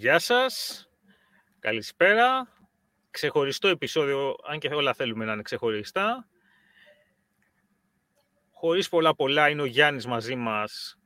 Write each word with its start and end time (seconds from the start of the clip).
Γεια 0.00 0.18
σας, 0.18 0.86
καλησπέρα. 1.58 2.48
Ξεχωριστό 3.18 3.68
επεισόδιο, 3.68 4.34
αν 4.48 4.58
και 4.58 4.68
όλα 4.68 4.94
θέλουμε 4.94 5.24
να 5.24 5.32
είναι 5.32 5.42
ξεχωριστά. 5.42 6.28
Χωρίς 8.50 8.88
πολλά 8.88 9.14
πολλά 9.14 9.48
είναι 9.48 9.62
ο 9.62 9.64
Γιάννης 9.64 10.06
μαζί 10.06 10.34
μας, 10.34 10.98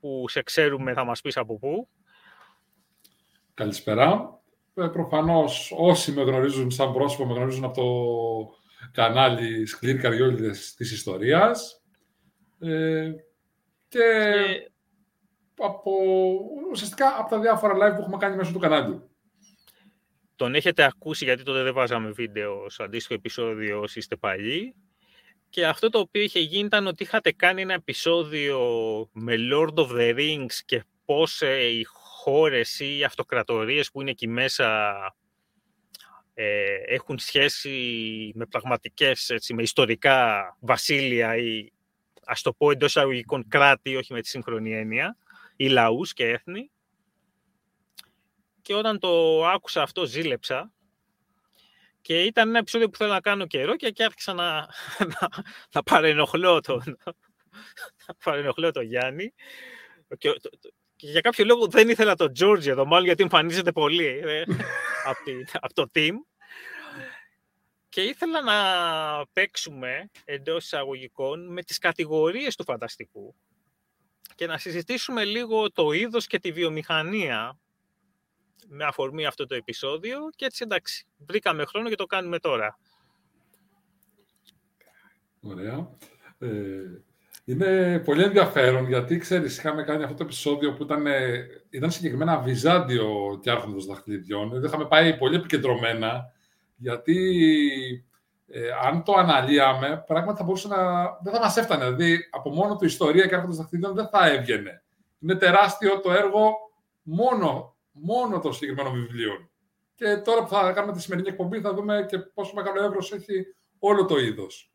που 0.00 0.24
σε 0.28 0.42
ξέρουμε 0.42 0.92
θα 0.92 1.04
μας 1.04 1.20
πεις 1.20 1.36
από 1.36 1.58
πού. 1.58 1.88
Καλησπέρα. 3.54 4.38
Ε, 4.74 4.86
προφανώς 4.86 5.74
όσοι 5.76 6.12
με 6.12 6.22
γνωρίζουν 6.22 6.70
σαν 6.70 6.92
πρόσωπο, 6.92 7.26
με 7.26 7.34
γνωρίζουν 7.34 7.64
από 7.64 7.74
το 7.74 7.88
κανάλι 8.92 9.66
Σκλήρη 9.66 9.98
Καρδιόλιδες 9.98 10.74
της 10.74 10.92
Ιστορίας. 10.92 11.82
Ε, 12.58 13.12
και 13.88 14.02
από, 15.58 15.92
ουσιαστικά 16.70 17.16
από 17.18 17.30
τα 17.30 17.40
διάφορα 17.40 17.74
live 17.74 17.94
που 17.94 18.00
έχουμε 18.00 18.16
κάνει 18.16 18.36
μέσω 18.36 18.52
του 18.52 18.58
κανάλι. 18.58 19.02
Τον 20.36 20.54
έχετε 20.54 20.84
ακούσει 20.84 21.24
γιατί 21.24 21.42
τότε 21.42 21.62
δεν 21.62 21.72
βάζαμε 21.72 22.10
βίντεο 22.10 22.70
στο 22.70 22.82
αντίστοιχο 22.84 23.14
επεισόδιο 23.14 23.80
όσοι 23.80 23.98
είστε 23.98 24.16
παλιοί. 24.16 24.74
Και 25.48 25.66
αυτό 25.66 25.88
το 25.90 25.98
οποίο 25.98 26.22
είχε 26.22 26.40
γίνει 26.40 26.66
ήταν 26.66 26.86
ότι 26.86 27.02
είχατε 27.02 27.32
κάνει 27.32 27.62
ένα 27.62 27.74
επεισόδιο 27.74 28.58
με 29.12 29.34
Lord 29.52 29.74
of 29.74 29.88
the 29.90 30.14
Rings 30.16 30.54
και 30.64 30.84
πώς 31.04 31.42
ε, 31.42 31.66
οι 31.66 31.84
χώρες 31.84 32.80
ή 32.80 32.98
οι 32.98 33.04
αυτοκρατορίες 33.04 33.90
που 33.90 34.00
είναι 34.00 34.10
εκεί 34.10 34.28
μέσα 34.28 34.94
ε, 36.34 36.74
έχουν 36.86 37.18
σχέση 37.18 38.32
με 38.34 38.46
πραγματικές, 38.46 39.30
έτσι, 39.30 39.54
με 39.54 39.62
ιστορικά 39.62 40.56
βασίλεια 40.60 41.36
ή 41.36 41.68
ας 42.24 42.42
το 42.42 42.52
πω 42.52 42.70
εντός 42.70 42.96
αγωγικών 42.96 43.48
κράτη, 43.48 43.96
όχι 43.96 44.12
με 44.12 44.20
τη 44.20 44.28
σύγχρονη 44.28 44.74
έννοια 44.74 45.16
ή 45.56 45.68
λαούς 45.68 46.12
και 46.12 46.28
έθνη. 46.28 46.70
Και 48.64 48.74
όταν 48.74 48.98
το 48.98 49.44
άκουσα 49.46 49.82
αυτό 49.82 50.04
ζήλεψα 50.04 50.72
και 52.00 52.22
ήταν 52.22 52.48
ένα 52.48 52.58
επεισόδιο 52.58 52.88
που 52.88 52.96
θέλω 52.96 53.12
να 53.12 53.20
κάνω 53.20 53.46
καιρό 53.46 53.76
και, 53.76 53.90
και 53.90 54.04
άρχισα 54.04 54.32
να, 54.32 54.68
να, 55.20 55.28
να 55.72 55.82
παρενοχλώ 55.82 56.60
τον, 56.60 56.82
να 58.06 58.14
παρενοχλώ 58.24 58.70
τον 58.70 58.84
Γιάννη. 58.84 59.34
Και, 60.18 60.30
και, 60.96 61.06
για 61.06 61.20
κάποιο 61.20 61.44
λόγο 61.44 61.66
δεν 61.66 61.88
ήθελα 61.88 62.14
τον 62.14 62.32
George 62.40 62.66
εδώ, 62.66 62.84
μάλλον 62.84 63.04
γιατί 63.04 63.22
εμφανίζεται 63.22 63.72
πολύ 63.72 64.06
ε, 64.06 64.42
από, 65.10 65.30
από 65.52 65.74
το 65.74 65.90
team. 65.94 66.12
Και 67.88 68.02
ήθελα 68.02 68.42
να 68.42 68.56
παίξουμε 69.32 70.10
εντός 70.24 70.64
εισαγωγικών 70.64 71.52
με 71.52 71.62
τις 71.62 71.78
κατηγορίες 71.78 72.56
του 72.56 72.64
φανταστικού 72.64 73.34
και 74.34 74.46
να 74.46 74.58
συζητήσουμε 74.58 75.24
λίγο 75.24 75.72
το 75.72 75.92
είδος 75.92 76.26
και 76.26 76.38
τη 76.38 76.52
βιομηχανία 76.52 77.58
με 78.68 78.84
αφορμή 78.84 79.26
αυτό 79.26 79.46
το 79.46 79.54
επεισόδιο 79.54 80.18
και 80.36 80.44
έτσι 80.44 80.62
εντάξει, 80.64 81.06
βρήκαμε 81.26 81.64
χρόνο 81.64 81.88
και 81.88 81.94
το 81.94 82.06
κάνουμε 82.06 82.38
τώρα. 82.38 82.78
Ωραία. 85.40 85.88
Ε, 86.38 86.48
είναι 87.44 87.98
πολύ 87.98 88.22
ενδιαφέρον 88.22 88.88
γιατί 88.88 89.18
ξέρεις, 89.18 89.58
είχαμε 89.58 89.82
κάνει 89.82 90.02
αυτό 90.02 90.16
το 90.16 90.24
επεισόδιο 90.24 90.74
που 90.74 90.82
ήταν, 90.82 91.06
ήταν 91.70 91.90
συγκεκριμένα 91.90 92.38
Βυζάντιο 92.38 93.38
και 93.42 93.50
άρχοντος 93.50 93.86
δαχτυλιδιών. 93.86 94.50
Δεν 94.50 94.64
είχαμε 94.64 94.86
πάει 94.86 95.16
πολύ 95.16 95.36
επικεντρωμένα 95.36 96.32
γιατί 96.76 97.16
ε, 98.46 98.68
αν 98.82 99.02
το 99.04 99.12
αναλύαμε, 99.12 100.04
πράγματι 100.06 100.38
θα 100.38 100.44
μπορούσε 100.44 100.68
να. 100.68 101.02
δεν 101.22 101.32
θα 101.32 101.40
μας 101.40 101.56
έφτανε. 101.56 101.84
Δηλαδή, 101.84 102.28
από 102.30 102.50
μόνο 102.50 102.76
του 102.76 102.84
ιστορία 102.84 103.26
και 103.26 103.34
άρχοντα 103.34 103.54
δαχτυλίων 103.54 103.94
δεν 103.94 104.08
θα 104.08 104.28
έβγαινε. 104.28 104.82
Είναι 105.20 105.34
τεράστιο 105.34 106.00
το 106.00 106.12
έργο 106.12 106.54
μόνο, 107.02 107.73
μόνο 107.94 108.40
των 108.40 108.52
συγκεκριμένων 108.52 108.92
βιβλίων. 108.92 109.50
Και 109.94 110.16
τώρα 110.16 110.42
που 110.42 110.48
θα 110.48 110.72
κάνουμε 110.72 110.92
τη 110.92 111.02
σημερινή 111.02 111.28
εκπομπή, 111.28 111.60
θα 111.60 111.74
δούμε 111.74 112.06
και 112.08 112.18
πόσο 112.18 112.54
μεγάλο 112.54 112.84
εύρος 112.84 113.12
έχει 113.12 113.46
όλο 113.78 114.04
το 114.04 114.18
είδος. 114.18 114.72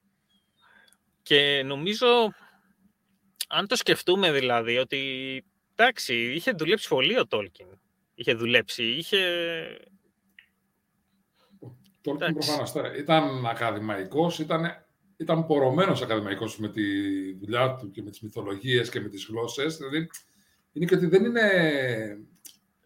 Και 1.22 1.64
νομίζω, 1.66 2.08
αν 3.48 3.68
το 3.68 3.76
σκεφτούμε 3.76 4.32
δηλαδή, 4.32 4.78
ότι 4.78 5.44
εντάξει, 5.76 6.34
είχε 6.34 6.52
δουλέψει 6.52 6.88
πολύ 6.88 7.20
ο 7.20 7.28
Τόλκιν. 7.28 7.68
Είχε 8.16 8.34
δουλέψει, 8.34 8.84
είχε 8.84 9.18
Τόλκιν 12.02 12.34
προφανώς 12.34 12.74
ήταν 12.98 13.46
ακαδημαϊκός, 13.46 14.40
ήταν, 14.40 14.86
ήταν 15.18 15.46
πορωμένος 15.46 16.02
ακαδημαϊκός 16.02 16.60
με 16.60 16.70
τη 16.70 16.84
δουλειά 17.34 17.76
του 17.76 17.92
και 17.92 18.02
με 18.02 18.10
τις 18.10 18.22
μυθολογίες 18.22 18.90
και 18.90 19.00
με 19.00 19.10
τις 19.10 19.26
γλώσσες. 19.30 19.78
Δηλαδή, 19.78 20.10
είναι 20.72 20.86
και 20.86 20.96
ότι 20.96 21.06
δεν 21.06 21.26
είναι. 21.26 21.50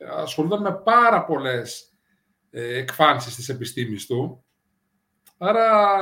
Ασχολούνταν 0.10 0.62
με 0.62 0.82
πάρα 0.84 1.26
πολλές 1.26 1.94
ε, 2.50 2.78
εκφάνσεις 2.78 3.36
της 3.36 3.50
επιστήμης 3.50 4.06
του. 4.06 4.46
Άρα 5.38 5.96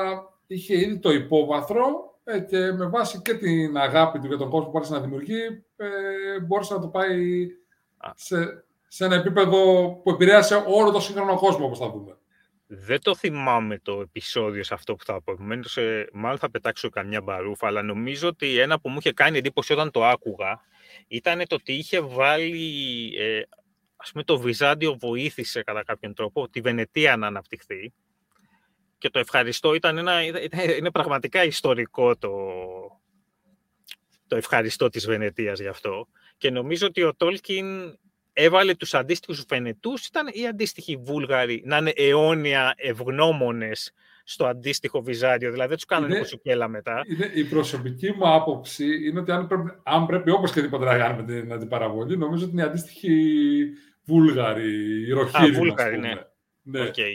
είχε 0.47 0.79
ήδη 0.79 1.00
το 1.00 1.12
υπόβαθρο 1.12 1.85
ε, 2.23 2.40
και 2.40 2.72
με 2.72 2.85
βάση 2.85 3.22
και 3.22 3.34
την 3.34 3.78
αγάπη 3.78 4.19
του 4.19 4.28
για 4.28 4.38
τον 4.38 4.50
κόσμο 4.50 4.69
που 4.69 4.78
άρχισε 4.78 4.95
να 4.95 5.01
δημιουργεί, 5.01 5.63
ε, 5.75 6.40
μπόρεσε 6.40 6.73
να 6.73 6.79
το 6.79 6.88
πάει 6.88 7.47
σε, 8.16 8.66
σε 8.88 9.06
ένα 9.06 9.16
επίπεδο 9.16 9.91
που 10.03 10.09
επηρέασε 10.09 10.63
όλο 10.67 10.91
τον 10.91 11.01
σύγχρονο 11.01 11.35
κόσμο, 11.35 11.66
όπως 11.66 11.78
θα 11.78 11.90
δούμε. 11.91 12.16
Δεν 12.73 13.01
το 13.01 13.16
θυμάμαι 13.16 13.79
το 13.79 14.00
επεισόδιο 14.01 14.63
σε 14.63 14.73
αυτό 14.73 14.95
που 14.95 15.03
θα 15.03 15.22
πω. 15.22 15.31
Επομένως, 15.31 15.78
ε, 15.78 16.09
μάλλον 16.13 16.38
θα 16.38 16.51
πετάξω 16.51 16.90
καμιά 16.90 17.22
μπαρούφα, 17.22 17.67
αλλά 17.67 17.81
νομίζω 17.81 18.28
ότι 18.28 18.59
ένα 18.59 18.79
που 18.79 18.90
μου 18.90 18.97
είχε 19.00 19.11
κάνει 19.11 19.38
εντύπωση 19.38 19.73
όταν 19.73 19.91
το 19.91 20.06
άκουγα 20.06 20.61
ήταν 21.07 21.47
το 21.47 21.56
ότι 21.56 21.73
είχε 21.73 22.00
βάλει, 22.00 23.16
ε, 23.17 23.41
ας 24.01 24.12
πούμε, 24.12 24.23
το 24.23 24.39
Βυζάντιο 24.39 24.97
βοήθησε 25.00 25.62
κατά 25.63 25.84
κάποιον 25.84 26.13
τρόπο 26.13 26.50
τη 26.50 26.62
Βενετία 26.62 27.17
να 27.17 27.28
αναπτυχθεί. 27.28 27.94
Και 28.97 29.09
το 29.09 29.19
ευχαριστώ 29.19 29.73
ήταν 29.73 29.97
ένα, 29.97 30.23
είναι 30.78 30.91
πραγματικά 30.91 31.44
ιστορικό 31.44 32.17
το, 32.17 32.31
το 34.28 34.35
ευχαριστώ 34.35 34.90
της 34.90 35.06
Βενετίας 35.06 35.59
γι' 35.59 35.67
αυτό. 35.67 36.07
Και 36.38 36.50
νομίζω 36.50 36.88
ότι 36.88 37.03
ο 37.03 37.16
Τόλκιν 37.16 37.97
έβαλε 38.34 38.75
τους 38.75 38.94
αντίστοιχους 38.94 39.45
Βενετούς, 39.47 40.07
ήταν 40.07 40.29
οι 40.34 40.47
αντίστοιχοι 40.47 40.95
Βούλγαροι 40.95 41.61
να 41.66 41.78
είναι 41.78 41.94
αιώνια 41.95 42.73
ευγνώμονες 42.78 43.94
στο 44.23 44.45
αντίστοιχο 44.45 45.01
Βυζάντιο, 45.01 45.51
δηλαδή 45.51 45.67
δεν 45.67 45.78
τους 45.78 45.85
κάνανε 45.85 46.17
κοσουκέλα 46.17 46.67
μετά. 46.67 47.01
Είναι, 47.07 47.31
η 47.34 47.44
προσωπική 47.44 48.11
μου 48.11 48.34
άποψη 48.34 49.07
είναι 49.07 49.19
ότι 49.19 49.31
αν 49.31 49.47
πρέπει, 49.47 49.72
αν 49.84 50.06
πρέπει 50.06 50.29
όπως 50.29 50.51
και 50.51 50.61
τίποτα 50.61 50.85
να 50.85 50.97
κάνουμε 50.97 51.23
την 51.23 51.53
αντιπαραβολή, 51.53 52.17
νομίζω 52.17 52.44
ότι 52.44 52.53
είναι 52.53 52.61
οι 52.61 52.66
αντίστοιχοι 52.66 53.09
Βούλγαροι, 54.03 55.01
οι 55.07 55.12
Ροχήροι, 55.12 55.56
Α, 55.56 55.57
Βούλγαροι, 55.57 55.97
ναι. 55.97 56.13
Ναι. 56.62 56.89
Okay. 56.95 57.13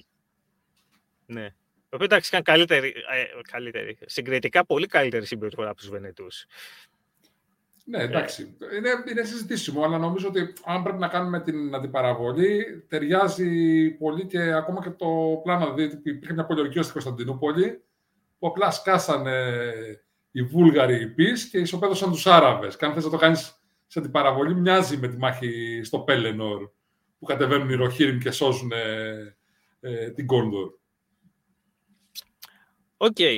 ναι. 1.27 1.49
Το 1.89 1.95
οποίο 1.95 2.05
εντάξει 2.05 2.31
είχαν 2.33 2.43
καλύτερη, 2.43 2.89
ε, 2.89 3.41
καλύτερη, 3.51 3.99
συγκριτικά 4.07 4.67
πολύ 4.67 4.87
καλύτερη 4.87 5.27
συμπεριφορά 5.27 5.69
από 5.69 5.79
τους 5.79 5.89
Βενετούς. 5.89 6.47
Ναι, 7.89 8.03
εντάξει. 8.03 8.57
Είναι, 8.77 8.91
είναι 9.11 9.23
συζητήσιμο, 9.23 9.85
αλλά 9.85 9.99
νομίζω 9.99 10.29
ότι 10.29 10.53
αν 10.65 10.83
πρέπει 10.83 10.99
να 10.99 11.09
κάνουμε 11.09 11.41
την 11.41 11.75
αντιπαραβολή, 11.75 12.85
ταιριάζει 12.89 13.91
πολύ 13.91 14.27
και 14.27 14.53
ακόμα 14.53 14.83
και 14.83 14.91
το 14.91 15.41
πλάνο. 15.43 15.75
Δηλαδή, 15.75 16.01
υπήρχε 16.05 16.33
μια 16.33 16.47
πολιορκία 16.47 16.83
στην 16.83 16.93
Κωνσταντινούπολη, 16.93 17.83
που 18.39 18.47
απλά 18.47 18.71
σκάσανε 18.71 19.72
οι 20.31 20.43
Βούλγαροι 20.43 21.07
πίσω 21.09 21.49
και 21.51 21.59
ισοπαίδωσαν 21.59 22.10
τους 22.10 22.27
Άραβες. 22.27 22.77
Και 22.77 22.84
αν 22.84 22.93
θες 22.93 23.05
να 23.05 23.10
το 23.10 23.16
κάνεις 23.16 23.60
σε 23.87 23.99
αντιπαραβολή, 23.99 24.55
μοιάζει 24.55 24.97
με 24.97 25.09
τη 25.09 25.16
μάχη 25.16 25.81
στο 25.84 25.99
Πέλενορ, 25.99 26.71
που 27.27 27.33
κατεβαίνουν 27.33 27.71
οι 27.71 27.75
Ροχύριμ 27.75 28.19
και 28.19 28.31
σώζουν 28.31 28.73
ε, 28.73 29.37
ε, 29.81 30.11
την 30.11 30.27
Κόντορ. 30.27 30.71
OK. 32.97 33.16
Okay. 33.19 33.37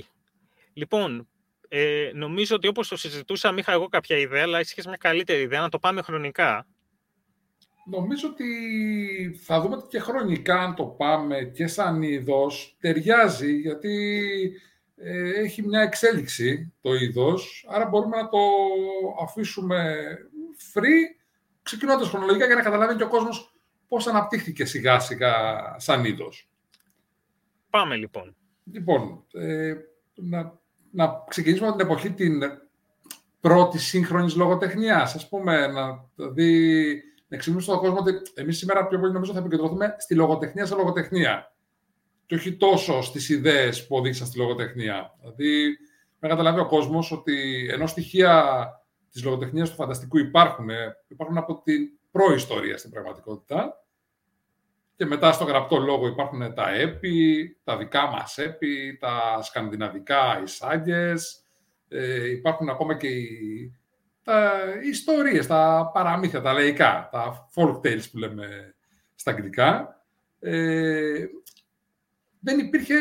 Λοιπόν, 0.73 1.29
ε, 1.69 2.11
νομίζω 2.15 2.57
ότι 2.57 2.69
όπως 2.69 2.89
το 2.89 2.97
συζητούσαμε 2.97 3.61
είχα 3.61 3.73
εγώ 3.73 3.89
κάποια 3.89 4.17
ιδέα, 4.17 4.43
αλλά 4.43 4.61
είχες 4.61 4.87
μια 4.87 4.97
καλύτερη 4.97 5.43
ιδέα 5.43 5.61
να 5.61 5.69
το 5.69 5.79
πάμε 5.79 6.03
χρονικά. 6.03 6.67
Νομίζω 7.91 8.29
ότι 8.29 8.47
θα 9.45 9.61
δούμε 9.61 9.77
και 9.89 9.99
χρονικά 9.99 10.61
αν 10.61 10.75
το 10.75 10.85
πάμε 10.85 11.51
και 11.55 11.67
σαν 11.67 12.03
είδος 12.03 12.77
ταιριάζει 12.81 13.53
γιατί 13.53 14.13
ε, 14.97 15.41
έχει 15.41 15.63
μια 15.63 15.81
εξέλιξη 15.81 16.75
το 16.81 16.95
είδος 16.95 17.67
άρα 17.69 17.87
μπορούμε 17.87 18.17
να 18.17 18.29
το 18.29 18.39
αφήσουμε 19.23 19.97
free 20.75 21.19
ξεκινώντας 21.63 22.09
χρονολογικά 22.09 22.47
για 22.47 22.55
να 22.55 22.63
καταλάβει 22.63 22.97
και 22.97 23.03
ο 23.03 23.09
κόσμος 23.09 23.58
πώς 23.89 24.07
αναπτύχθηκε 24.07 24.65
σιγά 24.65 24.99
σιγά 24.99 25.35
σαν 25.77 26.05
είδος. 26.05 26.51
Πάμε 27.71 27.97
λοιπόν. 27.97 28.37
Λοιπόν, 28.73 29.25
ε, 29.33 29.75
να, 30.15 30.59
να 30.91 31.25
ξεκινήσουμε 31.29 31.69
από 31.69 31.77
την 31.77 31.87
εποχή 31.87 32.13
την 32.13 32.43
πρώτη 33.41 33.79
σύγχρονης 33.79 34.37
λογοτεχνία. 34.37 34.97
Α 34.97 35.27
πούμε, 35.29 35.67
να 35.67 36.09
δηλαδή, 36.15 36.93
να 37.29 37.37
εξηγήσουμε 37.37 37.61
στον 37.61 37.79
κόσμο 37.79 37.99
ότι 37.99 38.13
εμείς 38.35 38.59
σήμερα 38.59 38.87
πιο 38.87 38.99
πολύ 38.99 39.13
νομίζω 39.13 39.33
θα 39.33 39.39
επικεντρωθούμε 39.39 39.97
στη 39.99 40.15
λογοτεχνία 40.15 40.67
σε 40.67 40.75
λογοτεχνία. 40.75 41.55
Και 42.27 42.35
όχι 42.35 42.57
τόσο 42.57 43.03
στις 43.03 43.29
ιδέες 43.29 43.87
που 43.87 43.97
οδήγησαν 43.97 44.27
στη 44.27 44.39
λογοτεχνία. 44.39 45.15
Δηλαδή, 45.21 45.79
να 46.19 46.29
καταλάβει 46.29 46.61
ο 46.61 46.67
κόσμος 46.67 47.13
ότι 47.13 47.69
ενώ 47.71 47.87
στοιχεία 47.87 48.67
της 49.11 49.25
λογοτεχνίας 49.25 49.71
του 49.71 49.75
φανταστικού 49.75 50.19
υπάρχουν, 50.19 50.69
υπάρχουν 51.09 51.39
από 51.39 51.63
την 51.63 51.98
προϊστορία 52.19 52.79
στην 52.79 52.91
πραγματικότητα. 52.91 53.85
Και 54.97 55.07
μετά 55.07 55.33
στο 55.33 55.45
γραπτό 55.45 55.79
λόγο 55.79 56.07
υπάρχουν 56.07 56.55
τα 56.55 56.71
έπι, 56.75 57.57
τα 57.65 57.77
δικά 57.77 58.07
μας 58.07 58.39
έπι, 58.39 58.97
τα 59.01 59.43
σκανδιναβικά 59.43 60.41
εισάγγες, 60.43 61.43
ε, 61.89 62.31
υπάρχουν 62.31 62.69
ακόμα 62.69 62.97
και 62.97 63.09
οι, 63.09 63.73
τα 64.23 64.53
οι 64.85 64.89
ιστορίες, 64.89 65.47
τα 65.47 65.91
παραμύθια, 65.95 66.41
τα 66.41 66.53
λαϊκά, 66.53 67.09
τα 67.13 67.49
folk 67.55 67.81
tales 67.81 68.11
που 68.11 68.19
λέμε 68.19 68.75
στα 69.15 69.31
αγγλικά. 69.31 70.03
Ε, 70.41 71.25
δεν 72.41 72.59
υπήρχε, 72.59 72.97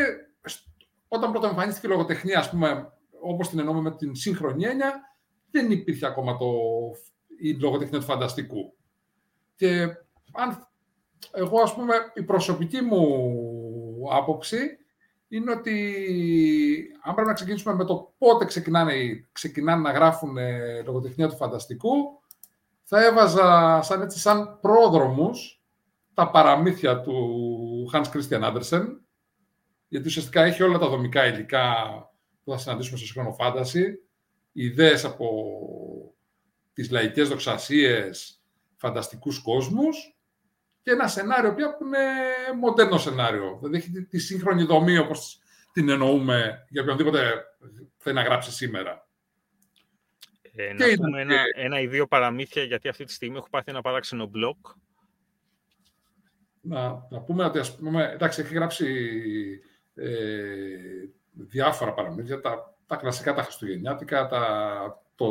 όταν 1.08 1.32
πρώτα 1.32 1.48
εμφανίστηκε 1.48 1.88
η 1.88 1.90
λογοτεχνία, 1.90 2.40
ας 2.40 2.50
πούμε, 2.50 2.94
όπως 3.22 3.50
την 3.50 3.60
εννοούμε 3.60 3.82
με 3.82 3.96
την 3.96 4.16
σύγχρονη 4.16 4.66
έννοια, 4.66 5.18
δεν 5.52 5.72
υπήρχε 5.72 6.06
ακόμα 6.06 6.38
το, 6.38 6.52
η 7.40 7.54
λογοτεχνία 7.60 8.00
του 8.00 8.06
φανταστικού. 8.06 8.77
Και 9.58 9.82
αν, 10.34 10.68
εγώ, 11.32 11.62
ας 11.62 11.74
πούμε, 11.74 11.96
η 12.14 12.24
προσωπική 12.24 12.82
μου 12.82 14.08
άποψη 14.12 14.58
είναι 15.28 15.52
ότι 15.52 16.92
αν 17.04 17.14
πρέπει 17.14 17.28
να 17.28 17.34
ξεκινήσουμε 17.34 17.74
με 17.74 17.86
το 17.86 18.14
πότε 18.18 18.46
ξεκινάνε, 18.46 18.94
ξεκινάνε 19.32 19.82
να 19.82 19.92
γράφουν 19.92 20.38
ε, 20.38 20.82
λογοτεχνία 20.82 21.28
του 21.28 21.36
φανταστικού, 21.36 21.92
θα 22.84 23.06
έβαζα 23.06 23.80
σαν, 23.82 24.02
έτσι, 24.02 24.20
σαν 24.20 24.60
πρόδρομους 24.62 25.62
τα 26.14 26.32
παραμύθια 26.32 27.02
του 27.02 27.90
Hans 27.94 28.04
Christian 28.04 28.42
Andersen, 28.42 28.86
γιατί 29.88 30.08
ουσιαστικά 30.08 30.44
έχει 30.44 30.64
όλα 30.64 30.78
τα 30.78 30.90
δομικά 30.90 31.26
υλικά 31.28 31.76
που 32.44 32.52
θα 32.52 32.58
συναντήσουμε 32.58 32.98
στο 32.98 33.06
σύγχρονο 33.06 33.34
φάνταση, 33.34 34.00
ιδέες 34.52 35.06
από 35.06 35.28
τις 36.74 36.92
λαϊκές 36.92 37.30
δοξασίες, 37.30 38.37
φανταστικούς 38.78 39.42
κόσμους 39.42 40.18
και 40.82 40.92
ένα 40.92 41.08
σενάριο 41.08 41.54
πια 41.54 41.78
που 41.78 41.86
είναι 41.86 41.98
μοντέρνο 42.60 42.98
σενάριο. 42.98 43.60
Δηλαδή 43.62 43.78
έχει 43.78 44.06
τη 44.06 44.20
σύγχρονη 44.20 44.64
δομή 44.64 44.98
όπως 44.98 45.40
την 45.74 45.90
εννοούμε 45.90 46.66
για 46.70 46.82
οποιονδήποτε 46.82 47.44
θέλει 47.98 48.16
να 48.16 48.22
γράψει 48.22 48.52
σήμερα. 48.52 49.08
Ε, 50.56 50.74
να 50.74 50.86
πούμε 50.96 51.22
ένα, 51.22 51.44
ένα 51.56 51.80
ή 51.80 51.88
δύο 51.88 52.08
παραμύθια, 52.08 52.64
γιατί 52.64 52.88
αυτή 52.88 53.04
τη 53.04 53.12
στιγμή 53.12 53.38
έχω 53.38 53.50
πάθει 53.50 53.72
ένα 53.72 53.82
παράξενο 53.82 54.26
μπλοκ. 54.26 54.58
Να, 56.62 57.08
να 57.10 57.22
πούμε 57.22 57.44
ότι, 57.44 57.60
ας 57.60 57.76
πούμε, 57.76 58.12
εντάξει, 58.14 58.42
έχει 58.42 58.54
γράψει 58.54 58.86
ε, 59.96 60.10
διάφορα 61.32 61.94
παραμύθια, 61.94 62.40
τα, 62.40 62.78
τα 62.86 62.96
κλασικά, 62.96 63.34
τα 63.34 63.44
χριστουγεννιάτικα, 63.44 64.28
τα, 64.28 65.04
το, 65.16 65.28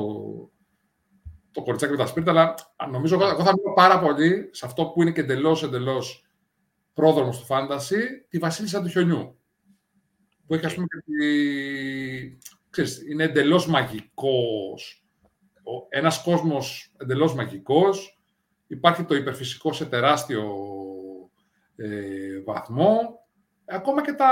το 1.56 1.62
κοριτσάκι 1.62 1.92
με 1.92 1.98
τα 1.98 2.06
σπίρτα, 2.06 2.30
αλλά 2.30 2.54
νομίζω 2.90 3.14
εγώ 3.14 3.44
θα 3.44 3.52
μιλήσω 3.52 3.72
πάρα 3.74 4.00
πολύ 4.00 4.48
σε 4.52 4.66
αυτό 4.66 4.86
που 4.86 5.02
είναι 5.02 5.10
και 5.10 5.20
εντελώς 5.20 5.62
εντελώς 5.62 6.24
πρόδρομος 6.94 7.38
του 7.38 7.44
φάνταση, 7.44 8.26
τη 8.28 8.38
Βασίλισσα 8.38 8.82
του 8.82 8.88
Χιονιού. 8.88 9.38
Που 10.46 10.54
έχει, 10.54 10.66
ας 10.66 10.74
πούμε, 10.74 10.86
και 10.86 11.02
τη... 11.04 12.38
ξέρεις, 12.70 13.08
είναι 13.08 13.24
εντελώς 13.24 13.66
μαγικός. 13.66 15.04
Ένας 15.88 16.22
κόσμος 16.22 16.92
εντελώς 16.96 17.34
μαγικός. 17.34 18.18
Υπάρχει 18.66 19.04
το 19.04 19.14
υπερφυσικό 19.14 19.72
σε 19.72 19.84
τεράστιο 19.84 20.54
ε, 21.76 22.40
βαθμό. 22.44 23.26
Ακόμα 23.64 24.02
και 24.02 24.12
τα 24.12 24.30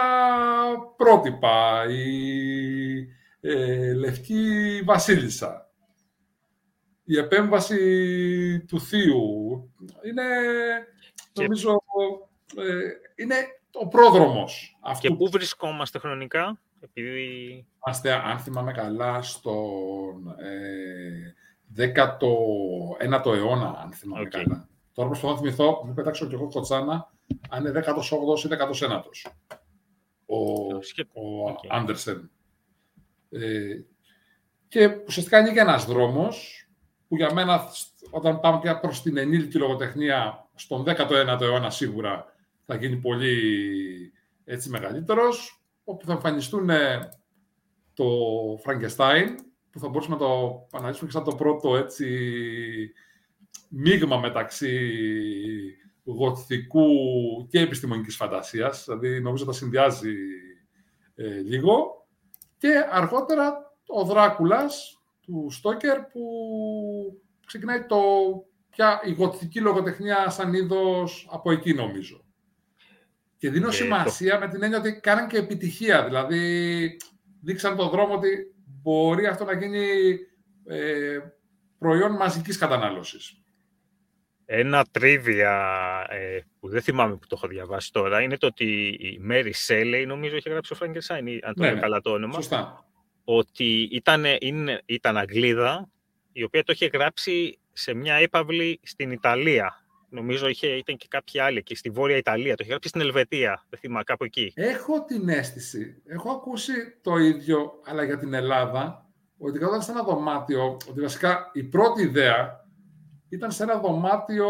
πρότυπα. 0.96 1.84
Η 1.88 3.08
ε, 3.40 3.92
Λευκή 3.94 4.82
Βασίλισσα 4.84 5.63
η 7.04 7.18
επέμβαση 7.18 8.64
του 8.68 8.80
θείου. 8.80 9.70
Είναι, 10.04 10.22
νομίζω, 11.32 11.82
ε, 12.56 13.22
είναι 13.22 13.34
ο 13.72 13.88
πρόδρομος. 13.88 14.78
Αυτού. 14.80 15.08
Και 15.08 15.14
πού 15.14 15.30
βρισκόμαστε 15.30 15.98
χρονικά, 15.98 16.60
επειδή... 16.80 17.66
Είμαστε, 17.86 18.12
αν 18.12 18.38
θυμάμαι 18.38 18.72
καλά, 18.72 19.22
στον 19.22 20.36
ε, 20.38 21.34
19ο 21.76 23.34
αιώνα, 23.34 23.80
αν 23.84 23.92
θυμάμαι 23.92 24.28
καλά. 24.28 24.68
Τώρα 24.92 25.08
προσπαθώ 25.08 25.34
να 25.34 25.38
θυμηθώ, 25.40 25.82
μην 25.84 25.94
πετάξω 25.94 26.26
κι 26.26 26.34
εγώ 26.34 26.48
κοτσάνα, 26.48 27.12
αν 27.48 27.64
είναι 27.64 27.84
18ος 27.86 28.44
ή 28.44 28.48
19ος. 28.50 29.30
Ο, 30.26 30.36
ο 31.20 31.56
Άντερσεν. 31.68 32.30
Ε, 33.30 33.80
και 34.68 34.96
ουσιαστικά 35.06 35.38
είναι 35.38 35.52
και 35.52 35.60
ένας 35.60 35.84
δρόμος 35.84 36.63
που 37.08 37.16
για 37.16 37.32
μένα 37.32 37.68
όταν 38.10 38.40
πάμε 38.40 38.60
πια 38.60 38.80
προς 38.80 39.02
την 39.02 39.16
ενήλικη 39.16 39.58
λογοτεχνία 39.58 40.48
στον 40.54 40.84
19ο 40.86 41.40
αιώνα 41.40 41.70
σίγουρα 41.70 42.34
θα 42.66 42.74
γίνει 42.76 42.96
πολύ 42.96 44.12
έτσι 44.44 44.70
μεγαλύτερος, 44.70 45.64
όπου 45.84 46.06
θα 46.06 46.12
εμφανιστούν 46.12 46.70
ε, 46.70 47.08
το 47.94 48.04
Frankenstein, 48.64 49.28
που 49.70 49.78
θα 49.78 49.88
μπορούσαμε 49.88 50.14
να 50.14 50.20
το 50.20 50.66
αναλύσουμε 50.72 51.10
και 51.10 51.16
σαν 51.16 51.24
το 51.24 51.34
πρώτο 51.34 51.76
έτσι 51.76 52.06
μείγμα 53.68 54.16
μεταξύ 54.16 54.90
γοθικού 56.04 56.86
και 57.48 57.60
επιστημονικής 57.60 58.16
φαντασίας, 58.16 58.84
δηλαδή 58.84 59.20
νομίζω 59.20 59.44
τα 59.44 59.52
συνδυάζει 59.52 60.14
ε, 61.14 61.40
λίγο. 61.40 62.06
Και 62.58 62.86
αργότερα 62.90 63.74
ο 63.86 64.04
Δράκουλας, 64.04 64.93
του 65.24 65.48
Στόκερ 65.50 66.00
που 66.00 66.22
ξεκινάει 67.46 67.84
το, 67.86 67.98
πια 68.70 69.00
η 69.04 69.12
γοτική 69.12 69.60
λογοτεχνία 69.60 70.30
σαν 70.30 70.54
είδος 70.54 71.28
από 71.30 71.50
εκεί 71.50 71.74
νομίζω. 71.74 72.24
Και 73.36 73.50
δίνω 73.50 73.68
ε, 73.68 73.72
σημασία 73.72 74.38
με 74.38 74.48
την 74.48 74.62
έννοια 74.62 74.78
ότι 74.78 75.00
κάναν 75.00 75.28
και 75.28 75.36
επιτυχία. 75.36 76.04
Δηλαδή, 76.04 76.96
δείξαν 77.40 77.76
τον 77.76 77.88
δρόμο 77.88 78.14
ότι 78.14 78.54
μπορεί 78.82 79.26
αυτό 79.26 79.44
να 79.44 79.52
γίνει 79.52 80.18
ε, 80.66 81.18
προϊόν 81.78 82.12
μαζικής 82.12 82.58
κατανάλωσης. 82.58 83.38
Ένα 84.46 84.84
τρίβια 84.90 86.06
ε, 86.10 86.38
που 86.60 86.68
δεν 86.68 86.82
θυμάμαι 86.82 87.16
που 87.16 87.26
το 87.26 87.34
έχω 87.36 87.48
διαβάσει 87.48 87.92
τώρα 87.92 88.20
είναι 88.20 88.36
το 88.36 88.46
ότι 88.46 88.98
η 89.00 89.18
Μέρι 89.20 89.52
Σέλεϊ, 89.52 90.06
νομίζω, 90.06 90.36
έχει 90.36 90.48
γράψει 90.48 90.72
ο 90.72 90.76
Φραγκερσάιν, 90.76 91.26
αν 91.42 91.54
το 91.54 91.62
ναι, 91.62 91.70
ναι, 91.70 91.80
καλά 91.80 92.00
το 92.00 92.10
όνομα. 92.10 92.34
Σωστά 92.34 92.83
ότι 93.24 93.88
ήταν, 93.92 94.24
είναι, 94.40 94.82
ήταν 94.86 95.16
Αγγλίδα, 95.16 95.88
η 96.32 96.42
οποία 96.42 96.64
το 96.64 96.72
είχε 96.72 96.90
γράψει 96.92 97.58
σε 97.72 97.94
μια 97.94 98.14
έπαυλη 98.14 98.80
στην 98.82 99.10
Ιταλία. 99.10 99.78
Νομίζω 100.08 100.48
είχε, 100.48 100.66
ήταν 100.66 100.96
και 100.96 101.06
κάποια 101.10 101.44
άλλη 101.44 101.58
εκεί, 101.58 101.74
στη 101.74 101.90
Βόρεια 101.90 102.16
Ιταλία. 102.16 102.50
Το 102.50 102.58
είχε 102.60 102.70
γράψει 102.70 102.88
στην 102.88 103.00
Ελβετία, 103.00 103.64
δεν 103.68 103.78
θυμάμαι, 103.78 104.04
κάπου 104.04 104.24
εκεί. 104.24 104.52
Έχω 104.54 105.04
την 105.04 105.28
αίσθηση, 105.28 106.02
έχω 106.06 106.30
ακούσει 106.30 106.72
το 107.02 107.16
ίδιο, 107.16 107.80
αλλά 107.84 108.04
για 108.04 108.18
την 108.18 108.34
Ελλάδα, 108.34 109.06
ότι 109.38 109.64
όταν 109.64 109.82
σε 109.82 109.90
ένα 109.90 110.02
δωμάτιο, 110.02 110.76
ότι 110.88 111.00
βασικά 111.00 111.50
η 111.52 111.62
πρώτη 111.62 112.02
ιδέα 112.02 112.64
ήταν 113.28 113.52
σε 113.52 113.62
ένα 113.62 113.78
δωμάτιο 113.78 114.48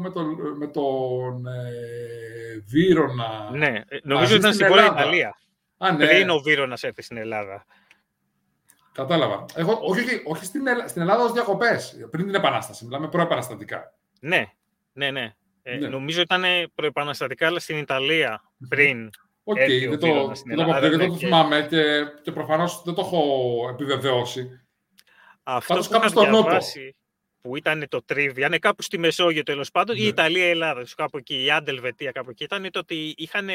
με, 0.00 0.10
το, 0.10 0.22
με 0.56 0.66
τον 0.66 1.46
ε, 1.46 2.64
Βύρονα. 2.66 3.50
Ναι, 3.52 3.82
ε, 3.88 3.98
νομίζω 4.02 4.34
ήταν 4.36 4.52
στην 4.52 4.66
Βόρεια 4.66 4.86
Ιταλία. 4.86 5.38
Α, 5.78 5.92
ναι. 5.92 6.06
Πριν 6.06 6.30
ο 6.30 6.38
Βύρονας 6.38 6.82
έρθει 6.82 7.02
στην 7.02 7.16
Ελλάδα. 7.16 7.66
Κατάλαβα. 8.96 9.44
Εγώ, 9.54 9.78
όχι, 9.82 10.00
όχι, 10.00 10.22
όχι 10.24 10.44
στην, 10.44 10.62
στην 10.86 11.00
Ελλάδα 11.00 11.24
ως 11.24 11.32
διακοπές. 11.32 11.96
Πριν 12.10 12.24
την 12.24 12.34
Επανάσταση. 12.34 12.84
Μιλάμε 12.84 13.08
προεπαναστατικά. 13.08 13.94
Ναι, 14.20 14.52
ναι, 14.92 15.10
ναι. 15.10 15.34
Ε, 15.62 15.76
ναι. 15.76 15.88
Νομίζω 15.88 16.20
ήταν 16.20 16.42
προεπαναστατικά, 16.74 17.46
αλλά 17.46 17.58
στην 17.58 17.78
Ιταλία 17.78 18.42
πριν. 18.68 19.10
OK, 19.44 19.56
okay, 19.56 19.88
δεν 19.88 19.98
το, 19.98 20.32
δεν 20.80 20.98
το, 20.98 21.06
το 21.06 21.16
θυμάμαι 21.16 21.66
και, 21.70 22.04
και 22.22 22.32
προφανώς 22.32 22.82
δεν 22.84 22.94
το 22.94 23.00
έχω 23.00 23.68
επιβεβαιώσει. 23.72 24.66
Αυτό 25.42 25.74
Πάντως, 25.74 25.88
που 25.88 25.96
είχα 25.96 26.30
διαβάσει, 26.30 26.96
που 27.40 27.56
ήταν 27.56 27.86
το 27.88 28.02
trivia, 28.04 28.46
είναι 28.46 28.58
κάπου 28.58 28.82
στη 28.82 28.98
Μεσόγειο 28.98 29.42
τέλος 29.42 29.70
πάντων, 29.70 29.96
ναι. 29.96 30.02
η 30.02 30.06
Ιταλία, 30.06 30.46
η 30.46 30.50
Ελλάδα, 30.50 30.84
κάπου 30.96 31.16
εκεί, 31.16 31.44
άντε 31.44 31.49
η 31.49 31.50
Ελβετία 31.50 32.10
κάπου 32.10 32.30
εκεί, 32.30 32.44
ήταν 32.44 32.70
το 32.70 32.78
ότι 32.78 33.14
είχαν, 33.16 33.46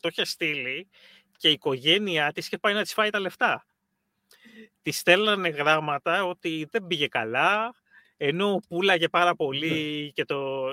το 0.00 0.08
είχε 0.10 0.24
στείλει 0.24 0.88
και 1.36 1.48
η 1.48 1.52
οικογένειά 1.52 2.32
της 2.32 2.46
είχε 2.46 2.58
πάει 2.58 2.74
να 2.74 2.82
της 2.82 2.92
φάει 2.92 3.10
τα 3.10 3.20
λεφτά 3.20 3.66
τη 4.82 4.90
στέλνανε 4.90 5.48
γράμματα 5.48 6.24
ότι 6.24 6.68
δεν 6.70 6.86
πήγε 6.86 7.06
καλά, 7.06 7.74
ενώ 8.16 8.60
πουλάγε 8.68 9.08
πάρα 9.08 9.34
πολύ 9.34 10.02
ναι. 10.02 10.08
και, 10.08 10.24
το, 10.24 10.72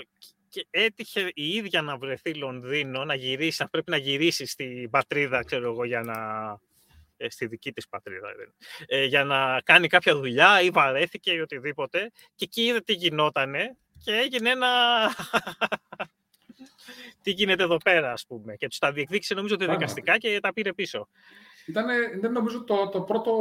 και 0.49 0.67
έτυχε 0.69 1.31
η 1.33 1.47
ίδια 1.47 1.81
να 1.81 1.97
βρεθεί 1.97 2.33
Λονδίνο, 2.33 3.05
να 3.05 3.15
γυρίσει, 3.15 3.61
να 3.61 3.69
πρέπει 3.69 3.91
να 3.91 3.97
γυρίσει 3.97 4.45
στην 4.45 4.89
πατρίδα, 4.89 5.43
ξέρω 5.43 5.71
εγώ, 5.71 5.85
για 5.85 6.01
να... 6.01 6.15
Ε, 7.17 7.29
στη 7.29 7.47
δική 7.47 7.71
της 7.71 7.87
πατρίδα, 7.87 8.27
ε, 8.85 9.05
για 9.05 9.23
να 9.23 9.61
κάνει 9.61 9.87
κάποια 9.87 10.15
δουλειά 10.15 10.61
ή 10.61 10.69
βαρέθηκε 10.69 11.31
ή 11.31 11.39
οτιδήποτε 11.39 12.11
και 12.35 12.45
εκεί 12.45 12.61
είδε 12.61 12.81
τι 12.81 12.93
γινότανε 12.93 13.77
και 14.03 14.11
έγινε 14.11 14.49
ένα... 14.49 14.67
τι 17.23 17.31
γίνεται 17.31 17.63
εδώ 17.63 17.77
πέρα, 17.77 18.11
ας 18.11 18.25
πούμε. 18.25 18.55
Και 18.55 18.67
τους 18.67 18.77
τα 18.77 18.91
διεκδίκησε 18.91 19.33
νομίζω 19.33 19.53
ότι 19.55 19.67
δικαστικά 19.67 20.17
και 20.17 20.39
τα 20.39 20.53
πήρε 20.53 20.73
πίσω. 20.73 21.07
Ήταν, 21.67 22.13
ήταν 22.17 22.31
νομίζω 22.31 22.63
το, 22.63 22.89
το, 22.89 23.01
πρώτο, 23.01 23.31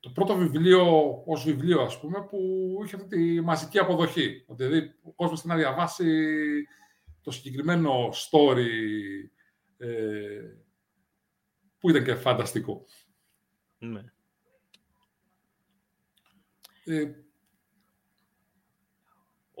το 0.00 0.10
πρώτο 0.10 0.36
βιβλίο 0.36 1.10
ως 1.26 1.44
βιβλίο, 1.44 1.80
ας 1.80 2.00
πούμε, 2.00 2.22
που 2.22 2.38
είχε 2.84 2.96
αυτή 2.96 3.08
τη 3.08 3.40
μαζική 3.40 3.78
αποδοχή. 3.78 4.44
Ότι 4.46 4.64
δηλαδή 4.64 4.94
ο 5.02 5.12
κόσμος 5.12 5.44
να 5.44 5.56
διαβάσει 5.56 6.06
το 7.22 7.30
συγκεκριμένο 7.30 8.08
story 8.08 8.68
ε, 9.78 10.40
που 11.78 11.90
ήταν 11.90 12.04
και 12.04 12.14
φανταστικό. 12.14 12.84
Ναι. 13.78 14.04
Ε, 16.84 17.10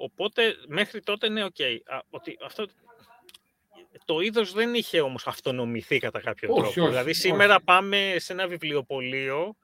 Οπότε 0.02 0.54
μέχρι 0.68 1.00
τότε 1.00 1.26
είναι 1.26 1.44
οκ. 1.44 1.56
ότι 2.10 2.38
αυτό, 2.44 2.66
το 4.04 4.20
είδος 4.20 4.52
δεν 4.52 4.74
είχε 4.74 5.00
όμως 5.00 5.26
αυτονομηθεί 5.26 5.98
κατά 5.98 6.20
κάποιο 6.20 6.48
όχι, 6.52 6.60
τρόπο. 6.60 6.80
Όχι, 6.80 6.90
δηλαδή 6.90 7.12
σήμερα 7.12 7.60
πάμε 7.60 8.14
σε 8.18 8.32
ένα 8.32 8.46
βιβλιοπωλείο, 8.46 9.56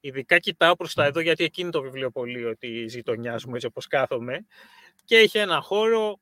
ειδικά 0.00 0.38
κοιτάω 0.38 0.76
προς 0.76 0.94
τα 0.94 1.04
εδώ 1.04 1.20
γιατί 1.20 1.44
εκείνη 1.44 1.70
το 1.70 1.82
βιβλιοπωλείο 1.82 2.56
τη 2.56 2.88
ζητωνιά 2.88 3.40
μου 3.46 3.54
έτσι 3.54 3.66
όπως 3.66 3.86
κάθομαι 3.86 4.46
και 5.04 5.16
έχει 5.16 5.38
ένα 5.38 5.60
χώρο 5.60 6.20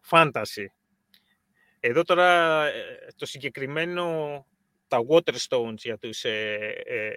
φάνταση. 0.00 0.72
Εδώ 1.80 2.02
τώρα 2.02 2.64
ε, 2.66 3.06
το 3.16 3.26
συγκεκριμένο, 3.26 4.46
τα 4.88 4.98
Waterstones 5.08 5.76
για 5.76 5.98
τους 5.98 6.24
ε, 6.24 6.54
ε, 6.84 7.10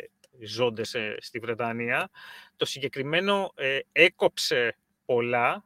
ζώντες 0.46 0.94
ε, 0.94 1.16
στη 1.20 1.40
Βρετανία, 1.40 2.10
το 2.56 2.66
συγκεκριμένο 2.66 3.52
ε, 3.56 3.80
έκοψε 3.92 4.78
πολλά, 5.06 5.64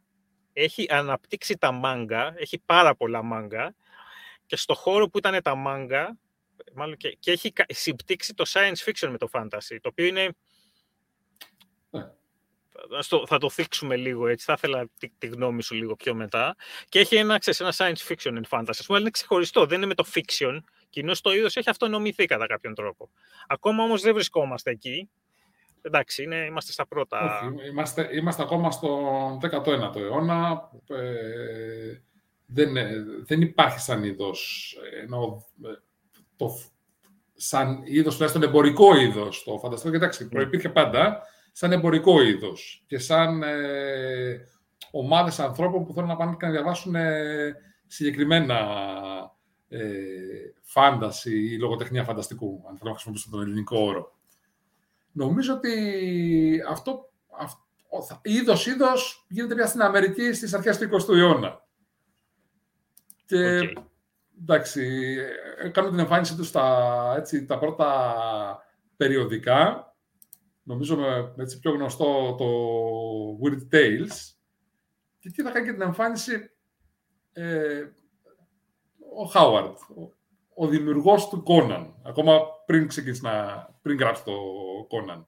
έχει 0.62 0.86
αναπτύξει 0.90 1.58
τα 1.58 1.72
μάγκα, 1.72 2.34
έχει 2.38 2.60
πάρα 2.66 2.96
πολλά 2.96 3.22
μάγκα 3.24 3.76
και 4.46 4.56
στο 4.56 4.74
χώρο 4.74 5.10
που 5.10 5.18
ήταν 5.18 5.42
τα 5.42 5.56
μάγκα, 5.56 6.18
μάλλον 6.74 6.98
και, 6.98 7.18
και 7.20 7.32
έχει 7.32 7.54
συμπτύξει 7.68 8.34
το 8.34 8.44
science 8.48 8.86
fiction 8.86 9.08
με 9.10 9.18
το 9.18 9.30
fantasy, 9.32 9.78
το 9.82 9.90
οποίο 9.90 10.06
είναι... 10.06 10.30
Ναι. 11.90 12.08
θα 13.26 13.38
το 13.38 13.50
θίξουμε 13.50 13.96
λίγο 13.96 14.28
έτσι, 14.28 14.46
θα 14.46 14.54
ήθελα 14.58 14.90
τη, 15.00 15.10
τη, 15.18 15.28
γνώμη 15.28 15.64
σου 15.64 15.76
λίγο 15.76 15.96
πιο 15.96 16.14
μετά. 16.14 16.56
Και 16.90 17.00
έχει 17.00 17.16
ένα, 17.16 17.38
ξέρεις, 17.38 17.60
ένα 17.60 17.74
science 17.78 18.14
fiction 18.14 18.42
and 18.42 18.50
fantasy, 18.50 18.80
αλλά 18.88 19.00
είναι 19.00 19.10
ξεχωριστό, 19.10 19.66
δεν 19.66 19.78
είναι 19.78 19.86
με 19.86 19.94
το 19.94 20.06
fiction, 20.14 20.60
κοινώς 20.90 21.22
το 21.22 21.32
είδος 21.32 21.56
έχει 21.56 21.70
αυτονομηθεί 21.70 22.26
κατά 22.26 22.48
κάποιον 22.48 22.74
τρόπο. 22.74 23.10
Ακόμα 23.48 23.84
όμως 23.84 24.02
δεν 24.02 24.14
βρισκόμαστε 24.14 24.72
εκεί, 24.72 25.10
εντάξει, 25.82 26.24
είναι, 26.24 26.36
είμαστε 26.36 26.72
στα 26.72 26.88
πρώτα. 26.88 27.40
Όχι, 27.40 27.70
είμαστε, 27.70 28.10
είμαστε 28.12 28.44
ακόμα 28.44 28.72
στον 28.72 29.40
19ο 29.42 29.96
αιώνα. 29.96 30.70
Ε, 30.88 32.02
δεν, 32.46 32.74
δεν 33.26 33.42
υπάρχει 33.42 33.80
σαν 33.80 34.04
είδος, 34.04 34.74
ενώ 35.04 35.46
το, 36.36 36.50
σαν 37.36 37.82
είδος, 37.86 38.14
τουλάχιστον 38.14 38.44
εμπορικό 38.44 38.96
είδος, 38.96 39.44
το 39.44 39.58
φανταστικό, 39.58 39.96
εντάξει, 39.96 40.28
προϋπήρχε 40.28 40.70
πάντα, 40.70 41.22
σαν 41.52 41.72
εμπορικό 41.72 42.22
είδος 42.22 42.84
και 42.88 42.98
σαν 42.98 43.44
ε, 43.44 44.48
ομάδες 44.92 45.40
ανθρώπων 45.40 45.86
που 45.86 45.94
θέλουν 45.94 46.10
να 46.10 46.16
πάνε 46.16 46.36
και 46.40 46.46
να 46.46 46.52
διαβάσουν 46.52 46.96
ε, 46.96 47.56
συγκεκριμένα 47.88 48.58
ε, 49.70 49.88
φάνταση 50.62 51.40
ή 51.40 51.58
λογοτεχνία 51.58 52.04
φανταστικού, 52.04 52.64
αν 52.70 52.78
θέλω 52.78 52.90
να 52.90 52.96
χρησιμοποιήσω 52.96 53.30
τον 53.32 53.42
ελληνικό 53.42 53.80
όρο. 53.80 54.16
Νομίζω 55.12 55.54
ότι 55.54 56.64
αυτό, 56.70 57.12
αυτό 57.40 57.70
είδος 58.22 58.68
είδος 58.68 59.26
γίνεται 59.30 59.56
πια 59.56 59.66
στην 59.66 59.82
Αμερική 59.82 60.34
στις 60.34 60.54
αρχές 60.54 60.78
του 60.78 60.90
20ου 60.92 61.16
αιώνα. 61.16 61.68
Και 63.26 63.60
okay. 63.60 63.84
εντάξει, 64.42 65.16
έκαναν 65.64 65.90
την 65.90 66.00
εμφάνιση 66.00 66.36
τους 66.36 66.48
στα 66.48 67.14
έτσι, 67.18 67.46
τα 67.46 67.58
πρώτα 67.58 68.64
περιοδικά. 68.98 69.86
Νομίζω 70.64 70.98
με 70.98 71.34
έτσι 71.38 71.60
πιο 71.60 71.72
γνωστό 71.72 72.36
το 72.38 72.48
Weird 73.44 73.76
Tales. 73.76 74.16
Και 75.20 75.28
εκεί 75.28 75.42
θα 75.42 75.52
κάνει 75.52 75.66
και 75.66 75.72
την 75.72 75.82
εμφάνιση 75.82 76.52
ε, 77.34 77.84
ο 79.16 79.24
Χάουαρντ, 79.24 79.78
ο 80.56 80.68
δημιουργός 80.68 81.30
του 81.30 81.44
Κόναν, 81.44 81.96
ακόμα 82.06 82.42
πριν, 82.72 82.88
ξεκινήσει 82.88 83.24
να, 83.24 83.68
πριν 83.82 83.98
γράψει 83.98 84.24
το 84.24 84.34
Κόναν. 84.88 85.28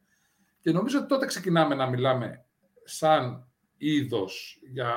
Και 0.60 0.72
νομίζω 0.72 1.00
ότι 1.00 1.08
τότε 1.08 1.26
ξεκινάμε 1.26 1.76
να 1.76 1.90
μιλάμε 1.90 2.46
σαν 2.84 3.48
είδος 3.78 4.60
για 4.72 4.94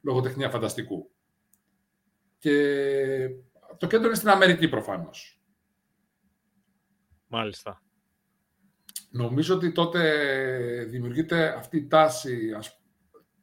λογοτεχνία 0.00 0.50
φανταστικού. 0.50 1.10
Και 2.38 2.52
το 3.78 3.86
κέντρο 3.86 4.06
είναι 4.06 4.16
στην 4.16 4.28
Αμερική 4.28 4.68
προφανώς. 4.68 5.42
Μάλιστα. 7.26 7.82
Νομίζω 9.10 9.54
ότι 9.54 9.72
τότε 9.72 10.84
δημιουργείται 10.88 11.48
αυτή 11.48 11.76
η 11.76 11.86
τάση 11.86 12.52
ας, 12.56 12.80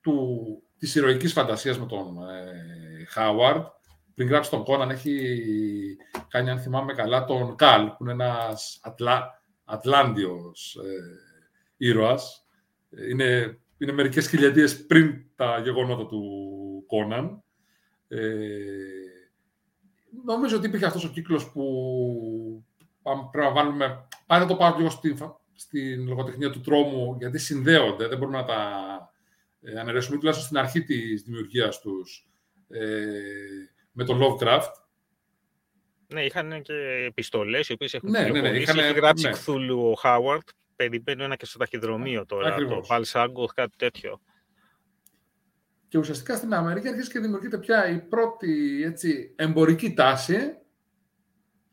του, 0.01 0.37
της 0.77 0.95
ηρωικής 0.95 1.33
φαντασίας 1.33 1.79
με 1.79 1.85
τον 1.85 2.17
Χάουαρντ, 3.07 3.65
πριν 4.15 4.27
γράψει 4.27 4.49
τον 4.49 4.63
Κόναν, 4.63 4.89
έχει 4.89 5.97
κάνει, 6.27 6.49
αν 6.49 6.59
θυμάμαι 6.59 6.93
καλά, 6.93 7.25
τον 7.25 7.55
Καλ, 7.55 7.87
που 7.87 8.03
είναι 8.03 8.11
ένας 8.11 8.79
Ατλά, 8.83 9.41
Ατλάντιος 9.65 10.75
ε, 10.75 11.19
ήρωας. 11.77 12.45
Είναι, 13.09 13.59
είναι 13.77 13.91
μερικές 13.91 14.27
χιλιαδίες 14.27 14.85
πριν 14.85 15.25
τα 15.35 15.59
γεγονότα 15.59 16.05
του 16.05 16.21
Κόναν. 16.87 17.43
Ε, 18.07 18.17
νομίζω 20.25 20.57
ότι 20.57 20.67
υπήρχε 20.67 20.85
αυτός 20.85 21.05
ο 21.05 21.09
κύκλος 21.09 21.51
που 21.51 22.65
πρέπει 23.31 23.47
να 23.47 23.51
βάλουμε... 23.51 24.07
Πάνε 24.25 24.45
το 24.45 24.55
πάρω 24.55 24.77
λίγο 24.77 24.89
στην, 24.89 25.17
στην 25.53 26.07
λογοτεχνία 26.07 26.49
του 26.49 26.61
τρόμου, 26.61 27.15
γιατί 27.19 27.37
συνδέονται, 27.37 28.07
δεν 28.07 28.17
μπορούμε 28.17 28.37
να 28.37 28.45
τα 28.45 28.83
ε, 29.61 29.79
αναιρέσουμε, 29.79 30.17
τουλάχιστον 30.17 30.47
στην 30.47 30.57
αρχή 30.57 30.83
της 30.83 31.23
δημιουργίας 31.23 31.79
τους. 31.79 32.27
Ε, 32.69 33.09
με 33.93 34.03
τον 34.03 34.19
Lovecraft. 34.21 34.71
Ναι, 36.07 36.25
είχαν 36.25 36.61
και 36.61 36.73
επιστολές 37.07 37.69
οι 37.69 37.73
οποίες 37.73 37.93
έχουν 37.93 38.09
ναι, 38.09 38.19
ναι, 38.19 38.41
ναι, 38.41 38.49
είχαν, 38.49 38.77
Έχει 38.77 38.93
γράψει 38.93 39.25
ναι. 39.25 39.31
Κθούλου 39.31 39.89
ο 39.89 39.93
Χάουαρτ. 39.93 40.47
Περιμένω 40.75 41.23
ένα 41.23 41.35
και 41.35 41.45
στο 41.45 41.57
ταχυδρομείο 41.57 42.25
τώρα. 42.25 42.47
Ακριβώς. 42.47 42.75
Το 42.75 42.93
Παλσάγκο, 42.93 43.45
κάτι 43.45 43.77
τέτοιο. 43.77 44.21
Και 45.87 45.97
ουσιαστικά 45.97 46.35
στην 46.35 46.53
Αμερική 46.53 46.87
αρχίζει 46.87 47.11
και 47.11 47.19
δημιουργείται 47.19 47.57
πια 47.57 47.89
η 47.89 47.99
πρώτη 47.99 48.83
έτσι, 48.85 49.33
εμπορική 49.35 49.93
τάση 49.93 50.57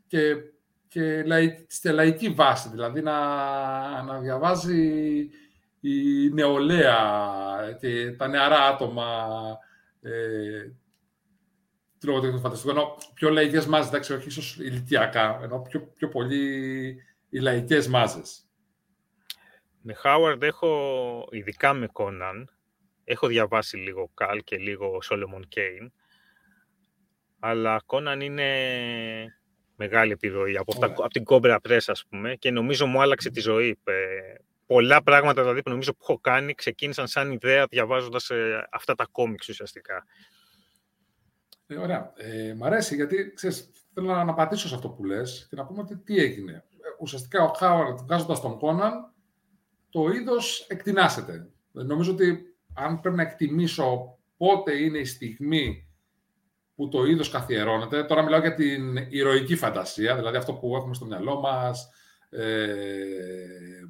και, 0.06 0.36
και 0.88 1.24
στη 1.66 1.88
λαϊκή 1.88 2.28
βάση. 2.28 2.68
Δηλαδή 2.68 3.00
να, 3.00 4.02
να 4.02 4.18
διαβάζει 4.18 5.30
η 5.80 6.28
νεολαία 6.32 6.98
και 7.80 8.10
τα 8.10 8.28
νεαρά 8.28 8.66
άτομα 8.66 9.28
ε, 10.02 10.10
τη 12.00 12.06
λογοτεχνία 12.06 12.36
του 12.36 12.42
φανταστικού. 12.42 12.70
Ενώ 12.70 12.96
πιο 13.14 13.30
λαϊκές 13.30 13.66
μάζες, 13.66 13.88
εντάξει, 13.88 14.12
όχι 14.12 14.28
ίσως 14.28 14.56
ηλικιακά, 14.56 15.40
ενώ 15.42 15.60
πιο, 15.60 15.80
πιο 15.80 16.08
πολύ 16.08 16.96
οι 17.28 17.38
λαϊκές 17.38 17.88
μάζες. 17.88 18.44
Με 19.82 19.94
Χάουαρντ 19.94 20.42
έχω, 20.42 21.28
ειδικά 21.30 21.72
με 21.72 21.86
Κόναν, 21.86 22.50
έχω 23.04 23.26
διαβάσει 23.26 23.76
λίγο 23.76 24.10
Καλ 24.14 24.38
και 24.44 24.56
λίγο 24.56 25.02
Σόλεμον 25.02 25.48
Κέιν, 25.48 25.92
αλλά 27.38 27.82
Κόναν 27.86 28.20
είναι 28.20 28.48
μεγάλη 29.76 30.12
επιρροή 30.12 30.56
από, 30.56 30.78
τα, 30.78 30.86
από 30.86 31.08
την 31.08 31.24
Κόμπρα 31.24 31.60
Press, 31.68 31.84
ας 31.86 32.04
πούμε, 32.08 32.34
και 32.34 32.50
νομίζω 32.50 32.86
μου 32.86 33.00
άλλαξε 33.00 33.30
τη 33.30 33.40
ζωή. 33.40 33.78
πολλά 34.66 35.02
πράγματα 35.02 35.42
δηλαδή, 35.42 35.62
που 35.62 35.70
νομίζω 35.70 35.92
που 35.92 35.98
έχω 36.02 36.18
κάνει 36.18 36.54
ξεκίνησαν 36.54 37.06
σαν 37.06 37.32
ιδέα 37.32 37.66
διαβάζοντας 37.66 38.30
ε, 38.30 38.68
αυτά 38.70 38.94
τα 38.94 39.06
κόμιξ 39.12 39.48
ουσιαστικά. 39.48 40.06
Ε, 41.70 41.76
ωραία. 41.76 42.12
Ε, 42.16 42.54
μ' 42.54 42.64
αρέσει 42.64 42.94
γιατί 42.94 43.32
ξέρεις, 43.34 43.70
θέλω 43.94 44.06
να 44.06 44.20
αναπατήσω 44.20 44.68
σε 44.68 44.74
αυτό 44.74 44.88
που 44.88 45.04
λες 45.04 45.46
και 45.50 45.56
να 45.56 45.66
πούμε 45.66 45.80
ότι 45.80 45.96
τι 45.96 46.18
έγινε. 46.18 46.52
Ε, 46.52 46.88
ουσιαστικά 47.00 47.42
ο 47.42 47.52
Χάουαρντ 47.52 47.98
βγάζοντας 47.98 48.40
τον 48.40 48.58
Κόναν, 48.58 49.12
το 49.90 50.08
είδος 50.08 50.66
εκτινάσεται. 50.68 51.48
Ε, 51.74 51.82
νομίζω 51.82 52.12
ότι 52.12 52.54
αν 52.74 53.00
πρέπει 53.00 53.16
να 53.16 53.22
εκτιμήσω 53.22 54.18
πότε 54.36 54.74
είναι 54.74 54.98
η 54.98 55.04
στιγμή 55.04 55.88
που 56.74 56.88
το 56.88 57.04
είδος 57.04 57.30
καθιερώνεται, 57.30 58.04
τώρα 58.04 58.22
μιλάω 58.22 58.40
για 58.40 58.54
την 58.54 58.96
ηρωική 59.08 59.56
φαντασία, 59.56 60.16
δηλαδή 60.16 60.36
αυτό 60.36 60.52
που 60.52 60.76
έχουμε 60.76 60.94
στο 60.94 61.04
μυαλό 61.04 61.40
μας, 61.40 61.90
ε, 62.30 62.66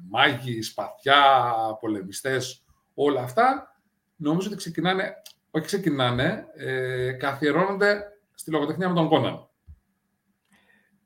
μάγοι, 0.09 0.61
σπαθιά, 0.61 1.53
πολεμιστές, 1.79 2.63
όλα 2.93 3.21
αυτά, 3.21 3.75
νομίζω 4.15 4.47
ότι 4.47 4.57
ξεκινάνε, 4.57 5.13
όχι 5.51 5.65
ξεκινάνε, 5.65 6.45
ε, 6.55 7.11
καθιερώνονται 7.11 8.03
στη 8.33 8.51
λογοτεχνία 8.51 8.89
με 8.89 8.95
τον 8.95 9.07
Κόναν. 9.07 9.49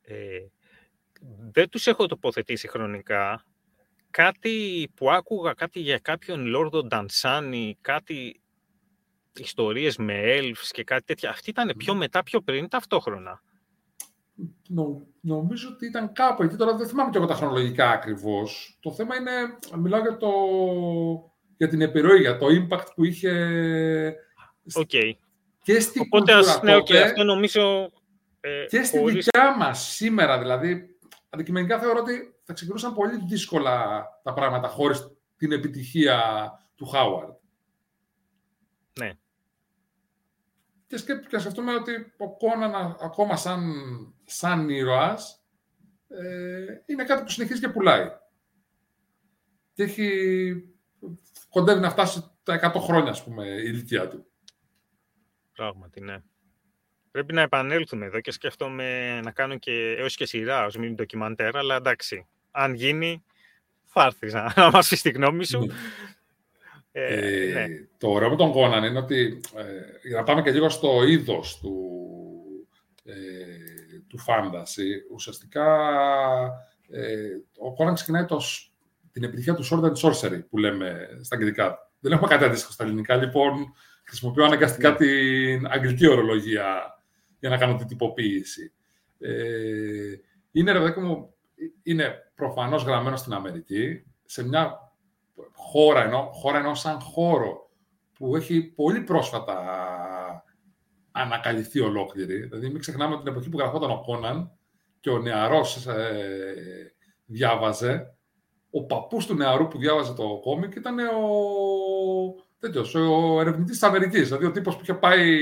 Ε, 0.02 0.40
δεν 1.52 1.70
τους 1.70 1.88
έχω 1.88 2.06
τοποθετήσει 2.06 2.68
χρονικά. 2.68 3.46
Κάτι 4.10 4.88
που 4.96 5.12
άκουγα, 5.12 5.54
κάτι 5.54 5.80
για 5.80 5.98
κάποιον 5.98 6.46
Λόρδο 6.46 6.84
Ντανσάνι, 6.84 7.78
κάτι 7.82 8.42
ιστορίες 9.34 9.98
με 9.98 10.22
elves 10.26 10.70
και 10.72 10.84
κάτι 10.84 11.04
τέτοια. 11.04 11.30
Αυτή 11.30 11.50
ήταν 11.50 11.74
πιο 11.78 11.96
μετά, 11.96 12.24
πιο 12.24 12.42
πριν, 12.42 12.68
ταυτόχρονα; 12.68 13.42
Νο, 14.68 15.08
νομίζω 15.22 15.70
ότι 15.70 15.86
ήταν 15.86 16.14
κάπου 16.14 16.44
εκεί. 16.44 16.56
Τώρα 16.56 16.76
δεν 16.76 16.88
θυμάμαι 16.88 17.10
και 17.10 17.18
εγώ 17.18 17.28
τα 17.28 17.34
χρονολογικά 17.34 17.90
ακριβώς. 17.90 18.78
Το 18.82 18.92
θέμα 18.92 19.16
είναι, 19.16 19.32
μιλάω 19.82 20.02
για, 20.02 20.18
το, 20.18 20.30
για 21.58 21.68
την 21.68 21.82
επιρροή, 21.82 22.20
για 22.20 22.38
το 22.38 22.46
impact 22.50 22.88
που 22.96 23.04
είχε 23.04 23.32
okay. 24.74 25.12
και 25.64 25.80
στην 25.80 26.02
Οπότε, 26.02 26.34
κουλτούρα 26.34 26.64
ναι, 26.64 26.78
okay, 26.78 26.96
αυτό 26.96 27.24
νομίζω... 27.24 27.92
Ε, 28.40 28.66
και 28.70 28.84
στη 28.84 28.98
χωρίς... 28.98 29.14
δικιά 29.14 29.58
μας 29.58 29.80
σήμερα, 29.80 30.40
δηλαδή, 30.40 30.98
αντικειμενικά 31.30 31.80
θεωρώ 31.80 32.00
ότι 32.00 32.36
θα 32.44 32.54
ξεκινούσαν 32.54 32.94
πολύ 32.94 33.22
δύσκολα 33.28 34.06
τα 34.24 34.34
πράγματα 34.34 34.68
χωρίς 34.68 35.08
την 35.38 35.52
επιτυχία 35.52 36.20
του 36.76 36.86
Χάουαρντ. 36.86 37.34
Ναι. 39.00 39.12
Και, 40.88 40.98
σκέφτομαι, 40.98 41.40
σκεφτούμε 41.42 41.74
ότι 41.74 42.14
ο 42.18 42.38
Κόναν 42.38 42.98
ακόμα 43.02 43.36
σαν, 43.36 43.74
σαν 44.26 44.70
ήρωας 44.70 45.44
ε, 46.08 46.66
είναι 46.86 47.04
κάτι 47.04 47.24
που 47.24 47.30
συνεχίζει 47.30 47.60
και 47.60 47.70
πουλάει. 47.70 48.12
Και 49.74 49.84
έχει, 49.84 50.10
κοντεύει 51.50 51.80
να 51.80 51.90
φτάσει 51.90 52.24
τα 52.44 52.72
100 52.76 52.80
χρόνια, 52.80 53.12
ας 53.12 53.24
πούμε, 53.24 53.48
η 53.48 53.64
ηλικία 53.66 54.08
του. 54.08 54.26
Πράγματι, 55.56 56.02
ναι. 56.02 56.18
Πρέπει 57.12 57.34
να 57.34 57.42
επανέλθουμε 57.42 58.06
εδώ 58.06 58.20
και 58.20 58.32
σκέφτομαι 58.32 59.20
να 59.22 59.32
κάνω 59.32 59.58
και 59.58 59.96
έως 59.98 60.16
και 60.16 60.26
σειρά 60.26 60.66
ως 60.66 60.76
μήνυ 60.76 60.94
ντοκιμαντέρ, 60.94 61.58
αλλά 61.58 61.76
εντάξει, 61.76 62.28
αν 62.52 62.74
γίνει, 62.74 63.24
θα 63.86 64.04
έρθεις 64.04 64.34
να, 64.34 64.54
να 64.56 64.72
μας 64.72 64.90
πεις 64.90 65.02
τη 65.02 65.10
γνώμη 65.10 65.46
σου. 65.46 65.60
Ναι. 65.60 65.74
Ε, 66.92 67.52
ναι. 67.54 67.66
Το 67.98 68.10
ωραίο 68.10 68.30
με 68.30 68.36
τον 68.36 68.52
Κόναν 68.52 68.84
είναι 68.84 69.00
ότι, 69.00 69.42
ε, 69.56 70.08
για 70.08 70.18
να 70.18 70.24
πάμε 70.24 70.42
και 70.42 70.52
λίγο 70.52 70.70
στο 70.70 71.04
είδος 71.04 71.60
του, 71.60 71.74
ε, 73.06 73.14
του 74.08 74.18
φάνταση, 74.18 75.04
ουσιαστικά 75.12 75.90
ε, 76.90 77.28
ο 77.58 77.74
Κόναν 77.74 77.94
ξεκινάει 77.94 78.26
το, 78.26 78.42
την 79.12 79.24
επιτυχία 79.24 79.54
του 79.54 79.66
Sword 79.66 79.84
and 79.84 79.96
Sorcery, 79.96 80.40
που 80.50 80.58
λέμε 80.58 81.08
στα 81.22 81.36
αγγλικά. 81.36 81.92
Δεν 82.00 82.12
έχουμε 82.12 82.28
κάτι 82.28 82.44
αντίστοιχο 82.44 82.72
στα 82.72 82.84
ελληνικά, 82.84 83.16
λοιπόν 83.16 83.74
χρησιμοποιώ 84.08 84.44
αναγκαστικά 84.44 84.90
ναι. 84.90 84.96
την 84.96 85.68
αγγλική 85.68 86.08
ορολογία 86.08 87.00
για 87.40 87.50
να 87.50 87.58
κάνω 87.58 87.76
την 87.76 87.88
τυποποίηση. 87.88 88.74
Ε, 89.20 90.14
είναι, 90.52 90.72
ρε 90.72 91.02
μου, 91.02 91.34
είναι 91.84 92.32
προφανώς 92.36 92.84
γραμμένο 92.84 93.16
στην 93.16 93.34
Αμερική, 93.34 94.04
σε 94.26 94.48
μια 94.48 94.94
χώρα, 95.52 96.04
ενώ, 96.04 96.30
χώρα 96.32 96.58
ενώ 96.58 96.76
σαν 96.76 97.00
χώρο 97.00 97.70
που 98.14 98.36
έχει 98.36 98.64
πολύ 98.64 99.02
πρόσφατα 99.02 99.56
ανακαλυφθεί 101.12 101.80
ολόκληρη. 101.80 102.40
Δηλαδή, 102.40 102.68
μην 102.68 102.80
ξεχνάμε 102.80 103.18
την 103.18 103.28
εποχή 103.28 103.50
που 103.50 103.58
γραφόταν 103.58 103.92
ο 103.92 104.02
Κόναν 104.06 104.52
και 105.00 105.10
ο 105.10 105.20
νεαρός 105.20 105.88
ε, 105.88 106.94
διάβαζε, 107.26 108.16
ο 108.72 108.86
παππούς 108.86 109.26
του 109.26 109.36
νεαρού 109.36 109.68
που 109.68 109.78
διάβαζε 109.78 110.14
το 110.14 110.40
κόμικ 110.42 110.76
ήταν 110.76 111.00
ο, 111.00 111.30
τέτοιος, 112.60 112.96
ο 112.96 113.38
ερευνητής 113.42 113.80
της 113.80 113.84
Αμερικής. 113.84 114.28
Δηλαδή, 114.28 114.46
ο 114.46 114.52
τύπος 114.52 114.76
που 114.76 114.82
είχε 114.82 114.94
πάει 114.94 115.40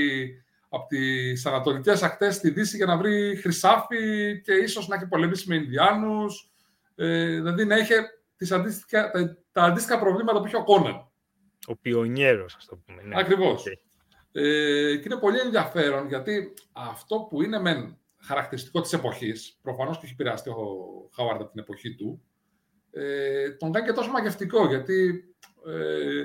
από 0.68 0.86
τις 0.86 1.46
ανατολικές 1.46 2.02
ακτές 2.02 2.34
στη 2.34 2.50
Δύση 2.50 2.76
για 2.76 2.86
να 2.86 2.96
βρει 2.96 3.36
χρυσάφι 3.36 4.40
και 4.40 4.52
ίσως 4.52 4.88
να 4.88 4.96
έχει 4.96 5.06
πολεμήσει 5.06 5.48
με 5.48 5.54
Ινδιάνους. 5.54 6.52
Ε, 6.94 7.26
δηλαδή, 7.26 7.64
να 7.64 7.76
είχε 7.76 7.94
τις 8.36 8.52
αντίστοιχα, 8.52 9.10
τα, 9.10 9.38
τα 9.52 9.62
αντίστοιχα 9.62 9.98
προβλήματα 9.98 10.40
που 10.40 10.46
είχε 10.46 10.56
ο 10.56 10.64
Κόναν. 10.64 11.08
Ο 11.66 11.76
πιονιέρος, 11.76 12.54
ας 12.54 12.66
το 12.66 12.76
πούμε. 12.76 13.02
Ναι. 13.02 13.18
Ακριβώς. 13.18 13.64
Ε, 14.32 14.96
και 14.96 15.02
είναι 15.04 15.20
πολύ 15.20 15.38
ενδιαφέρον 15.38 16.08
γιατί 16.08 16.54
αυτό 16.72 17.26
που 17.30 17.42
είναι 17.42 17.60
μεν 17.60 17.98
χαρακτηριστικό 18.20 18.80
της 18.80 18.92
εποχής, 18.92 19.58
προφανώς 19.62 19.98
και 19.98 20.04
έχει 20.04 20.12
επηρεαστεί 20.12 20.50
ο 20.50 20.56
Χάουαρντ 21.14 21.40
από 21.40 21.50
την 21.50 21.60
εποχή 21.60 21.94
του, 21.94 22.22
ε, 22.90 23.50
τον 23.50 23.72
κάνει 23.72 23.86
και 23.86 23.92
τόσο 23.92 24.10
μαγευτικό 24.10 24.66
γιατί 24.66 25.24
ε, 25.66 26.24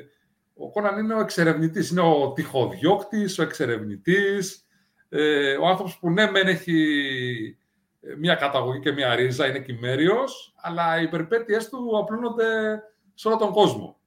ο 0.59 0.71
Κόναν 0.71 0.99
είναι 0.99 1.13
ο 1.13 1.19
εξερευνητής, 1.19 1.89
είναι 1.89 2.01
ο 2.01 2.33
τυχοδιώκτης, 2.33 3.39
ο 3.39 3.41
εξερευνητής, 3.41 4.67
ε, 5.09 5.55
ο 5.55 5.67
άνθρωπος 5.67 5.99
που 5.99 6.09
ναι 6.09 6.31
μεν 6.31 6.47
έχει 6.47 7.57
ε, 8.01 8.15
μία 8.15 8.35
καταγωγή 8.35 8.79
και 8.79 8.91
μία 8.91 9.15
ρίζα, 9.15 9.47
είναι 9.47 9.59
κυμέριος, 9.59 10.53
αλλά 10.61 11.01
οι 11.01 11.09
περιπέτειές 11.09 11.69
του 11.69 11.97
απλώνονται 11.97 12.81
σε 13.13 13.27
όλο 13.27 13.37
τον 13.37 13.51
κόσμο. 13.51 13.99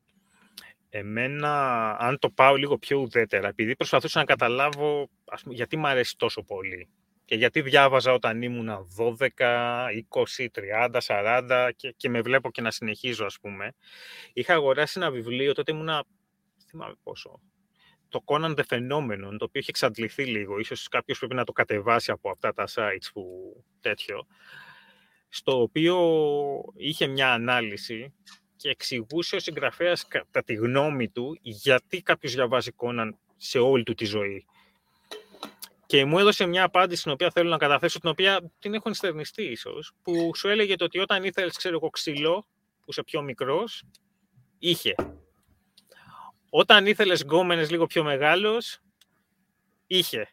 Εμένα, 0.88 1.90
αν 1.98 2.18
το 2.18 2.30
πάω 2.30 2.54
λίγο 2.54 2.78
πιο 2.78 2.98
ουδέτερα, 2.98 3.48
επειδή 3.48 3.76
προσπαθούσα 3.76 4.18
να 4.18 4.24
καταλάβω 4.24 5.08
ας 5.24 5.42
πούμε, 5.42 5.54
γιατί 5.54 5.76
μου 5.76 5.86
αρέσει 5.86 6.16
τόσο 6.16 6.42
πολύ 6.42 6.88
και 7.24 7.38
γιατί 7.38 7.60
διάβαζα 7.60 8.12
όταν 8.12 8.42
ήμουν 8.42 8.68
12, 8.96 9.16
20, 10.36 10.46
30, 10.90 11.00
40 11.00 11.70
και, 11.76 11.94
και 11.96 12.08
με 12.08 12.20
βλέπω 12.20 12.50
και 12.50 12.60
να 12.60 12.70
συνεχίζω, 12.70 13.24
ας 13.24 13.38
πούμε. 13.40 13.72
Είχα 14.32 14.54
αγοράσει 14.54 14.98
ένα 15.00 15.10
βιβλίο, 15.10 15.54
τότε 15.54 15.72
ήμουνα, 15.72 16.04
θυμάμαι 16.72 16.94
πόσο, 17.02 17.40
το 18.08 18.22
Conan 18.24 18.54
the 18.54 18.62
Phenomenon, 18.68 19.34
το 19.38 19.44
οποίο 19.44 19.60
έχει 19.60 19.70
εξαντληθεί 19.70 20.24
λίγο. 20.24 20.58
Ίσως 20.58 20.88
κάποιος 20.88 21.18
πρέπει 21.18 21.34
να 21.34 21.44
το 21.44 21.52
κατεβάσει 21.52 22.10
από 22.10 22.30
αυτά 22.30 22.52
τα 22.52 22.64
sites 22.74 23.10
που 23.12 23.24
τέτοιο. 23.80 24.26
Στο 25.28 25.60
οποίο 25.60 25.96
είχε 26.76 27.06
μια 27.06 27.32
ανάλυση 27.32 28.14
και 28.56 28.68
εξηγούσε 28.68 29.36
ο 29.36 29.38
συγγραφέας 29.38 30.08
κατά 30.08 30.42
τη 30.42 30.54
γνώμη 30.54 31.08
του 31.08 31.38
γιατί 31.40 32.02
κάποιος 32.02 32.34
διαβάζει 32.34 32.70
Conan 32.76 33.10
σε 33.36 33.58
όλη 33.58 33.82
του 33.82 33.94
τη 33.94 34.04
ζωή. 34.04 34.46
Και 35.86 36.04
μου 36.04 36.18
έδωσε 36.18 36.46
μια 36.46 36.64
απάντηση 36.64 37.02
την 37.02 37.12
οποία 37.12 37.30
θέλω 37.30 37.48
να 37.48 37.56
καταθέσω, 37.56 37.98
την 37.98 38.08
οποία 38.08 38.52
την 38.58 38.74
έχω 38.74 38.88
ενστερνιστεί 38.88 39.42
ίσως, 39.42 39.92
που 40.02 40.30
σου 40.34 40.48
έλεγε 40.48 40.74
ότι 40.80 40.98
όταν 40.98 41.24
ήθελες, 41.24 41.56
ξέρω 41.56 41.74
εγώ, 41.74 41.90
ξύλο, 41.90 42.46
που 42.80 42.86
είσαι 42.86 43.02
πιο 43.02 43.22
μικρός, 43.22 43.84
είχε. 44.58 44.94
Όταν 46.54 46.86
ήθελες 46.86 47.20
γκόμενες 47.22 47.70
λίγο 47.70 47.86
πιο 47.86 48.04
μεγάλο, 48.04 48.62
είχε. 49.86 50.28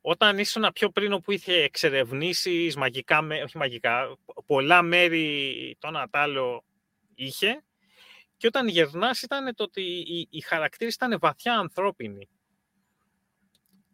Όταν 0.00 0.38
ήσουν 0.38 0.70
πιο 0.74 0.90
πριν 0.90 1.20
που 1.20 1.32
είχε 1.32 1.52
εξερευνήσεις 1.52 2.76
μαγικά, 2.76 3.26
όχι 3.44 3.56
μαγικά, 3.56 4.16
πολλά 4.46 4.82
μέρη 4.82 5.76
το 5.78 5.88
ένα 5.88 6.08
άλλο 6.10 6.64
είχε. 7.14 7.64
Και 8.36 8.46
όταν 8.46 8.68
γερνάς 8.68 9.22
ήταν 9.22 9.54
το 9.54 9.62
ότι 9.62 9.82
οι, 9.82 10.28
οι 10.30 10.40
χαρακτήρες 10.40 10.94
ήταν 10.94 11.18
βαθιά 11.20 11.58
ανθρώπινοι. 11.58 12.28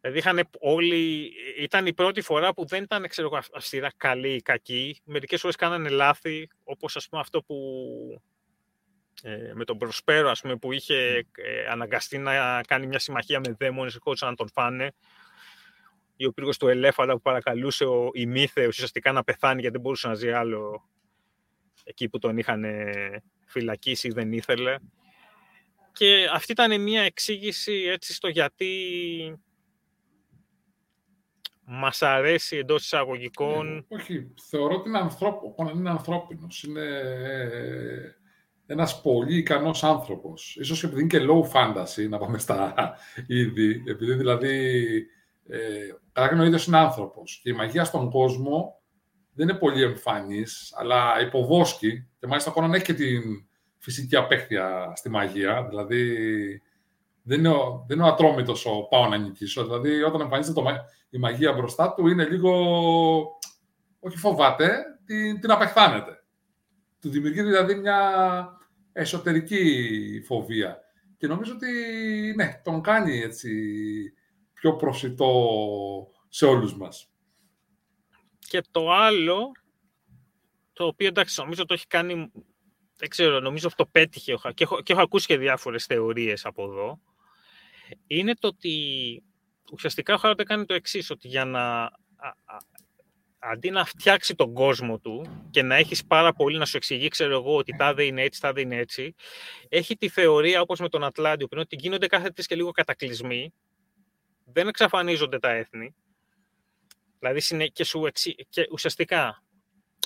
Δηλαδή 0.01 0.19
είχαν 0.19 0.49
όλοι, 0.59 1.33
ήταν 1.59 1.87
η 1.87 1.95
πρώτη 1.95 2.21
φορά 2.21 2.55
που 2.55 2.67
δεν 2.67 2.83
ήταν 2.83 3.09
ξέρω, 3.09 3.43
αυστηρά 3.53 3.93
καλοί 3.97 4.35
ή 4.35 4.43
κακοί. 4.43 5.01
Μερικές 5.05 5.41
φορές 5.41 5.57
κάνανε 5.57 5.89
λάθη, 5.89 6.49
όπως 6.65 6.97
ας 6.97 7.09
πούμε 7.09 7.21
αυτό 7.21 7.43
που 7.43 7.55
ε, 8.15 8.19
με 9.55 9.65
τον 9.65 9.79
Προσπέρο 9.79 10.31
ας 10.31 10.41
πούμε, 10.41 10.57
που 10.57 10.73
είχε 10.73 11.27
ε, 11.33 11.67
αναγκαστεί 11.71 12.19
να 12.19 12.61
κάνει 12.63 12.87
μια 12.87 12.99
συμμαχία 12.99 13.41
με 13.41 13.57
δαίμονες 13.59 13.99
χωρίς 14.01 14.21
να 14.21 14.35
τον 14.35 14.49
φάνε 14.53 14.95
ή 16.17 16.27
ο 16.27 16.33
πύργος 16.33 16.59
του 16.59 16.69
ελέφαντα 16.69 17.13
που 17.13 17.21
παρακαλούσε 17.21 17.85
ο 17.85 18.11
Ημίθεος 18.15 18.69
ουσιαστικά 18.69 19.13
να 19.13 19.25
πεθάνει 19.25 19.61
γιατί 19.61 19.73
δεν 19.73 19.81
μπορούσε 19.81 20.09
να 20.09 20.15
ζει 20.15 20.31
άλλο 20.31 20.89
εκεί 21.85 22.09
που 22.09 22.19
τον 22.19 22.39
είχαν 22.39 22.65
φυλακίσει 23.47 24.09
δεν 24.09 24.33
ήθελε. 24.33 24.77
Και 25.93 26.29
αυτή 26.33 26.53
ήταν 26.53 26.81
μια 26.81 27.03
εξήγηση 27.03 27.73
έτσι 27.73 28.15
στο 28.15 28.29
γιατί 28.29 28.69
μας 31.65 32.03
αρέσει 32.03 32.57
εντός 32.57 32.85
εισαγωγικών. 32.85 33.77
Ε, 33.77 33.95
όχι, 33.95 34.35
θεωρώ 34.51 34.75
ότι 34.75 34.89
είναι, 34.89 34.99
ανθρώπο, 34.99 35.55
είναι 35.75 35.91
ανθρώπινος. 35.91 36.63
Είναι 36.63 36.81
ε, 36.81 38.18
ένας 38.71 39.01
πολύ 39.01 39.37
ικανός 39.37 39.85
άνθρωπος. 39.85 40.57
Ίσως 40.61 40.85
επειδή 40.85 41.01
είναι 41.01 41.09
και 41.09 41.27
low 41.29 41.43
fantasy, 41.53 42.09
να 42.09 42.19
πάμε 42.19 42.39
στα 42.39 42.75
είδη. 43.27 43.83
Επειδή 43.87 44.15
δηλαδή, 44.15 44.87
ε, 45.47 46.33
ο 46.41 46.45
ίδιος 46.45 46.67
είναι 46.67 46.79
άνθρωπος. 46.79 47.41
Και 47.43 47.51
η 47.51 47.53
μαγεία 47.53 47.85
στον 47.85 48.11
κόσμο 48.11 48.81
δεν 49.35 49.49
είναι 49.49 49.59
πολύ 49.59 49.83
εμφανής, 49.83 50.75
αλλά 50.77 51.21
υποβόσκει. 51.21 52.09
Και 52.19 52.27
μάλιστα 52.27 52.53
ο 52.57 52.75
έχει 52.75 52.85
και 52.85 52.95
την 52.95 53.23
φυσική 53.79 54.17
απέχθεια 54.17 54.93
στη 54.95 55.09
μαγεία. 55.09 55.67
Δηλαδή, 55.69 56.03
δεν 57.23 57.39
είναι 57.39 57.49
ο, 57.49 57.85
δεν 57.89 57.97
είναι 57.97 58.07
ο 58.07 58.11
ατρόμητος 58.11 58.67
ο 58.67 58.87
πάω 58.91 59.07
να 59.09 59.17
νικήσω. 59.17 59.65
Δηλαδή, 59.65 60.03
όταν 60.03 60.21
εμφανίζεται 60.21 60.61
το, 60.61 60.69
η 61.11 61.19
μαγεία 61.19 61.53
μπροστά 61.53 61.95
του, 61.95 62.09
είναι 62.09 62.25
λίγο... 62.25 62.53
Όχι 64.01 64.17
φοβάται, 64.17 64.71
την, 65.05 65.41
την 65.41 65.51
απεχθάνεται. 65.51 66.23
Του 67.01 67.11
δημιουργεί 67.11 67.43
δηλαδή 67.43 67.75
μια 67.75 67.99
εσωτερική 68.99 70.23
φοβία. 70.27 70.81
και 71.19 71.27
νομίζω 71.27 71.53
ότι 71.53 71.73
ναι, 72.37 72.61
τον 72.65 72.83
κάνει 72.83 73.19
έτσι 73.19 73.51
πιο 74.53 74.77
προσιτό 74.77 75.33
σε 76.29 76.47
όλους 76.47 76.77
μας. 76.77 77.11
Και 78.39 78.63
το 78.71 78.93
άλλο, 78.93 79.53
το 80.73 80.87
οποίο 80.87 81.07
εντάξει, 81.07 81.41
νομίζω 81.41 81.65
το 81.65 81.75
έχει 81.75 81.87
κάνει, 81.87 82.33
δεν 82.97 83.09
ξέρω, 83.09 83.41
νομίζω 83.41 83.67
αυτό 83.67 83.87
πέτυχε 83.87 84.35
και 84.55 84.65
έχω, 84.65 84.83
και 84.83 84.93
έχω 84.93 85.03
ακούσει 85.03 85.27
και 85.27 85.39
διάφορες 85.39 85.85
θεωρίες 85.85 86.45
από 86.45 86.65
εδώ, 86.65 87.01
είναι 88.07 88.35
το 88.35 88.49
ότι 88.49 88.73
ουσιαστικά 89.73 90.15
ο 90.15 90.17
Χάροντα 90.17 90.45
κάνει 90.45 90.65
το 90.65 90.75
εξής 90.75 91.11
ότι 91.11 91.29
για 91.29 91.45
να 91.45 91.91
αντί 93.39 93.71
να 93.71 93.85
φτιάξει 93.85 94.35
τον 94.35 94.55
κόσμο 94.55 94.99
του 94.99 95.47
και 95.51 95.63
να 95.63 95.77
έχεις 95.77 96.07
πάρα 96.07 96.33
πολύ 96.33 96.59
να 96.59 96.65
σου 96.65 96.77
εξηγεί, 96.77 97.09
ξέρω 97.09 97.35
εγώ, 97.35 97.57
ότι 97.57 97.77
τάδε 97.77 98.05
είναι 98.05 98.23
έτσι, 98.23 98.41
τάδε 98.41 98.61
είναι 98.61 98.77
έτσι, 98.77 99.15
έχει 99.69 99.97
τη 99.97 100.09
θεωρία, 100.09 100.61
όπως 100.61 100.81
με 100.81 100.89
τον 100.89 101.05
Ατλάντιο, 101.05 101.47
πριν 101.47 101.61
ότι 101.61 101.77
γίνονται 101.77 102.07
κάθε 102.07 102.31
τρεις 102.31 102.47
και 102.47 102.55
λίγο 102.55 102.71
κατακλυσμοί, 102.71 103.53
δεν 104.45 104.69
εξαφανίζονται 104.69 105.39
τα 105.39 105.51
έθνη, 105.51 105.95
δηλαδή 107.19 107.71
και, 107.73 107.85
σου 107.85 108.09
και 108.49 108.67
ουσιαστικά, 108.71 109.43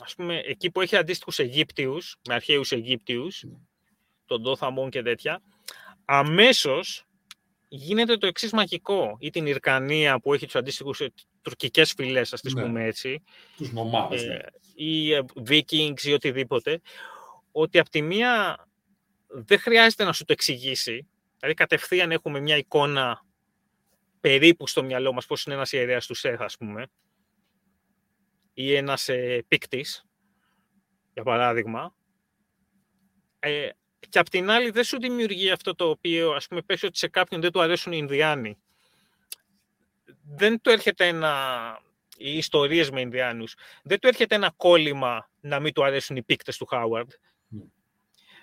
ας 0.03 0.15
πούμε, 0.15 0.39
εκεί 0.39 0.71
που 0.71 0.81
έχει 0.81 0.97
αντίστοιχους 0.97 1.39
Αιγύπτιους, 1.39 2.17
με 2.29 2.35
αρχαίους 2.35 2.73
Αιγύπτιους, 2.73 3.45
τον 4.27 4.43
Δόθαμον 4.43 4.91
και 4.91 5.03
τέτοια, 5.03 5.43
αμέσως 6.05 7.07
γίνεται 7.75 8.17
το 8.17 8.27
εξής 8.27 8.53
μαγικό. 8.53 9.17
Ή 9.19 9.31
την 9.31 9.47
Ιρκανία 9.47 10.21
που 10.21 10.35
έχει 10.35 10.45
τους 10.45 10.57
αντίστοιχους 10.57 11.01
ε, 11.01 11.13
τουρκικές 11.43 11.93
φυλές, 11.93 12.33
ας 12.33 12.41
τις 12.41 12.55
ναι. 12.55 12.63
πούμε 12.63 12.85
έτσι. 12.85 13.23
Τους 13.57 13.73
νομάδε. 13.73 14.17
Ε, 14.17 14.27
ναι. 14.27 14.39
Ή 14.75 15.13
ε, 15.13 15.25
Vikings 15.49 16.01
ή 16.03 16.13
οτιδήποτε. 16.13 16.81
Ότι 17.53 17.79
από 17.79 17.91
τη 17.91 18.03
μία 18.03 18.57
δεν 19.29 19.59
χρειάζεται 19.59 20.05
να 20.05 20.13
σου 20.13 20.25
το 20.25 20.33
εξηγήσει. 20.33 21.09
Δηλαδή, 21.39 21.55
κατευθείαν 21.55 22.11
έχουμε 22.11 22.41
μια 22.41 22.57
εικόνα 22.57 23.25
περίπου 24.21 24.67
στο 24.67 24.83
μυαλό 24.83 25.13
μας 25.13 25.27
πώς 25.27 25.45
είναι 25.45 25.55
ένας 25.55 25.73
ιερέας 25.73 26.07
του 26.07 26.15
Σέχ, 26.15 26.41
ας 26.41 26.57
πούμε, 26.57 26.87
ή 28.55 28.75
ένας 28.75 29.09
ε, 29.09 29.45
πίκτης, 29.49 30.07
για 31.13 31.23
παράδειγμα. 31.23 31.95
Ε, 33.39 33.69
και 34.09 34.19
απ' 34.19 34.29
την 34.29 34.51
άλλη 34.51 34.71
δεν 34.71 34.85
σου 34.85 35.01
δημιουργεί 35.01 35.51
αυτό 35.51 35.75
το 35.75 35.89
οποίο, 35.89 36.33
ας 36.33 36.47
πούμε, 36.47 36.63
πέσει 36.63 36.87
ότι 36.87 36.99
σε 36.99 37.09
κάποιον 37.09 37.41
δεν 37.41 37.53
του 37.53 37.61
αρέσουν 37.61 37.93
οι 37.93 37.99
Ινδιάνοι. 38.01 38.59
Δεν 40.37 40.61
του 40.61 40.71
έρχεται 40.71 41.07
ένα... 41.07 41.83
οι 42.17 42.37
ιστορίες 42.37 42.91
με 42.91 43.01
Ινδιάνους. 43.01 43.55
Δεν 43.83 43.99
του 43.99 44.07
έρχεται 44.07 44.35
ένα 44.35 44.53
κόλλημα 44.57 45.31
να 45.41 45.61
μην 45.61 45.73
του 45.73 45.85
αρέσουν 45.85 46.17
οι 46.17 46.23
πίκτες 46.23 46.57
του 46.57 46.67
Χάουαρντ. 46.67 47.11
Ναι. 47.49 47.63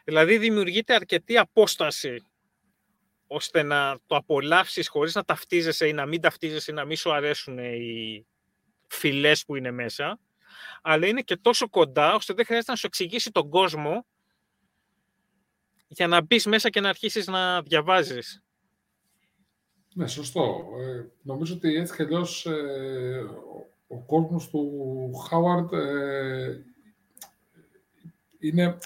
Δηλαδή 0.03 0.37
δημιουργείται 0.37 0.93
αρκετή 0.93 1.37
απόσταση 1.37 2.23
ώστε 3.27 3.63
να 3.63 3.99
το 4.07 4.15
απολαύσεις 4.15 4.87
χωρίς 4.87 5.15
να 5.15 5.23
ταυτίζεσαι 5.23 5.87
ή 5.87 5.93
να 5.93 6.05
μην 6.05 6.21
ταυτίζεσαι 6.21 6.71
ή 6.71 6.73
να 6.73 6.85
μην 6.85 6.97
σου 6.97 7.13
αρέσουν 7.13 7.57
οι 7.57 8.25
φυλές 8.87 9.45
που 9.45 9.55
είναι 9.55 9.71
μέσα. 9.71 10.19
Αλλά 10.81 11.07
είναι 11.07 11.21
και 11.21 11.35
τόσο 11.35 11.69
κοντά 11.69 12.13
ώστε 12.15 12.33
δεν 12.33 12.45
χρειάζεται 12.45 12.71
να 12.71 12.77
σου 12.77 12.85
εξηγήσει 12.87 13.31
τον 13.31 13.49
κόσμο 13.49 14.05
για 15.89 16.07
να 16.07 16.21
μπεις 16.21 16.45
μέσα 16.45 16.69
και 16.69 16.79
να 16.79 16.89
αρχίσεις 16.89 17.27
να 17.27 17.61
διαβάζεις. 17.61 18.43
Ναι, 19.93 20.07
σωστό. 20.07 20.65
Ε, 20.79 21.05
νομίζω 21.21 21.53
ότι 21.53 21.75
έτσι 21.75 21.95
και 21.95 22.03
αλλιώς 22.03 22.45
ε, 22.45 23.25
ο, 23.87 23.97
κόσμος 24.05 24.49
του 24.49 25.11
Χάουαρντ 25.29 25.73
ε, 25.73 26.63
είναι, 28.39 28.77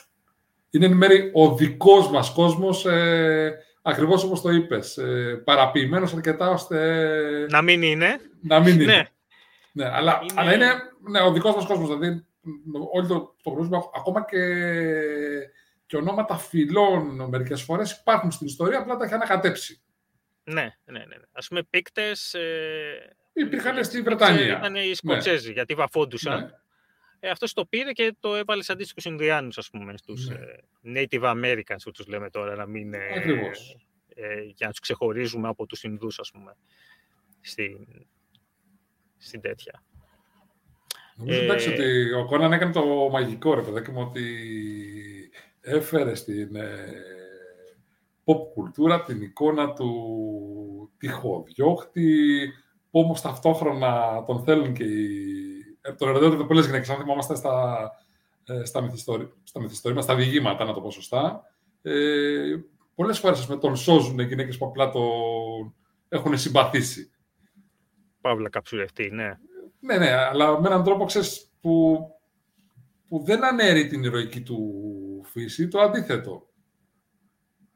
είναι 0.69 0.85
εν 0.85 0.93
μέρει 0.93 1.31
ο 1.33 1.55
δικός 1.55 2.09
μας 2.09 2.31
κόσμος, 2.31 2.85
ε, 2.85 3.57
ακριβώς 3.81 4.23
όπως 4.23 4.41
το 4.41 4.49
είπες. 4.49 4.97
Ε, 4.97 5.41
παραποιημένος 5.45 6.13
αρκετά 6.13 6.49
ώστε... 6.49 7.47
Να 7.49 7.61
μην 7.61 7.81
είναι. 7.81 8.19
Να 8.41 8.59
μην 8.59 8.81
είναι. 8.81 8.85
Ναι. 8.85 9.07
ναι 9.71 9.89
αλλά, 9.89 10.19
είναι... 10.21 10.33
αλλά 10.35 10.53
είναι 10.53 10.71
ναι, 11.09 11.21
ο 11.21 11.31
δικός 11.31 11.55
μας 11.55 11.65
κόσμος. 11.65 11.87
Δηλαδή, 11.87 12.25
όλοι 12.93 13.07
το, 13.07 13.35
το 13.43 13.49
γνωρίζουμε 13.49 13.77
ακόμα 13.95 14.25
και 14.25 14.37
και 15.93 15.99
ονόματα 15.99 16.37
φυλών 16.37 17.29
μερικές 17.29 17.61
φορές 17.61 17.91
υπάρχουν 17.91 18.31
στην 18.31 18.47
ιστορία, 18.47 18.79
απλά 18.79 18.95
τα 18.95 19.05
έχει 19.05 19.13
ανακατέψει. 19.13 19.81
Ναι, 20.43 20.75
ναι, 20.85 20.99
ναι. 20.99 21.15
Ας 21.31 21.47
πούμε 21.47 21.63
πίκτες... 21.63 22.33
Ε, 22.33 23.15
Υπήρχαν 23.33 23.83
στη 23.83 24.01
Βρετανία. 24.01 24.57
Ήταν 24.57 24.75
οι 24.75 24.93
Σκοτσέζοι, 24.93 25.47
ναι. 25.47 25.53
γιατί 25.53 25.73
βαφόντουσαν. 25.73 26.39
Ναι. 26.39 26.49
Ε, 27.19 27.29
αυτός 27.29 27.53
το 27.53 27.65
πήρε 27.65 27.91
και 27.91 28.15
το 28.19 28.35
έβαλε 28.35 28.63
σε 28.63 28.71
αντίστοιχους 28.71 29.05
Ινδιάνους, 29.05 29.57
ας 29.57 29.69
πούμε, 29.69 29.97
στους 29.97 30.29
ναι. 30.29 30.35
ε, 30.35 31.07
Native 31.11 31.23
Americans, 31.23 31.81
που 31.83 31.91
τους 31.91 32.07
λέμε 32.07 32.29
τώρα, 32.29 32.55
να 32.55 32.65
μην, 32.65 32.93
ε, 32.93 32.99
ε, 34.15 34.41
για 34.41 34.65
να 34.65 34.69
τους 34.69 34.79
ξεχωρίζουμε 34.79 35.47
από 35.47 35.65
τους 35.65 35.83
Ινδούς, 35.83 36.19
ας 36.19 36.31
πούμε, 36.31 36.55
στην, 37.41 37.87
στην 39.17 39.41
τέτοια. 39.41 39.83
Νομίζω 41.15 41.39
ε, 41.39 41.43
εντάξει 41.43 41.69
ότι 41.69 42.11
ο 42.13 42.25
Κόναν 42.25 42.53
έκανε 42.53 42.71
το 42.71 43.09
μαγικό, 43.11 43.53
ρε 43.53 43.61
παιδάκι 43.61 43.91
μου, 43.91 44.01
ότι 44.01 44.23
έφερε 45.63 46.15
στην 46.15 46.55
ε, 46.55 46.91
pop 48.25 48.53
κουλτούρα 48.53 49.03
την 49.03 49.21
εικόνα 49.21 49.73
του 49.73 50.91
τυχοδιώχτη, 50.97 52.49
που 52.91 52.99
όμως 52.99 53.21
ταυτόχρονα 53.21 54.23
τον 54.27 54.43
θέλουν 54.43 54.73
και 54.73 54.83
οι... 54.83 55.17
Ε, 55.81 55.93
τον 55.93 56.09
ερωτεύονται 56.09 56.43
πολλές 56.43 56.65
γυναίκες, 56.65 56.89
αν 56.89 56.97
θυμόμαστε 56.97 57.35
στα, 57.35 57.91
ε, 58.43 58.65
στα, 58.65 58.81
μυθιστορήματα, 58.81 60.01
στα 60.01 60.15
διηγήματα, 60.15 60.65
να 60.65 60.73
το 60.73 60.81
πω 60.81 60.91
σωστά. 60.91 61.43
Ε, 61.81 62.55
πολλές 62.95 63.19
φορές 63.19 63.47
με 63.47 63.57
τον 63.57 63.75
σώζουν 63.75 64.19
οι 64.19 64.25
γυναίκες 64.25 64.57
που 64.57 64.65
απλά 64.65 64.91
τον 64.91 65.73
έχουν 66.09 66.37
συμπαθήσει. 66.37 67.11
Παύλα 68.21 68.49
καψουρευτεί, 68.49 69.09
ναι. 69.11 69.37
Ναι, 69.79 69.97
ναι, 69.97 70.11
αλλά 70.11 70.61
με 70.61 70.67
έναν 70.67 70.83
τρόπο, 70.83 71.05
ξέρεις, 71.05 71.51
που, 71.61 71.99
που 73.07 73.23
δεν 73.23 73.45
αναιρεί 73.45 73.87
την 73.87 74.03
ηρωική 74.03 74.41
του 74.41 74.83
φύση 75.23 75.67
το 75.67 75.79
αντίθετο. 75.79 76.47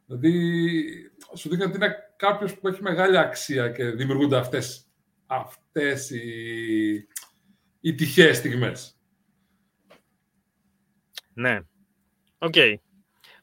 Δηλαδή, 0.06 1.12
σου 1.36 1.50
δείχνει 1.50 1.64
ότι 1.64 1.76
είναι 1.76 1.96
κάποιος 2.16 2.60
που 2.60 2.68
έχει 2.68 2.82
μεγάλη 2.82 3.18
αξία 3.18 3.70
και 3.70 3.86
δημιουργούνται 3.86 4.38
αυτές, 4.38 4.88
αυτές 5.26 6.10
οι, 6.10 7.08
οι 7.80 7.96
τυχαίες 7.96 8.38
στιγμές. 8.38 9.00
Ναι. 11.34 11.60
OK. 12.38 12.54
Okay. 12.56 12.76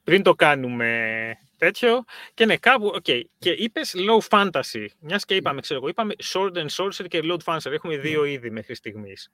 Πριν 0.05 0.23
το 0.23 0.35
κάνουμε 0.35 1.33
τέτοιο, 1.57 2.05
και 2.35 2.47
ναι, 2.47 2.57
κάπου, 2.57 2.93
okay. 2.95 3.23
και 3.39 3.51
είπες 3.51 3.95
low 3.97 4.29
fantasy, 4.29 4.87
μιας 5.01 5.25
και 5.25 5.37
είπαμε, 5.37 5.61
ξέρω 5.61 5.81
εγώ, 5.81 5.89
είπαμε 5.89 6.15
sword 6.33 6.53
and 6.53 6.69
sorcery 6.69 7.09
και 7.09 7.21
low 7.23 7.37
fantasy, 7.45 7.73
έχουμε 7.73 7.97
δύο 7.97 8.23
ναι. 8.23 8.31
είδη 8.31 8.51
μέχρι 8.51 8.75
στιγμής. 8.75 9.33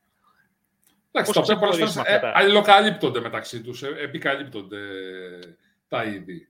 Εντάξει, 1.12 1.32
τα 1.32 1.40
οποία 1.40 1.58
πολλές 1.58 1.76
φορές 1.76 1.96
ε, 1.96 2.20
αλληλοκαλύπτονται 2.34 3.20
μεταξύ 3.20 3.60
τους, 3.60 3.82
ε, 3.82 3.94
επικαλύπτονται 3.98 4.78
τα 5.88 6.04
είδη. 6.04 6.48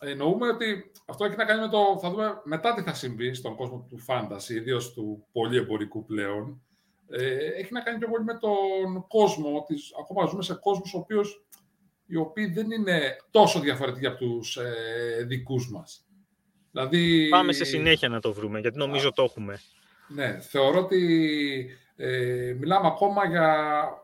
Εννοούμε 0.00 0.48
ότι 0.48 0.90
αυτό 1.06 1.24
έχει 1.24 1.36
να 1.36 1.44
κάνει 1.44 1.60
με 1.60 1.68
το. 1.68 1.98
Θα 2.02 2.10
δούμε 2.10 2.40
μετά 2.44 2.74
τι 2.74 2.82
θα 2.82 2.94
συμβεί 2.94 3.34
στον 3.34 3.56
κόσμο 3.56 3.86
του 3.88 3.98
φάνταση, 3.98 4.54
ιδίως 4.54 4.92
του 4.92 5.26
πολύ 5.32 5.56
εμπορικού 5.56 6.04
πλέον. 6.04 6.62
Ε, 7.08 7.46
έχει 7.46 7.72
να 7.72 7.80
κάνει 7.80 7.98
πιο 7.98 8.08
πολύ 8.08 8.24
με 8.24 8.38
τον 8.38 9.06
κόσμο. 9.08 9.64
Της, 9.66 9.92
ακόμα 10.00 10.26
ζούμε 10.26 10.42
σε 10.42 10.54
κόσμους 10.54 10.94
οποίος, 10.94 11.44
οι 12.06 12.16
οποίοι 12.16 12.46
δεν 12.46 12.70
είναι 12.70 13.16
τόσο 13.30 13.60
διαφορετικοί 13.60 14.06
από 14.06 14.18
τους 14.18 14.56
ε, 14.56 15.24
δικούς 15.26 15.70
μας. 15.70 16.04
Δηλαδή, 16.72 17.28
Πάμε 17.28 17.52
σε 17.52 17.64
συνέχεια 17.64 18.08
να 18.08 18.20
το 18.20 18.32
βρούμε, 18.32 18.60
γιατί 18.60 18.78
νομίζω 18.78 19.12
το 19.12 19.22
έχουμε. 19.22 19.60
Ναι, 20.08 20.40
θεωρώ 20.40 20.78
ότι 20.78 21.70
ε, 22.02 22.56
μιλάμε 22.58 22.86
ακόμα 22.86 23.26
για, 23.26 23.56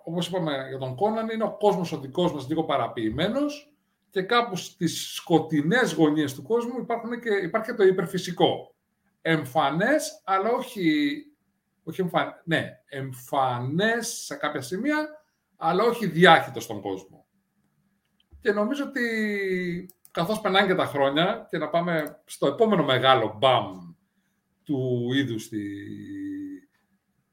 όπως 0.05 0.29
είπαμε, 0.29 0.67
για 0.69 0.79
τον 0.79 0.97
Κόναν, 0.97 1.29
είναι 1.29 1.45
ο 1.45 1.57
κόσμος 1.59 1.93
ο 1.93 1.99
δικός 1.99 2.33
μας 2.33 2.49
λίγο 2.49 2.65
παραποιημένος 2.65 3.73
και 4.11 4.23
κάπου 4.23 4.57
στις 4.57 5.15
σκοτεινές 5.15 5.93
γωνίες 5.93 6.35
του 6.35 6.43
κόσμου 6.43 6.79
υπάρχουν 6.81 7.21
και, 7.21 7.31
υπάρχει 7.31 7.71
και 7.71 7.77
το 7.77 7.85
υπερφυσικό. 7.85 8.75
Εμφανές, 9.23 10.23
αλλά 10.25 10.51
όχι, 10.51 11.15
όχι 11.85 12.01
εμφαν, 12.01 12.43
ναι, 12.45 12.81
εμφανές 12.87 14.09
σε 14.09 14.35
κάποια 14.35 14.61
σημεία, 14.61 15.25
αλλά 15.57 15.85
όχι 15.85 16.07
διάχυτος 16.07 16.65
στον 16.65 16.81
κόσμο. 16.81 17.27
Και 18.41 18.53
νομίζω 18.53 18.85
ότι 18.85 19.01
καθώς 20.11 20.41
περνάνε 20.41 20.67
και 20.67 20.75
τα 20.75 20.87
χρόνια 20.87 21.47
και 21.51 21.59
να 21.59 21.69
πάμε 21.69 22.21
στο 22.25 22.47
επόμενο 22.47 22.85
μεγάλο 22.85 23.37
μπαμ 23.39 23.95
του 24.65 25.11
είδους 25.15 25.43
στη, 25.43 25.59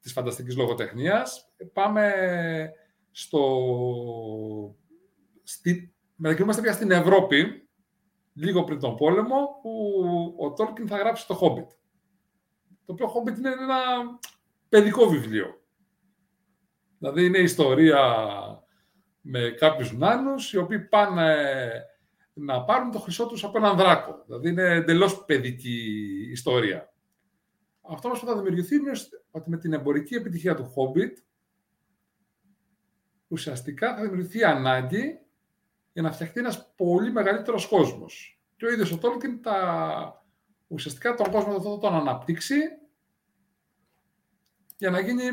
της 0.04 0.12
φανταστικής 0.12 0.58
λογοτεχνίας. 0.58 1.54
Πάμε 1.74 2.13
στο... 3.12 3.42
Στη... 5.44 5.96
Μετακινούμαστε 6.16 6.62
πια 6.62 6.74
στην 6.74 6.92
Ευρώπη, 6.92 7.70
λίγο 8.34 8.63
πριν 8.63 8.80
τον 8.80 8.96
πόλεμο, 8.96 9.60
που 9.62 10.04
ο 10.39 10.54
Τόλκιν 10.54 10.88
θα 10.88 10.98
γράψει 10.98 11.28
το 11.28 11.39
Hobbit. 11.42 11.68
Το 12.86 12.94
οποίο 12.94 13.08
Hobbit 13.08 13.38
είναι 13.38 13.50
ένα 13.50 13.80
παιδικό 14.70 15.08
βιβλίο. 15.08 15.62
Δηλαδή 16.98 17.26
είναι 17.26 17.38
ιστορία 17.38 18.04
με 19.22 19.50
κάποιους 19.50 19.94
νάνους, 19.94 20.54
οι 20.54 20.58
οποίοι 20.58 20.80
πάνε 20.80 21.36
να 22.34 22.63
πάρουν 22.63 22.92
το 22.92 23.00
χρυσό 23.00 23.26
τους 23.26 23.44
από 23.44 23.58
έναν 23.58 23.78
δράκο. 23.78 24.24
Δηλαδή 24.26 24.50
είναι 24.50 24.63
εντελώς 24.63 25.26
παιδική 25.26 25.98
ιστορία. 26.32 26.92
Αυτό 27.89 28.08
όμως 28.08 28.19
που 28.19 28.26
θα 28.26 28.36
δημιουργηθεί 28.36 28.76
είναι 28.76 28.91
ότι 29.32 29.50
με 29.50 29.58
την 29.58 29.74
εμπορική 29.74 30.15
επιτυχία 30.15 30.56
του 30.56 30.74
Hobbit 30.76 31.13
ουσιαστικά 33.28 33.96
θα 33.96 34.02
δημιουργηθεί 34.02 34.43
ανάγκη 34.43 35.19
για 35.93 36.02
να 36.02 36.12
φτιαχτεί 36.12 36.39
ένας 36.39 36.74
πολύ 36.76 37.12
μεγαλύτερος 37.12 37.67
κόσμος. 37.67 38.41
Και 38.56 38.65
ο 38.65 38.72
ίδιος 38.72 38.91
ο 38.91 39.00
Tolkien 39.02 39.39
τα... 39.41 40.26
ουσιαστικά 40.67 41.15
τον 41.15 41.32
κόσμο 41.32 41.62
θα 41.62 41.78
τον 41.78 41.93
αναπτύξει 41.93 42.56
για 44.78 44.89
να 44.89 45.00
γίνει, 45.00 45.24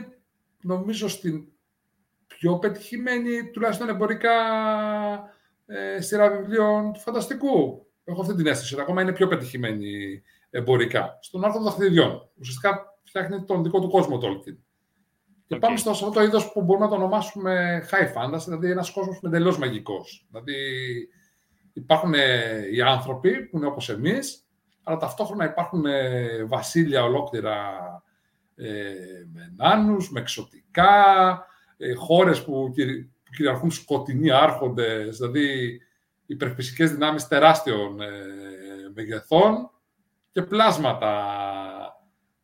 νομίζω, 0.61 1.09
στην 1.09 1.49
πιο 2.27 2.59
πετυχημένη, 2.59 3.51
τουλάχιστον 3.51 3.89
εμπορικά, 3.89 4.33
ε, 5.67 6.01
σειρά 6.01 6.31
βιβλίων 6.31 6.93
του 6.93 7.01
φανταστικού. 7.01 7.87
Έχω 8.05 8.21
αυτή 8.21 8.35
την 8.35 8.47
αίσθηση 8.47 8.75
ότι 8.75 8.83
ακόμα 8.83 9.03
είναι 9.03 9.13
πιο 9.13 9.29
πετυχημένη 9.29 10.23
εμπορικά. 10.51 11.19
Στον 11.21 11.45
άρθρο 11.45 11.59
των 11.59 11.69
δαχτυλιδιών. 11.69 12.31
Ουσιαστικά 12.39 12.99
φτιάχνει 13.05 13.45
τον 13.45 13.63
δικό 13.63 13.81
του 13.81 13.91
κόσμο 13.91 14.19
Tolkien. 14.23 14.57
Και 15.47 15.57
πάμε 15.57 15.77
στο 15.77 15.91
αυτό 15.91 16.11
το 16.11 16.23
είδος 16.23 16.53
που 16.53 16.63
μπορούμε 16.63 16.85
να 16.85 16.91
το 16.91 16.97
ονομάσουμε 16.97 17.85
high 17.91 18.17
fantasy, 18.17 18.45
δηλαδή 18.45 18.71
ένας 18.71 18.91
κόσμος 18.91 19.21
εντελώς 19.23 19.59
μαγικός. 19.59 20.27
Δηλαδή 20.31 20.55
υπάρχουν 21.73 22.15
ε, 22.15 22.69
οι 22.73 22.81
άνθρωποι 22.81 23.47
που 23.47 23.57
είναι 23.57 23.67
όπως 23.67 23.89
εμείς, 23.89 24.47
αλλά 24.83 24.97
ταυτόχρονα 24.97 25.45
υπάρχουν 25.45 25.87
ε, 25.87 26.45
βασίλεια 26.45 27.03
ολόκληρα 27.05 27.57
ε, 28.55 28.93
με 29.33 29.53
νάνους, 29.57 30.11
με 30.11 30.21
εξωτικά, 30.21 30.95
ε, 31.77 31.95
χώρες 31.95 32.45
που, 32.45 32.73
κυριαρχούν 33.37 33.71
σκοτεινοί 33.71 34.31
άρχοντες, 34.31 35.17
δηλαδή 35.17 35.81
υπερφυσικές 36.27 36.91
δυνάμεις 36.91 37.29
τεράστιων 37.29 38.01
ε, 38.01 38.09
μεγεθών 38.95 39.71
και 40.31 40.43
πλάσματα 40.43 41.37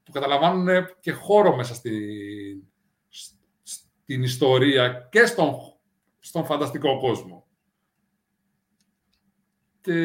που 0.03 0.13
καταλαμβάνουν 0.13 0.87
και 1.01 1.13
χώρο 1.13 1.57
μέσα 1.57 1.75
στην, 1.75 2.63
στην 3.63 4.23
ιστορία 4.23 5.09
και 5.11 5.27
στον, 5.27 5.55
στον 6.19 6.45
φανταστικό 6.45 6.99
κόσμο. 6.99 7.47
Και 9.81 9.97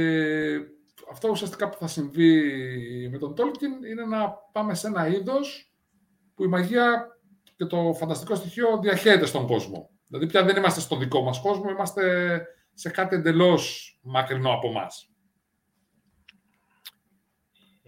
αυτό 1.12 1.30
ουσιαστικά 1.30 1.70
που 1.70 1.78
θα 1.78 1.88
συμβεί 1.88 2.41
με 3.10 3.17
τον 3.17 3.34
Tolkien 3.38 3.89
είναι 3.89 4.06
να 4.06 4.30
πάμε 4.52 4.74
σε 4.74 4.88
ένα 4.88 5.08
είδος 5.08 5.74
που 6.36 6.44
η 6.44 6.48
μαγεία 6.48 7.17
και 7.56 7.65
το 7.65 7.94
φανταστικό 7.94 8.36
στοιχείο 8.36 8.80
διαχέεται 8.80 9.26
στον 9.26 9.48
κόσμο. 9.48 9.89
Δηλαδή 10.08 10.26
πια 10.28 10.44
δεν 10.44 10.56
είμαστε 10.56 10.80
στο 10.80 10.98
δικό 10.98 11.22
μας 11.22 11.41
κόσμο, 11.41 11.70
είμαστε 11.70 12.46
σε 12.74 12.89
κάτι 12.89 13.15
εντελώς 13.15 14.00
μακρινό 14.04 14.54
από 14.54 14.67
εμά. 14.67 14.88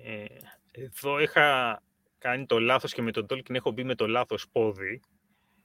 Ε, 0.03 0.25
εδώ 0.71 1.19
είχα 1.19 1.81
κάνει 2.17 2.45
το 2.45 2.59
λάθος 2.59 2.93
και 2.93 3.01
με 3.01 3.11
τον 3.11 3.25
Tolkien 3.29 3.53
έχω 3.53 3.71
μπει 3.71 3.83
με 3.83 3.95
το 3.95 4.07
λάθος 4.07 4.45
πόδι. 4.51 5.01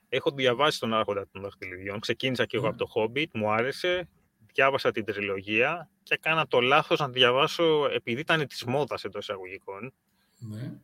Έχω 0.09 0.31
διαβάσει 0.31 0.79
τον 0.79 0.93
Άρχοντα 0.93 1.27
των 1.31 1.41
Δαχτυλιδιών. 1.41 1.99
Ξεκίνησα 1.99 2.45
και 2.45 2.57
εγώ 2.57 2.67
από 2.67 2.77
το 2.77 2.87
Hobbit, 2.95 3.27
μου 3.33 3.51
άρεσε. 3.51 4.09
Διάβασα 4.53 4.91
την 4.91 5.05
τριλογία 5.05 5.89
και 6.03 6.13
έκανα 6.13 6.47
το 6.47 6.59
λάθος 6.59 6.99
να 6.99 7.09
διαβάσω 7.09 7.89
επειδή 7.93 8.21
ήταν 8.21 8.47
της 8.47 8.63
μόδας 8.63 9.03
εντός 9.03 9.23
εισαγωγικών. 9.23 9.93
Ναι 10.37 10.79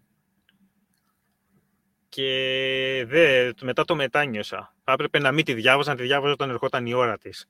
και 2.15 3.05
δε, 3.07 3.51
μετά 3.61 3.85
το 3.85 3.95
μετάνιωσα. 3.95 4.75
Θα 4.83 4.91
έπρεπε 4.91 5.19
να 5.19 5.31
μην 5.31 5.45
τη 5.45 5.53
διάβαζα, 5.53 5.89
να 5.89 5.97
τη 5.97 6.03
διάβαζα 6.03 6.33
όταν 6.33 6.49
ερχόταν 6.49 6.85
η 6.85 6.93
ώρα 6.93 7.17
της. 7.17 7.47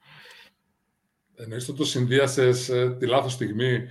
Εννοείς 1.35 1.65
το 1.65 1.85
συνδύασες 1.85 2.69
ε, 2.69 2.95
τη 2.99 3.07
λάθος 3.07 3.33
στιγμή. 3.33 3.87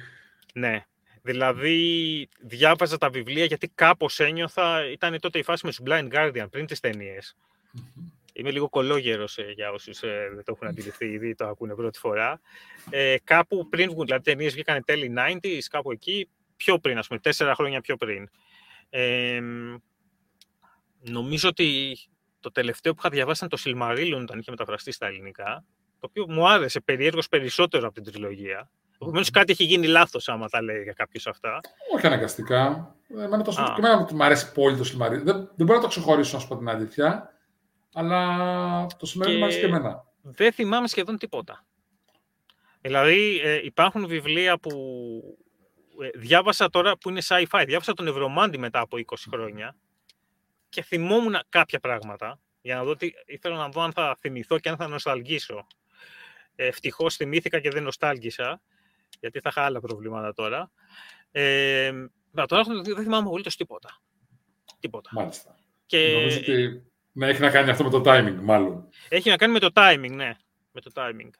Ναι. 0.55 0.87
Δηλαδή, 1.26 2.28
διάβαζα 2.40 2.98
τα 2.98 3.10
βιβλία 3.10 3.44
γιατί 3.44 3.68
κάπως 3.68 4.20
ένιωθα, 4.20 4.90
ήταν 4.90 5.20
τότε 5.20 5.38
η 5.38 5.42
φάση 5.42 5.66
με 5.66 5.72
τους 5.72 5.80
Blind 5.87 6.12
Guardian, 6.12 6.46
πριν 6.50 6.66
τις 6.66 6.80
ταινίες. 6.80 7.37
Είμαι 8.32 8.50
λίγο 8.50 8.68
κολόγερος 8.68 9.38
ε, 9.38 9.52
για 9.54 9.70
όσους 9.70 10.02
ε, 10.02 10.30
δεν 10.34 10.44
το 10.44 10.52
έχουν 10.56 10.68
αντιληφθεί 10.68 11.06
ήδη, 11.06 11.34
το 11.34 11.46
ακούνε 11.46 11.74
πρώτη 11.74 11.98
φορά. 11.98 12.40
Ε, 12.90 13.16
κάπου 13.24 13.68
πριν 13.68 13.90
βγουν, 13.90 14.04
δηλαδή 14.04 14.24
ταινίες 14.24 14.52
βγήκαν 14.52 14.84
τέλη 14.84 15.14
90s, 15.16 15.58
κάπου 15.70 15.90
εκεί, 15.90 16.28
πιο 16.56 16.78
πριν, 16.78 16.98
ας 16.98 17.06
πούμε, 17.06 17.20
τέσσερα 17.20 17.54
χρόνια 17.54 17.80
πιο 17.80 17.96
πριν. 17.96 18.28
Ε, 18.90 19.40
Νομίζω 21.10 21.48
ότι 21.48 21.96
το 22.40 22.50
τελευταίο 22.50 22.92
που 22.92 22.98
είχα 23.00 23.10
διαβάσει 23.10 23.44
ήταν 23.44 23.58
το 23.58 23.70
Silmarillion 23.70 24.20
όταν 24.22 24.38
είχε 24.38 24.50
μεταφραστεί 24.50 24.92
στα 24.92 25.06
ελληνικά, 25.06 25.64
το 26.00 26.06
οποίο 26.10 26.28
μου 26.28 26.48
άρεσε 26.48 26.80
περίεργο 26.80 27.20
περισσότερο 27.30 27.87
από 27.87 27.94
την 27.94 28.12
τριλογία. 28.12 28.70
Επομένως, 28.94 29.30
κάτι 29.30 29.52
έχει 29.52 29.64
γίνει 29.64 29.87
λάθος, 29.87 30.28
άμα 30.28 30.48
τα 30.48 30.62
λέει 30.62 30.83
για 30.83 30.92
κάποιος 30.92 31.26
αυτά. 31.26 31.61
Όχι 31.94 32.07
αναγκαστικά. 32.07 32.94
Εμένα 33.09 33.42
το 33.42 33.50
και 33.50 33.61
εμένα 33.78 34.09
μου 34.12 34.24
αρέσει 34.24 34.52
πολύ 34.52 34.76
το 34.76 34.85
Silmarillion. 34.85 35.22
Δεν, 35.22 35.50
δεν 35.54 35.66
μπορώ 35.66 35.74
να 35.74 35.80
το 35.80 35.88
ξεχωρίσω, 35.88 36.37
να 36.37 36.42
σου 36.42 36.48
πω 36.48 36.57
την 36.57 36.68
αλήθεια. 36.68 37.33
Αλλά 37.94 38.37
το 38.87 39.12
Silmarillion 39.14 39.37
μου 39.37 39.44
αρέσει 39.44 39.61
και 39.61 39.66
εμένα. 39.66 40.04
Δεν 40.22 40.52
θυμάμαι 40.52 40.88
σχεδόν 40.88 41.18
τίποτα. 41.18 41.64
Δηλαδή, 42.80 43.40
ε, 43.42 43.61
υπάρχουν 43.64 44.07
βιβλία 44.07 44.59
που 44.59 44.70
ε, 46.02 46.18
διάβασα 46.18 46.70
τώρα 46.70 46.98
που 46.98 47.09
είναι 47.11 47.20
sci-fi. 47.24 47.64
Διάβασα 47.66 47.92
τον 47.92 48.07
Ευρωμάντη 48.07 48.59
μετά 48.59 48.80
από 48.80 48.96
20 48.96 49.14
χρόνια 49.30 49.76
και 50.68 50.83
θυμόμουν 50.83 51.37
κάποια 51.48 51.80
πράγματα 51.80 52.38
για 52.61 52.74
να 52.76 52.85
δω 52.85 52.96
τι, 52.96 53.11
ήθελα 53.26 53.57
να 53.57 53.68
δω 53.68 53.83
αν 53.83 53.92
θα 53.92 54.16
θυμηθώ 54.20 54.59
και 54.59 54.68
αν 54.68 54.76
θα 54.76 54.88
νοσταλγήσω. 54.88 55.66
Ευτυχώς 56.54 57.16
θυμήθηκα 57.16 57.61
και 57.61 57.70
δεν 57.70 57.83
νοστάλγησα, 57.83 58.61
γιατί 59.24 59.40
θα 59.40 59.48
είχα 59.48 59.62
άλλα 59.62 59.80
προβλήματα 59.80 60.32
τώρα. 60.32 60.70
Ε, 61.30 61.92
τώρα 62.46 62.62
δεν 62.82 62.96
θυμάμαι 62.96 63.28
πολύ 63.28 63.42
τίποτα. 63.42 64.00
Τίποτα. 64.78 65.10
Μάλιστα. 65.12 65.56
Και... 65.87 66.12
Νομίζω 66.12 66.38
ότι 66.38 66.82
ναι, 67.12 67.26
έχει 67.26 67.40
να 67.40 67.50
κάνει 67.50 67.70
αυτό 67.70 67.84
με 67.84 67.90
το 67.90 68.02
timing, 68.04 68.38
μάλλον. 68.42 68.88
Έχει 69.08 69.30
να 69.30 69.37
κάνει 69.37 69.52
με 69.52 69.58
το 69.58 69.70
timing, 69.74 70.10
ναι. 70.10 70.37
Με 70.72 70.80
το 70.80 70.90
timing. 70.94 71.30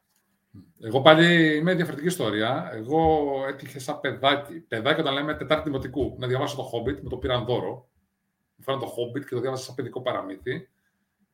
Εγώ 0.81 1.01
πάλι 1.01 1.55
είμαι 1.55 1.73
διαφορετική 1.73 2.07
ιστορία. 2.07 2.69
Εγώ 2.73 3.29
έτυχε 3.47 3.79
σαν 3.79 3.99
παιδάκι, 3.99 4.53
παιδάκι 4.53 4.99
όταν 4.99 5.13
λέμε 5.13 5.33
Τετάρτη 5.33 5.69
Δημοτικού, 5.69 6.15
να 6.19 6.27
διαβάσω 6.27 6.55
το 6.55 6.69
Hobbit, 6.73 7.01
με 7.01 7.09
το 7.09 7.17
πήραν 7.17 7.45
δώρο 7.45 7.89
φέραν 8.61 8.79
το 8.79 8.87
Hobbit 8.87 9.25
και 9.25 9.35
το 9.35 9.39
διάβασα 9.41 9.63
σαν 9.63 9.75
παιδικό 9.75 10.01
παραμύθι, 10.01 10.69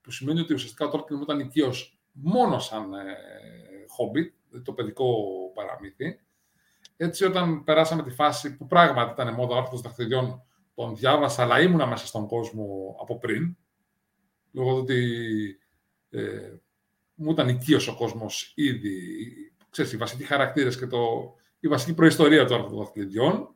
που 0.02 0.12
σημαίνει 0.12 0.40
ότι 0.40 0.54
ουσιαστικά 0.54 0.86
ο 0.86 0.92
Tolkien 0.94 1.22
ήταν 1.22 1.40
οικείος 1.40 2.00
μόνο 2.12 2.60
σαν 2.60 2.94
ε, 2.94 3.16
Hobbit, 3.98 4.32
δηλαδή 4.48 4.66
το 4.66 4.74
παιδικό 4.74 5.16
παραμύθι. 5.54 6.20
Έτσι, 7.04 7.26
όταν 7.26 7.64
περάσαμε 7.64 8.04
τη 8.04 8.10
φάση 8.10 8.58
που 8.58 8.68
πράγματι 8.68 9.12
ήταν 9.12 9.34
μόδα 9.34 9.58
άρθρος 9.58 9.82
δαχτυλιών, 9.82 10.44
τον 10.74 10.96
διάβασα, 10.96 11.44
αλλά 11.44 11.62
ήμουνα 11.62 11.86
μέσα 11.86 12.06
στον 12.06 12.28
κόσμο 12.28 12.96
από 13.02 13.18
πριν, 13.18 13.58
λόγω 14.52 14.74
του 14.74 14.80
ότι 14.80 15.60
ε, 16.10 16.54
μου 17.14 17.32
ήταν 17.32 17.50
οικείος 17.50 17.88
ο 17.88 17.96
κόσμος 17.96 18.52
ήδη, 18.56 18.98
ξέρεις, 19.70 19.92
οι 19.92 19.98
βασικοί 19.98 20.24
χαρακτήρες 20.24 20.78
και 20.78 20.88
το, 20.88 21.34
η 21.60 21.68
βασική 21.68 21.94
προϊστορία 21.94 22.46
του 22.46 22.54
άρθρου 22.54 22.70
των 22.70 22.78
δαχτυλιδιών. 22.78 23.56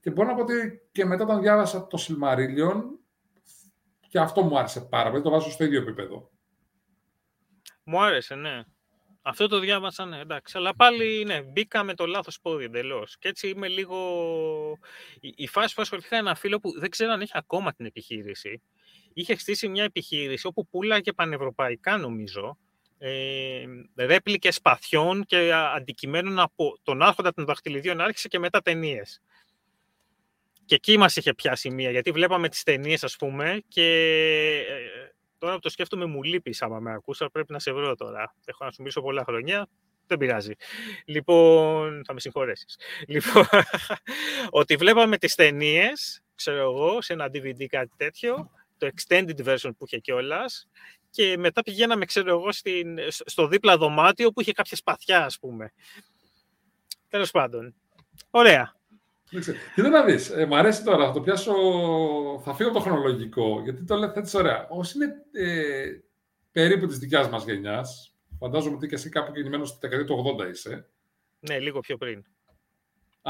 Και 0.00 0.10
μπορώ 0.10 0.28
να 0.28 0.34
πω 0.34 0.42
ότι 0.42 0.88
και 0.92 1.04
μετά 1.04 1.24
όταν 1.24 1.40
διάβασα 1.40 1.86
το 1.86 1.98
Silmarillion, 2.00 2.82
και 4.08 4.18
αυτό 4.18 4.42
μου 4.42 4.58
άρεσε 4.58 4.80
πάρα 4.80 5.10
πολύ, 5.10 5.22
το 5.22 5.30
βάζω 5.30 5.50
στο 5.50 5.64
ίδιο 5.64 5.80
επίπεδο. 5.80 6.30
Μου 7.84 8.02
άρεσε, 8.02 8.34
ναι. 8.34 8.64
Αυτό 9.22 9.48
το 9.48 9.58
διάβασα, 9.58 10.04
ναι, 10.04 10.18
εντάξει. 10.20 10.56
Αλλά 10.56 10.74
πάλι, 10.74 11.24
ναι, 11.24 11.42
μπήκα 11.42 11.82
με 11.82 11.94
το 11.94 12.06
λάθος 12.06 12.40
πόδι 12.40 12.64
εντελώς. 12.64 13.18
Και 13.18 13.28
έτσι 13.28 13.48
είμαι 13.48 13.68
λίγο... 13.68 13.98
Η, 15.20 15.32
η 15.36 15.46
φάση 15.46 15.74
που 15.74 15.82
ασχοληθήκα 15.82 16.16
ένα 16.16 16.34
φίλο 16.34 16.60
που 16.60 16.78
δεν 16.78 16.90
ξέρω 16.90 17.12
αν 17.12 17.20
έχει 17.20 17.32
ακόμα 17.34 17.72
την 17.72 17.86
επιχείρηση. 17.86 18.62
Είχε 19.12 19.34
χτίσει 19.34 19.68
μια 19.68 19.84
επιχείρηση 19.84 20.46
όπου 20.46 20.68
πουλάγε 20.68 21.12
πανευρωπαϊκά, 21.12 21.96
νομίζω, 21.96 22.58
ε, 22.98 23.64
ρέπλικες 23.96 24.54
σπαθιών 24.54 25.24
και 25.24 25.52
αντικειμένων 25.52 26.38
από 26.38 26.78
τον 26.82 27.02
άρχοντα 27.02 27.32
των 27.32 27.44
δαχτυλιδίων 27.44 28.00
άρχισε 28.00 28.28
και 28.28 28.38
μετά 28.38 28.62
ταινίες. 28.62 29.22
Και 30.64 30.74
εκεί 30.74 30.96
μας 30.96 31.16
είχε 31.16 31.34
πιάσει 31.34 31.70
μία, 31.70 31.90
γιατί 31.90 32.10
βλέπαμε 32.10 32.48
τις 32.48 32.62
ταινίες, 32.62 33.04
ας 33.04 33.16
πούμε, 33.16 33.62
και 33.68 33.84
ε, 34.68 34.99
τώρα 35.40 35.54
που 35.54 35.60
το 35.60 35.68
σκέφτομαι 35.68 36.04
μου 36.04 36.22
λείπει 36.22 36.54
άμα 36.60 36.78
με 36.80 36.92
ακούσα, 36.92 37.30
πρέπει 37.30 37.52
να 37.52 37.58
σε 37.58 37.72
βρω 37.72 37.94
τώρα. 37.94 38.34
Έχω 38.44 38.64
να 38.64 38.70
σου 38.70 38.76
μιλήσω 38.78 39.00
πολλά 39.00 39.24
χρόνια, 39.24 39.68
δεν 40.06 40.18
πειράζει. 40.18 40.52
Λοιπόν, 41.04 42.02
θα 42.04 42.12
με 42.12 42.20
συγχωρέσεις. 42.20 42.78
Λοιπόν, 43.06 43.46
ότι 44.50 44.76
βλέπαμε 44.76 45.18
τις 45.18 45.34
ταινίες, 45.34 46.22
ξέρω 46.34 46.60
εγώ, 46.60 47.02
σε 47.02 47.12
ένα 47.12 47.26
DVD 47.26 47.66
κάτι 47.66 47.90
τέτοιο, 47.96 48.50
το 48.78 48.88
extended 48.96 49.44
version 49.44 49.70
που 49.78 49.84
είχε 49.84 49.98
κιόλας. 49.98 50.68
Και 51.10 51.36
μετά 51.38 51.62
πηγαίναμε, 51.62 52.04
ξέρω 52.04 52.28
εγώ, 52.28 52.52
στην, 52.52 52.98
στο 53.08 53.46
δίπλα 53.46 53.76
δωμάτιο 53.76 54.30
που 54.30 54.40
είχε 54.40 54.52
κάποια 54.52 54.76
σπαθιά, 54.76 55.24
ας 55.24 55.38
πούμε. 55.38 55.72
Τέλος 57.08 57.30
πάντων. 57.30 57.74
Ωραία. 58.30 58.79
Κοίτα 59.74 59.88
να 59.88 60.04
δεις. 60.04 60.30
Ε, 60.30 60.46
μ' 60.46 60.54
αρέσει 60.54 60.84
τώρα, 60.84 61.06
θα 61.06 61.12
το 61.12 61.20
πιάσω. 61.20 61.52
Θα 62.44 62.54
φύγω 62.54 62.68
από 62.68 62.78
το 62.78 62.84
χρονολογικό, 62.84 63.60
γιατί 63.64 63.84
το 63.84 63.96
λέτε 63.96 64.20
έτσι 64.20 64.36
ωραία. 64.36 64.66
Όσοι 64.68 64.98
είναι 64.98 65.14
ε, 65.32 65.86
περίπου 66.52 66.86
της 66.86 66.98
δικιάς 66.98 67.28
μας 67.28 67.44
γενιάς, 67.44 68.14
φαντάζομαι 68.38 68.76
ότι 68.76 68.86
και 68.86 68.94
εσύ 68.94 69.08
κάπου 69.08 69.32
γεννημένο 69.34 69.64
στη 69.64 69.78
δεκαετία 69.80 70.06
του 70.06 70.36
80 70.40 70.48
είσαι, 70.50 70.88
Ναι, 71.38 71.58
λίγο 71.58 71.80
πιο 71.80 71.96
πριν. 71.96 72.24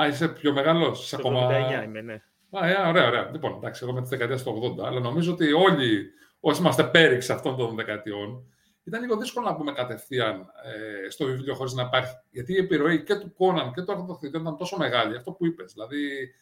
Α, 0.00 0.06
είσαι 0.06 0.28
πιο 0.28 0.52
μεγάλος. 0.52 1.08
Το 1.08 1.16
ακόμα... 1.16 1.48
79 1.82 1.84
είμαι, 1.84 2.00
ναι. 2.00 2.22
Α, 2.50 2.68
ε, 2.68 2.88
ωραία, 2.88 3.06
ωραία. 3.06 3.30
Λοιπόν, 3.32 3.54
εντάξει, 3.56 3.80
εγώ 3.84 3.92
με 3.92 4.00
της 4.00 4.10
δεκαετίας 4.10 4.42
του 4.42 4.76
80, 4.78 4.84
αλλά 4.84 5.00
νομίζω 5.00 5.32
ότι 5.32 5.52
όλοι 5.52 6.10
όσοι 6.40 6.60
είμαστε 6.60 6.84
πέριξ 6.84 7.30
αυτών 7.30 7.56
των 7.56 7.74
δεκαετιών, 7.74 8.52
ήταν 8.84 9.00
λίγο 9.00 9.16
δύσκολο 9.16 9.46
να 9.46 9.56
πούμε 9.56 9.72
κατευθείαν 9.72 10.52
ε, 10.64 11.10
στο 11.10 11.24
βιβλίο 11.24 11.54
χωρίς 11.54 11.72
να 11.72 11.82
υπάρχει. 11.82 12.14
Γιατί 12.30 12.52
η 12.52 12.56
επιρροή 12.56 13.02
και 13.02 13.14
του 13.14 13.32
Κόναν 13.32 13.72
και 13.72 13.82
του 13.82 13.92
Αρχοντοθητή 13.92 14.38
ήταν 14.38 14.56
τόσο 14.56 14.76
μεγάλη, 14.76 15.16
αυτό 15.16 15.32
που 15.32 15.46
είπες. 15.46 15.72
Δηλαδή, 15.72 16.34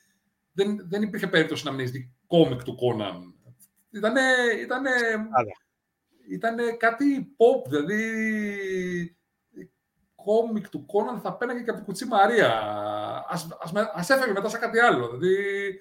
δεν, 0.53 0.88
δεν 0.88 1.03
υπήρχε 1.03 1.27
περίπτωση 1.27 1.64
να 1.64 1.70
μην 1.70 1.81
έχεις 1.81 2.11
κόμικ 2.27 2.62
του 2.62 2.74
Κόναν. 2.74 3.35
Ήτανε, 3.90 4.20
ήτανε, 4.62 4.90
ήτανε 6.31 6.72
κάτι 6.72 7.37
pop, 7.37 7.68
δηλαδή 7.68 9.16
κόμικ 10.14 10.68
του 10.68 10.87
Κόναν 10.87 11.20
θα 11.20 11.37
πέναγε 11.37 11.62
και 11.62 11.70
από 11.70 11.79
την 11.79 11.87
Κουτσή 11.87 12.07
Μαρία. 12.07 12.51
Ας, 13.29 13.48
ας, 13.61 13.72
ας 13.94 14.11
έφευγε 14.11 14.33
μετά 14.33 14.48
σαν 14.48 14.61
κάτι 14.61 14.79
άλλο. 14.79 15.09
Δηλαδή, 15.09 15.79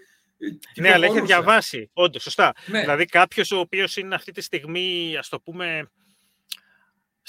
ναι, 0.75 0.91
αλλά 0.91 1.05
έχει 1.05 1.21
διαβάσει, 1.21 1.89
όντως, 1.93 2.21
σωστά. 2.23 2.53
Ναι. 2.65 2.79
Δηλαδή 2.79 3.05
κάποιος 3.05 3.51
ο 3.51 3.59
οποίος 3.59 3.97
είναι 3.97 4.15
αυτή 4.15 4.31
τη 4.31 4.41
στιγμή, 4.41 5.17
ας 5.17 5.29
το 5.29 5.39
πούμε, 5.39 5.89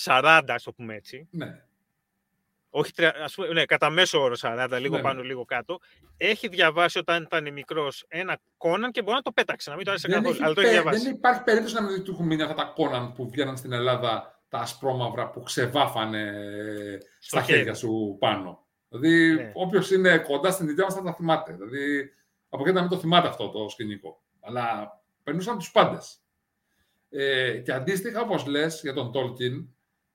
40, 0.05 0.43
ας 0.49 0.63
το 0.63 0.73
πούμε 0.73 0.95
έτσι. 0.95 1.29
Ναι. 1.31 1.63
Όχι, 2.71 2.93
ας 3.23 3.35
πούμε, 3.35 3.49
ναι, 3.49 3.65
κατά 3.65 3.91
μέσο 3.91 4.21
όρο 4.21 4.35
40, 4.41 4.79
λίγο 4.81 4.97
ναι, 4.97 5.03
πάνω, 5.03 5.23
λίγο 5.23 5.45
κάτω. 5.45 5.79
Έχει 6.17 6.49
διαβάσει 6.49 6.99
όταν 6.99 7.23
ήταν 7.23 7.53
μικρός 7.53 8.05
ένα 8.09 8.39
Κόναν 8.57 8.91
και 8.91 9.03
μπορεί 9.03 9.17
να 9.17 9.23
το 9.23 9.33
πέταξε, 9.33 9.71
να 9.71 9.77
μην 9.77 9.85
το 9.85 9.91
άρεσε 9.91 10.09
καθόλου. 10.09 10.37
Αλλά 10.41 10.55
το 10.55 10.61
έχει 10.61 10.71
διαβάσει. 10.71 11.03
Δεν 11.03 11.13
υπάρχει 11.13 11.43
περίπτωση 11.43 11.75
να 11.75 11.83
μην 11.83 12.05
του 12.05 12.11
έχουν 12.11 12.27
μείνει 12.27 12.43
αυτά 12.43 12.55
τα 12.55 12.73
Κόναν 12.75 13.13
που 13.13 13.31
βγαίναν 13.31 13.57
στην 13.57 13.73
Ελλάδα 13.73 14.41
τα 14.49 14.59
ασπρόμαυρα 14.59 15.31
που 15.31 15.43
ξεβάφανε 15.43 16.33
στα 17.19 17.43
χέρια 17.43 17.75
σου 17.75 18.17
πάνω. 18.19 18.67
Δηλαδή, 18.89 19.35
ναι. 19.35 19.51
όποιος 19.55 19.91
είναι 19.91 20.19
κοντά 20.19 20.51
στην 20.51 20.69
ιδέα 20.69 20.85
μας 20.85 20.95
θα 20.95 21.03
τα 21.03 21.15
θυμάται. 21.15 21.53
Δηλαδή, 21.53 22.11
από 22.49 22.63
εκεί 22.63 22.73
να 22.73 22.81
μην 22.81 22.91
το 22.91 22.99
θυμάται 22.99 23.29
αυτό 23.29 23.49
το 23.49 23.69
σκηνικό. 23.69 24.23
Αλλά 24.41 24.93
περνούσαν 25.23 25.59
τους 25.59 25.71
πάντες. 25.71 26.21
Ε, 27.11 27.57
και 27.57 27.73
αντίστοιχα, 27.73 28.21
όπως 28.21 28.47
λες 28.47 28.81
για 28.83 28.93
τον 28.93 29.13
Τόλκιν, 29.13 29.69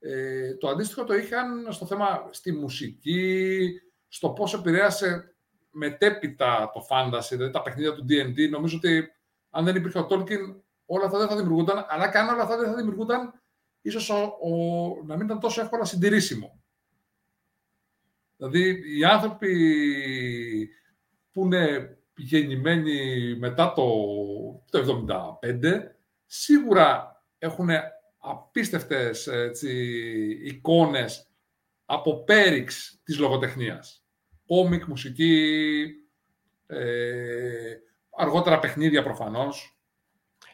ε, 0.06 0.56
το 0.56 0.68
αντίστοιχο 0.68 1.04
το 1.04 1.13
είχαν 1.13 1.68
στο 1.70 1.86
θέμα 1.86 2.28
στη 2.32 2.52
μουσική, 2.52 3.70
στο 4.08 4.30
πώς 4.30 4.54
επηρέασε 4.54 5.36
μετέπειτα 5.72 6.72
το 6.74 6.86
fantasy, 6.89 7.28
δηλαδή 7.30 7.52
τα 7.52 7.62
παιχνίδια 7.62 7.94
του 7.94 8.06
D&D. 8.10 8.50
Νομίζω 8.50 8.78
ότι 8.78 9.12
αν 9.50 9.66
δεν 9.66 9.76
υπήρχε 9.76 10.00
ο 10.00 10.06
Τόλκιν, 10.06 10.62
όλα 10.86 11.06
αυτά 11.06 11.18
δεν 11.18 11.28
θα 11.28 11.36
δημιουργούνταν, 11.36 11.86
αλλά 11.89 12.12
και 12.12 12.18
αν 12.18 12.30
όλα 12.30 12.44
αυτά 12.44 12.58
δεν 12.58 12.70
θα 12.70 12.76
δημιουργούνταν, 12.76 13.42
ίσως 13.82 14.12
να 15.06 15.16
μην 15.16 15.26
ήταν 15.26 15.39
τόσο 15.39 15.62
εύκολα 15.62 15.86
συντηρήσιμο. 15.86 16.62
Δηλαδή, 18.38 18.84
οι 19.00 19.04
άνθρωποι 19.04 20.70
που 21.32 21.46
είναι 21.46 21.98
γεννημένοι 22.16 23.36
μετά 23.36 23.74
το, 23.74 23.86
το 24.70 25.06
75, 25.42 25.80
σίγουρα 26.26 27.24
έχουν 27.38 27.70
απίστευτες 28.24 29.28
έτσι, 29.28 29.72
εικόνες 30.44 31.28
από 31.86 32.24
πέριξ 32.24 33.00
της 33.04 33.20
λογοτεχνίας. 33.20 34.06
Κόμικ, 34.46 34.86
μουσική, 34.86 35.86
ε, 36.68 37.76
αργότερα 38.18 38.60
παιχνίδια 38.60 39.04
προφανώς. 39.04 39.78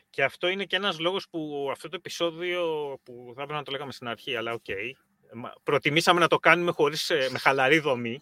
Και 0.10 0.24
αυτό 0.24 0.48
είναι 0.48 0.66
και 0.66 0.76
ένας 0.76 1.00
λόγος 1.00 1.30
που 1.30 1.68
αυτό 1.72 1.90
το 1.90 1.96
επεισόδιο, 1.96 2.64
που 3.04 3.32
θα 3.36 3.42
έπρεπε 3.42 3.60
να 3.60 3.64
το 3.64 3.72
λέγαμε 3.72 3.92
στην 3.92 4.08
αρχή, 4.08 4.36
αλλά 4.36 4.54
OK, 4.54 4.64
okay, 4.68 4.92
προτιμήσαμε 5.64 6.20
να 6.20 6.28
το 6.28 6.38
κάνουμε 6.38 6.72
χωρίς, 6.72 7.10
ε, 7.10 7.28
με 7.32 7.38
χαλαρή 7.38 7.80
δομή, 7.80 8.20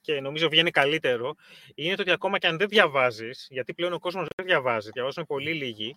και 0.00 0.20
νομίζω 0.20 0.48
βγαίνει 0.48 0.70
καλύτερο, 0.70 1.34
είναι 1.74 1.94
το 1.94 2.02
ότι 2.02 2.10
ακόμα 2.10 2.38
και 2.38 2.46
αν 2.46 2.56
δεν 2.58 2.68
διαβάζεις, 2.68 3.46
γιατί 3.50 3.74
πλέον 3.74 3.92
ο 3.92 3.98
κόσμος 3.98 4.26
δεν 4.36 4.46
διαβάζει, 4.46 4.90
διαβάζουν 4.90 5.26
πολύ 5.26 5.52
λίγοι, 5.52 5.96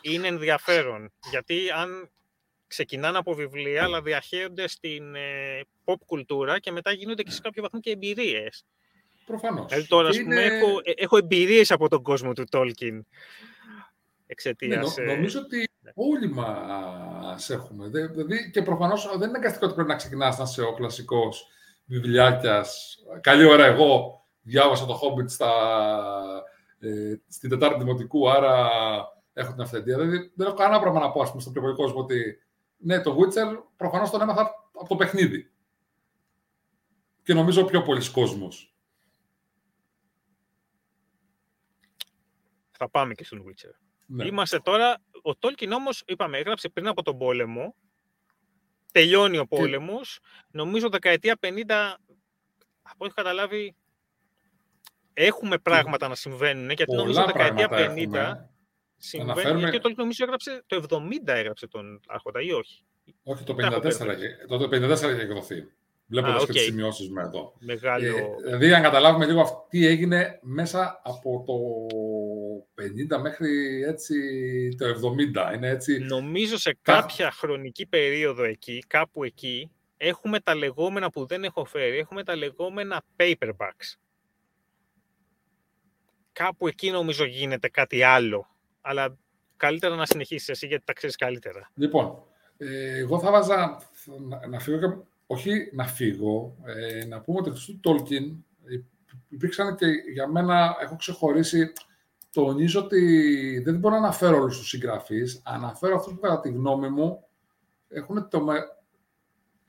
είναι 0.00 0.26
ενδιαφέρον. 0.26 1.12
Γιατί 1.30 1.70
αν 1.70 2.10
ξεκινάνε 2.66 3.18
από 3.18 3.34
βιβλία, 3.34 3.82
αλλά 3.82 4.02
διαχέονται 4.02 4.68
στην 4.68 5.14
ε, 5.14 5.60
pop 5.84 5.96
κουλτούρα 6.06 6.58
και 6.58 6.72
μετά 6.72 6.92
γίνονται 6.92 7.22
και 7.22 7.30
σε 7.30 7.40
κάποιο 7.40 7.62
βαθμό 7.62 7.80
και 7.80 7.90
εμπειρίες. 7.90 8.64
Προφανώς. 9.26 9.66
Δηλαδή 9.68 9.88
τώρα, 9.88 10.10
είναι... 10.14 10.42
έχω, 10.42 10.80
ε, 10.82 10.92
έχω 10.96 11.16
εμπειρίες 11.16 11.70
από 11.70 11.88
τον 11.88 12.02
κόσμο 12.02 12.32
του 12.32 12.44
Τόλκιν. 12.50 13.06
Εξαιτίας. 14.26 14.96
Ναι, 14.96 15.12
ε, 15.12 15.14
νομίζω 15.14 15.40
ότι 15.40 15.70
ναι. 15.80 15.90
όλοι 15.94 16.28
μας 16.28 17.50
έχουμε. 17.50 17.88
Δηλαδή, 17.88 18.50
και 18.50 18.62
προφανώς 18.62 19.16
δεν 19.18 19.28
είναι 19.28 19.38
εγκαστικό 19.38 19.66
ότι 19.66 19.74
πρέπει 19.74 19.88
να 19.88 19.96
ξεκινάς 19.96 20.38
να 20.38 20.44
είσαι 20.44 20.62
ο 20.62 20.74
κλασικός 20.74 21.46
βιβλιάκιας. 21.84 22.98
Καλή 23.20 23.44
ώρα 23.44 23.64
εγώ 23.64 24.22
διάβασα 24.42 24.86
το 24.86 25.00
Hobbit 25.02 25.30
στα, 25.30 25.52
ε, 26.80 27.14
στην 27.28 27.50
Τετάρτη 27.50 27.78
Δημοτικού, 27.78 28.30
άρα 28.30 28.68
έχω 29.38 29.52
την 29.52 29.60
αυθεντία. 29.60 29.98
Δηλαδή 29.98 30.32
δεν 30.34 30.46
έχω 30.46 30.56
κανένα 30.56 30.80
πράγμα 30.80 31.00
να 31.00 31.10
πω 31.10 31.24
πούμε, 31.28 31.40
στον 31.40 31.52
πληροφορικό 31.52 31.82
κόσμο 31.82 32.00
ότι 32.00 32.38
ναι, 32.76 33.00
το 33.00 33.16
Witcher 33.18 33.62
προφανώς 33.76 34.10
τον 34.10 34.20
έμαθα 34.20 34.70
από 34.72 34.88
το 34.88 34.96
παιχνίδι. 34.96 35.50
Και 37.22 37.34
νομίζω 37.34 37.64
πιο 37.64 37.82
πολλοί 37.82 38.10
κόσμος. 38.10 38.74
Θα 42.70 42.90
πάμε 42.90 43.14
και 43.14 43.24
στον 43.24 43.44
Witcher. 43.46 43.74
Ναι. 44.06 44.26
Είμαστε 44.26 44.58
τώρα, 44.58 45.02
ο 45.22 45.30
Tolkien 45.40 45.70
όμως, 45.74 46.02
είπαμε, 46.06 46.38
έγραψε 46.38 46.68
πριν 46.68 46.86
από 46.86 47.02
τον 47.02 47.18
πόλεμο, 47.18 47.74
τελειώνει 48.92 49.38
ο 49.38 49.46
πόλεμος, 49.46 50.20
νομίζω 50.50 50.88
δεκαετία 50.88 51.38
50, 51.40 51.98
από 52.82 53.04
ό,τι 53.04 53.04
έχω 53.04 53.14
καταλάβει, 53.14 53.74
έχουμε 55.12 55.58
πράγματα 55.58 56.08
να 56.08 56.14
συμβαίνουν, 56.14 56.70
γιατί 56.70 56.94
νομίζω 56.94 57.24
δεκαετία 57.24 57.68
50 57.70 58.57
συμβαίνει, 58.98 59.30
Αναφέρουμε... 59.30 59.60
γιατί 59.60 59.80
το 59.80 59.92
νομίζω 59.96 60.24
έγραψε, 60.24 60.62
το 60.66 60.86
70 61.24 61.26
έγραψε 61.26 61.66
τον 61.66 62.00
Άρχοντα 62.06 62.40
ή 62.40 62.52
όχι; 62.52 62.84
Όχι, 63.22 63.44
το 63.44 63.56
54, 63.58 63.82
το 64.48 64.68
54 64.72 64.90
είχε 64.92 65.22
εκδοθεί. 65.22 65.66
Βλέποντας 66.10 66.42
okay. 66.42 66.46
και 66.46 66.52
τις 66.52 66.62
σημειώσεις 66.62 67.10
με 67.10 67.22
εδώ. 67.22 67.54
Μεγάλο... 67.58 68.06
Ε, 68.06 68.34
δηλαδή, 68.44 68.72
αν 68.72 68.82
καταλάβουμε 68.82 69.26
λίγο 69.26 69.66
τι 69.68 69.86
έγινε 69.86 70.38
μέσα 70.42 71.00
από 71.04 71.44
το 71.46 71.54
50 73.16 73.20
μέχρι 73.20 73.82
έτσι, 73.82 74.14
το 74.78 74.86
70. 75.50 75.54
Είναι 75.54 75.68
έτσι... 75.68 75.98
Νομίζω 75.98 76.58
σε 76.58 76.78
κάποια 76.82 77.30
χρονική 77.30 77.86
περίοδο 77.86 78.42
εκεί, 78.42 78.84
κάπου 78.86 79.24
εκεί, 79.24 79.70
έχουμε 79.96 80.40
τα 80.40 80.54
λεγόμενα 80.54 81.10
που 81.10 81.26
δεν 81.26 81.44
έχω 81.44 81.64
φέρει, 81.64 81.98
έχουμε 81.98 82.24
τα 82.24 82.36
λεγόμενα 82.36 83.04
paperbacks. 83.16 83.96
Κάπου 86.32 86.68
εκεί 86.68 86.90
νομίζω 86.90 87.24
γίνεται 87.24 87.68
κάτι 87.68 88.02
άλλο. 88.02 88.57
Αλλά 88.88 89.16
καλύτερα 89.56 89.94
να 89.94 90.06
συνεχίσεις 90.06 90.48
εσύ 90.48 90.66
γιατί 90.66 90.84
τα 90.84 90.92
ξέρεις 90.92 91.16
καλύτερα. 91.16 91.70
Λοιπόν, 91.74 92.22
ε, 92.56 92.98
εγώ 92.98 93.18
θα 93.20 93.30
βάζα 93.30 93.78
να, 94.28 94.46
να 94.46 94.58
φύγω 94.58 94.78
και, 94.78 95.08
όχι 95.26 95.70
να 95.72 95.86
φύγω, 95.86 96.56
ε, 96.64 97.04
να 97.04 97.20
πούμε 97.20 97.38
ότι 97.38 97.50
του 97.50 97.80
Tolkien 97.84 98.36
υπήρξαν 99.28 99.76
και 99.76 99.86
για 100.12 100.28
μένα, 100.28 100.76
έχω 100.80 100.96
ξεχωρίσει, 100.96 101.72
τονίζω 102.32 102.80
ότι 102.80 103.62
δεν 103.64 103.78
μπορώ 103.78 103.94
να 103.94 104.00
αναφέρω 104.00 104.36
όλους 104.36 104.58
τους 104.58 104.68
συγγραφείς, 104.68 105.42
αναφέρω 105.44 105.96
αυτούς 105.96 106.14
που 106.14 106.20
κατά 106.20 106.40
τη 106.40 106.48
γνώμη 106.48 106.88
μου 106.88 107.24
έχουν 107.88 108.28
το, 108.28 108.46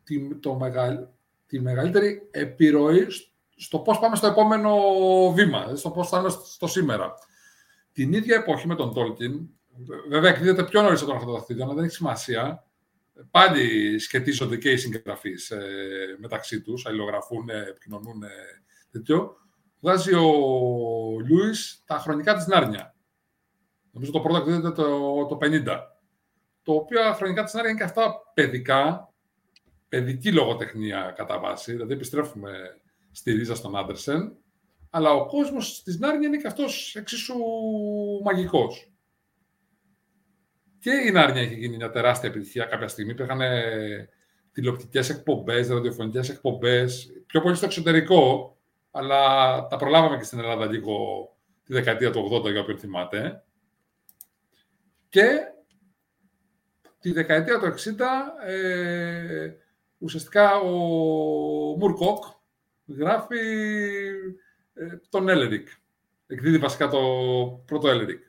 τη, 0.04 0.36
το 0.36 0.56
μεγαλ, 0.56 1.08
τη 1.48 1.60
μεγαλύτερη 1.60 2.28
επιρροή 2.32 3.08
στο 3.56 3.80
πώς 3.80 4.00
πάμε 4.00 4.16
στο 4.16 4.28
επόμενο 4.28 4.74
βήμα, 5.32 5.60
δηλαδή 5.60 5.80
στο 5.80 5.92
πώς 5.92 6.10
θα 6.10 6.20
είμαι 6.20 6.30
στο 6.30 6.68
σήμερα. 6.68 7.14
Την 8.00 8.14
ίδια 8.14 8.36
εποχή 8.36 8.68
με 8.68 8.76
τον 8.76 8.94
Tolkien, 8.96 9.48
βέβαια 10.10 10.30
εκδίδεται 10.30 10.64
πιο 10.64 10.82
νωρίς 10.82 11.02
από 11.02 11.26
τον 11.26 11.36
αυτό 11.36 11.54
αλλά 11.64 11.74
δεν 11.74 11.84
έχει 11.84 11.94
σημασία, 11.94 12.68
πάλι 13.32 14.00
σχετίζονται 14.00 14.58
και 14.58 14.72
οι 14.72 14.78
συγγραφείς 14.78 15.52
ε, 15.52 15.66
μεταξύ 16.20 16.62
τους, 16.62 16.86
αλληλογραφούν, 16.86 17.50
επικοινωνούν 17.50 18.24
τέτοιο. 18.92 19.38
Βγάζει 19.80 20.14
ο 20.14 20.30
Λούι 21.28 21.52
τα 21.86 21.98
χρονικά 21.98 22.36
της 22.36 22.48
Νάρνια. 22.48 22.96
Νομίζω 23.92 24.12
το 24.12 24.20
πρώτο 24.20 24.38
εκδίδεται 24.38 24.72
το, 24.72 25.26
το 25.26 25.38
50. 25.42 25.80
Το 26.64 26.74
οποίο 26.74 27.14
χρονικά 27.14 27.44
της 27.44 27.54
Νάρνια 27.54 27.72
είναι 27.72 27.80
και 27.80 27.86
αυτά 27.86 28.32
παιδικά, 28.34 29.14
παιδική 29.90 30.32
λογοτεχνία 30.32 31.14
κατά 31.16 31.40
βάση. 31.40 31.72
Δηλαδή 31.72 31.94
επιστρέφουμε 31.94 32.52
στη 33.12 33.32
ρίζα 33.32 33.56
στον 33.56 33.78
Άντερσεν. 33.78 34.38
Αλλά 34.90 35.12
ο 35.12 35.26
κόσμος 35.26 35.84
της 35.84 36.00
Νάρνια 36.00 36.28
είναι 36.28 36.38
και 36.38 36.48
αυτός 36.48 36.96
εξίσου 36.96 37.36
μαγικός. 38.24 38.92
Και 40.80 40.92
η 40.92 41.12
Νάρνια 41.12 41.42
έχει 41.42 41.56
γίνει 41.56 41.76
μια 41.76 41.90
τεράστια 41.90 42.30
επιτυχία 42.30 42.66
κάποια 42.66 42.88
στιγμή. 42.88 43.12
Υπήρχαν 43.12 43.42
τηλεοπτικές 44.52 45.10
εκπομπές, 45.10 45.68
ραδιοφωνικές 45.68 46.30
εκπομπές, 46.30 47.12
πιο 47.26 47.42
πολύ 47.42 47.56
στο 47.56 47.66
εξωτερικό, 47.66 48.58
αλλά 48.92 49.68
τα 49.68 49.78
προλάβαμε 49.78 50.18
και 50.18 50.24
στην 50.24 50.40
Ελλάδα 50.40 50.66
λίγο 50.66 50.98
τη 51.64 51.74
δεκαετία 51.74 52.12
του 52.12 52.42
80, 52.46 52.52
για 52.52 52.62
όποιον 52.62 52.78
θυμάται. 52.78 53.44
Και 55.10 55.28
τη 57.00 57.12
δεκαετία 57.12 57.60
του 57.60 57.66
60, 57.66 58.48
ε, 58.48 59.52
ουσιαστικά 59.98 60.60
ο 60.60 60.70
Μουρκόκ, 61.78 62.24
γράφει 62.88 63.38
ε, 63.38 64.14
τον 65.10 65.30
Έλερικ. 65.30 65.68
Εκδίδει 66.28 66.58
βασικά 66.58 66.88
το 66.88 67.00
πρώτο 67.66 67.90
Έλερικ. 67.90 68.24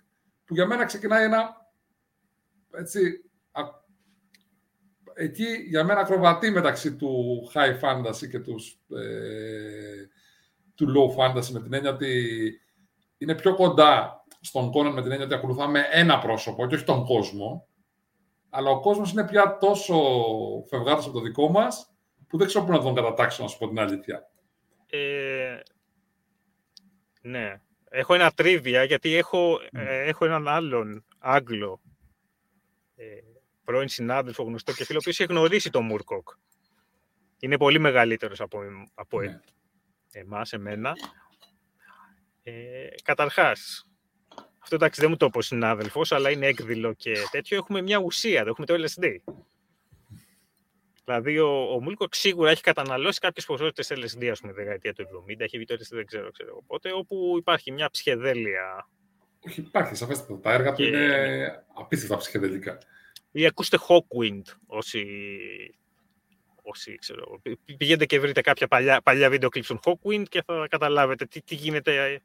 Που 0.45 0.55
για 0.55 0.67
μένα 0.67 0.85
ξεκινάει 0.85 1.25
ένα 1.25 1.61
έτσι, 2.73 3.25
εκεί 5.15 5.47
για 5.69 5.85
μένα 5.85 6.01
ακροβατεί 6.01 6.51
μεταξύ 6.51 6.97
του 6.97 7.43
high 7.55 7.81
fantasy 7.81 8.29
και 8.31 8.39
τους, 8.39 8.81
ε, 8.97 10.09
του 10.75 10.87
low 10.87 11.21
fantasy 11.21 11.49
με 11.51 11.61
την 11.61 11.73
έννοια 11.73 11.91
ότι 11.91 12.61
είναι 13.19 13.35
πιο 13.35 13.55
κοντά 13.55 14.25
στον 14.41 14.69
Conan 14.69 14.93
με 14.93 15.03
την 15.03 15.11
έννοια 15.11 15.27
ότι 15.27 15.35
ακολουθάμε 15.35 15.87
ένα 15.91 16.19
πρόσωπο 16.19 16.67
και 16.67 16.75
όχι 16.75 16.85
τον 16.85 17.05
κόσμο. 17.05 17.69
Αλλά 18.51 18.71
ο 18.71 18.81
κόσμος 18.81 19.13
είναι 19.13 19.27
πια 19.27 19.57
τόσο 19.61 19.97
φευγάτος 20.69 21.05
από 21.05 21.15
το 21.15 21.21
δικό 21.21 21.51
μας 21.51 21.95
που 22.29 22.39
δεν 22.39 22.47
ξέρω 22.47 22.65
πού 22.65 22.73
να 22.73 22.81
τον 22.81 22.95
κατατάξω, 22.95 23.43
να 23.43 23.49
σου 23.49 23.59
πω 23.59 23.69
την 23.69 23.79
αλήθεια. 23.79 24.31
Ε, 24.91 25.61
ναι. 27.21 27.61
Έχω 27.93 28.15
ένα 28.15 28.31
τρίβια, 28.31 28.85
γιατί 28.85 29.15
έχω, 29.15 29.61
ε, 29.73 30.09
έχω 30.09 30.25
έναν 30.25 30.49
άλλον 30.49 31.05
Άγγλο 31.19 31.81
ε, 32.97 33.05
πρώην 33.65 33.89
συνάδελφο 33.89 34.43
γνωστό 34.43 34.73
και 34.73 34.85
φίλο, 34.85 34.99
ο 34.99 35.01
οποίος 35.01 35.21
έχει 35.21 35.33
γνωρίσει 35.33 35.71
τον 35.71 35.85
Μουρκόκ. 35.85 36.29
Είναι 37.39 37.57
πολύ 37.57 37.79
μεγαλύτερος 37.79 38.41
από, 38.41 38.61
από 38.95 39.21
ναι. 39.21 39.41
εμάς, 40.13 40.53
εμένα. 40.53 40.93
Ε, 42.43 42.87
καταρχάς, 43.03 43.87
αυτό 44.59 44.75
εντάξει 44.75 45.01
δεν 45.01 45.11
μου 45.11 45.17
το 45.17 45.27
είπε 45.27 45.39
ο 45.39 45.43
συνάδελφος, 45.43 46.13
αλλά 46.13 46.31
είναι 46.31 46.47
έκδηλο 46.47 46.93
και 46.93 47.13
τέτοιο. 47.31 47.57
Έχουμε 47.57 47.83
μια 47.83 47.99
ουσία, 47.99 48.41
έχουμε 48.47 48.67
το 48.67 48.75
LSD. 48.75 49.17
Δηλαδή, 51.11 51.39
ο, 51.39 51.73
ο 51.73 51.83
Μούλκοκ 51.83 52.15
σίγουρα 52.15 52.51
έχει 52.51 52.63
καταναλώσει 52.63 53.19
κάποιες 53.19 53.45
ποσότητες 53.45 53.93
LSD, 53.93 54.27
ας 54.27 54.41
πούμε, 54.41 54.53
δεκαετία 54.53 54.95
του 54.95 55.25
70, 55.29 55.41
έχει 55.41 55.57
βγει 55.57 55.67
το 55.67 55.75
LSD, 55.75 55.89
δεν 55.91 56.07
ξέρω, 56.07 56.31
ξέρω 56.31 56.63
πότε, 56.67 56.93
όπου 56.93 57.35
υπάρχει 57.39 57.73
μια 57.73 57.91
ψυχεδέλεια. 57.91 58.89
Όχι, 59.41 59.61
υπάρχει, 59.61 59.95
σαφέστατα. 59.95 60.41
Τα 60.41 60.53
έργα 60.53 60.73
του 60.73 60.83
είναι 60.83 61.65
απίστευτα 61.75 62.17
ψυχεδελικά. 62.17 62.79
Ή 63.31 63.47
ακούστε 63.47 63.79
Hawkwind, 63.89 64.43
όσοι, 64.67 65.07
όσοι 66.63 66.95
ξέρω. 66.95 67.41
Πηγαίνετε 67.77 68.07
και 68.07 68.21
βρείτε 68.21 68.41
κάποια 68.41 68.67
παλιά, 68.67 69.01
παλιά 69.01 69.31
βίντεο 69.31 69.49
κλειψ 69.49 69.69
των 69.69 69.81
Hawkwind 69.85 70.25
και 70.29 70.43
θα 70.47 70.67
καταλάβετε 70.71 71.25
τι, 71.25 71.43
τι 71.43 71.55
γίνεται. 71.55 72.21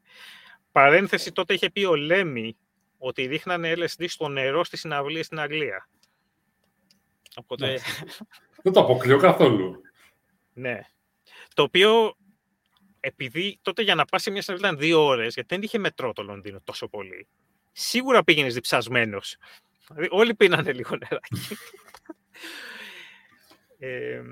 Παρένθεση, 0.72 1.32
τότε 1.32 1.54
είχε 1.54 1.70
πει 1.70 1.84
ο 1.84 1.94
Λέμι 1.94 2.56
ότι 2.98 3.26
ρίχνανε 3.26 3.72
LSD 3.76 4.04
στο 4.08 4.28
νερό 4.28 4.64
στη 4.64 4.76
συναυλία 4.76 5.22
στην 5.22 5.40
Αγγλία. 5.40 5.88
Οπότε... 7.36 7.78
Ναι. 8.56 8.62
Δεν 8.62 8.72
το 8.72 8.80
αποκλείω 8.80 9.18
καθόλου. 9.18 9.80
ναι. 10.52 10.80
Το 11.54 11.62
οποίο, 11.62 12.16
επειδή 13.00 13.58
τότε 13.62 13.82
για 13.82 13.94
να 13.94 14.04
πας 14.04 14.22
σε 14.22 14.30
μια 14.30 14.42
συναυλία 14.42 14.68
ήταν 14.68 14.80
δύο 14.80 15.04
ώρες, 15.04 15.34
γιατί 15.34 15.54
δεν 15.54 15.64
είχε 15.64 15.78
μετρό 15.78 16.12
το 16.12 16.22
Λονδίνο 16.22 16.60
τόσο 16.64 16.88
πολύ, 16.88 17.28
σίγουρα 17.72 18.24
πήγαινες 18.24 18.54
διψασμένος. 18.54 19.36
Δηλαδή, 19.88 20.08
όλοι 20.10 20.34
πίνανε 20.34 20.72
λίγο 20.72 20.96
νεράκι. 20.96 21.56
ε, 23.78 24.22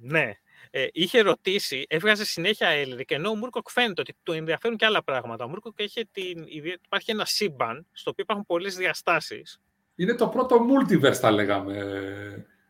ναι. 0.00 0.32
Ε, 0.70 0.86
είχε 0.92 1.20
ρωτήσει, 1.20 1.84
έβγαζε 1.88 2.24
συνέχεια 2.24 2.68
Έλρικ, 2.68 3.10
ενώ 3.10 3.30
ο 3.30 3.34
Μούρκοκ 3.34 3.70
φαίνεται 3.70 4.00
ότι 4.00 4.14
του 4.22 4.32
ενδιαφέρουν 4.32 4.76
και 4.76 4.84
άλλα 4.84 5.04
πράγματα. 5.04 5.44
Ο 5.44 5.48
Μούρκοκ 5.48 5.80
έχει 5.80 6.06
την, 6.06 6.44
υπάρχει 6.84 7.10
ένα 7.10 7.24
σύμπαν 7.24 7.86
στο 7.92 8.10
οποίο 8.10 8.24
υπάρχουν 8.24 8.46
πολλές 8.46 8.76
διαστάσεις. 8.76 9.60
Είναι 9.94 10.14
το 10.14 10.28
πρώτο 10.28 10.66
multiverse, 10.68 11.14
θα 11.14 11.30
λέγαμε, 11.30 11.76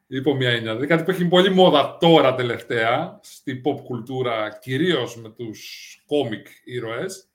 υπό 0.06 0.34
μια 0.34 0.50
έννοια. 0.50 0.70
Δηλαδή 0.72 0.86
κάτι 0.86 1.04
που 1.04 1.10
έχει 1.10 1.28
πολύ 1.28 1.50
μόδα 1.50 1.96
τώρα 1.96 2.34
τελευταία, 2.34 3.20
στην 3.22 3.62
pop 3.64 3.80
κουλτούρα, 3.84 4.58
κυρίως 4.58 5.16
με 5.16 5.30
τους 5.30 6.02
κόμικ 6.06 6.46
ήρωες. 6.64 7.28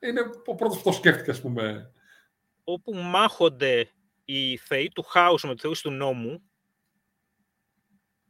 Είναι 0.00 0.20
ο 0.46 0.54
πρώτος 0.54 0.76
που 0.76 0.82
το 0.82 0.92
σκέφτηκε, 0.92 1.30
ας 1.30 1.40
πούμε, 1.40 1.92
όπου 2.70 2.94
μάχονται 2.94 3.90
οι 4.24 4.56
θεοί 4.56 4.88
του 4.88 5.02
χάους 5.02 5.42
με 5.42 5.52
τους 5.52 5.60
θεούς 5.60 5.80
του 5.80 5.90
νόμου. 5.90 6.42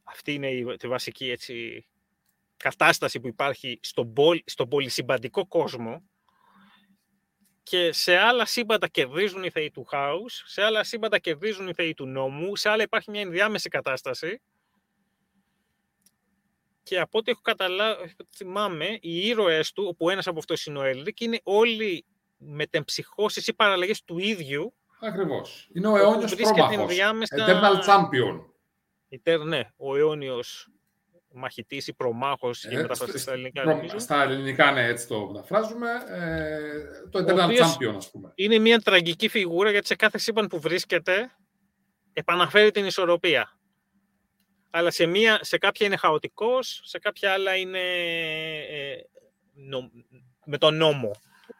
Αυτή 0.02 0.32
είναι 0.32 0.50
η, 0.50 0.76
τη 0.76 0.88
βασική 0.88 1.30
έτσι, 1.30 1.86
κατάσταση 2.56 3.20
που 3.20 3.26
υπάρχει 3.26 3.78
στον, 3.82 4.12
πολ, 4.12 4.42
στον 4.44 4.68
πολυσυμπαντικό 4.68 5.46
κόσμο 5.46 6.02
και 7.68 7.92
σε 7.92 8.16
άλλα 8.16 8.44
σύμπαντα 8.44 8.88
κερδίζουν 8.88 9.44
οι 9.44 9.50
θεοί 9.50 9.70
του 9.70 9.84
χάους, 9.84 10.42
σε 10.46 10.62
άλλα 10.62 10.84
σύμπαντα 10.84 11.18
κερδίζουν 11.18 11.68
οι 11.68 11.74
θεοί 11.74 11.94
του 11.94 12.06
νόμου, 12.06 12.56
σε 12.56 12.68
άλλα 12.68 12.82
υπάρχει 12.82 13.10
μια 13.10 13.20
ενδιάμεση 13.20 13.68
κατάσταση 13.68 14.40
και 16.82 17.00
από 17.00 17.18
ό,τι 17.18 17.30
έχω 17.30 17.40
καταλάβει, 17.42 18.16
θυμάμαι, 18.36 18.98
οι 19.00 19.26
ήρωες 19.26 19.72
του, 19.72 19.84
όπου 19.88 20.10
ένας 20.10 20.26
από 20.26 20.38
αυτούς 20.38 20.66
είναι 20.66 20.78
ο 20.78 20.82
Έλρικ, 20.82 21.20
είναι 21.20 21.40
όλοι 21.42 22.04
μετεμψυχώσεις 22.36 23.46
ή 23.46 23.54
παραλλαγές 23.54 24.04
του 24.04 24.18
ίδιου. 24.18 24.74
Ακριβώς. 25.00 25.68
Είναι 25.72 25.88
ο 25.88 25.96
αιώνιος 25.96 26.34
πρόμαχος. 26.34 26.96
Eternal 27.28 27.84
Champion. 27.86 28.44
Iter, 29.08 29.40
ναι, 29.44 29.70
ο 29.76 29.96
αιώνιος 29.96 30.68
μαχητής 31.32 31.86
ή 31.86 31.92
προμάχος 31.92 32.64
ε, 32.64 32.76
μεταφραστεί 32.76 33.18
στα 33.18 33.32
ελληνικά. 33.32 33.62
Προ, 33.62 33.98
στα 33.98 34.22
ελληνικά, 34.22 34.72
ναι, 34.72 34.86
έτσι 34.86 35.06
το 35.06 35.26
μεταφράζουμε. 35.26 35.88
Ε, 36.08 37.08
το 37.10 37.18
Eternal 37.18 37.48
Champion, 37.48 37.94
ας 37.96 38.10
πούμε. 38.10 38.32
Είναι 38.34 38.58
μια 38.58 38.78
τραγική 38.78 39.28
φιγούρα 39.28 39.70
γιατί 39.70 39.86
σε 39.86 39.94
κάθε 39.94 40.18
σύμπαν 40.18 40.46
που 40.46 40.60
βρίσκεται 40.60 41.30
επαναφέρει 42.12 42.70
την 42.70 42.84
ισορροπία. 42.84 43.58
Αλλά 44.70 44.90
σε, 44.90 45.06
μία, 45.06 45.38
σε 45.42 45.58
κάποια 45.58 45.86
είναι 45.86 45.96
χαοτικός, 45.96 46.80
σε 46.84 46.98
κάποια 46.98 47.32
άλλα 47.32 47.56
είναι 47.56 47.80
ε, 48.68 48.96
νο, 49.54 49.90
με 50.44 50.58
τον 50.58 50.76
νόμο. 50.76 51.10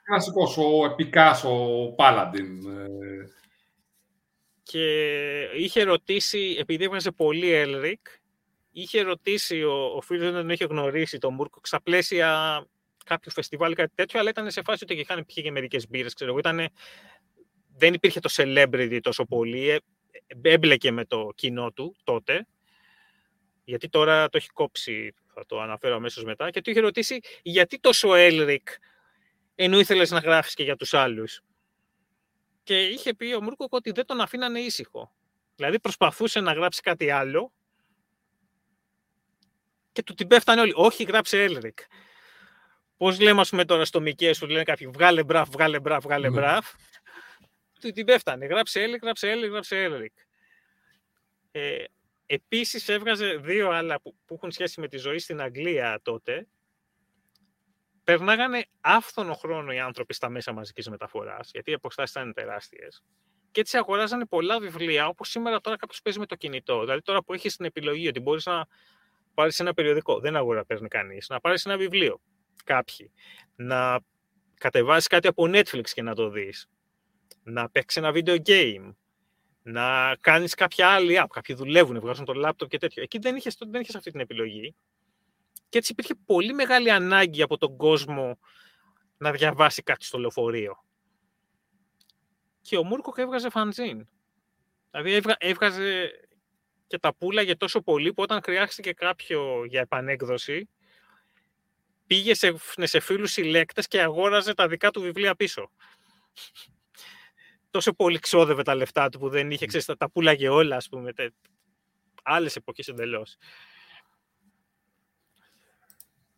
Κλασικός, 0.03 0.57
ο 0.57 0.85
επικάς, 0.85 1.45
ο 1.45 1.89
Πάλαντιν. 1.97 2.67
Ε. 2.67 2.87
Και 4.63 5.43
είχε 5.57 5.83
ρωτήσει, 5.83 6.57
επειδή 6.59 6.85
έβγαζε 6.85 7.11
πολύ 7.11 7.53
Έλρικ, 7.53 8.07
είχε 8.81 9.03
ρωτήσει 9.03 9.63
ο, 9.63 9.73
ο 9.73 10.01
φίλος 10.01 10.33
δεν 10.33 10.51
είχε 10.51 10.65
γνωρίσει 10.65 11.19
τον 11.19 11.35
Μούρκο 11.35 11.61
στα 11.63 11.83
πλαίσια 11.83 12.63
κάποιου 13.05 13.31
φεστιβάλ 13.31 13.73
ή 13.73 13.75
κάτι 13.75 13.93
τέτοιο, 13.95 14.21
αλλά 14.21 14.31
ήταν 14.31 14.51
σε 14.51 14.63
φάση 14.63 14.85
ότι 14.85 14.95
είχαν 14.95 15.27
πιει 15.27 15.45
και 15.45 15.51
μερικές 15.51 15.89
μπύρες, 15.89 16.15
ξέρω 16.15 16.31
εγώ. 16.31 16.39
Ήτανε, 16.39 16.69
δεν 17.77 17.95
υπήρχε 17.95 18.21
το 18.21 18.31
celebrity 18.33 18.99
τόσο 19.03 19.25
πολύ, 19.25 19.69
ε, 19.69 19.79
έμπλεκε 20.43 20.91
με 20.91 21.05
το 21.05 21.33
κοινό 21.35 21.73
του 21.73 21.97
τότε, 22.05 22.47
γιατί 23.65 23.89
τώρα 23.89 24.29
το 24.29 24.37
έχει 24.37 24.49
κόψει, 24.49 25.15
θα 25.35 25.47
το 25.47 25.61
αναφέρω 25.61 25.95
αμέσως 25.95 26.25
μετά, 26.25 26.51
και 26.51 26.61
του 26.61 26.71
είχε 26.71 26.81
ρωτήσει 26.81 27.21
γιατί 27.43 27.79
τόσο 27.79 28.15
Έλρικ 28.15 28.69
ενώ 29.55 29.79
ήθελες 29.79 30.11
να 30.11 30.19
γράφεις 30.19 30.55
και 30.55 30.63
για 30.63 30.77
τους 30.77 30.95
άλλους; 30.95 31.41
Και 32.63 32.83
είχε 32.85 33.15
πει 33.15 33.33
ο 33.33 33.43
Μούρκοκ 33.43 33.73
ότι 33.73 33.91
δεν 33.91 34.07
τον 34.07 34.21
αφήνανε 34.21 34.61
ήσυχο. 34.61 35.13
Δηλαδή 35.55 35.81
προσπαθούσε 35.81 36.41
να 36.41 36.53
γράψει 36.53 36.81
κάτι 36.81 37.11
άλλο 37.11 37.53
και 39.99 40.05
του 40.05 40.15
την 40.15 40.27
πέφτανε 40.27 40.61
όλοι. 40.61 40.73
Όχι, 40.75 41.05
γράψε 41.05 41.43
Έλρικ. 41.43 41.79
Πώς 42.97 43.21
λέμε, 43.21 43.41
ας 43.41 43.51
πούμε 43.51 43.65
τώρα 43.65 43.85
στο 43.85 44.01
Μικέ, 44.01 44.31
που 44.39 44.47
λένε 44.47 44.63
κάποιοι 44.63 44.87
βγάλε 44.87 45.25
μπραφ, 45.25 45.49
βγάλε 45.49 45.81
μπραφ, 45.81 46.03
βγάλε 46.03 46.29
ναι. 46.29 46.37
μπραφ. 46.37 46.75
του 47.81 47.91
την 47.91 48.07
πέφτανε. 48.07 48.47
Γράψε 48.47 48.83
Έλρικ, 48.83 49.03
γράψε 49.03 49.31
Έλρικ, 49.31 49.51
γράψε 49.51 49.83
Έλρικ. 49.83 50.13
Ε, 51.51 51.85
επίσης 52.27 52.89
έβγαζε 52.89 53.37
δύο 53.37 53.71
άλλα 53.71 54.01
που, 54.01 54.17
που 54.27 54.35
έχουν 54.35 54.51
σχέση 54.51 54.81
με 54.81 54.89
τη 54.89 54.97
ζωή 54.97 55.19
στην 55.19 55.41
Αγγλία 55.41 56.01
τότε 56.03 56.47
περνάγανε 58.05 58.65
άφθονο 58.81 59.35
χρόνο 59.35 59.73
οι 59.73 59.79
άνθρωποι 59.79 60.15
στα 60.15 60.29
μέσα 60.29 60.53
μαζικής 60.53 60.89
μεταφοράς, 60.89 61.51
γιατί 61.53 61.71
οι 61.71 61.75
αποστάσεις 61.75 62.11
ήταν 62.15 62.33
τεράστιες. 62.33 63.03
Και 63.51 63.61
έτσι 63.61 63.77
αγοράζανε 63.77 64.27
πολλά 64.27 64.61
βιβλία, 64.61 65.07
όπως 65.07 65.29
σήμερα 65.29 65.61
τώρα 65.61 65.77
κάποιος 65.77 66.03
παίζει 66.03 66.19
με 66.19 66.27
το 66.27 66.35
κινητό. 66.35 66.81
Δηλαδή 66.81 67.03
τώρα 67.03 67.23
που 67.23 67.33
έχεις 67.33 67.57
την 67.57 67.65
επιλογή 67.65 68.09
ότι 68.09 68.21
μπορείς 68.21 68.47
να 68.47 68.67
πάρεις 69.39 69.61
ένα 69.61 69.75
περιοδικό, 69.75 70.21
δεν 70.21 70.37
αγορά 70.37 70.65
παίρνει 70.65 70.89
κανείς, 70.89 71.29
να 71.29 71.41
πάρεις 71.41 71.65
ένα 71.65 71.77
βιβλίο, 71.77 72.21
κάποιοι, 72.65 73.13
να 73.57 74.01
κατεβάσεις 74.55 75.07
κάτι 75.07 75.29
από 75.29 75.45
Netflix 75.47 75.89
και 75.91 76.03
να 76.03 76.15
το 76.15 76.29
δεις, 76.29 76.69
να 77.43 77.71
παίξεις 77.71 78.03
ένα 78.03 78.13
video 78.15 78.39
game, 78.47 78.95
να 79.63 80.17
κάνεις 80.21 80.55
κάποια 80.55 80.89
άλλη 80.89 81.19
app. 81.23 81.27
Κάποιοι 81.31 81.55
δουλεύουν, 81.55 82.01
βγάζουν 82.01 82.25
το 82.25 82.33
laptop 82.47 82.69
και 82.69 82.79
τέτοιο. 82.79 83.03
Εκεί 83.03 83.19
δεν 83.19 83.37
είχες 83.37 83.57
δεν 83.71 83.81
είχες 83.81 83.95
αυτή 83.95 84.11
την 84.11 84.21
επιλογή. 84.21 84.75
Και 85.69 85.79
έτσι 85.79 85.93
υπήρχε 85.93 86.15
πολύ 86.27 86.55
μεγάλη 86.55 86.91
ανάγκη 86.91 87.43
από 87.43 87.57
τον 87.59 87.77
κόσμο 87.77 88.39
να 89.17 89.31
διαβάσει 89.31 89.83
κάτι 89.83 90.05
στο 90.05 90.19
λεωφορείο. 90.19 90.85
Και 92.61 92.77
ο 92.77 92.85
Μούρκοκ 92.85 93.19
έβγαζε 93.19 93.51
φαντζίν. 93.51 94.07
Δηλαδή 94.91 95.35
έβγαζε 95.39 96.11
και 96.89 96.99
τα 96.99 97.15
πουλάγε 97.15 97.55
τόσο 97.55 97.81
πολύ 97.81 98.13
που 98.13 98.23
όταν 98.23 98.41
χρειάστηκε 98.43 98.93
κάποιο 98.93 99.65
για 99.65 99.81
επανέκδοση 99.81 100.69
πήγε 102.07 102.35
σε, 102.35 102.55
σε 102.77 103.01
φίλους 103.01 103.33
συλλέκτες 103.33 103.87
και 103.89 104.03
αγόραζε 104.03 104.55
τα 104.55 104.69
δικά 104.69 104.91
του 104.91 105.01
βιβλία 105.01 105.35
πίσω. 105.35 105.71
τόσο 107.71 107.93
πολύ 107.93 108.19
ξόδευε 108.19 108.63
τα 108.63 108.75
λεφτά 108.75 109.09
του 109.09 109.19
που 109.19 109.29
δεν 109.29 109.51
είχε, 109.51 109.67
ξέρεις, 109.67 109.87
τα, 109.87 110.11
πουλάγε 110.11 110.49
όλα, 110.49 110.77
ας 110.77 110.89
πούμε, 110.89 111.13
άλλες 112.23 112.57
εποχές 112.57 112.89
εντελώς. 112.89 113.37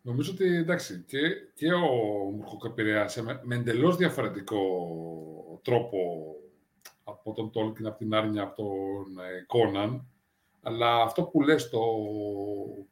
Νομίζω 0.02 0.32
ότι 0.32 0.56
εντάξει, 0.56 1.04
και, 1.06 1.18
και 1.54 1.72
ο 1.72 1.86
Μουρκοκ 2.30 2.64
επηρεάσε 2.64 3.22
με, 3.22 3.40
με 3.42 3.54
εντελώς 3.54 3.96
διαφορετικό 3.96 4.60
τρόπο 5.64 5.98
από 7.04 7.32
τον 7.32 7.50
Τόλκιν, 7.50 7.86
από 7.86 7.98
την 7.98 8.14
Άρνια, 8.14 8.42
από 8.42 8.54
τον 8.56 9.18
ε, 9.24 9.44
Κόναν. 9.46 10.06
Αλλά 10.62 11.02
αυτό 11.02 11.22
που 11.22 11.42
λες 11.42 11.68
το 11.68 11.80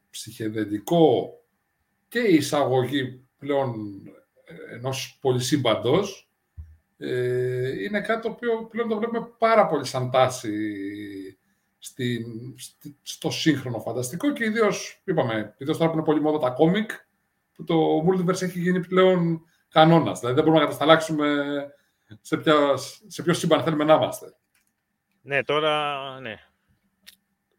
ψυχεδεντικό 0.09 1.33
και 2.07 2.19
η 2.19 2.35
εισαγωγή 2.35 3.27
πλέον 3.37 3.75
ε, 4.45 4.75
ενός 4.75 5.17
πολυσύμπαντος 5.21 6.29
ε, 6.97 7.83
είναι 7.83 8.01
κάτι 8.01 8.21
το 8.21 8.29
οποίο 8.29 8.67
πλέον 8.69 8.87
το 8.87 8.97
βλέπουμε 8.97 9.27
πάρα 9.37 9.67
πολύ 9.67 9.85
σαν 9.85 10.11
τάση 10.11 10.53
στην, 11.79 12.25
στο 13.01 13.31
σύγχρονο 13.31 13.79
φανταστικό 13.79 14.33
και 14.33 14.45
ιδίως, 14.45 15.01
είπαμε, 15.03 15.55
ιδίως 15.57 15.77
τώρα 15.77 15.89
που 15.89 15.95
είναι 15.95 16.05
πολύ 16.05 16.21
μόδα 16.21 16.37
τα 16.37 16.49
κόμικ, 16.49 16.91
που 17.53 17.63
το 17.63 18.05
Multiverse 18.07 18.41
έχει 18.41 18.59
γίνει 18.59 18.87
πλέον 18.87 19.41
κανόνας. 19.69 20.19
Δηλαδή 20.19 20.35
δεν 20.35 20.43
μπορούμε 20.43 20.63
να 20.63 20.69
κατασταλάξουμε 20.69 21.45
σε, 22.21 22.37
ποια, 22.37 22.55
σε 23.07 23.23
ποιο 23.23 23.33
σύμπαν 23.33 23.63
θέλουμε 23.63 23.83
να 23.83 23.93
είμαστε. 23.93 24.33
Ναι, 25.21 25.43
τώρα, 25.43 25.95
ναι. 26.19 26.48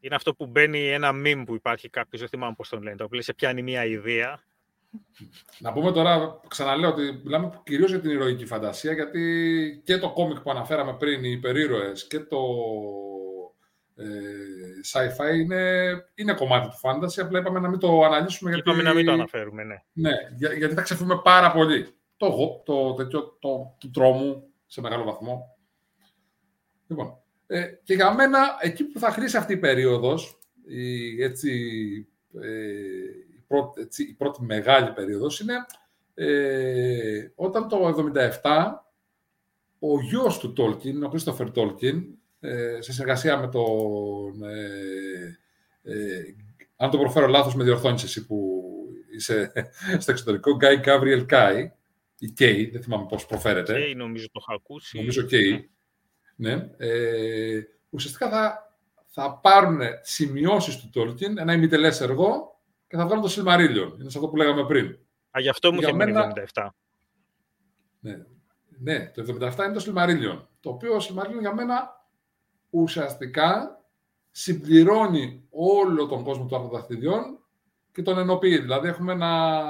Είναι 0.01 0.14
αυτό 0.14 0.34
που 0.34 0.46
μπαίνει 0.46 0.88
ένα 0.88 1.11
meme 1.24 1.42
που 1.46 1.55
υπάρχει 1.55 1.88
κάποιος, 1.88 2.20
δεν 2.20 2.28
θυμάμαι 2.30 2.55
πώς 2.57 2.68
τον 2.68 2.82
λένε, 2.82 2.96
το 2.96 3.05
οποίο 3.05 3.22
σε 3.22 3.34
πιάνει 3.34 3.62
μια 3.62 3.84
ιδέα. 3.84 4.42
Να 5.59 5.72
πούμε 5.72 5.92
τώρα, 5.92 6.40
ξαναλέω 6.48 6.90
ότι 6.90 7.20
μιλάμε 7.24 7.61
κυρίως 7.64 7.90
για 7.90 8.01
την 8.01 8.11
ηρωική 8.11 8.46
φαντασία, 8.46 8.92
γιατί 8.92 9.82
και 9.84 9.98
το 9.98 10.12
κόμικ 10.12 10.40
που 10.40 10.51
αναφέραμε 10.51 10.94
πριν, 10.94 11.24
οι 11.24 11.30
υπερήρωες 11.30 12.07
και 12.07 12.20
το 12.20 12.38
ε, 13.96 14.05
sci-fi 14.92 15.34
είναι, 15.34 15.92
είναι 16.14 16.32
κομμάτι 16.32 16.68
του 16.68 16.80
fantasy, 16.82 17.22
απλά 17.24 17.38
είπαμε 17.38 17.61
να 17.61 17.68
μην 17.68 17.78
το 17.78 18.03
αναλύσουμε. 18.03 18.51
Γιατί... 18.51 18.70
Είπαμε 18.70 18.88
να 18.88 18.94
μην 18.94 19.05
το 19.07 19.12
αναφέρουμε, 19.12 19.64
ναι. 19.64 19.82
Ναι, 19.92 20.12
για, 20.36 20.53
γιατί 20.53 20.74
θα 20.74 20.82
ξεφύγουμε 20.82 21.20
πάρα 21.22 21.53
πολύ. 21.53 21.86
Το, 22.16 22.62
το, 22.64 22.94
το, 22.94 23.07
το, 23.07 23.36
το, 23.38 23.76
του 23.78 23.90
τρόμου 23.90 24.48
σε 24.66 24.80
μεγάλο 24.80 25.05
βαθμό. 25.05 25.57
Λοιπόν, 26.86 27.18
ε, 27.53 27.66
και 27.84 27.94
για 27.94 28.14
μένα, 28.14 28.38
εκεί 28.61 28.84
που 28.84 28.98
θα 28.98 29.11
χρήσει 29.11 29.36
αυτή 29.36 29.53
η 29.53 29.57
περίοδος, 29.57 30.38
η, 30.66 31.22
έτσι, 31.22 31.51
ε, 32.40 32.72
η, 33.36 33.44
πρώτη, 33.46 33.80
έτσι, 33.80 34.03
η 34.03 34.12
πρώτη 34.12 34.42
μεγάλη 34.42 34.92
περίοδος, 34.92 35.40
είναι 35.40 35.55
ε, 36.14 37.30
όταν 37.34 37.68
το 37.68 37.94
1977 38.14 38.28
ο 39.78 40.01
γιος 40.01 40.38
του 40.38 40.53
Τόλκιν, 40.53 41.03
ο 41.05 41.09
Κρίστοφερ 41.09 41.51
Τόλκιν, 41.51 42.05
ε, 42.40 42.78
σε 42.80 42.92
συνεργασία 42.92 43.38
με 43.38 43.48
τον... 43.48 44.42
Ε, 44.42 45.38
ε, 45.82 46.34
αν 46.76 46.90
το 46.90 46.98
προφέρω 46.98 47.26
λάθος, 47.26 47.55
με 47.55 47.64
διορθώνεις 47.64 48.03
εσύ 48.03 48.26
που 48.26 48.62
είσαι 49.14 49.53
στο 50.03 50.11
εξωτερικό, 50.11 50.57
Γκάι 50.57 50.80
Gabriel 50.84 51.24
Κάι, 51.26 51.70
ή 52.18 52.30
Κέι, 52.30 52.70
δεν 52.70 52.82
θυμάμαι 52.82 53.07
πώς 53.09 53.26
προφέρεται. 53.26 53.72
Κέι 53.72 53.94
νομίζω 53.94 54.26
το 54.26 54.40
έχω 54.42 54.55
ακούσει. 54.55 54.98
Νομίζω 54.98 55.22
Κέι. 55.22 55.70
Ναι. 56.41 56.70
Ε, 56.76 57.61
ουσιαστικά 57.91 58.28
θα, 58.28 58.74
θα 59.07 59.38
πάρουν 59.43 59.80
σημειώσεις 60.03 60.76
του 60.76 60.91
Tolkien, 60.95 61.36
ένα 61.36 61.53
ημιτελές 61.53 62.01
έργο, 62.01 62.61
και 62.88 62.97
θα 62.97 63.07
βγάλουν 63.07 63.24
το 63.24 63.34
Silmarillion. 63.36 63.99
Είναι 64.01 64.11
σε 64.11 64.18
αυτό 64.18 64.28
που 64.28 64.36
λέγαμε 64.36 64.66
πριν. 64.66 64.99
Α, 65.30 65.41
γι' 65.41 65.49
αυτό 65.49 65.72
μου 65.72 65.80
είχε 65.80 65.93
μένα... 65.93 66.32
77. 66.55 66.68
Ναι. 68.01 68.24
ναι, 68.78 69.11
το 69.14 69.22
77 69.22 69.64
είναι 69.64 69.72
το 69.72 69.84
Silmarillion. 69.86 70.47
Το 70.61 70.70
οποίο 70.70 70.95
ο 70.95 70.99
Silmarillion 70.99 71.41
για 71.41 71.55
μένα 71.55 72.07
ουσιαστικά 72.70 73.80
συμπληρώνει 74.30 75.47
όλο 75.51 76.07
τον 76.07 76.24
κόσμο 76.24 76.47
των 76.47 76.59
αυτοδαχτηριών 76.59 77.38
και 77.93 78.03
τον 78.03 78.18
ενοποιεί. 78.18 78.59
Δηλαδή 78.59 78.88
έχουμε 78.88 79.12
ένα 79.12 79.62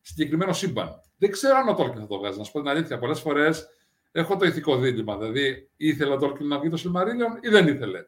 συγκεκριμένο 0.00 0.52
σύμπαν. 0.52 1.00
Δεν 1.18 1.30
ξέρω 1.30 1.56
αν 1.56 1.68
ο 1.68 1.74
Τόλκιν 1.74 2.00
θα 2.00 2.06
το 2.06 2.18
βγάζει. 2.18 2.38
Να 2.38 2.44
σου 2.44 2.52
πω 2.52 2.60
την 2.60 2.68
αλήθεια. 2.68 2.98
Πολλές 2.98 3.20
φορές 3.20 3.68
έχω 4.16 4.36
το 4.36 4.46
ηθικό 4.46 4.76
δίλημα. 4.78 5.16
Δηλαδή, 5.16 5.70
ήθελε 5.76 6.12
ο 6.12 6.18
Τόλκιν 6.18 6.46
να 6.46 6.58
βγει 6.58 6.68
το 6.68 6.76
Σιλμαρίλιον 6.76 7.38
ή 7.40 7.48
δεν 7.48 7.66
ήθελε; 7.66 8.04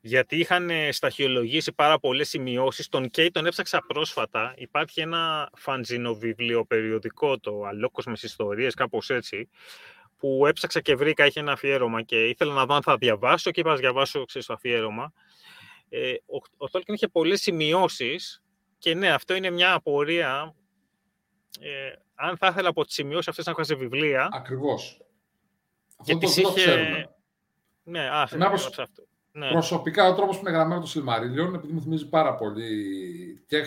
Γιατί 0.00 0.36
είχαν 0.36 0.70
ε, 0.70 0.92
σταχυολογήσει 0.92 1.72
πάρα 1.72 1.98
πολλές 1.98 2.28
σημειώσεις. 2.28 2.88
Τον 2.88 3.10
Κέι 3.10 3.30
τον 3.30 3.46
έψαξα 3.46 3.84
πρόσφατα. 3.86 4.54
Υπάρχει 4.56 5.00
ένα 5.00 5.50
φαντζινο 5.56 6.14
βιβλίο 6.14 6.64
περιοδικό, 6.64 7.38
το 7.38 7.64
Αλόκο 7.64 8.02
με 8.06 8.12
ιστορίες, 8.22 8.74
κάπως 8.74 9.10
έτσι, 9.10 9.48
που 10.16 10.46
έψαξα 10.46 10.80
και 10.80 10.94
βρήκα, 10.94 11.26
είχε 11.26 11.40
ένα 11.40 11.52
αφιέρωμα 11.52 12.02
και 12.02 12.28
ήθελα 12.28 12.54
να 12.54 12.66
δω 12.66 12.74
αν 12.74 12.82
θα 12.82 12.96
διαβάσω 12.96 13.50
και 13.50 13.60
είπα 13.60 13.70
να 13.70 13.76
διαβάσω 13.76 14.24
ξέρεις, 14.24 14.46
το 14.46 14.52
αφιέρωμα. 14.52 15.12
Ε, 15.88 16.12
ο, 16.12 16.36
ο 16.56 16.68
Τόλκιν 16.68 16.94
είχε 16.94 17.08
πολλές 17.08 17.40
σημειώσεις 17.40 18.42
και 18.78 18.94
ναι, 18.94 19.10
αυτό 19.10 19.34
είναι 19.34 19.50
μια 19.50 19.72
απορία. 19.72 20.54
Ε, 21.60 21.92
αν 22.14 22.36
θα 22.36 22.46
ήθελα 22.46 22.68
από 22.68 22.84
τις 22.84 22.94
σημειώσεις 22.94 23.28
αυτές 23.28 23.46
να 23.46 23.52
βγάζει 23.52 23.74
βιβλία. 23.74 24.28
Ακριβώς. 24.32 25.00
Και 26.02 26.12
αυτό 26.12 26.26
τις 26.26 26.34
το 26.34 26.52
είχε... 26.56 27.08
Ναι, 27.82 28.08
α, 28.10 28.28
προσ... 28.48 28.66
αυτό. 28.66 29.06
Ναι. 29.32 29.50
Προσωπικά 29.50 30.08
ο 30.08 30.14
τρόπος 30.14 30.36
που 30.36 30.42
είναι 30.46 30.56
γραμμένο 30.56 30.80
το 30.80 30.86
Σιλμαρίλιον, 30.86 31.54
επειδή 31.54 31.72
μου 31.72 31.80
θυμίζει 31.80 32.08
πάρα 32.08 32.34
πολύ 32.34 33.44
και 33.46 33.56
ε, 33.56 33.64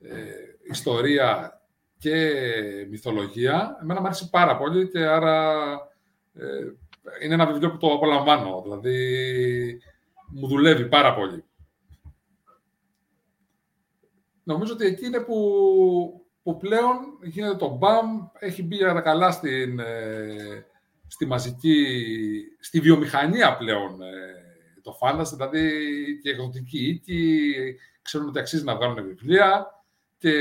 ε, 0.00 0.24
ιστορία 0.70 1.60
και 1.98 2.86
μυθολογία. 2.90 3.78
Εμένα 3.82 4.00
μου 4.00 4.06
άρεσε 4.06 4.28
πάρα 4.30 4.56
πολύ 4.56 4.88
και 4.88 4.98
άρα 4.98 5.62
ε, 6.34 6.44
είναι 7.22 7.34
ένα 7.34 7.46
βιβλίο 7.46 7.70
που 7.70 7.76
το 7.76 7.92
απολαμβάνω. 7.92 8.62
Δηλαδή, 8.62 9.80
μου 10.26 10.46
δουλεύει 10.46 10.88
πάρα 10.88 11.14
πολύ. 11.14 11.44
Νομίζω 14.46 14.72
ότι 14.72 14.86
εκεί 14.86 15.06
είναι 15.06 15.20
που, 15.20 16.26
που 16.42 16.56
πλέον 16.56 16.96
γίνεται 17.22 17.56
το 17.56 17.76
μπαμ, 17.76 18.26
έχει 18.38 18.62
μπει 18.62 18.76
για 18.76 19.00
καλά 19.00 19.30
στην, 19.30 19.78
ε, 19.78 20.66
στη 21.06 21.26
μαζική, 21.26 21.96
στη 22.60 22.80
βιομηχανία 22.80 23.56
πλέον 23.56 24.02
ε, 24.02 24.80
το 24.82 24.92
φάνταση, 24.92 25.34
δηλαδή 25.34 25.70
και 26.22 26.30
εκδοτική 26.30 26.88
οίκη, 26.88 27.52
ξέρουν 28.02 28.28
ότι 28.28 28.38
αξίζει 28.38 28.64
να 28.64 28.76
βγάλουν 28.76 29.04
βιβλία 29.04 29.66
και 30.18 30.32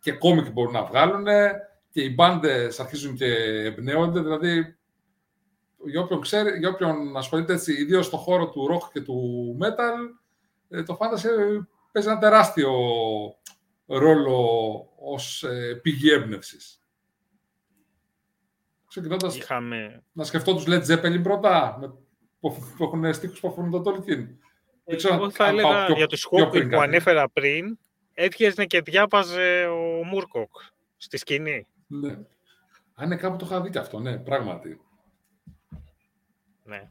και 0.00 0.12
κόμικ 0.12 0.50
μπορούν 0.52 0.72
να 0.72 0.84
βγάλουν. 0.84 1.26
Και 1.90 2.02
οι 2.02 2.12
μπάντες 2.14 2.80
αρχίζουν 2.80 3.16
και 3.16 3.34
εμπνέονται. 3.64 4.20
Δηλαδή, 4.20 4.76
για 5.86 6.00
όποιον, 6.00 6.20
ξέρει, 6.20 6.58
για 6.58 6.68
όποιον 6.68 7.16
ασχολείται 7.16 7.52
έτσι, 7.52 7.72
ιδίως 7.72 8.06
στον 8.06 8.18
χώρο 8.18 8.48
του 8.48 8.68
rock 8.72 8.90
και 8.92 9.00
του 9.00 9.58
metal, 9.60 10.20
ε, 10.68 10.82
το 10.82 10.98
fantasy 11.00 11.28
παίζει 11.92 12.08
ένα 12.08 12.18
τεράστιο 12.18 12.72
ρόλο 13.86 14.38
ως 14.98 15.42
ε, 15.42 15.80
πηγή 15.82 16.10
έμπνευσης. 16.10 16.84
Ξεκινώντας 18.86 19.36
Είχαμε... 19.36 20.02
να 20.12 20.24
σκεφτώ 20.24 20.54
τους 20.54 20.64
Led 20.66 20.86
Zeppelin 20.86 21.22
πρώτα, 21.22 21.76
με, 21.80 21.86
που, 22.40 22.56
που 22.76 22.84
έχουν 22.84 23.14
στίχους 23.14 23.40
που 23.40 23.48
αφορούν 23.48 23.70
τον 23.70 23.82
Tolkien. 23.84 24.26
Εγώ 24.84 25.30
θα 25.30 25.46
έλεγα 25.46 25.86
για 25.86 26.06
τους 26.06 26.28
Hawking 26.30 26.68
που 26.70 26.80
ανέφερα 26.80 27.28
πριν, 27.28 27.78
έβγαινε 28.14 28.66
και 28.66 28.80
διάβαζε 28.80 29.66
ο 29.66 30.04
Μούρκοκ 30.04 30.56
στη 30.96 31.16
σκηνή. 31.16 31.66
Ναι. 31.86 32.18
Αν 32.94 33.06
είναι 33.06 33.16
κάπου 33.16 33.36
το 33.36 33.46
είχα 33.46 33.60
δει 33.60 33.70
και 33.70 33.78
αυτό, 33.78 33.98
ναι, 33.98 34.18
πράγματι. 34.18 34.80
Ναι. 36.64 36.90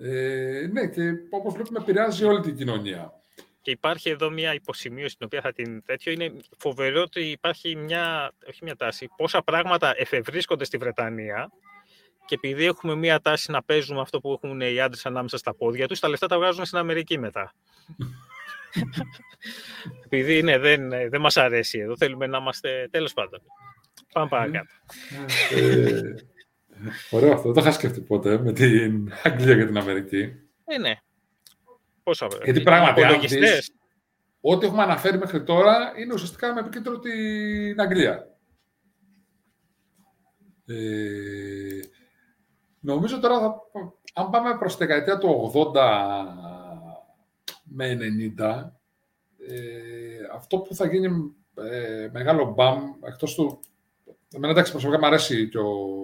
Ε, 0.00 0.66
ναι, 0.72 0.86
και 0.86 1.12
όπως 1.30 1.54
βλέπουμε 1.54 1.78
επηρεάζει 1.78 2.24
όλη 2.24 2.40
την 2.40 2.56
κοινωνία. 2.56 3.20
Και 3.66 3.72
υπάρχει 3.72 4.10
εδώ 4.10 4.30
μια 4.30 4.54
υποσημείωση 4.54 5.16
την 5.16 5.26
οποία 5.26 5.40
θα 5.40 5.52
την 5.52 5.82
τέτοιο. 5.84 6.12
Είναι 6.12 6.32
φοβερό 6.58 7.02
ότι 7.02 7.20
υπάρχει 7.20 7.76
μια, 7.76 8.32
όχι 8.48 8.64
μια 8.64 8.76
τάση, 8.76 9.08
πόσα 9.16 9.42
πράγματα 9.42 9.94
εφευρίσκονται 9.96 10.64
στη 10.64 10.76
Βρετανία 10.76 11.50
και 12.24 12.34
επειδή 12.34 12.64
έχουμε 12.64 12.94
μια 12.94 13.20
τάση 13.20 13.50
να 13.50 13.62
παίζουμε 13.62 14.00
αυτό 14.00 14.20
που 14.20 14.32
έχουν 14.32 14.60
οι 14.60 14.80
άντρες 14.80 15.06
ανάμεσα 15.06 15.38
στα 15.38 15.54
πόδια 15.54 15.88
τους, 15.88 16.00
τα 16.00 16.08
λεφτά 16.08 16.26
τα 16.26 16.36
βγάζουν 16.38 16.64
στην 16.64 16.78
Αμερική 16.78 17.18
μετά. 17.18 17.54
Επειδή 20.04 20.42
ναι, 20.42 20.58
δεν, 20.58 20.88
δεν 20.88 21.20
μας 21.20 21.36
αρέσει 21.36 21.78
εδώ, 21.78 21.96
θέλουμε 21.96 22.26
να 22.26 22.38
είμαστε 22.38 22.88
τέλος 22.90 23.12
πάντων. 23.12 23.40
Πάμε 24.12 24.28
παρακάτω. 24.28 24.72
ε, 25.54 26.14
ωραίο 27.10 27.32
αυτό, 27.32 27.42
δεν 27.42 27.52
το 27.52 27.60
είχα 27.60 27.72
σκεφτεί 27.72 28.00
ποτέ 28.00 28.38
με 28.38 28.52
την 28.52 29.12
Αγγλία 29.22 29.56
και 29.56 29.64
την 29.64 29.78
Αμερική. 29.78 30.32
Ε, 30.64 30.78
ναι. 30.78 30.94
Πόσα 32.06 32.28
Γιατί 32.44 32.60
πράγματι, 32.60 33.02
αν 33.02 33.20
δεις, 33.20 33.74
ό,τι 34.40 34.66
έχουμε 34.66 34.82
αναφέρει 34.82 35.18
μέχρι 35.18 35.42
τώρα 35.42 35.92
είναι 35.96 36.12
ουσιαστικά 36.12 36.54
με 36.54 36.60
επικέντρο 36.60 36.98
την 36.98 37.80
Αγγλία. 37.80 38.36
Ε, 40.66 41.80
νομίζω 42.80 43.20
τώρα, 43.20 43.40
θα, 43.40 43.54
αν 44.14 44.30
πάμε 44.30 44.58
προς 44.58 44.76
τη 44.76 44.86
δεκαετία 44.86 45.18
του 45.18 45.52
80 45.74 45.80
με 47.64 47.98
90, 48.38 48.70
ε, 49.48 50.26
αυτό 50.34 50.58
που 50.58 50.74
θα 50.74 50.86
γίνει 50.86 51.34
ε, 51.70 52.08
μεγάλο 52.12 52.52
μπαμ, 52.56 52.92
εκτός 53.06 53.34
του... 53.34 53.60
Εμένα 54.34 54.52
εντάξει, 54.52 54.72
προσωπικά 54.72 54.98
μου 55.00 55.06
αρέσει 55.06 55.48
και 55.48 55.58
ο 55.58 55.96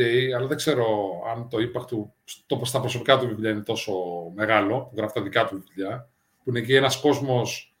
Κέι, 0.00 0.32
αλλά 0.32 0.46
δεν 0.46 0.56
ξέρω 0.56 0.86
αν 1.26 1.48
το 1.48 1.58
impact 1.58 1.86
του 1.86 2.14
το, 2.46 2.60
στα 2.64 2.80
προσωπικά 2.80 3.18
του 3.18 3.26
βιβλία 3.26 3.50
είναι 3.50 3.60
τόσο 3.60 3.92
μεγάλο, 4.34 4.80
που 4.80 4.94
γράφει 4.96 5.14
τα 5.14 5.22
δικά 5.22 5.46
του 5.46 5.64
βιβλία, 5.66 6.08
που 6.44 6.50
είναι 6.50 6.60
και 6.60 6.76
ένας 6.76 7.00
κόσμος 7.00 7.74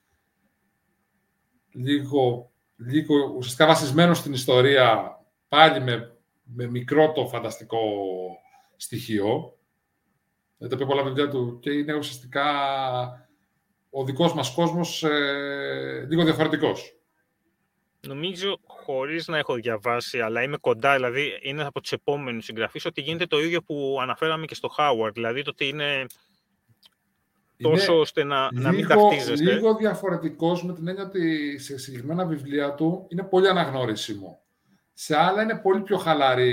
λίγο, 1.72 2.50
λίγο 2.76 3.34
ουσιαστικά 3.36 3.66
βασισμένος 3.66 4.18
στην 4.18 4.32
ιστορία, 4.32 5.18
πάλι 5.48 5.80
με, 5.80 6.16
με 6.42 6.66
μικρό 6.66 7.12
το 7.12 7.26
φανταστικό 7.26 7.78
στοιχείο. 8.76 9.58
Δεν 10.58 10.68
τα 10.68 10.86
πολλά 10.86 11.02
παιδιά 11.02 11.28
του 11.28 11.58
και 11.60 11.70
είναι 11.70 11.94
ουσιαστικά 11.94 12.44
ο 13.90 14.04
δικός 14.04 14.34
μας 14.34 14.54
κόσμος 14.54 15.02
ε, 15.02 16.06
λίγο 16.08 16.24
διαφορετικός. 16.24 16.99
Νομίζω, 18.06 18.60
χωρίς 18.66 19.26
να 19.26 19.38
έχω 19.38 19.54
διαβάσει, 19.54 20.20
αλλά 20.20 20.42
είμαι 20.42 20.56
κοντά, 20.56 20.94
δηλαδή 20.94 21.38
είναι 21.42 21.64
από 21.64 21.80
τους 21.80 21.92
επόμενους 21.92 22.44
συγγραφείς, 22.44 22.84
ότι 22.84 23.00
γίνεται 23.00 23.26
το 23.26 23.40
ίδιο 23.40 23.62
που 23.62 23.98
αναφέραμε 24.02 24.46
και 24.46 24.54
στο 24.54 24.68
Χάουαρντ. 24.68 25.14
Δηλαδή 25.14 25.42
το 25.42 25.50
ότι 25.50 25.68
είναι 25.68 26.06
τόσο 27.56 27.98
ώστε 27.98 28.24
να, 28.24 28.48
λίγο, 28.52 28.62
να 28.62 28.72
μην 28.72 28.86
ταυτίζεστε. 28.86 29.52
Λίγο 29.52 29.74
διαφορετικός 29.74 30.64
με 30.64 30.74
την 30.74 30.88
έννοια 30.88 31.04
ότι 31.04 31.58
σε 31.58 31.78
συγκεκριμένα 31.78 32.24
βιβλία 32.26 32.74
του 32.74 33.06
είναι 33.08 33.22
πολύ 33.22 33.48
αναγνώρισιμο. 33.48 34.42
Σε 34.92 35.16
άλλα 35.16 35.42
είναι 35.42 35.58
πολύ 35.58 35.82
πιο 35.82 35.96
χαλαρή. 35.96 36.52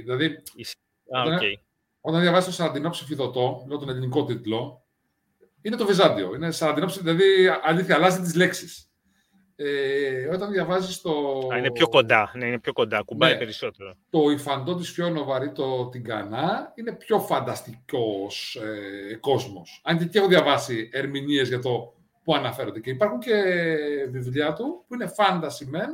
Δηλαδή, 0.00 0.26
Α, 0.26 1.22
όταν, 1.22 1.38
okay. 1.38 1.54
όταν 2.00 2.20
διαβάζεις 2.20 2.46
το 2.46 2.52
Σαραντινό 2.52 2.90
ψηφιδωτό, 2.90 3.64
λέω 3.68 3.78
τον 3.78 3.88
ελληνικό 3.88 4.24
τίτλο, 4.24 4.84
είναι 5.62 5.76
το 5.76 5.86
Βυζάντιο. 5.86 6.34
Είναι 6.34 6.50
Σαραντινό 6.50 6.86
δηλαδή 6.86 7.24
αλήθεια, 7.62 7.94
αλλάζει 7.94 8.20
τις 8.20 8.34
λέξεις. 8.34 8.89
Ε, 9.62 10.28
όταν 10.34 10.50
διαβάζεις 10.50 11.00
το... 11.00 11.10
Α, 11.52 11.56
είναι 11.56 11.70
πιο 11.70 11.88
κοντά, 11.88 12.32
ναι, 12.34 12.46
είναι 12.46 12.58
πιο 12.58 12.72
κοντά, 12.72 13.02
κουμπάει 13.02 13.32
ναι. 13.32 13.38
περισσότερο. 13.38 13.94
Το 14.10 14.30
υφαντό 14.30 14.74
της 14.74 14.90
Φιόνοβαρ 14.90 15.42
ή 15.42 15.52
το 15.52 15.88
Τιγκανά 15.88 16.72
είναι 16.74 16.92
πιο 16.92 17.20
φανταστικός 17.20 18.54
ε, 19.10 19.14
κόσμος. 19.14 19.80
Αν 19.84 20.08
και 20.08 20.18
έχω 20.18 20.28
διαβάσει 20.28 20.88
ερμηνείες 20.92 21.48
για 21.48 21.58
το 21.58 21.94
που 22.24 22.34
αναφέρονται. 22.34 22.80
Και 22.80 22.90
υπάρχουν 22.90 23.18
και 23.18 23.42
βιβλία 24.10 24.52
του 24.52 24.84
που 24.88 24.94
είναι 24.94 25.12
fantasy 25.16 25.76
men, 25.76 25.88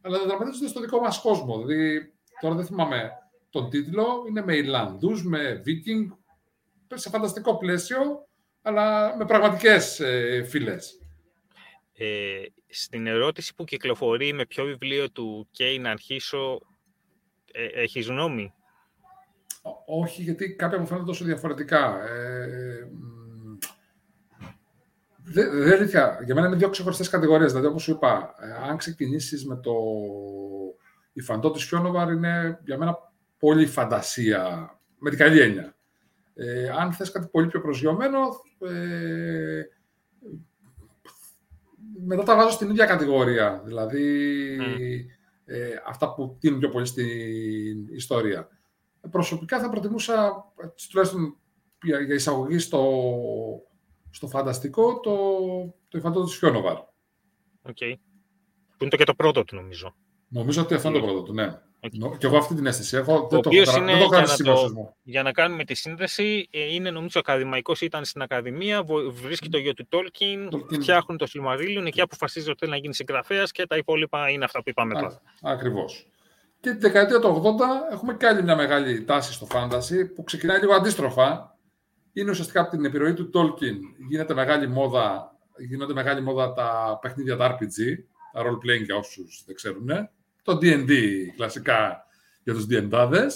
αλλά 0.00 0.18
δεν 0.18 0.28
δραματίζονται 0.28 0.68
στο 0.68 0.80
δικό 0.80 1.00
μας 1.00 1.20
κόσμο. 1.20 1.64
Δηλαδή, 1.64 2.12
τώρα 2.40 2.54
δεν 2.54 2.64
θυμάμαι 2.64 3.10
τον 3.50 3.70
τίτλο, 3.70 4.24
είναι 4.28 4.42
με 4.44 4.56
Ιρλανδούς, 4.56 5.24
με 5.24 5.62
Viking, 5.66 6.16
σε 6.94 7.08
φανταστικό 7.08 7.56
πλαίσιο, 7.56 7.98
αλλά 8.62 9.16
με 9.16 9.24
πραγματικές 9.24 10.00
ε, 10.00 10.42
φυλές. 10.48 10.98
Ε, 11.92 12.42
στην 12.70 13.06
ερώτηση 13.06 13.54
που 13.54 13.64
κυκλοφορεί 13.64 14.32
με 14.32 14.46
ποιο 14.46 14.64
βιβλίο 14.64 15.10
του 15.10 15.48
Κέι 15.50 15.78
να 15.78 15.90
αρχίσω, 15.90 16.58
ε, 17.52 17.64
έχεις 17.64 18.06
γνώμη; 18.06 18.52
Όχι, 19.86 20.22
γιατί 20.22 20.54
κάποια 20.54 20.78
μου 20.78 20.86
φαίνονται 20.86 21.06
τόσο 21.06 21.24
διαφορετικά. 21.24 22.02
Ε, 22.08 22.88
δεν 25.22 25.78
δε, 25.78 25.84
Για 26.24 26.34
μένα 26.34 26.46
είναι 26.46 26.56
δύο 26.56 26.68
ξεχωριστές 26.68 27.08
κατηγορίες. 27.08 27.50
Δηλαδή, 27.50 27.68
όπως 27.68 27.82
σου 27.82 27.90
είπα, 27.90 28.34
ε, 28.38 28.68
αν 28.68 28.76
ξεκινήσεις 28.76 29.46
με 29.46 29.56
το. 29.56 29.72
Η 31.12 31.20
φαντό 31.20 31.50
της 31.50 31.64
Φιόνοβαρ 31.64 32.12
είναι 32.12 32.60
για 32.64 32.78
μένα 32.78 32.98
πολύ 33.38 33.66
φαντασία, 33.66 34.74
με 34.98 35.10
την 35.10 35.18
καλή 35.18 35.40
έννοια. 35.40 35.74
Ε, 36.34 36.68
αν 36.68 36.92
θες 36.92 37.10
κάτι 37.10 37.28
πολύ 37.30 37.46
πιο 37.46 37.60
προσγειωμένο, 37.60 38.18
ε, 38.58 39.62
μετά 42.04 42.22
τα 42.22 42.36
βάζω 42.36 42.50
στην 42.50 42.70
ίδια 42.70 42.86
κατηγορία. 42.86 43.62
Δηλαδή, 43.64 44.56
ε, 45.44 45.68
αυτά 45.86 46.14
που 46.14 46.36
τείνουν 46.40 46.58
πιο 46.58 46.68
πολύ 46.68 46.86
στην 46.86 47.88
ιστορία. 47.94 48.48
Προσωπικά 49.10 49.60
θα 49.60 49.70
προτιμούσα, 49.70 50.44
τουλάχιστον 50.90 51.36
για, 51.82 52.00
για 52.00 52.14
εισαγωγή 52.14 52.58
στο, 52.58 53.02
στο 54.10 54.28
φανταστικό, 54.28 55.00
το, 55.00 55.16
το 55.88 55.98
υφαντό 55.98 56.20
του 56.20 56.28
Φιόναβαρ. 56.28 56.76
OK. 56.76 57.76
Okay. 57.80 57.94
Που 58.68 58.86
είναι 58.86 58.90
το 58.90 58.96
και 58.96 59.04
το 59.04 59.14
πρώτο 59.14 59.44
του, 59.44 59.54
νομίζω. 59.54 59.94
Νομίζω 60.28 60.62
ότι 60.62 60.74
αυτό 60.74 60.88
είναι 60.88 60.98
το 60.98 61.04
πρώτο 61.04 61.22
του, 61.22 61.32
ναι. 61.32 61.60
Okay. 61.82 62.18
Και 62.18 62.26
εγώ 62.26 62.36
αυτή 62.36 62.54
την 62.54 62.66
αίσθηση 62.66 62.96
έχω. 62.96 63.28
δεν 63.30 63.40
το, 63.40 63.50
είναι, 63.52 63.64
δεν 63.64 64.08
το 64.08 64.16
για, 64.16 64.20
να 64.20 64.36
το, 64.36 64.94
για 65.02 65.22
να 65.22 65.32
κάνουμε 65.32 65.64
τη 65.64 65.74
σύνδεση, 65.74 66.48
ε, 66.50 66.74
είναι 66.74 66.90
νομίζω 66.90 67.20
ακαδημαϊκός, 67.20 67.80
ήταν 67.80 68.04
στην 68.04 68.22
Ακαδημία, 68.22 68.84
βρίσκει 69.10 69.48
το 69.48 69.58
γιο 69.58 69.74
του 69.74 69.86
Τόλκιν, 69.88 70.50
φτιάχνουν 70.80 71.18
το 71.18 71.26
Σιλμαρίλιον, 71.26 71.86
εκεί 71.86 72.00
αποφασίζει 72.00 72.50
ότι 72.50 72.58
θέλει 72.58 72.70
να 72.70 72.76
γίνει 72.76 72.94
συγγραφέας 72.94 73.52
και 73.52 73.66
τα 73.66 73.76
υπόλοιπα 73.76 74.30
είναι 74.30 74.44
αυτά 74.44 74.62
που 74.62 74.68
είπαμε 74.68 74.94
τώρα. 74.94 75.20
Ακριβώς. 75.42 76.06
Και 76.60 76.70
τη 76.70 76.78
δεκαετία 76.78 77.18
του 77.18 77.42
80 77.90 77.92
έχουμε 77.92 78.14
και 78.14 78.26
άλλη 78.26 78.42
μια 78.42 78.56
μεγάλη 78.56 79.04
τάση 79.04 79.32
στο 79.32 79.46
φάνταση 79.46 80.06
που 80.06 80.24
ξεκινάει 80.24 80.60
λίγο 80.60 80.74
αντίστροφα. 80.74 81.58
Είναι 82.12 82.30
ουσιαστικά 82.30 82.60
από 82.60 82.70
την 82.70 82.84
επιρροή 82.84 83.14
του 83.14 83.30
Tolkien. 83.34 83.76
Γίνεται 84.08 84.34
μεγάλη 84.34 84.68
μόδα, 84.68 85.36
γίνονται 85.68 85.92
μεγάλη 85.92 86.22
μόδα 86.22 86.52
τα 86.52 86.98
παιχνίδια 87.00 87.36
τα 87.36 87.56
RPG, 87.56 87.98
τα 88.32 88.42
role 88.42 88.66
playing 88.66 88.84
για 88.84 88.96
όσους 88.96 89.42
δεν 89.46 89.54
ξέρουν 89.54 89.86
το 90.42 90.58
D&D 90.62 90.92
κλασικά 91.36 92.04
για 92.42 92.54
τους 92.54 92.66
D&Dάδες 92.70 93.30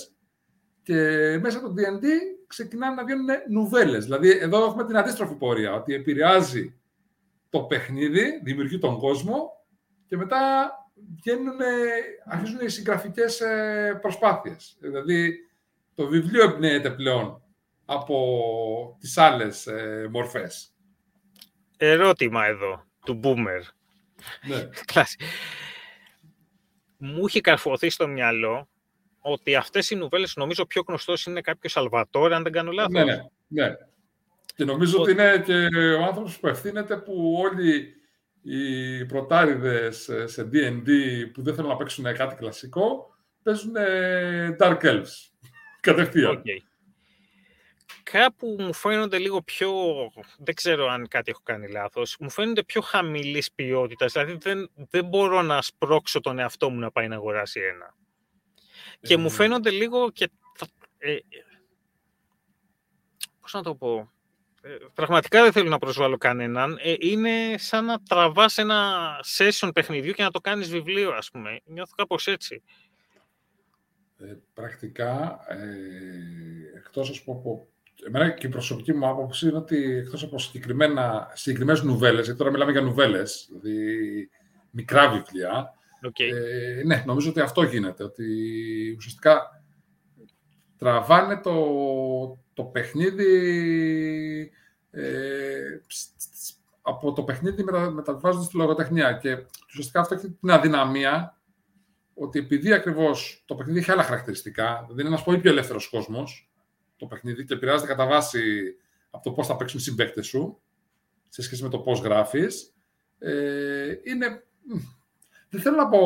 και 0.83 0.99
μέσα 1.43 1.59
από 1.59 1.69
το 1.69 1.75
D&D 1.77 2.05
ξεκινάνε 2.47 2.95
να 2.95 3.05
βγαίνουν 3.05 3.29
νουβέλες. 3.51 4.05
Δηλαδή 4.05 4.31
εδώ 4.31 4.65
έχουμε 4.65 4.85
την 4.85 4.97
αντίστροφη 4.97 5.35
πορεία, 5.35 5.75
ότι 5.75 5.95
επηρεάζει 5.95 6.75
το 7.51 7.61
παιχνίδι, 7.61 8.41
δημιουργεί 8.43 8.79
τον 8.79 8.99
κόσμο 8.99 9.51
και 10.07 10.17
μετά 10.17 10.73
βγαίνουν, 11.17 11.57
αρχίζουν 12.25 12.61
οι 12.61 12.69
συγγραφικές 12.69 13.41
ε, 13.41 13.99
προσπάθειες. 14.01 14.77
Δηλαδή 14.81 15.35
το 15.95 16.07
βιβλίο 16.07 16.43
εμπνέεται 16.43 16.91
πλέον 16.91 17.43
από 17.85 18.97
τις 19.01 19.19
άλλες 19.19 19.67
ε, 19.67 20.09
μορφές. 20.11 20.75
Ερώτημα 21.77 22.47
εδώ, 22.47 22.85
του 23.05 23.21
Boomer. 23.23 23.63
Ναι. 24.47 24.69
μου 27.05 27.27
είχε 27.27 27.41
καρφωθεί 27.41 27.91
στο 27.91 28.09
μυαλό 28.09 28.69
ότι 29.21 29.55
αυτές 29.55 29.91
οι 29.91 29.95
νουβέλες, 29.97 30.37
νομίζω 30.37 30.67
πιο 30.67 30.83
γνωστός 30.87 31.27
είναι 31.27 31.41
κάποιος 31.41 31.73
Σαλβατόρ, 31.73 32.33
αν 32.33 32.43
δεν 32.43 32.53
κάνω 32.53 32.71
λάθος. 32.71 32.93
Ναι, 32.93 33.05
ναι, 33.05 33.23
ναι. 33.49 33.75
Και 34.55 34.65
νομίζω 34.65 35.01
ότι 35.01 35.11
είναι 35.11 35.43
και 35.45 35.69
ο 35.99 36.05
άνθρωπος 36.05 36.39
που 36.39 36.47
ευθύνεται 36.47 36.97
που 36.97 37.39
όλοι 37.39 37.95
οι 38.43 39.05
πρωτάριδες 39.05 40.11
σε 40.25 40.49
D&D 40.53 40.89
που 41.33 41.43
δεν 41.43 41.55
θέλουν 41.55 41.71
να 41.71 41.77
παίξουν 41.77 42.05
κάτι 42.05 42.35
κλασικό, 42.35 43.15
παίζουν 43.43 43.73
Dark 44.59 44.79
Elves. 44.81 45.31
Κατευθείαν. 45.81 46.43
Okay 46.47 46.74
κάπου 48.11 48.57
μου 48.59 48.73
φαίνονται 48.73 49.19
λίγο 49.19 49.43
πιο, 49.43 49.73
δεν 50.39 50.55
ξέρω 50.55 50.89
αν 50.89 51.09
κάτι 51.09 51.31
έχω 51.31 51.41
κάνει 51.43 51.69
λάθος, 51.69 52.17
μου 52.21 52.31
φαίνονται 52.31 52.63
πιο 52.63 52.81
χαμηλής 52.81 53.53
ποιότητας, 53.53 54.13
δηλαδή 54.13 54.37
δεν, 54.41 54.71
δεν 54.91 55.05
μπορώ 55.05 55.43
να 55.43 55.63
σπρώξω 55.63 56.21
τον 56.21 56.39
εαυτό 56.39 56.71
μου 56.71 56.79
να 56.79 56.91
πάει 56.91 57.09
να 57.09 57.15
αγοράσει 57.15 57.61
ένα. 57.61 57.95
Και 59.01 59.17
μου 59.17 59.31
φαίνονται 59.31 59.71
λίγο 59.71 60.11
και... 60.11 60.31
Ε, 60.99 61.17
πώς 63.41 63.53
να 63.53 63.63
το 63.63 63.75
πω... 63.75 64.13
Ε, 64.63 64.77
πραγματικά 64.95 65.43
δεν 65.43 65.53
θέλω 65.53 65.69
να 65.69 65.79
προσβάλλω 65.79 66.17
κανέναν. 66.17 66.79
Ε, 66.83 66.95
είναι 66.99 67.55
σαν 67.59 67.85
να 67.85 68.03
τραβάς 68.03 68.59
ένα 68.59 69.05
session 69.37 69.71
παιχνιδιού 69.75 70.13
και 70.13 70.23
να 70.23 70.31
το 70.31 70.41
κάνεις 70.41 70.71
βιβλίο, 70.71 71.13
ας 71.13 71.31
πούμε. 71.31 71.61
Νιώθω 71.65 71.93
κάπως 71.97 72.27
έτσι. 72.27 72.63
Ε, 74.19 74.37
πρακτικά, 74.55 75.41
ε, 75.49 76.77
εκτός 76.77 77.21
από 77.21 77.69
εμένα 78.07 78.31
και 78.31 78.47
η 78.47 78.51
προσωπική 78.51 78.93
μου 78.93 79.09
άποψη 79.09 79.49
είναι 79.49 79.57
ότι 79.57 79.95
εκτός 79.97 80.23
από 80.23 80.39
συγκεκριμένα, 80.39 81.31
συγκεκριμένες 81.35 81.83
νουβέλες, 81.83 82.25
γιατί 82.25 82.39
τώρα 82.39 82.51
μιλάμε 82.51 82.73
για 82.73 82.81
νουβέλες, 82.81 83.49
δηλαδή 83.49 84.29
μικρά 84.71 85.11
βιβλία, 85.11 85.75
okay. 86.03 86.31
ε, 86.35 86.83
ναι, 86.85 87.03
νομίζω 87.07 87.31
ότι 87.31 87.41
αυτό 87.41 87.63
γίνεται, 87.63 88.05
ότι 88.05 88.25
ουσιαστικά 88.97 89.63
τραβάνε 90.79 91.37
το, 91.37 91.55
το 92.55 92.63
παιχνίδι 92.63 93.31
ε, 94.91 95.81
από 96.83 97.13
το 97.13 97.23
παιχνίδι 97.23 97.63
μετα, 97.63 97.91
μεταβάζονται 97.91 98.45
στη 98.45 98.57
λογοτεχνία 98.57 99.13
και 99.13 99.45
ουσιαστικά 99.69 100.01
αυτό 100.01 100.15
έχει 100.15 100.31
την 100.31 100.51
αδυναμία 100.51 101.39
ότι 102.15 102.39
επειδή 102.39 102.73
ακριβώς 102.73 103.45
το 103.47 103.55
παιχνίδι 103.55 103.79
έχει 103.79 103.91
άλλα 103.91 104.03
χαρακτηριστικά, 104.03 104.81
δηλαδή 104.83 105.01
είναι 105.01 105.11
ένας 105.11 105.23
πολύ 105.23 105.39
πιο 105.39 105.51
ελεύθερος 105.51 105.89
κόσμος, 105.89 106.54
το 106.97 107.07
παιχνίδι 107.07 107.45
και 107.45 107.55
επηρεάζεται 107.55 107.91
κατά 107.91 108.07
βάση 108.07 108.75
από 109.11 109.25
το 109.25 109.33
πώς 109.33 109.47
θα 109.47 109.57
παίξουν 109.57 109.79
οι 109.79 109.83
συμπαίκτες 109.83 110.27
σου 110.27 110.63
σε 111.29 111.43
σχέση 111.43 111.63
με 111.63 111.69
το 111.69 111.79
πώς 111.79 112.01
γράφεις. 112.01 112.75
Ε, 113.19 113.95
είναι. 114.03 114.45
Δεν 115.51 115.61
θέλω 115.61 115.77
να 115.77 115.89
πω 115.89 115.99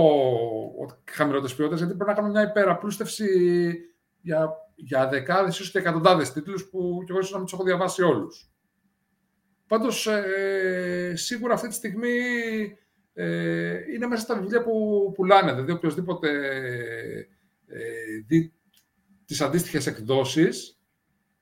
ότι 0.80 0.94
χαμηλότερες 1.10 1.56
ποιότητες, 1.56 1.80
γιατί 1.80 1.94
πρέπει 1.94 2.10
να 2.10 2.16
κάνω 2.16 2.28
μια 2.28 2.42
υπεραπλούστευση 2.42 3.28
για, 4.20 4.50
για 4.74 5.08
δεκάδες 5.08 5.54
ίσως 5.54 5.70
και 5.70 5.78
εκατοντάδες 5.78 6.32
τίτλους 6.32 6.68
που 6.68 7.02
και 7.06 7.12
εγώ 7.12 7.18
ίσως 7.18 7.32
να 7.32 7.36
μην 7.36 7.46
τους 7.46 7.54
έχω 7.54 7.64
διαβάσει 7.64 8.02
όλους. 8.02 8.50
Πάντως, 9.66 10.06
ε, 10.06 11.12
σίγουρα 11.16 11.54
αυτή 11.54 11.68
τη 11.68 11.74
στιγμή 11.74 12.18
ε, 13.12 13.92
είναι 13.94 14.06
μέσα 14.06 14.22
στα 14.22 14.40
βιβλία 14.40 14.62
που 14.62 15.12
πουλάνε. 15.14 15.52
Δηλαδή, 15.52 15.72
οποιοδήποτε 15.72 16.28
ε, 17.66 18.20
δει 18.26 18.52
τις 19.24 19.40
αντίστοιχες 19.40 19.86
εκδόσεις, 19.86 20.77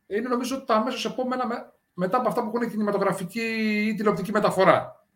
είναι 0.06 0.28
νομίζω 0.28 0.64
τα 0.64 0.74
αμέσως 0.74 1.04
επόμενα 1.04 1.72
μετά 1.94 2.16
από 2.16 2.28
αυτά 2.28 2.42
που 2.42 2.56
έχουν 2.56 2.70
κινηματογραφική 2.70 3.40
ή 3.88 3.94
τηλεοπτική 3.94 4.32
μεταφορά. 4.32 5.06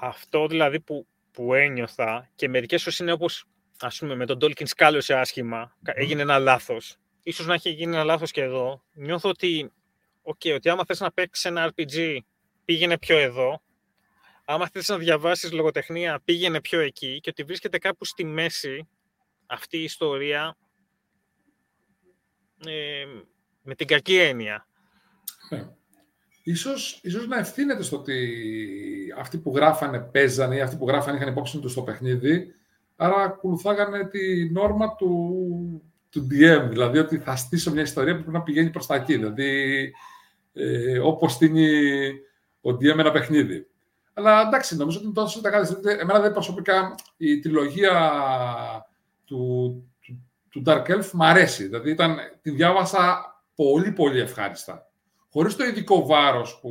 Αυτό 0.00 0.46
δηλαδή 0.46 0.80
που 0.80 1.06
που 1.36 1.54
ένιωθα 1.54 2.30
και 2.34 2.48
μερικές 2.48 2.82
φορές 2.82 2.98
είναι 2.98 3.12
όπως 3.12 3.44
ας 3.80 3.98
πούμε 3.98 4.14
με 4.14 4.26
τον 4.26 4.38
Tolkien 4.40 4.66
σκάλωσε 4.68 5.14
άσχημα, 5.14 5.76
έγινε 5.82 6.22
ένα 6.22 6.38
λάθος. 6.38 6.96
Ίσως 7.22 7.46
να 7.46 7.54
έχει 7.54 7.70
γίνει 7.70 7.94
ένα 7.94 8.04
λάθος 8.04 8.30
και 8.30 8.42
εδώ. 8.42 8.82
Νιώθω 8.92 9.28
ότι, 9.28 9.72
okay, 10.22 10.54
ότι 10.54 10.68
άμα 10.68 10.84
θες 10.84 11.00
να 11.00 11.12
παίξεις 11.12 11.44
ένα 11.44 11.72
RPG, 11.72 12.18
πήγαινε 12.64 12.98
πιο 12.98 13.18
εδώ. 13.18 13.62
Άμα 14.44 14.68
θες 14.68 14.88
να 14.88 14.98
διαβάσεις 14.98 15.52
λογοτεχνία, 15.52 16.20
πήγαινε 16.24 16.60
πιο 16.60 16.80
εκεί. 16.80 17.20
Και 17.20 17.30
ότι 17.30 17.42
βρίσκεται 17.42 17.78
κάπου 17.78 18.04
στη 18.04 18.24
μέση 18.24 18.88
αυτή 19.46 19.78
η 19.78 19.82
ιστορία 19.82 20.56
ε, 22.66 23.04
με 23.66 23.74
την 23.74 23.86
κακή 23.86 24.16
έννοια. 24.16 24.66
Ναι. 25.50 25.68
Ίσως, 26.42 27.00
ίσως 27.02 27.26
να 27.26 27.38
ευθύνεται 27.38 27.82
στο 27.82 27.96
ότι 27.96 28.18
αυτοί 29.18 29.38
που 29.38 29.52
γράφανε 29.54 29.98
παίζανε 29.98 30.56
ή 30.56 30.60
αυτοί 30.60 30.76
που 30.76 30.86
γράφανε 30.86 31.16
είχαν 31.16 31.28
υπόψη 31.28 31.58
τους 31.58 31.72
στο 31.72 31.82
παιχνίδι, 31.82 32.54
άρα 32.96 33.22
ακολουθάγανε 33.22 34.04
τη 34.04 34.50
νόρμα 34.50 34.94
του, 34.94 35.82
του 36.10 36.26
DM, 36.30 36.66
δηλαδή 36.68 36.98
ότι 36.98 37.18
θα 37.18 37.36
στήσω 37.36 37.72
μια 37.72 37.82
ιστορία 37.82 38.16
που 38.16 38.22
πρέπει 38.22 38.36
να 38.36 38.42
πηγαίνει 38.42 38.70
προς 38.70 38.86
τα 38.86 38.94
εκεί, 38.94 39.14
δηλαδή 39.14 39.92
ε, 40.52 40.98
όπως 40.98 41.32
στείνει 41.32 42.08
ο 42.60 42.70
DM 42.70 42.98
ένα 42.98 43.10
παιχνίδι. 43.10 43.66
Αλλά 44.12 44.40
εντάξει, 44.40 44.76
νομίζω 44.76 44.96
ότι 44.96 45.06
είναι 45.06 45.14
τόσο 45.14 45.40
τα 45.40 45.50
κάτι. 45.50 45.74
Εμένα 46.00 46.20
δεν 46.20 46.32
προσωπικά 46.32 46.94
η 47.16 47.38
τριλογία 47.38 48.20
του, 49.24 49.72
του, 50.00 50.22
του 50.50 50.62
Dark 50.66 50.86
Elf 50.86 51.10
μου 51.12 51.24
αρέσει. 51.24 51.64
Δηλαδή 51.64 51.90
ήταν, 51.90 52.16
την 52.42 52.56
διάβασα 52.56 53.35
πολύ 53.56 53.92
πολύ 53.92 54.20
ευχάριστα 54.20 54.90
χωρίς 55.36 55.56
το 55.56 55.64
ειδικό 55.64 56.06
βάρος 56.06 56.58
που 56.60 56.70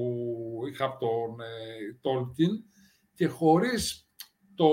είχα 0.71 0.85
από 0.85 0.99
τον 0.99 1.39
ε, 1.39 1.99
Tolkien 2.03 2.63
και 3.13 3.27
χωρίς 3.27 4.09
το, 4.55 4.69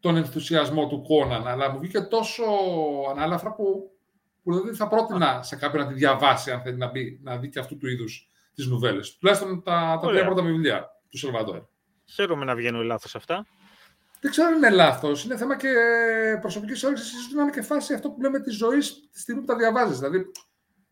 τον 0.00 0.16
ενθουσιασμό 0.16 0.86
του 0.86 1.02
Κόναν, 1.02 1.46
αλλά 1.46 1.70
μου 1.70 1.78
βγήκε 1.78 2.00
τόσο 2.00 2.42
ανάλαφρα 3.10 3.54
που, 3.54 3.90
που 4.42 4.52
δηλαδή 4.52 4.76
θα 4.76 4.88
πρότεινα 4.88 5.42
σε 5.42 5.56
κάποιον 5.56 5.82
να 5.82 5.88
τη 5.88 5.94
διαβάσει, 5.94 6.50
αν 6.50 6.60
θέλει 6.60 6.76
να, 6.76 6.90
μπει, 6.90 7.20
να 7.22 7.36
δει 7.36 7.48
και 7.48 7.58
αυτού 7.58 7.76
του 7.76 7.88
είδους 7.88 8.28
τις 8.54 8.66
νουβέλες. 8.66 9.16
Τουλάχιστον 9.16 9.62
τα, 9.62 9.98
τα 10.02 10.08
τρία 10.08 10.24
πρώτα 10.24 10.42
βιβλία 10.42 10.88
του 11.10 11.18
Σελβαντόρ. 11.18 11.62
Χαίρομαι 12.14 12.44
να 12.44 12.54
βγαίνουν 12.54 12.82
λάθος 12.82 13.14
αυτά. 13.14 13.46
Δεν 14.24 14.32
ξέρω 14.32 14.48
αν 14.48 14.54
είναι 14.54 14.70
λάθος. 14.70 15.24
Είναι 15.24 15.36
θέμα 15.36 15.56
και 15.56 15.68
προσωπικής 16.40 16.84
όρεξη. 16.84 17.04
σω 17.04 17.36
να 17.36 17.42
είναι 17.42 17.50
και 17.50 17.62
φάση 17.62 17.94
αυτό 17.94 18.10
που 18.10 18.20
λέμε 18.20 18.40
της 18.40 18.56
ζωής 18.56 19.08
τη 19.12 19.20
στιγμή 19.20 19.40
που 19.40 19.46
τα 19.46 19.56
διαβάζεις. 19.56 19.98
Δηλαδή, 19.98 20.24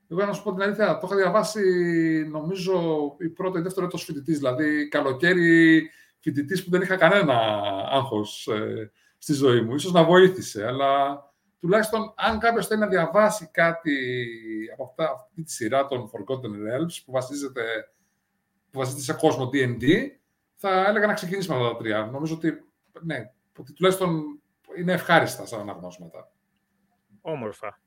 εγώ 0.09 0.25
να 0.25 0.33
σου 0.33 0.43
πω 0.43 0.53
την 0.53 0.63
αλήθεια, 0.63 0.99
το 0.99 1.07
είχα 1.07 1.17
διαβάσει 1.17 1.63
νομίζω 2.31 2.77
η 3.19 3.29
πρώτη 3.29 3.59
ή 3.59 3.63
δεύτερη 3.63 3.87
έτος 3.87 4.05
φοιτητής, 4.05 4.39
δηλαδή 4.39 4.89
καλοκαίρι 4.89 5.91
φοιτητής 6.19 6.65
που 6.65 6.71
δεν 6.71 6.83
είχα 6.83 6.97
κανένα 6.97 7.35
άγχος 7.91 8.47
ε, 8.47 8.91
στη 9.19 9.33
ζωή 9.33 9.61
μου. 9.61 9.75
Ίσως 9.75 9.93
να 9.93 10.05
βοήθησε, 10.05 10.67
αλλά 10.67 11.23
τουλάχιστον 11.61 12.15
αν 12.17 12.39
κάποιος 12.39 12.67
θέλει 12.67 12.81
να 12.81 12.89
διαβάσει 12.89 13.49
κάτι 13.53 13.97
από 14.73 14.85
αυτά, 14.85 15.13
αυτή 15.13 15.43
τη 15.43 15.53
σειρά 15.53 15.87
των 15.87 16.11
Forgotten 16.11 16.51
Realms 16.51 17.03
που 17.05 17.13
βασίζεται, 17.13 17.63
που 18.71 18.79
βασίζεται 18.79 19.03
σε 19.03 19.13
κόσμο 19.13 19.51
D&D, 19.53 19.85
θα 20.55 20.87
έλεγα 20.89 21.07
να 21.07 21.13
ξεκινήσει 21.13 21.49
με 21.49 21.57
αυτά 21.57 21.69
τα 21.69 21.77
τρία. 21.77 22.09
Νομίζω 22.13 22.35
ότι, 22.35 22.72
ναι, 23.01 23.31
ότι 23.59 23.73
τουλάχιστον 23.73 24.41
είναι 24.79 24.93
ευχάριστα 24.93 25.47
σαν 25.47 25.61
αναγνώσματα. 25.61 26.33
Όμορφα. 27.21 27.81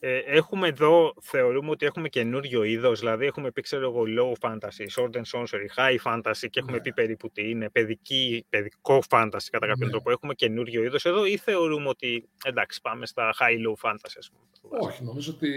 Ε, 0.00 0.16
έχουμε 0.18 0.68
εδώ, 0.68 1.14
θεωρούμε 1.20 1.70
ότι 1.70 1.86
έχουμε 1.86 2.08
καινούριο 2.08 2.62
είδος, 2.62 2.98
δηλαδή 2.98 3.26
έχουμε 3.26 3.50
πει, 3.50 3.60
ξέρω 3.60 3.88
εγώ, 3.88 4.02
low 4.06 4.48
fantasy, 4.48 4.86
short 4.96 5.10
and 5.10 5.22
sorcery, 5.32 5.66
high 5.76 5.96
fantasy 6.04 6.48
και 6.50 6.60
έχουμε 6.60 6.76
ναι. 6.76 6.80
πει 6.80 6.92
περίπου 6.92 7.30
τι 7.30 7.50
είναι, 7.50 7.70
παιδική, 7.70 8.46
παιδικό 8.48 9.02
fantasy 9.08 9.46
κατά 9.50 9.66
κάποιον 9.66 9.86
ναι. 9.86 9.90
τρόπο. 9.90 10.10
Έχουμε 10.10 10.34
καινούριο 10.34 10.84
είδος 10.84 11.04
εδώ 11.04 11.24
ή 11.24 11.36
θεωρούμε 11.36 11.88
ότι 11.88 12.28
εντάξει, 12.44 12.80
πάμε 12.80 13.06
στα 13.06 13.34
high-low 13.38 13.88
fantasy, 13.88 14.16
ας 14.18 14.30
πούμε. 14.30 14.80
Όχι, 14.80 15.04
νομίζω 15.04 15.32
ότι 15.32 15.48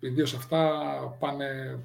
ιδίως 0.00 0.34
αυτά 0.34 1.16
πάνε 1.18 1.78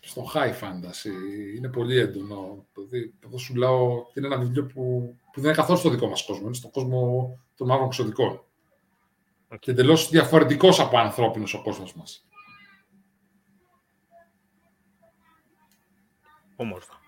στο 0.00 0.30
high 0.34 0.52
fantasy. 0.60 1.56
Είναι 1.56 1.68
πολύ 1.68 1.98
έντονο. 1.98 2.66
Δηλαδή, 2.74 3.14
εδώ 3.24 3.38
σου 3.38 3.54
λέω 3.54 3.98
ότι 3.98 4.18
είναι 4.18 4.26
ένα 4.26 4.38
βιβλίο 4.38 4.64
που, 4.66 5.14
που 5.32 5.40
δεν 5.40 5.44
είναι 5.44 5.54
καθόλου 5.54 5.78
στο 5.78 5.90
δικό 5.90 6.06
μας 6.08 6.24
κόσμο, 6.24 6.46
είναι 6.46 6.54
στον 6.54 6.70
κόσμο 6.70 7.30
των 7.56 7.66
μαύρων 7.66 7.86
εξωτικών. 7.86 8.42
Okay. 9.48 9.58
Και 9.60 9.70
εντελώς 9.70 10.08
διαφορετικός 10.08 10.80
από 10.80 10.98
ανθρώπινος 10.98 11.54
ο 11.54 11.62
κόσμος 11.62 11.94
μας. 11.94 12.26
Όμορφα. 16.56 17.00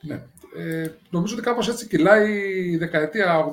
Ναι. 0.00 0.26
Ε, 0.56 0.90
νομίζω 1.10 1.34
ότι 1.34 1.42
κάπως 1.42 1.68
έτσι 1.68 1.86
κυλάει 1.88 2.32
η 2.70 2.76
δεκαετία 2.76 3.50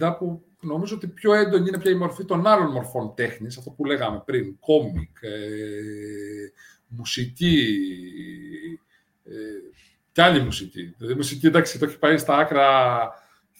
80-90 0.00 0.16
που 0.18 0.42
νομίζω 0.60 0.96
ότι 0.96 1.06
πιο 1.06 1.32
έντονη 1.34 1.68
είναι 1.68 1.78
πια 1.78 1.90
η 1.90 1.94
μορφή 1.94 2.24
των 2.24 2.46
άλλων 2.46 2.70
μορφών 2.70 3.14
τέχνης, 3.14 3.58
αυτό 3.58 3.70
που 3.70 3.84
λέγαμε 3.84 4.22
πριν, 4.24 4.58
κόμικ, 4.60 5.16
ε, 5.22 5.30
μουσική 6.86 7.78
ε, 9.24 9.32
και 10.12 10.22
άλλη 10.22 10.40
μουσική. 10.40 10.82
Δηλαδή 10.82 11.12
η 11.12 11.16
μουσική 11.16 11.46
εντάξει 11.46 11.78
το 11.78 11.84
έχει 11.84 11.98
πάει 11.98 12.18
στα 12.18 12.36
άκρα 12.36 13.08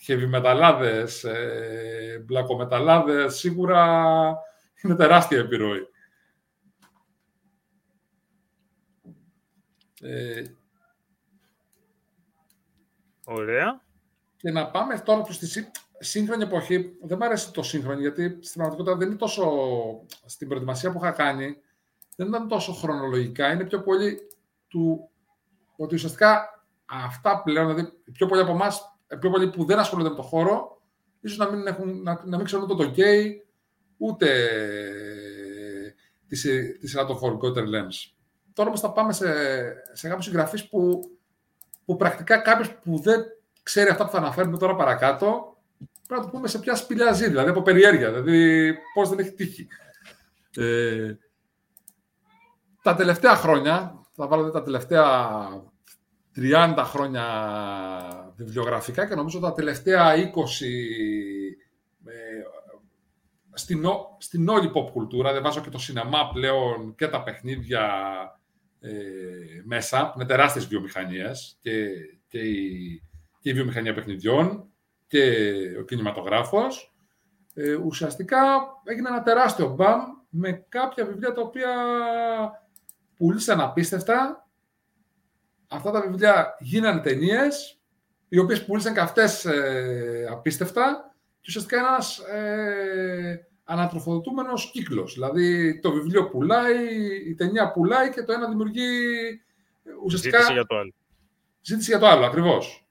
heavy 0.07 0.27
μεταλλάδες, 0.27 1.25
ε, 1.25 2.23
μπλακομεταλλάδες, 2.27 3.35
σίγουρα 3.35 4.35
είναι 4.83 4.95
τεράστια 4.95 5.39
επιρροή. 5.39 5.89
Ε, 10.01 10.43
Ωραία. 13.25 13.81
Και 14.37 14.51
να 14.51 14.71
πάμε 14.71 14.99
τώρα 14.99 15.23
προς 15.23 15.39
τη 15.39 15.67
σύγχρονη 15.99 16.43
εποχή. 16.43 16.97
Δεν 17.03 17.17
μου 17.21 17.25
αρέσει 17.25 17.53
το 17.53 17.63
σύγχρονο, 17.63 18.01
γιατί 18.01 18.39
στην 18.41 18.55
πραγματικότητα 18.55 18.97
δεν 18.97 19.09
είναι 19.09 19.17
τόσο... 19.17 19.45
Στην 20.25 20.49
προετοιμασία 20.49 20.93
που 20.93 20.99
είχα 20.99 21.11
κάνει, 21.11 21.57
δεν 22.17 22.27
ήταν 22.29 22.49
τόσο 22.49 22.73
χρονολογικά. 22.73 23.53
Είναι 23.53 23.65
πιο 23.65 23.83
πολύ 23.83 24.19
του... 24.69 25.11
Ότι 25.77 25.95
ουσιαστικά 25.95 26.65
αυτά 26.87 27.43
πλέον, 27.43 27.75
δηλαδή 27.75 27.93
πιο 28.13 28.27
πολλοί 28.27 28.41
από 28.41 28.51
εμάς 28.51 28.97
πιο 29.21 29.31
πολλοί 29.31 29.51
που 29.51 29.65
δεν 29.65 29.79
ασχολούνται 29.79 30.09
με 30.09 30.17
το 30.17 30.23
χώρο, 30.23 30.83
ίσως 31.21 31.39
να 31.39 31.51
μην, 31.51 31.67
έχουν, 31.67 32.03
να, 32.03 32.23
να 32.25 32.37
μην 32.37 32.47
ξέρουν 32.47 32.71
ούτε 32.71 32.85
το 32.85 32.93
gay, 32.97 33.31
ούτε 33.97 34.29
τη, 36.29 36.37
τη 36.79 36.89
σειρά 36.89 37.05
των 37.05 37.19
Forgotten 37.23 37.63
Lens. 37.63 38.13
Τώρα 38.53 38.69
όμως 38.69 38.81
θα 38.81 38.93
πάμε 38.93 39.13
σε, 39.13 39.27
σε 39.93 40.09
κάποιους 40.09 40.25
συγγραφείς 40.25 40.69
που, 40.69 41.01
που 41.85 41.97
πρακτικά 41.97 42.39
κάποιος 42.39 42.75
που 42.75 42.99
δεν 42.99 43.23
ξέρει 43.63 43.91
αυτά 43.91 44.05
που 44.05 44.11
θα 44.11 44.19
αναφέρουμε 44.19 44.59
τώρα 44.59 44.77
παρακάτω, 44.77 45.57
πρέπει 46.07 46.21
να 46.21 46.27
το 46.27 46.37
πούμε 46.37 46.49
σε 46.49 46.59
ποια 46.59 46.75
σπηλιά 46.75 47.13
ζει, 47.13 47.29
δηλαδή 47.29 47.51
από 47.51 47.63
περιέργεια, 47.63 48.13
δηλαδή 48.13 48.75
πώς 48.95 49.09
δεν 49.09 49.19
έχει 49.19 49.33
τύχει. 49.33 49.69
Ε, 50.57 51.15
τα 52.87 52.95
τελευταία 52.95 53.37
χρόνια, 53.37 54.03
θα 54.13 54.27
βάλω 54.27 54.51
τα 54.51 54.63
τελευταία 54.63 55.49
30 56.37 56.75
χρόνια 56.77 57.25
βιβλιογραφικά 58.37 59.09
και 59.09 59.15
νομίζω 59.15 59.41
τα 59.41 59.53
τελευταία 59.53 60.15
20 60.15 60.19
ε, 62.05 62.15
στην, 63.53 63.85
στην 64.19 64.49
όλη 64.49 64.71
pop 64.75 64.91
κουλτούρα, 64.93 65.33
δεν 65.33 65.43
βάζω 65.43 65.61
και 65.61 65.71
το 65.71 65.79
σινεμά 65.79 66.31
πλέον 66.33 66.95
και 66.95 67.09
τα 67.09 67.23
παιχνίδια 67.23 67.91
ε, 68.81 68.91
μέσα, 69.65 70.13
με 70.17 70.25
τεράστιες 70.25 70.67
βιομηχανίες 70.67 71.59
και, 71.61 71.89
και, 72.29 72.39
η, 72.39 73.03
και 73.41 73.51
η 73.51 73.53
βιομηχανία 73.53 73.95
παιχνιδιών 73.95 74.71
και 75.07 75.23
ο 75.81 75.83
κινηματογράφος, 75.83 76.95
ε, 77.55 77.75
ουσιαστικά 77.75 78.39
έγινε 78.85 79.09
ένα 79.09 79.23
τεράστιο 79.23 79.69
μπαμ 79.69 80.01
με 80.29 80.67
κάποια 80.69 81.05
βιβλία 81.05 81.33
τα 81.33 81.41
οποία 81.41 81.71
πουλήσαν 83.17 83.61
απίστευτα 83.61 84.49
αυτά 85.69 85.91
τα 85.91 86.01
βιβλία 86.01 86.57
γίνανε 86.61 87.01
ταινίες, 87.01 87.81
οι 88.29 88.39
οποίες 88.39 88.65
πουλήσαν 88.65 88.95
και 88.95 89.01
αυτές 89.01 89.45
ε, 89.45 90.29
απίστευτα 90.31 91.15
και 91.41 91.47
ουσιαστικά 91.49 91.79
ένας 91.79 92.19
ε, 92.19 93.47
ανατροφοδοτούμενος 93.65 94.71
κύκλος. 94.71 95.13
Δηλαδή 95.15 95.79
το 95.81 95.93
βιβλίο 95.93 96.29
πουλάει, 96.29 96.77
η 97.29 97.35
ταινία 97.35 97.73
πουλάει 97.73 98.11
και 98.11 98.23
το 98.23 98.33
ένα 98.33 98.49
δημιουργεί 98.49 98.91
ε, 99.85 99.91
ουσιαστικά. 100.05 100.39
Ζήτηση 100.39 100.53
για 100.53 100.67
το 100.67 100.77
άλλο. 100.77 100.95
Ζήτηση 101.61 101.91
για 101.91 101.99
το 101.99 102.07
άλλο, 102.07 102.25
ακριβώς. 102.25 102.89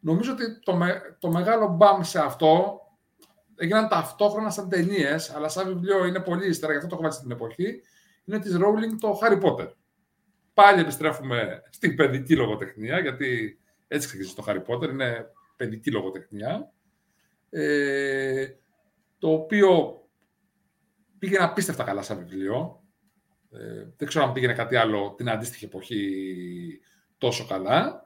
Νομίζω 0.00 0.32
ότι 0.32 0.58
το, 0.58 0.78
το 1.18 1.30
μεγάλο 1.30 1.68
μπαμ 1.68 2.02
σε 2.02 2.18
αυτό 2.18 2.80
έγιναν 3.56 3.88
ταυτόχρονα 3.88 4.50
σαν 4.50 4.68
ταινίες, 4.68 5.34
αλλά 5.34 5.48
σαν 5.48 5.68
βιβλίο 5.68 6.04
είναι 6.04 6.20
πολύ 6.20 6.48
ύστερα, 6.48 6.72
γι' 6.72 6.78
αυτό 6.78 6.88
το 6.88 6.94
έχω 6.94 7.04
βάλει 7.04 7.14
στην 7.14 7.30
εποχή. 7.30 7.80
Είναι 8.26 8.38
της 8.38 8.56
Rowling 8.56 8.96
το 9.00 9.18
Harry 9.22 9.42
Potter. 9.42 9.72
Πάλι 10.54 10.80
επιστρέφουμε 10.80 11.62
στην 11.70 11.96
παιδική 11.96 12.36
λογοτεχνία, 12.36 12.98
γιατί 12.98 13.58
έτσι 13.88 14.06
ξεκίνησε 14.06 14.34
το 14.34 14.44
Harry 14.46 14.64
Potter, 14.66 14.90
είναι 14.90 15.26
παιδική 15.56 15.90
λογοτεχνία, 15.90 16.72
ε, 17.50 18.46
το 19.18 19.32
οποίο 19.32 20.00
πήγαινε 21.18 21.44
απίστευτα 21.44 21.84
καλά 21.84 22.02
σαν 22.02 22.18
βιβλίο. 22.18 22.84
Ε, 23.50 23.86
δεν 23.96 24.08
ξέρω 24.08 24.24
αν 24.24 24.32
πήγαινε 24.32 24.52
κάτι 24.52 24.76
άλλο 24.76 25.14
την 25.16 25.28
αντίστοιχη 25.28 25.64
εποχή 25.64 26.80
τόσο 27.18 27.46
καλά. 27.46 28.04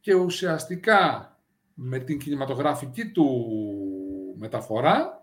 και 0.00 0.14
ουσιαστικά 0.14 1.32
με 1.74 1.98
την 1.98 2.18
κινηματογραφική 2.18 3.10
του 3.10 3.26
μεταφορά 4.38 5.17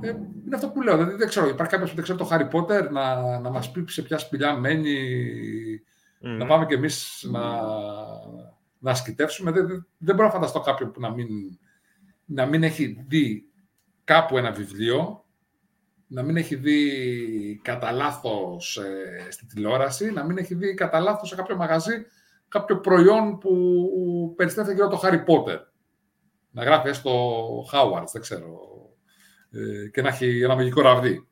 ε, 0.00 0.08
είναι 0.46 0.54
αυτό 0.54 0.68
που 0.68 0.82
λέω. 0.82 0.96
Δηλαδή, 0.96 1.14
δεν 1.14 1.28
ξέρω, 1.28 1.48
υπάρχει 1.48 1.72
κάποιος 1.72 1.90
που 1.90 1.96
δεν 1.96 2.04
ξέρει 2.04 2.18
το 2.18 2.28
Harry 2.30 2.50
Potter 2.50 2.90
να, 2.90 3.38
να 3.38 3.50
μας 3.50 3.70
πει 3.70 3.84
σε 3.88 4.02
ποια 4.02 4.18
σπηλιά 4.18 4.56
μένει, 4.56 4.98
να 6.20 6.46
πάμε 6.46 6.66
κι 6.66 6.74
εμείς 6.74 7.26
να, 7.30 7.62
να 8.78 8.90
ασκητεύσουμε. 8.90 9.50
Δεν, 9.50 9.86
δεν 9.98 10.14
μπορώ 10.14 10.26
να 10.26 10.34
φανταστώ 10.34 10.60
κάποιον 10.60 10.92
που 10.92 11.00
να 11.00 11.10
μην, 11.10 11.28
να 12.24 12.46
μην 12.46 12.62
έχει 12.62 13.04
δει 13.08 13.48
κάπου 14.04 14.38
ένα 14.38 14.50
βιβλίο, 14.50 15.24
να 16.06 16.22
μην 16.22 16.36
έχει 16.36 16.54
δει 16.54 17.60
κατά 17.64 17.92
λάθος 17.92 18.76
ε, 18.76 19.30
στη 19.30 19.46
τηλεόραση, 19.46 20.10
να 20.10 20.24
μην 20.24 20.38
έχει 20.38 20.54
δει 20.54 20.74
κατά 20.74 21.00
λάθος 21.00 21.28
σε 21.28 21.34
κάποιο 21.34 21.56
μαγαζί 21.56 22.06
κάποιο 22.48 22.80
προϊόν 22.80 23.38
που 23.38 24.34
περιστρέφεται 24.36 24.74
γύρω 24.74 24.86
από 24.86 24.96
το 24.96 25.08
Harry 25.08 25.24
Potter. 25.24 25.58
Να 26.50 26.64
γράφει 26.64 26.88
έστω 26.88 27.10
Howard, 27.72 28.04
δεν 28.12 28.22
ξέρω, 28.22 28.46
ε, 28.46 28.75
και 29.92 30.02
να 30.02 30.08
έχει 30.08 30.42
ένα 30.42 30.54
μαγικό 30.54 30.80
ραβδί. 30.80 31.26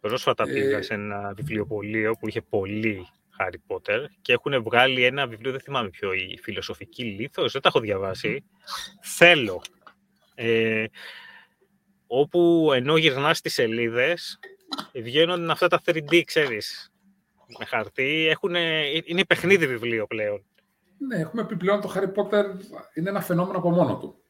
Πρόσφατα 0.00 0.44
ε... 0.48 0.52
πήγα 0.52 0.82
σε 0.82 0.94
ένα 0.94 1.32
βιβλιοπωλείο 1.36 2.12
που 2.12 2.28
είχε 2.28 2.40
πολύ 2.40 3.06
Harry 3.38 3.74
Potter 3.74 4.04
και 4.22 4.32
έχουν 4.32 4.62
βγάλει 4.62 5.04
ένα 5.04 5.26
βιβλίο, 5.26 5.50
δεν 5.50 5.60
θυμάμαι 5.60 5.88
ποιο, 5.88 6.12
η 6.12 6.38
Φιλοσοφική 6.42 7.04
Λίθος, 7.04 7.52
δεν 7.52 7.62
τα 7.62 7.68
έχω 7.68 7.80
διαβάσει. 7.80 8.44
Θέλω. 9.02 9.62
Ε, 10.34 10.84
όπου 12.06 12.70
ενώ 12.74 12.96
γυρνάς 12.96 13.40
τις 13.40 13.52
σελίδες, 13.52 14.38
βγαίνουν 14.94 15.50
αυτά 15.50 15.68
τα 15.68 15.82
3D, 15.84 16.22
ξέρεις, 16.24 16.92
με 17.58 17.64
χαρτί. 17.64 18.26
Έχουν, 18.30 18.54
είναι 19.04 19.24
παιχνίδι 19.24 19.66
βιβλίο 19.66 20.06
πλέον. 20.06 20.44
Ναι, 20.98 21.16
έχουμε 21.16 21.46
πει 21.46 21.56
πλέον 21.56 21.80
το 21.80 21.92
Harry 21.94 22.22
Potter 22.22 22.44
είναι 22.94 23.08
ένα 23.10 23.20
φαινόμενο 23.20 23.58
από 23.58 23.70
μόνο 23.70 23.98
του. 23.98 24.21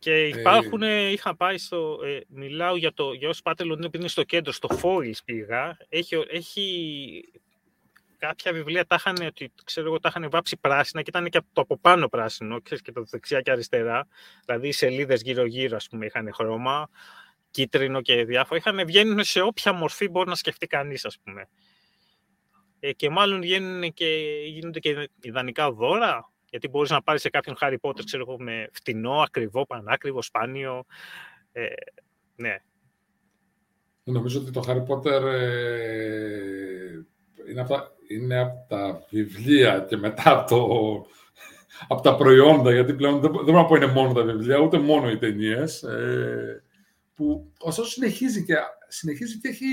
Και 0.00 0.12
ε, 0.12 0.26
υπάρχουν, 0.26 0.82
ε... 0.82 1.10
είχα 1.10 1.36
πάει 1.36 1.58
στο, 1.58 1.98
ε, 2.04 2.20
μιλάω 2.28 2.76
για 2.76 2.92
το, 2.92 3.12
για 3.12 3.28
όσοι 3.28 3.42
πάτε 3.42 3.64
Λονδίνο, 3.64 3.86
επειδή 3.86 4.02
είναι 4.02 4.12
στο 4.12 4.22
κέντρο, 4.22 4.52
στο 4.52 4.68
Foils 4.82 5.18
πήγα, 5.24 5.76
έχει, 5.88 6.24
έχει 6.30 6.64
κάποια 8.18 8.52
βιβλία 8.52 8.86
τα 8.86 8.94
είχαν, 8.98 9.26
ότι, 9.26 9.52
ξέρω 9.64 9.86
εγώ, 9.86 9.98
τα 9.98 10.08
είχαν 10.08 10.30
βάψει 10.30 10.56
πράσινα 10.56 11.02
και 11.02 11.10
ήταν 11.10 11.28
και 11.28 11.40
το 11.52 11.60
από 11.60 11.78
πάνω 11.78 12.08
πράσινο, 12.08 12.60
ξέρεις, 12.60 12.82
και 12.82 12.92
το 12.92 13.04
δεξιά 13.04 13.40
και 13.40 13.50
αριστερά. 13.50 14.06
Δηλαδή 14.44 14.68
οι 14.68 14.72
σελίδες 14.72 15.22
γύρω-γύρω, 15.22 15.76
ας 15.76 15.88
πούμε, 15.88 16.06
είχαν 16.06 16.30
χρώμα, 16.32 16.88
κίτρινο 17.50 18.00
και 18.00 18.24
διάφορα. 18.24 18.58
Είχαν, 18.58 18.86
βγαίνουν 18.86 19.24
σε 19.24 19.40
όποια 19.40 19.72
μορφή 19.72 20.08
μπορεί 20.08 20.28
να 20.28 20.34
σκεφτεί 20.34 20.66
κανείς, 20.66 21.04
ας 21.04 21.18
πούμε. 21.24 21.48
Ε, 22.80 22.92
και 22.92 23.10
μάλλον 23.10 23.40
βγαίνουν 23.40 23.92
και, 23.92 24.06
γίνονται 24.46 24.78
και 24.78 25.08
ιδανικά 25.20 25.72
δώρα, 25.72 26.30
γιατί 26.50 26.68
μπορείς 26.68 26.90
να 26.90 27.02
πάρεις 27.02 27.20
σε 27.20 27.30
κάποιον 27.30 27.56
Harry 27.60 27.76
Potter, 27.80 28.04
ξέρω 28.04 28.24
εγώ, 28.28 28.40
με 28.40 28.68
φτηνό, 28.72 29.20
ακριβό, 29.20 29.66
πανάκριβο, 29.66 30.22
σπάνιο. 30.22 30.84
Ε, 31.52 31.66
ναι. 32.36 32.56
Νομίζω 34.04 34.40
ότι 34.40 34.50
το 34.50 34.64
Harry 34.66 34.86
Potter 34.86 35.22
ε, 35.22 35.80
είναι, 37.50 37.60
από 37.60 37.74
τα, 37.74 37.92
είναι 38.08 38.38
από 38.38 38.66
τα 38.68 39.06
βιβλία 39.10 39.86
και 39.88 39.96
μετά 39.96 40.30
από, 40.30 40.48
το, 40.48 40.66
από 41.88 42.02
τα 42.02 42.16
προϊόντα, 42.16 42.72
γιατί 42.72 42.94
πλέον 42.94 43.20
δεν, 43.20 43.32
δεν 43.32 43.44
μπορώ 43.44 43.58
να 43.58 43.64
πω 43.64 43.76
είναι 43.76 43.86
μόνο 43.86 44.12
τα 44.12 44.22
βιβλία, 44.22 44.58
ούτε 44.58 44.78
μόνο 44.78 45.10
οι 45.10 45.18
ταινίες. 45.18 45.82
Ε, 45.82 46.62
που 47.14 47.52
ωστόσο 47.58 47.90
συνεχίζει 47.90 48.44
και, 48.44 48.54
συνεχίζει 48.88 49.38
και 49.38 49.48
έχει 49.48 49.66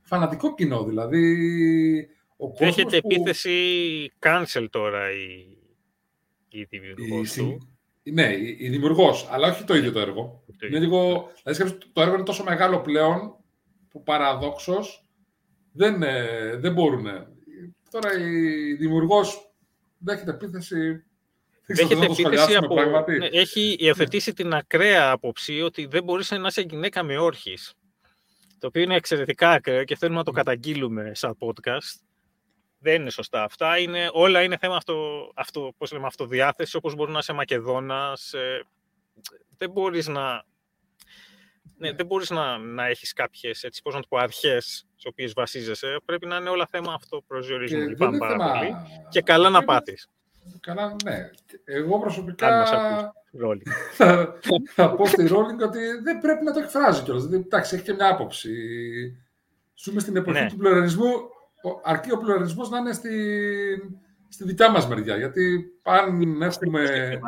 φανατικό 0.00 0.54
κοινό. 0.54 0.84
Δηλαδή, 0.84 2.08
ο 2.40 2.54
Έχετε 2.58 3.00
που... 3.00 3.08
επίθεση 3.10 4.12
cancel 4.18 4.66
τώρα 4.70 5.10
η, 5.10 5.56
η 6.48 6.64
δημιουργός 6.64 7.36
η, 7.36 7.40
του. 7.40 7.78
Ναι, 8.02 8.32
η, 8.32 8.56
η 8.58 8.68
δημιουργός, 8.68 9.28
αλλά 9.30 9.48
όχι 9.48 9.64
το 9.64 9.74
ίδιο 9.74 9.92
το 9.92 10.00
έργο. 10.00 10.44
Το, 10.58 10.66
είναι 10.66 10.78
λίγο, 10.78 11.30
δηλαδή, 11.44 11.78
το 11.92 12.00
έργο 12.00 12.14
είναι 12.14 12.22
τόσο 12.22 12.44
μεγάλο 12.44 12.80
πλέον 12.80 13.36
που 13.88 14.02
παραδόξως 14.02 15.04
δεν, 15.72 16.02
ε, 16.02 16.56
δεν 16.56 16.72
μπορούν. 16.72 17.06
Τώρα 17.90 18.18
η 18.18 18.74
δημιουργός 18.74 19.52
δέχεται 19.98 20.30
επίθεση 20.30 21.04
Έχετε 21.66 22.04
επίθεση 22.04 22.54
από... 22.54 22.74
Ναι, 23.18 23.26
έχει 23.26 23.76
υιοθετήσει 23.78 24.32
την 24.32 24.54
ακραία 24.54 25.10
άποψη 25.10 25.60
ότι 25.60 25.86
δεν 25.86 26.04
μπορείς 26.04 26.30
να 26.30 26.46
είσαι 26.46 26.60
γυναίκα 26.60 27.02
με 27.02 27.18
όρχης. 27.18 27.74
Το 28.58 28.66
οποίο 28.66 28.82
είναι 28.82 28.94
εξαιρετικά 28.94 29.50
ακραίο 29.50 29.84
και 29.84 29.96
θέλουμε 29.96 30.18
να 30.18 30.24
το 30.24 30.30
καταγγείλουμε 30.30 31.10
σαν 31.14 31.36
podcast. 31.38 32.09
Δεν 32.82 33.00
είναι 33.00 33.10
σωστά 33.10 33.42
αυτά. 33.42 33.78
Είναι, 33.78 34.10
όλα 34.12 34.42
είναι 34.42 34.56
θέμα 34.56 34.76
αυτό, 34.76 35.30
αυτό, 35.34 35.72
πώς 35.78 35.92
λέμε, 35.92 36.06
αυτοδιάθεση, 36.06 36.76
όπως 36.76 36.94
μπορεί 36.94 37.12
να 37.12 37.18
είσαι 37.18 37.32
Μακεδόνας. 37.32 38.32
Ε, 38.32 38.64
δεν 39.56 39.70
μπορείς 39.70 40.08
να, 40.08 40.44
ναι, 41.76 41.92
δεν 41.92 42.06
μπορείς 42.06 42.30
να, 42.30 42.58
να 42.58 42.86
έχεις 42.86 43.12
κάποιες, 43.12 43.62
έτσι, 43.62 43.82
πώς 43.82 43.94
να 43.94 44.00
το 44.00 44.06
πω, 44.08 44.16
αρχές 44.16 44.86
στις 44.92 45.06
οποίες 45.06 45.32
βασίζεσαι. 45.32 45.96
Πρέπει 46.04 46.26
να 46.26 46.36
είναι 46.36 46.48
όλα 46.48 46.66
θέμα 46.66 46.92
αυτοπροσδιορισμού. 46.92 47.88
Λυπάμαι 47.88 48.18
πάρα 48.18 48.30
θέμα... 48.30 48.58
πολύ. 48.58 48.74
Και 49.08 49.22
καλά 49.22 49.50
να 49.50 49.64
πάθεις. 49.64 50.08
Καλά, 50.60 50.96
ναι. 51.04 51.30
Εγώ 51.64 52.00
προσωπικά 52.00 52.66
θα, 53.92 54.34
θα 54.74 54.94
πω 54.94 55.06
στη 55.06 55.26
Ρόλινγκ 55.26 55.60
ότι 55.60 55.78
δεν 56.02 56.18
πρέπει 56.20 56.44
να 56.44 56.52
το 56.52 56.60
εκφράζει 56.60 57.02
κιόλας. 57.02 57.24
Δηλαδή, 57.24 57.44
εντάξει, 57.46 57.74
έχει 57.74 57.84
και 57.84 57.92
μια 57.92 58.08
άποψη. 58.08 58.52
Ζούμε 59.74 60.00
στην 60.00 60.16
εποχή 60.16 60.40
ναι. 60.40 60.48
του 60.48 60.56
πλουραλισμού, 60.56 61.12
αρκεί 61.82 62.12
ο 62.12 62.18
πλουραλισμός 62.18 62.70
να 62.70 62.78
είναι 62.78 62.92
στη, 62.92 63.10
στη 64.28 64.44
δικιά 64.44 64.70
μας 64.70 64.88
μεριά. 64.88 65.16
Γιατί 65.16 65.64
αν 65.82 66.42
έχουμε 66.42 66.82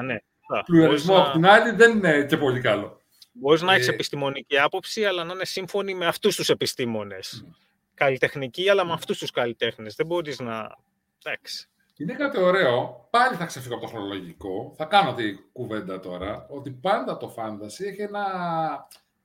ναι. 0.04 0.16
πλουραλισμό 0.64 1.18
από 1.18 1.32
την 1.32 1.46
άλλη, 1.46 1.70
δεν 1.70 1.96
είναι 1.96 2.24
και 2.24 2.36
πολύ 2.36 2.60
καλό. 2.60 3.00
Μπορείς 3.32 3.62
να 3.62 3.74
έχεις 3.74 3.88
ε, 3.88 3.90
επιστημονική 3.90 4.58
άποψη, 4.58 5.04
αλλά 5.04 5.24
να 5.24 5.32
είναι 5.32 5.44
σύμφωνη 5.44 5.94
με 5.94 6.06
αυτούς 6.06 6.36
τους 6.36 6.48
επιστήμονες. 6.48 7.44
Mm. 7.46 7.54
Καλλιτεχνική, 7.94 8.68
αλλά 8.68 8.84
με 8.84 8.92
αυτούς 8.92 9.18
τους 9.18 9.30
καλλιτέχνες. 9.30 9.94
Δεν 9.94 10.06
μπορείς 10.06 10.40
να. 10.40 10.76
Εντάξει. 11.24 11.66
Είναι 11.96 12.12
κάτι 12.12 12.40
ωραίο. 12.40 13.06
Πάλι 13.10 13.36
θα 13.36 13.44
ξεφύγω 13.44 13.74
από 13.74 13.84
το 13.84 13.90
χρονολογικό. 13.90 14.74
Θα 14.76 14.84
κάνω 14.84 15.14
τη 15.14 15.34
κουβέντα 15.52 16.00
τώρα. 16.00 16.46
Ότι 16.48 16.70
πάντα 16.70 17.16
το 17.16 17.34
fantasy 17.36 17.86
έχει 17.86 18.02
ένα... 18.02 18.24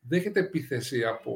δέχεται 0.02 0.40
επίθεση 0.40 1.04
από... 1.04 1.34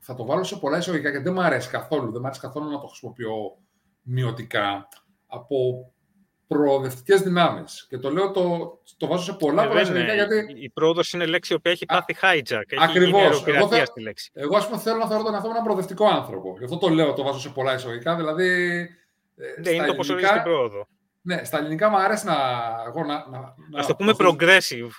Θα 0.00 0.14
το 0.14 0.26
βάλω 0.26 0.44
σε 0.44 0.56
πολλά 0.56 0.78
εισαγωγικά 0.78 1.10
γιατί 1.10 1.24
δεν 1.24 1.32
μου 1.32 1.42
αρέσει 1.42 1.70
καθόλου. 1.70 2.12
Δεν 2.12 2.20
μου 2.20 2.26
αρέσει 2.26 2.40
καθόλου 2.40 2.70
να 2.70 2.80
το 2.80 2.86
χρησιμοποιώ 2.86 3.58
μειωτικά. 4.02 4.88
Από 5.26 5.92
προοδευτικές 6.46 7.20
δυνάμεις. 7.20 7.86
Και 7.88 7.98
το 7.98 8.10
λέω, 8.10 8.30
το, 8.30 8.72
το 8.96 9.06
βάζω 9.06 9.22
σε 9.22 9.32
πολλά 9.32 9.64
ε, 9.64 9.66
πολλά 9.66 10.14
Γιατί... 10.14 10.54
Η 10.56 10.70
πρόοδος 10.70 11.12
είναι 11.12 11.26
λέξη 11.26 11.54
που 11.54 11.68
έχει 11.68 11.86
πάθει 11.86 12.16
hijack. 12.22 12.62
Ακριβώς. 12.78 13.44
Εγώ, 13.46 13.68
θε... 13.68 13.84
εγώ 14.32 14.56
ας 14.56 14.66
πούμε, 14.66 14.78
θέλω 14.78 14.98
να 14.98 15.06
θεωρώ 15.06 15.22
τον 15.22 15.34
εαυτό 15.34 15.50
ένα 15.50 15.62
προοδευτικό 15.62 16.06
άνθρωπο. 16.06 16.54
Γι' 16.58 16.64
αυτό 16.64 16.78
το 16.78 16.88
λέω, 16.88 17.12
το 17.12 17.22
βάζω 17.22 17.38
σε 17.38 17.48
πολλά 17.48 17.74
εισαγωγικά. 17.74 18.16
Δηλαδή, 18.16 18.78
ναι, 19.62 19.70
είναι 19.70 19.86
το 19.86 19.94
πόσο 19.94 20.12
ελληνικά, 20.12 20.32
την 20.32 20.42
πρόοδο. 20.42 20.86
Ναι, 21.22 21.44
στα 21.44 21.58
ελληνικά 21.58 21.88
μου 21.88 21.96
αρέσει 21.96 22.26
να... 22.26 22.36
Εγώ 22.86 23.04
να, 23.04 23.28
να, 23.28 23.54
Ας 23.78 23.86
το 23.86 23.96
πούμε 23.96 24.12
progressive, 24.18 24.90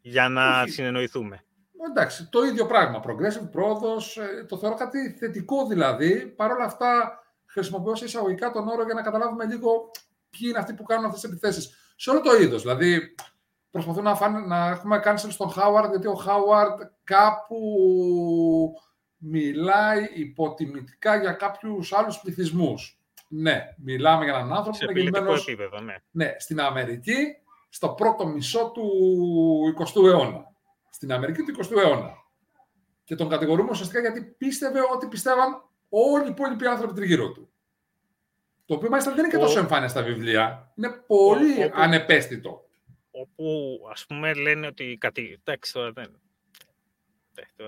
για 0.00 0.28
να 0.28 0.60
Όχι. 0.60 0.70
συνεννοηθούμε. 0.70 1.44
Εντάξει, 1.88 2.28
το 2.28 2.42
ίδιο 2.42 2.66
πράγμα. 2.66 3.02
Progressive, 3.06 3.50
πρόοδος, 3.50 4.16
ε, 4.16 4.44
το 4.48 4.58
θεωρώ 4.58 4.76
κάτι 4.76 5.16
θετικό 5.18 5.66
δηλαδή. 5.66 6.26
Παρ' 6.26 6.52
όλα 6.52 6.64
αυτά, 6.64 7.20
χρησιμοποιώ 7.46 7.94
σε 7.94 8.04
εισαγωγικά 8.04 8.50
τον 8.50 8.68
όρο 8.68 8.84
για 8.84 8.94
να 8.94 9.02
καταλάβουμε 9.02 9.44
λίγο 9.44 9.90
ποιοι 10.30 10.48
είναι 10.48 10.58
αυτοί 10.58 10.74
που 10.74 10.82
κάνουν 10.82 11.04
αυτές 11.04 11.20
τις 11.20 11.30
επιθέσεις. 11.30 11.92
Σε 11.96 12.10
όλο 12.10 12.20
το 12.20 12.36
είδος. 12.36 12.62
Δηλαδή, 12.62 13.14
προσπαθούν 13.70 14.02
να, 14.02 14.14
φάνε, 14.14 14.38
να 14.38 14.68
έχουμε 14.68 15.02
cancel 15.04 15.28
στον 15.28 15.52
Howard, 15.56 15.88
γιατί 15.90 16.06
ο 16.06 16.22
Howard 16.26 16.88
κάπου 17.04 17.60
μιλάει 19.16 20.08
υποτιμητικά 20.14 21.16
για 21.16 21.32
κάποιους 21.32 21.92
άλλους 21.92 22.20
πληθυσμούς. 22.20 23.00
Ναι, 23.28 23.74
μιλάμε 23.76 24.24
για 24.24 24.34
έναν 24.34 24.52
άνθρωπο 24.52 24.78
που 24.78 24.98
είναι 24.98 25.18
επίπεδο, 25.38 25.80
ναι. 25.80 25.94
ναι. 26.10 26.34
Στην 26.38 26.60
Αμερική, 26.60 27.36
στο 27.68 27.88
πρώτο 27.88 28.26
μισό 28.26 28.70
του 28.74 28.90
20ου 29.78 30.06
αιώνα. 30.06 30.55
Στην 30.96 31.12
Αμερική 31.12 31.42
του 31.42 31.64
20ου 31.64 31.76
αιώνα. 31.76 32.10
Και 33.04 33.14
τον 33.14 33.28
κατηγορούμε 33.28 33.70
ουσιαστικά 33.70 34.00
γιατί 34.00 34.20
πίστευε 34.20 34.80
ότι 34.94 35.06
πιστεύαν 35.06 35.62
όλοι 35.88 36.24
οι 36.24 36.28
υπόλοιποι 36.28 36.66
άνθρωποι 36.66 36.94
τριγύρω 36.94 37.32
του. 37.32 37.50
Το 38.64 38.74
οποίο 38.74 38.88
μάλιστα 38.88 39.10
δεν 39.10 39.24
είναι 39.24 39.32
και 39.32 39.38
τόσο 39.38 39.58
εμφάνεια 39.58 39.88
στα 39.88 40.02
βιβλία. 40.02 40.72
Είναι 40.76 40.88
πολύ 41.06 41.64
ο, 41.64 41.70
ανεπαίσθητο. 41.72 42.68
Όπου, 43.10 43.78
ας 43.90 44.06
πούμε, 44.06 44.34
λένε 44.34 44.66
ότι... 44.66 44.98
Εντάξει, 45.40 45.72
τώρα 45.72 45.92
δεν... 45.92 46.20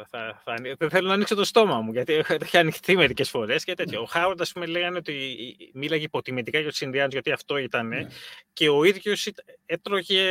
Θα, 0.08 0.40
θα, 0.44 0.54
δεν 0.78 0.90
θέλω 0.90 1.08
να 1.08 1.14
ανοίξω 1.14 1.34
το 1.34 1.44
στόμα 1.44 1.80
μου, 1.80 1.92
γιατί 1.92 2.12
έχει 2.28 2.56
ανοιχτεί 2.56 2.96
μερικές 2.96 3.30
φορές 3.30 3.64
και 3.64 3.74
τέτοιο. 3.74 3.98
Ναι. 3.98 4.04
Ο 4.04 4.06
Χάουαρντ, 4.06 4.40
ας 4.40 4.52
πούμε, 4.52 4.66
λέγανε 4.66 4.96
ότι 4.96 5.56
μίλαγε 5.72 6.04
υποτιμητικά 6.04 6.58
για 6.58 6.68
τους 6.68 6.80
Ινδιάνους, 6.80 7.12
γιατί 7.12 7.32
αυτό 7.32 7.56
ήταν. 7.56 7.88
Ναι. 7.88 8.06
Και 8.52 8.68
ο 8.68 8.84
ίδιος 8.84 9.28
έτρωγε 9.66 10.22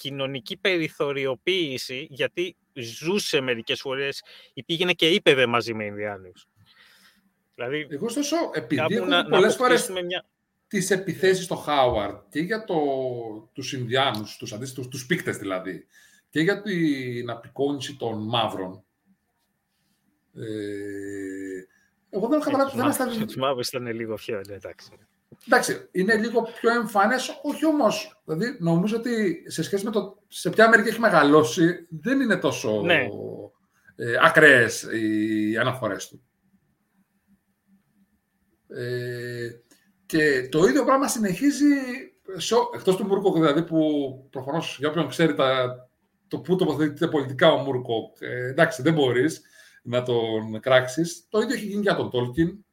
κοινωνική 0.00 0.56
περιθωριοποίηση, 0.56 2.06
γιατί 2.10 2.56
ζούσε 2.72 3.40
μερικές 3.40 3.80
φορές 3.80 4.22
ή 4.54 4.62
πήγαινε 4.62 4.92
και 4.92 5.08
είπε 5.08 5.46
μαζί 5.46 5.74
με 5.74 5.84
Ινδιάνους. 5.84 6.46
Δηλαδή, 7.54 7.86
Εγώ 7.90 8.06
ωστόσο, 8.06 8.36
επειδή 8.52 8.94
έχω 8.94 9.28
πολλές 9.28 9.56
φορές 9.56 9.88
μια... 9.88 10.24
τις 10.66 10.90
επιθέσεις 10.90 11.44
στο 11.44 11.54
Χάουαρντ 11.54 12.16
και 12.30 12.40
για 12.40 12.64
το, 12.64 12.76
τους 13.52 13.72
Ινδιάνους, 13.72 14.36
τους, 14.36 14.52
αντίστοιχους, 14.52 14.88
τους 14.88 15.06
πίκτες 15.06 15.36
δηλαδή, 15.36 15.86
και 16.30 16.40
για 16.40 16.62
την 16.62 17.30
απεικόνηση 17.30 17.96
των 17.96 18.28
μαύρων, 18.28 18.84
ε, 20.34 20.40
εγώ 22.10 22.28
δεν 22.28 22.40
έχω 22.40 22.50
καταλάβει. 22.50 22.76
Δεν 22.76 22.92
στα... 22.92 23.24
Τους 23.24 23.36
μαύρους 23.36 23.68
ήταν 23.68 23.86
λίγο 23.86 24.14
πιο, 24.14 24.40
ναι, 24.48 24.54
εντάξει. 24.54 24.90
Εντάξει, 25.46 25.88
είναι 25.90 26.16
λίγο 26.16 26.42
πιο 26.60 26.70
εμφανές, 26.70 27.40
όχι 27.42 27.66
όμω. 27.66 27.86
Δηλαδή, 28.24 28.56
νομίζω 28.60 28.96
ότι 28.96 29.42
σε 29.46 29.62
σχέση 29.62 29.84
με 29.84 29.90
το 29.90 30.22
σε 30.28 30.50
ποια 30.50 30.64
Αμερική 30.64 30.88
έχει 30.88 31.00
μεγαλώσει, 31.00 31.86
δεν 31.88 32.20
είναι 32.20 32.36
τόσο 32.36 32.82
ναι. 32.82 33.06
ε, 33.96 34.16
ακραίες 34.22 34.82
οι 34.82 35.56
αναφορές 35.56 36.08
του. 36.08 36.22
Ε, 38.68 39.50
και 40.06 40.48
το 40.50 40.64
ίδιο 40.64 40.84
πράγμα 40.84 41.08
συνεχίζει, 41.08 41.74
σε, 42.36 42.54
εκτός 42.74 42.96
του 42.96 43.06
Μούρκοκ 43.06 43.34
δηλαδή, 43.34 43.62
που 43.62 43.78
προφανώς 44.30 44.76
για 44.78 44.88
όποιον 44.88 45.08
ξέρει 45.08 45.34
τα, 45.34 45.74
το 46.28 46.38
πού 46.38 46.56
τοποθετείται 46.56 47.08
πολιτικά 47.08 47.52
ο 47.52 47.56
Μούρκοκ, 47.56 48.16
ε, 48.20 48.48
εντάξει, 48.48 48.82
δεν 48.82 48.94
μπορείς 48.94 49.42
να 49.82 50.02
τον 50.02 50.60
κράξεις. 50.60 51.26
Το 51.28 51.40
ίδιο 51.40 51.54
έχει 51.54 51.66
γίνει 51.66 51.80
για 51.80 51.96
τον 51.96 52.10
Τόλκιν. 52.10 52.64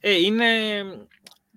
Ε, 0.00 0.12
είναι... 0.12 0.46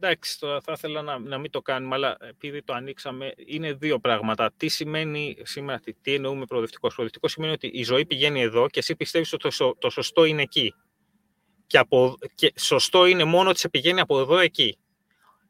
Εντάξει, 0.02 0.40
τώρα 0.40 0.62
θα 0.62 0.72
ήθελα 0.72 1.02
να, 1.02 1.20
να 1.20 1.38
μην 1.38 1.52
το 1.52 1.62
κάνουμε, 1.62 1.96
αλλά 1.96 2.18
επειδή 2.20 2.64
το 2.64 2.74
ανοίξαμε, 2.74 3.34
είναι 3.46 3.74
δύο 3.74 4.00
πράγματα. 4.00 4.52
Τι 4.58 4.68
σημαίνει 4.68 5.38
σήμερα, 5.42 5.80
τι, 5.80 5.94
τι 5.94 6.14
εννοούμε 6.14 6.46
προοδευτικός; 6.46 6.94
Προοδευτικός 6.94 7.32
σημαίνει 7.32 7.54
ότι 7.54 7.68
η 7.68 7.84
ζωή 7.84 8.06
πηγαίνει 8.06 8.42
εδώ 8.42 8.68
και 8.70 8.80
εσύ 8.80 8.96
πιστεύεις 8.96 9.34
ότι 9.34 9.58
το, 9.58 9.76
το 9.80 9.90
σωστό 9.90 10.24
είναι 10.24 10.42
εκεί. 10.42 10.74
Και, 11.68 11.78
από, 11.78 12.18
και 12.36 12.54
σωστό 12.56 13.06
είναι 13.06 13.24
μόνο 13.24 13.50
ότι 13.50 13.60
σε 13.60 13.70
πηγαίνει 13.70 14.00
από 14.00 14.20
εδώ 14.20 14.38
εκεί. 14.38 14.78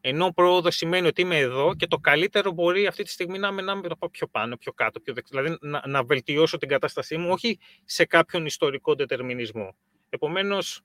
Ενώ 0.01 0.31
πρόοδος 0.33 0.75
σημαίνει 0.75 1.07
ότι 1.07 1.21
είμαι 1.21 1.37
εδώ 1.37 1.75
και 1.75 1.87
το 1.87 1.97
καλύτερο 1.97 2.51
μπορεί 2.51 2.87
αυτή 2.87 3.03
τη 3.03 3.09
στιγμή 3.09 3.39
να 3.39 3.47
είμαι 3.47 3.61
να 3.61 3.81
το 3.81 3.95
πάω 3.95 4.09
πιο 4.09 4.27
πάνω, 4.27 4.57
πιο 4.57 4.73
κάτω, 4.73 4.99
πιο 4.99 5.13
δεξιά. 5.13 5.41
Δηλαδή 5.41 5.57
να, 5.61 5.81
να 5.87 6.03
βελτιώσω 6.03 6.57
την 6.57 6.67
κατάστασή 6.67 7.17
μου, 7.17 7.29
όχι 7.31 7.59
σε 7.85 8.05
κάποιον 8.05 8.45
ιστορικό 8.45 8.95
δετερμινισμό. 8.95 9.75
Επομένως, 10.09 10.81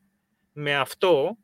με 0.53 0.75
αυτό, 0.77 1.37
ε, 1.37 1.44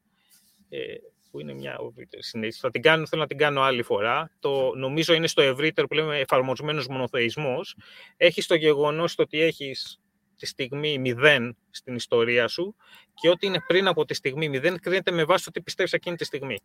που 1.30 1.40
είναι 1.40 1.52
μια 1.52 1.78
ευρύτερη 1.88 2.22
συνέχιση, 2.22 2.60
θα 2.60 2.70
την 2.70 2.82
κάνω, 2.82 3.06
θέλω 3.06 3.20
να 3.20 3.26
την 3.26 3.38
κάνω 3.38 3.60
άλλη 3.60 3.82
φορά. 3.82 4.30
Το 4.40 4.72
νομίζω 4.74 5.14
είναι 5.14 5.26
στο 5.26 5.42
ευρύτερο 5.42 5.86
που 5.86 5.94
λέμε 5.94 6.18
εφαρμοσμένος 6.18 6.86
μονοθεϊσμός. 6.86 7.76
Έχεις 8.16 8.46
το 8.46 8.54
γεγονός 8.54 9.14
ότι 9.18 9.40
έχεις 9.40 10.00
τη 10.36 10.46
στιγμή 10.46 11.02
0 11.04 11.50
στην 11.70 11.94
ιστορία 11.94 12.48
σου 12.48 12.76
και 13.14 13.28
ό,τι 13.28 13.46
είναι 13.46 13.60
πριν 13.66 13.86
από 13.86 14.04
τη 14.04 14.14
στιγμή 14.14 14.50
0 14.52 14.74
κρίνεται 14.80 15.10
με 15.10 15.24
βάση 15.24 15.44
το 15.44 15.50
τι 15.50 15.62
πιστεύεις 15.62 15.92
εκείνη 15.92 16.16
τη 16.16 16.24
στιγμή. 16.24 16.58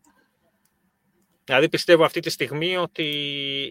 Δηλαδή 1.43 1.69
πιστεύω 1.69 2.03
αυτή 2.03 2.19
τη 2.19 2.29
στιγμή 2.29 2.77
ότι 2.77 3.07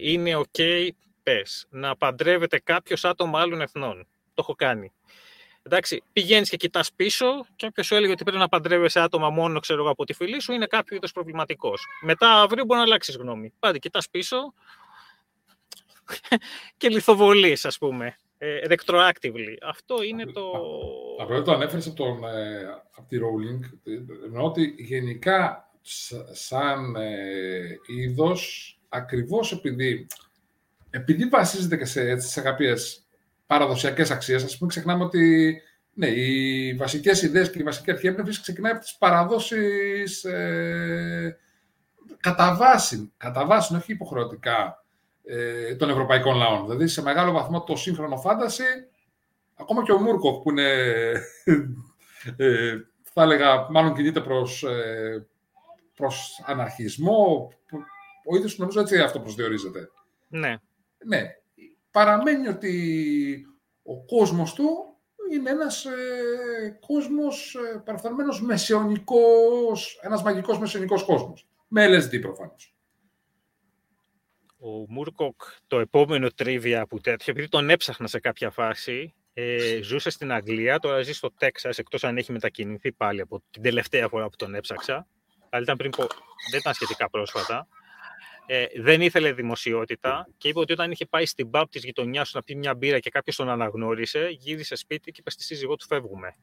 είναι 0.01 0.37
ok, 0.37 0.89
πες, 1.23 1.67
να 1.69 1.95
παντρεύεται 1.95 2.59
κάποιος 2.59 3.05
άτομο 3.05 3.37
άλλων 3.37 3.61
εθνών. 3.61 4.07
Το 4.33 4.41
έχω 4.41 4.55
κάνει. 4.55 4.91
Εντάξει, 5.67 6.03
πηγαίνεις 6.13 6.49
και 6.49 6.57
κοιτάς 6.57 6.93
πίσω, 6.93 7.45
και 7.55 7.65
όποιος 7.65 7.85
σου 7.85 7.95
έλεγε 7.95 8.11
ότι 8.11 8.23
πρέπει 8.23 8.39
να 8.39 8.47
παντρεύεσαι 8.47 8.99
άτομα 8.99 9.29
μόνο 9.29 9.59
ξέρω 9.59 9.81
εγώ, 9.81 9.89
από 9.89 10.05
τη 10.05 10.13
φυλή 10.13 10.41
σου 10.41 10.53
είναι 10.53 10.65
κάποιο 10.65 10.95
είδος 10.95 11.11
προβληματικός. 11.11 11.85
Μετά 12.01 12.41
αύριο 12.41 12.65
μπορεί 12.65 12.79
να 12.79 12.85
αλλάξεις 12.85 13.15
γνώμη. 13.15 13.53
Πάντε, 13.59 13.77
κοιτάς 13.77 14.09
πίσω 14.09 14.53
και 16.77 16.89
λιθοβολείς, 16.89 17.65
ας 17.65 17.77
πούμε. 17.77 18.17
Ε, 18.37 18.59
retroactively. 18.67 19.55
Αυτό 19.61 20.03
είναι 20.03 20.25
το. 20.25 20.51
Απλά 21.19 21.41
το 21.41 21.51
ανέφερες 21.51 21.87
από, 21.87 21.95
τον, 21.95 22.23
ε, 22.23 22.65
από 22.95 23.07
τη 23.07 23.17
Rowling. 23.17 23.79
Εννοώ 24.25 24.45
ότι 24.45 24.75
γενικά 24.77 25.69
σαν 26.31 26.95
ε, 26.95 27.77
είδος, 27.85 28.73
ακριβώς 28.89 29.51
επειδή, 29.51 30.07
επειδή 30.89 31.25
βασίζεται 31.25 31.77
και 31.77 31.85
σε, 31.85 32.19
σε 32.19 32.41
κάποιες 32.41 33.04
παραδοσιακές 33.45 34.11
αξίες, 34.11 34.43
ας 34.43 34.57
πούμε 34.57 34.69
ξεχνάμε 34.69 35.03
ότι 35.03 35.55
ναι, 35.93 36.07
οι 36.07 36.73
βασικές 36.73 37.21
ιδέες 37.21 37.51
και 37.51 37.59
η 37.59 37.63
βασική 37.63 37.91
αρχή 37.91 38.07
έμπνευσης 38.07 38.41
ξεκινάει 38.41 38.71
από 38.71 38.81
τις 38.81 38.95
παραδόσεις 38.97 40.23
ε, 40.23 41.37
κατά 42.19 42.55
βάση, 42.55 43.11
κατά 43.17 43.45
βάση, 43.45 43.75
όχι 43.75 43.91
υποχρεωτικά, 43.91 44.85
ε, 45.23 45.75
των 45.75 45.89
ευρωπαϊκών 45.89 46.35
λαών. 46.35 46.65
Δηλαδή, 46.65 46.87
σε 46.87 47.01
μεγάλο 47.01 47.31
βαθμό 47.31 47.63
το 47.63 47.75
σύγχρονο 47.75 48.17
φάνταση, 48.17 48.63
ακόμα 49.55 49.83
και 49.83 49.91
ο 49.91 49.99
Μούρκοφ 49.99 50.41
που 50.41 50.49
είναι, 50.49 50.71
ε, 52.37 52.75
θα 53.01 53.23
έλεγα, 53.23 53.67
μάλλον 53.71 53.93
κινείται 53.93 54.21
προς 54.21 54.63
ε, 54.63 55.27
προς 55.95 56.43
αναρχισμό. 56.45 57.51
Ο 58.25 58.35
ίδιος 58.35 58.57
νομίζω 58.57 58.79
έτσι 58.79 58.99
αυτό 58.99 59.19
προσδιορίζεται. 59.19 59.89
Ναι. 60.27 60.57
Ναι. 61.05 61.21
Παραμένει 61.95 62.47
ότι 62.47 63.45
ο 63.83 64.05
κόσμος 64.05 64.53
του 64.53 64.69
είναι 65.31 65.49
ένας 65.49 65.85
ε, 65.85 66.79
κόσμος 66.87 67.55
ε, 67.55 67.81
παραφθαρμένος 67.85 68.41
μεσαιωνικός, 68.41 69.99
ένας 70.01 70.23
μαγικός 70.23 70.59
μεσαιωνικός 70.59 71.03
κόσμος. 71.03 71.47
Με 71.67 71.87
LSD 71.87 72.21
προφανώς. 72.21 72.75
Ο 74.57 74.69
Μούρκοκ, 74.87 75.41
το 75.67 75.79
επόμενο 75.79 76.29
τρίβια 76.29 76.87
που 76.87 76.99
τέτοιο, 76.99 77.33
επειδή 77.33 77.47
τον 77.47 77.69
έψαχνα 77.69 78.07
σε 78.07 78.19
κάποια 78.19 78.49
φάση, 78.49 79.13
ε, 79.33 79.79
ζούσε 79.81 80.09
στην 80.09 80.31
Αγγλία, 80.31 80.79
τώρα 80.79 81.01
ζει 81.01 81.13
στο 81.13 81.31
Τέξας, 81.37 81.77
εκτός 81.77 82.03
αν 82.03 82.17
έχει 82.17 82.31
μετακινηθεί 82.31 82.91
πάλι 82.91 83.21
από 83.21 83.43
την 83.51 83.61
τελευταία 83.61 84.07
φορά 84.07 84.29
που 84.29 84.35
τον 84.35 84.55
έψαξα 84.55 85.07
αλλά 85.55 85.63
ήταν 85.63 85.77
πριν, 85.77 85.91
δεν 86.51 86.59
ήταν 86.59 86.73
σχετικά 86.73 87.09
πρόσφατα. 87.09 87.67
Ε, 88.45 88.65
δεν 88.75 89.01
ήθελε 89.01 89.33
δημοσιότητα 89.33 90.27
και 90.37 90.47
είπε 90.47 90.59
ότι 90.59 90.73
όταν 90.73 90.91
είχε 90.91 91.05
πάει 91.05 91.25
στην 91.25 91.49
pub 91.53 91.63
της 91.69 91.83
γειτονιάς 91.83 92.29
του 92.29 92.37
να 92.37 92.43
πει 92.43 92.55
μια 92.55 92.75
μπύρα 92.75 92.99
και 92.99 93.09
κάποιος 93.09 93.35
τον 93.35 93.49
αναγνώρισε, 93.49 94.27
γύρισε 94.39 94.75
σπίτι 94.75 95.11
και 95.11 95.17
είπε 95.19 95.29
στη 95.29 95.43
σύζυγό 95.43 95.75
του: 95.75 95.85
Φεύγουμε. 95.85 96.35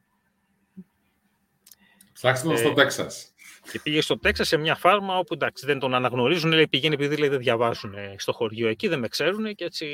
Ψάξτε 2.13 2.47
τον 2.47 2.55
ε, 2.55 2.59
στο 2.59 2.73
Τέξας. 2.73 3.33
Και 3.71 3.79
πήγε 3.79 4.01
στο 4.01 4.19
Τέξας 4.19 4.47
σε 4.47 4.57
μια 4.57 4.75
φάρμα 4.75 5.17
όπου 5.17 5.33
εντάξει, 5.33 5.65
δεν 5.65 5.79
τον 5.79 5.93
αναγνωρίζουν. 5.93 6.51
Λέει 6.51 6.67
πηγαίνει 6.67 6.93
επειδή 6.93 7.17
λέει, 7.17 7.29
δεν 7.29 7.39
διαβάζουν 7.39 7.95
στο 8.17 8.33
χωριό 8.33 8.67
εκεί, 8.67 8.87
δεν 8.87 8.99
με 8.99 9.07
ξέρουν 9.07 9.55
και 9.55 9.65
έτσι. 9.65 9.87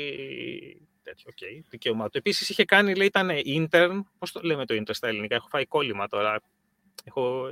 Τέτοιο, 1.02 1.30
okay, 1.30 1.64
δικαίωμά 1.68 2.08
του. 2.08 2.18
Επίσης 2.18 2.48
είχε 2.48 2.64
κάνει, 2.64 2.94
λέει, 2.94 3.06
ήταν 3.06 3.30
intern. 3.46 4.00
Πώς 4.18 4.32
το 4.32 4.40
λέμε 4.42 4.66
το 4.66 4.74
intern 4.74 4.94
στα 4.94 5.08
ελληνικά, 5.08 5.34
έχω 5.34 5.48
φάει 5.48 5.66
κόλλημα 5.66 6.08
τώρα. 6.08 6.40
Έχω 7.04 7.48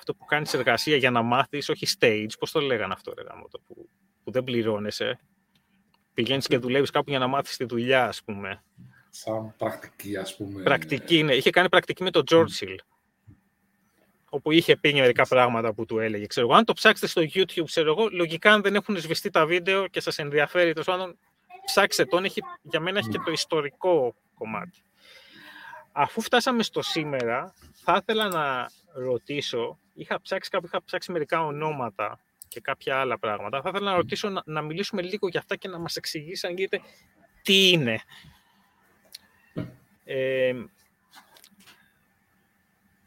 αυτό 0.00 0.14
που 0.14 0.24
κάνεις 0.24 0.54
εργασία 0.54 0.96
για 0.96 1.10
να 1.10 1.22
μάθεις, 1.22 1.68
όχι 1.68 1.86
stage, 1.98 2.30
πώς 2.38 2.50
το 2.50 2.60
λέγανε 2.60 2.92
αυτό, 2.92 3.12
ρε, 3.16 3.22
το, 3.50 3.60
που, 3.66 3.88
που 4.24 4.30
δεν 4.30 4.44
πληρώνεσαι. 4.44 5.20
Πηγαίνεις 6.14 6.46
και 6.46 6.58
δουλεύεις 6.58 6.90
κάπου 6.90 7.10
για 7.10 7.18
να 7.18 7.26
μάθεις 7.26 7.56
τη 7.56 7.64
δουλειά, 7.64 8.06
ας 8.06 8.22
πούμε. 8.22 8.62
Σαν 9.10 9.54
πρακτική, 9.56 10.16
ας 10.16 10.36
πούμε. 10.36 10.62
Πρακτική, 10.62 11.22
ναι. 11.22 11.34
Είχε 11.34 11.50
κάνει 11.50 11.68
πρακτική 11.68 12.02
με 12.02 12.10
τον 12.10 12.22
George 12.30 12.74
όπου 14.30 14.50
είχε 14.50 14.76
πει 14.76 14.94
μερικά 14.94 15.26
πράγματα 15.26 15.72
που 15.72 15.86
του 15.86 15.98
έλεγε. 15.98 16.26
Ξέρω, 16.26 16.48
αν 16.48 16.64
το 16.64 16.72
ψάξετε 16.72 17.06
στο 17.06 17.22
YouTube, 17.34 17.64
ξέρω 17.64 17.90
εγώ, 17.90 18.08
λογικά 18.12 18.52
αν 18.52 18.62
δεν 18.62 18.74
έχουν 18.74 18.96
σβηστεί 18.96 19.30
τα 19.30 19.46
βίντεο 19.46 19.86
και 19.86 20.00
σας 20.00 20.18
ενδιαφέρει, 20.18 20.72
τόσο 20.72 20.90
πάντων, 20.90 21.18
ψάξτε 21.64 22.04
τον. 22.04 22.24
Έχει, 22.24 22.40
για 22.62 22.80
μένα 22.80 22.98
έχει 22.98 23.08
και 23.08 23.20
το 23.24 23.30
ιστορικό 23.30 24.14
κομμάτι. 24.34 24.82
Αφού 25.92 26.20
φτάσαμε 26.20 26.62
στο 26.62 26.82
σήμερα, 26.82 27.54
θα 27.72 27.98
ήθελα 28.02 28.28
να 28.28 28.70
ρωτήσω 28.94 29.78
είχα 30.00 30.20
ψάξει 30.20 30.50
κάπου, 30.50 30.66
είχα 30.66 30.84
ψάξει 30.84 31.12
μερικά 31.12 31.44
ονόματα 31.44 32.20
και 32.48 32.60
κάποια 32.60 33.00
άλλα 33.00 33.18
πράγματα. 33.18 33.62
Θα 33.62 33.68
ήθελα 33.68 33.90
να 33.90 33.96
ρωτήσω 33.96 34.28
να, 34.28 34.42
να 34.44 34.62
μιλήσουμε 34.62 35.02
λίγο 35.02 35.28
για 35.28 35.40
αυτά 35.40 35.56
και 35.56 35.68
να 35.68 35.78
μας 35.78 35.96
εξηγήσει 35.96 36.46
αν 36.46 36.56
γίνεται 36.56 36.80
τι 37.42 37.70
είναι. 37.70 38.00
Ε, 40.04 40.54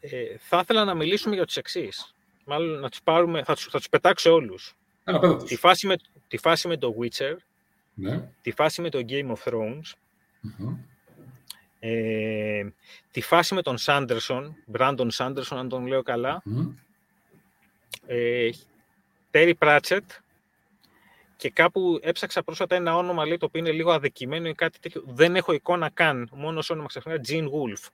ε, 0.00 0.38
θα 0.38 0.58
ήθελα 0.62 0.84
να 0.84 0.94
μιλήσουμε 0.94 1.34
για 1.34 1.44
τους 1.44 1.56
εξής. 1.56 2.14
Μάλλον 2.44 2.80
να 2.80 2.88
τους 2.88 3.02
πάρουμε, 3.02 3.44
θα 3.44 3.54
τους, 3.54 3.64
θα 3.64 3.78
τους 3.78 3.88
πετάξω 3.88 4.32
όλους. 4.32 4.74
τη, 5.46 5.56
φάση 5.56 5.86
με, 5.86 5.96
τη 6.28 6.36
φάση 6.36 6.68
με 6.68 6.76
το 6.76 6.94
Witcher, 7.00 7.36
ναι. 7.94 8.28
τη 8.42 8.50
φάση 8.50 8.82
με 8.82 8.88
το 8.88 9.04
Game 9.08 9.32
of 9.32 9.52
Thrones, 9.52 9.92
ε, 11.78 12.64
τη 13.10 13.20
φάση 13.20 13.54
με 13.54 13.62
τον 13.62 13.78
Σάντερσον, 13.78 14.56
Brandon 14.72 15.06
Σάντερσον, 15.08 15.58
αν 15.58 15.68
τον 15.68 15.86
λέω 15.86 16.02
καλά, 16.02 16.42
ε, 18.06 18.50
Terry 19.30 19.52
Pratchett 19.58 20.06
και 21.36 21.50
κάπου 21.50 21.98
έψαξα 22.02 22.42
πρόσφατα 22.42 22.76
ένα 22.76 22.96
όνομα 22.96 23.26
λέει, 23.26 23.36
το 23.36 23.46
οποίο 23.46 23.60
είναι 23.60 23.72
λίγο 23.72 23.90
αδικημένο 23.92 24.48
ή 24.48 24.54
κάτι 24.54 24.78
τέτοιο. 24.78 25.02
Δεν 25.06 25.36
έχω 25.36 25.52
εικόνα 25.52 25.90
καν, 25.90 26.28
μόνο 26.32 26.62
όνομα 26.68 26.86
ξαφνικά, 26.86 27.20
Gene 27.28 27.44
Wolf. 27.44 27.88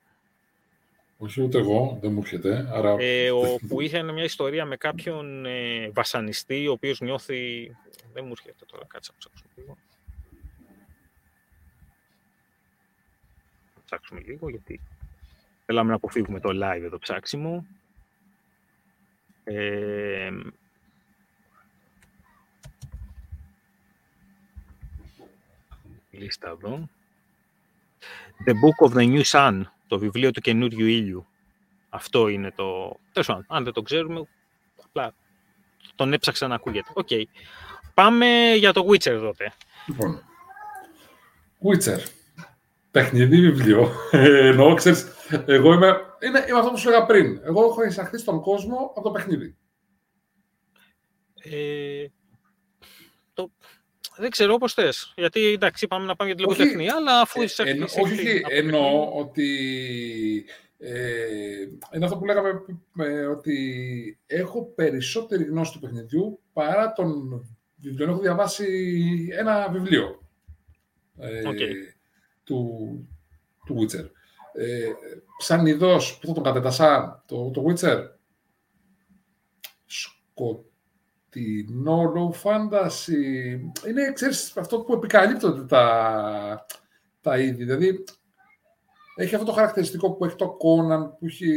Όχι 1.19 1.43
ούτε 1.43 1.59
εγώ, 1.59 1.99
δεν 2.01 2.13
μου 2.13 2.21
έρχεται. 2.23 2.69
Άρα... 2.73 2.97
Ε, 2.99 3.31
ο, 3.31 3.59
που 3.69 3.81
είχε 3.81 4.03
μια 4.03 4.25
ιστορία 4.25 4.65
με 4.65 4.77
κάποιον 4.77 5.47
ε, 5.47 5.91
βασανιστή, 5.93 6.69
ο 6.69 6.73
οποίος 6.73 7.01
νιώθει... 7.01 7.71
Δεν 8.13 8.25
μου 8.25 8.31
έρχεται 8.31 8.65
τώρα, 8.67 8.85
κάτσε 8.89 9.11
να 9.13 9.19
ψάξουμε 9.19 9.51
λίγο. 9.57 9.77
ψάξουμε 13.85 14.21
λίγο, 14.21 14.49
γιατί 14.49 14.81
θέλαμε 15.67 15.89
να 15.89 15.95
αποφύγουμε 15.95 16.41
το 16.41 16.49
live 16.53 16.83
εδώ 16.83 16.99
ψάξιμο. 16.99 17.67
Ε, 19.45 20.31
λίστα 26.11 26.49
εδώ. 26.49 26.89
The 28.47 28.53
Book 28.53 28.89
of 28.89 28.97
the 28.97 29.15
New 29.15 29.25
Sun, 29.25 29.63
το 29.87 29.99
βιβλίο 29.99 30.31
του 30.31 30.41
καινούριου 30.41 30.87
ήλιου. 30.87 31.27
Αυτό 31.89 32.29
είναι 32.29 32.51
το... 32.51 32.97
Τέλος 33.13 33.45
αν 33.47 33.65
δεν 33.65 33.73
το 33.73 33.83
ξέρουμε, 33.83 34.29
απλά 34.85 35.15
τον 35.95 36.13
έψαξα 36.13 36.47
να 36.47 36.55
ακούγεται. 36.55 36.91
OK. 36.95 37.09
Okay. 37.11 37.23
Πάμε 37.95 38.55
για 38.57 38.73
το 38.73 38.87
Witcher 38.89 39.19
τότε. 39.21 39.53
Λοιπόν, 39.87 40.23
Witcher. 41.63 42.20
Παιχνίδι 42.91 43.41
βιβλίο. 43.41 43.93
Εννοώ, 44.11 44.75
ξέρεις, 44.75 45.07
εγώ 45.47 45.73
είμαι, 45.73 45.87
είναι, 46.21 46.45
είμαι 46.49 46.59
αυτό 46.59 46.71
που 46.71 46.79
σου 46.79 46.89
έλεγα 46.89 47.07
πριν. 47.07 47.41
Εγώ 47.45 47.65
έχω 47.65 47.85
εισαχθεί 47.85 48.19
στον 48.19 48.41
κόσμο 48.41 48.93
από 48.97 49.03
το 49.03 49.11
παιχνίδι. 49.11 49.57
Ε, 51.43 52.07
το, 53.33 53.51
δεν 54.17 54.31
ξέρω 54.31 54.59
πώς 54.59 54.75
θες. 54.75 55.13
Γιατί 55.17 55.47
εντάξει, 55.47 55.87
πάμε 55.87 56.07
να 56.07 56.17
πάμε 56.17 56.31
για 56.31 56.39
τη 56.39 56.45
λογοτεχνία, 56.45 56.95
αλλά 56.97 57.21
αφού 57.21 57.43
είσαι 57.43 57.63
ε, 57.63 57.83
Όχι, 57.83 58.01
όχι 58.01 58.43
εννοώ 58.49 59.13
ότι 59.13 59.49
ε, 60.79 60.95
είναι 61.95 62.05
αυτό 62.05 62.17
που 62.17 62.25
λέγαμε 62.25 62.63
ε, 62.99 63.25
ότι 63.25 64.19
έχω 64.27 64.73
περισσότερη 64.75 65.45
γνώση 65.45 65.73
του 65.73 65.79
παιχνιδιού 65.79 66.41
παρά 66.53 66.93
τον 66.93 67.41
βιβλίο. 67.77 68.11
Έχω 68.11 68.21
διαβάσει 68.21 68.69
ένα 69.33 69.69
βιβλίο 69.73 70.21
ε, 71.19 71.41
του, 72.51 73.09
του 73.67 73.75
Witcher. 73.79 74.11
Ε, 74.53 74.93
σαν 75.39 75.67
είδος, 75.67 76.19
που 76.19 76.27
θα 76.27 76.33
τον 76.33 76.43
κατέτασα, 76.43 77.23
το, 77.27 77.51
το 77.51 77.65
Witcher, 77.67 78.05
σκοτεινό 80.35 82.13
low 82.17 82.31
fantasy, 82.43 83.59
είναι, 83.89 84.13
ξέρεις, 84.13 84.57
αυτό 84.57 84.81
που 84.81 84.93
επικαλύπτονται 84.93 85.65
τα, 85.65 86.67
τα 87.21 87.39
είδη. 87.39 87.65
Δηλαδή, 87.65 88.05
έχει 89.17 89.35
αυτό 89.35 89.47
το 89.47 89.53
χαρακτηριστικό 89.53 90.13
που 90.13 90.25
έχει 90.25 90.37
το 90.37 90.57
Conan, 90.57 91.11
που 91.19 91.27
έχει 91.27 91.53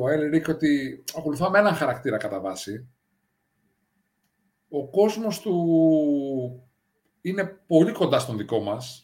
ο 0.00 0.08
Έλερικ, 0.08 0.48
ότι 0.48 1.04
ακολουθάμε 1.16 1.58
έναν 1.58 1.74
χαρακτήρα 1.74 2.16
κατά 2.16 2.40
βάση. 2.40 2.88
Ο 4.68 4.90
κόσμος 4.90 5.40
του 5.40 5.54
είναι 7.20 7.44
πολύ 7.66 7.92
κοντά 7.92 8.18
στον 8.18 8.36
δικό 8.36 8.60
μας, 8.60 9.03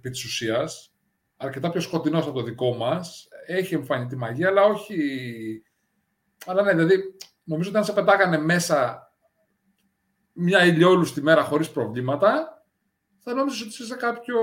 επί 0.00 0.10
της 0.10 0.24
ουσίας, 0.24 0.94
αρκετά 1.36 1.70
πιο 1.70 1.80
σκοτεινός 1.80 2.26
από 2.26 2.32
το 2.32 2.42
δικό 2.42 2.74
μας, 2.74 3.28
έχει 3.46 3.74
εμφανιστεί 3.74 4.16
μαγεία, 4.16 4.48
αλλά 4.48 4.64
όχι... 4.64 5.62
Αλλά 6.46 6.62
ναι, 6.62 6.74
δηλαδή, 6.74 7.16
νομίζω 7.44 7.68
ότι 7.68 7.78
αν 7.78 7.84
σε 7.84 7.92
πετάγανε 7.92 8.38
μέσα 8.38 9.08
μια 10.32 10.64
ηλιόλου 10.64 11.04
στη 11.04 11.22
μέρα 11.22 11.42
χωρίς 11.42 11.70
προβλήματα, 11.70 12.62
θα 13.18 13.34
νόμιζες 13.34 13.60
ότι 13.60 13.68
είσαι 13.68 13.84
σε 13.84 13.96
κάποιο 13.96 14.38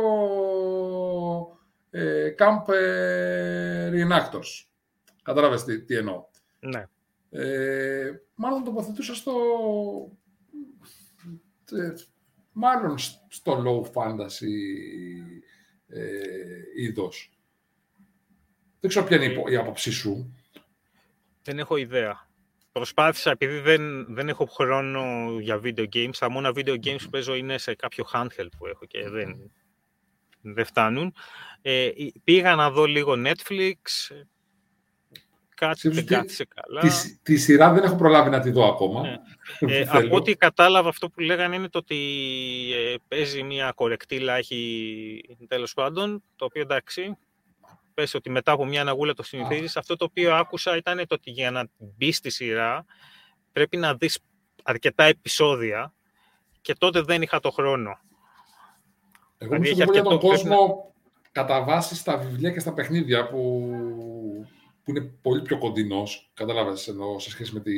ε, 1.89 2.33
camp 2.37 2.73
ε, 2.73 3.91
reenactors. 3.93 4.65
Κατάλαβες 5.23 5.63
τι, 5.63 5.83
τι 5.83 5.95
εννοώ. 5.95 6.25
Ναι. 6.59 6.85
Ε, 7.29 8.11
μάλλον 8.35 8.63
τοποθετούσα 8.63 9.15
στο... 9.15 9.33
Ε, 11.71 11.93
μάλλον 12.51 12.97
στο 13.27 13.63
low 13.65 14.01
fantasy 14.01 14.53
ε, 15.87 16.01
είδος. 16.75 17.31
Δεν 18.79 18.89
ξέρω 18.89 19.05
ποια 19.05 19.23
είναι 19.23 19.41
η 19.49 19.55
άποψή 19.55 19.91
σου. 19.91 20.35
Δεν 21.43 21.59
έχω 21.59 21.77
ιδέα. 21.77 22.29
Προσπάθησα, 22.71 23.31
επειδή 23.31 23.59
δεν, 23.59 24.13
δεν 24.13 24.29
έχω 24.29 24.45
χρόνο 24.45 25.29
για 25.39 25.61
video 25.63 25.85
games, 25.93 26.15
τα 26.19 26.29
μόνα 26.29 26.51
video 26.55 26.75
games 26.83 26.99
που 27.03 27.09
παίζω 27.09 27.35
είναι 27.35 27.57
σε 27.57 27.75
κάποιο 27.75 28.05
handheld 28.13 28.49
που 28.57 28.67
έχω 28.67 28.85
και 28.85 29.09
δεν, 29.09 29.51
δεν 30.41 30.65
φτάνουν. 30.65 31.13
Ε, 31.61 31.89
πήγα 32.23 32.55
να 32.55 32.71
δω 32.71 32.85
λίγο 32.85 33.13
Netflix, 33.17 33.73
κάτι 35.57 35.89
δεν 35.89 36.05
κάθισε 36.05 36.47
καλά. 36.55 36.81
Τη, 36.81 37.17
τη, 37.23 37.37
σειρά 37.37 37.73
δεν 37.73 37.83
έχω 37.83 37.95
προλάβει 37.95 38.29
να 38.29 38.39
τη 38.39 38.51
δω 38.51 38.65
ακόμα. 38.69 39.01
Ναι. 39.01 39.15
Ε, 39.59 39.85
από 39.87 40.15
ό,τι 40.15 40.35
κατάλαβα 40.35 40.89
αυτό 40.89 41.09
που 41.09 41.19
λέγανε 41.19 41.55
είναι 41.55 41.69
το 41.69 41.77
ότι 41.77 41.97
ε, 42.73 42.95
παίζει 43.07 43.43
μια 43.43 43.71
κορεκτήλα, 43.75 44.33
έχει 44.33 45.37
τέλος 45.47 45.73
πάντων, 45.73 46.23
το 46.35 46.45
οποίο 46.45 46.61
εντάξει, 46.61 47.17
πες 47.93 48.13
ότι 48.13 48.29
μετά 48.29 48.51
από 48.51 48.65
μια 48.65 48.81
αναγούλα 48.81 49.13
το 49.13 49.23
συνηθίζεις. 49.23 49.77
Αυτό 49.77 49.95
το 49.95 50.05
οποίο 50.05 50.35
άκουσα 50.35 50.77
ήταν 50.77 50.97
το 50.97 51.15
ότι 51.15 51.31
για 51.31 51.51
να 51.51 51.67
μπει 51.77 52.11
στη 52.11 52.29
σειρά 52.29 52.85
πρέπει 53.51 53.77
να 53.77 53.93
δεις 53.93 54.19
αρκετά 54.63 55.03
επεισόδια 55.03 55.93
και 56.61 56.75
τότε 56.77 57.01
δεν 57.01 57.21
είχα 57.21 57.39
το 57.39 57.51
χρόνο. 57.51 57.99
Εγώ 59.37 59.55
δηλαδή, 59.57 59.85
νομίζω 59.85 60.01
τον 60.01 60.19
κόσμο 60.19 60.91
κατά 61.31 61.63
βάση 61.63 61.95
στα 61.95 62.17
βιβλία 62.17 62.51
και 62.51 62.59
στα 62.59 62.73
παιχνίδια 62.73 63.27
που, 63.27 63.71
που 64.87 64.95
είναι 64.95 65.11
πολύ 65.21 65.41
πιο 65.41 65.57
κοντινός, 65.57 66.31
κατάλαβες 66.33 66.87
εννοώ, 66.87 67.19
σε 67.19 67.29
σχέση 67.29 67.53
με 67.53 67.59
τη 67.59 67.77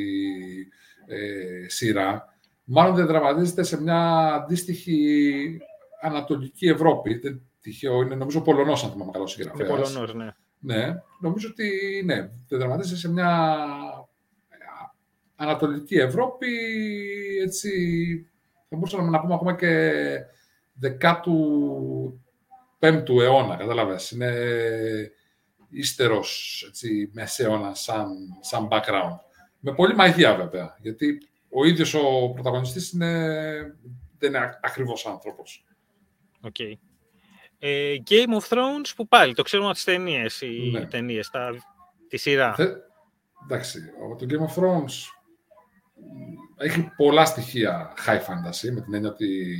ε, 1.06 1.68
σειρά, 1.68 2.38
μάλλον 2.64 2.94
δεν 2.94 3.06
δραματίζεται 3.06 3.62
σε 3.62 3.82
μια 3.82 4.32
αντίστοιχη 4.34 5.60
Ανατολική 6.00 6.66
Ευρώπη. 6.66 7.18
Δεν 7.18 7.42
τυχαίο, 7.60 8.02
είναι 8.02 8.14
νομίζω 8.14 8.40
Πολωνός, 8.40 8.84
αν 8.84 8.90
θυμάμαι 8.90 9.10
καλό 9.10 9.26
συγγραφέας. 9.26 9.68
Είναι 9.68 9.78
Πολωνός, 9.78 10.14
ναι. 10.14 10.34
Ναι, 10.58 10.94
νομίζω 11.20 11.48
ότι 11.50 11.70
ναι, 12.04 12.30
δεν 12.48 12.58
δραματίζεται 12.58 12.98
σε 12.98 13.10
μια 13.10 13.56
Ανατολική 15.36 15.94
Ευρώπη, 15.94 16.48
έτσι, 17.44 17.70
θα 18.68 18.76
μπορούσαμε 18.76 19.10
να 19.10 19.20
πούμε 19.20 19.34
ακόμα 19.34 19.54
και 19.54 19.92
δεκάτου 20.72 22.20
πέμπτου 22.78 23.20
αιώνα, 23.20 23.56
κατάλαβες. 23.56 24.10
Είναι 24.10 24.32
ύστερος, 25.70 26.64
έτσι, 26.68 27.10
μεσαίωνα 27.12 27.74
σαν, 27.74 28.16
σαν 28.40 28.68
background. 28.70 29.18
Με 29.58 29.74
πολύ 29.74 29.94
μαγεία 29.94 30.34
βέβαια, 30.34 30.76
γιατί 30.80 31.18
ο 31.48 31.64
ίδιος 31.64 31.94
ο 31.94 32.30
πρωταγωνιστής 32.34 32.92
είναι, 32.92 33.76
δεν 34.18 34.34
είναι 34.34 34.58
ακριβώς 34.62 35.06
άνθρωπος. 35.06 35.64
OK. 36.40 36.54
Okay. 36.58 36.72
Ε, 37.58 37.96
Game 38.08 38.40
of 38.40 38.48
Thrones 38.48 38.92
που 38.96 39.08
πάλι, 39.08 39.34
το 39.34 39.42
ξέρουμε 39.42 39.68
από 39.68 39.76
τις 39.76 39.84
ταινίες, 39.84 40.40
οι 40.40 40.70
ναι. 40.72 40.86
ταινίες, 40.86 41.30
τα, 41.30 41.54
τη 42.08 42.16
σειρά. 42.16 42.54
Θε, 42.54 42.66
εντάξει, 43.44 43.80
το 44.18 44.26
Game 44.28 44.46
of 44.46 44.62
Thrones 44.62 44.92
έχει 46.56 46.90
πολλά 46.96 47.24
στοιχεία 47.24 47.92
high 48.06 48.20
fantasy, 48.20 48.70
με 48.72 48.80
την 48.80 48.94
έννοια 48.94 49.10
ότι 49.10 49.50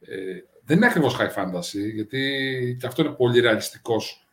ε, 0.00 0.38
δεν 0.64 0.76
είναι 0.76 0.86
ακριβώς 0.86 1.16
high 1.18 1.34
fantasy, 1.34 1.92
γιατί 1.94 2.76
και 2.80 2.86
αυτό 2.86 3.02
είναι 3.02 3.14
πολύ 3.14 3.40
ρεαλιστικός. 3.40 4.27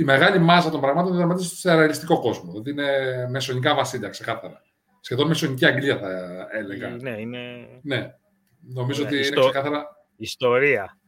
Η 0.00 0.04
μεγάλη 0.04 0.38
μάζα 0.38 0.70
των 0.70 0.80
πραγμάτων 0.80 1.16
δραματίζεται 1.16 1.54
σε 1.54 1.74
ρεαλιστικό 1.74 2.20
κόσμο. 2.20 2.50
Δηλαδή 2.50 2.70
είναι 2.70 3.28
μεσαιωνικά 3.30 3.74
βασίλεια, 3.74 4.08
ξεκάθαρα. 4.08 4.62
Σχεδόν 5.00 5.26
μεσαιωνική 5.26 5.66
Αγγλία 5.66 5.98
θα 5.98 6.48
έλεγα. 6.52 6.88
Ναι, 6.88 7.20
είναι. 7.20 7.68
Ναι. 7.82 8.14
Νομίζω 8.60 9.02
ότι 9.02 9.16
είναι 9.16 9.40
ξεκάθαρα. 9.40 9.86
Ιστορία. 10.16 10.98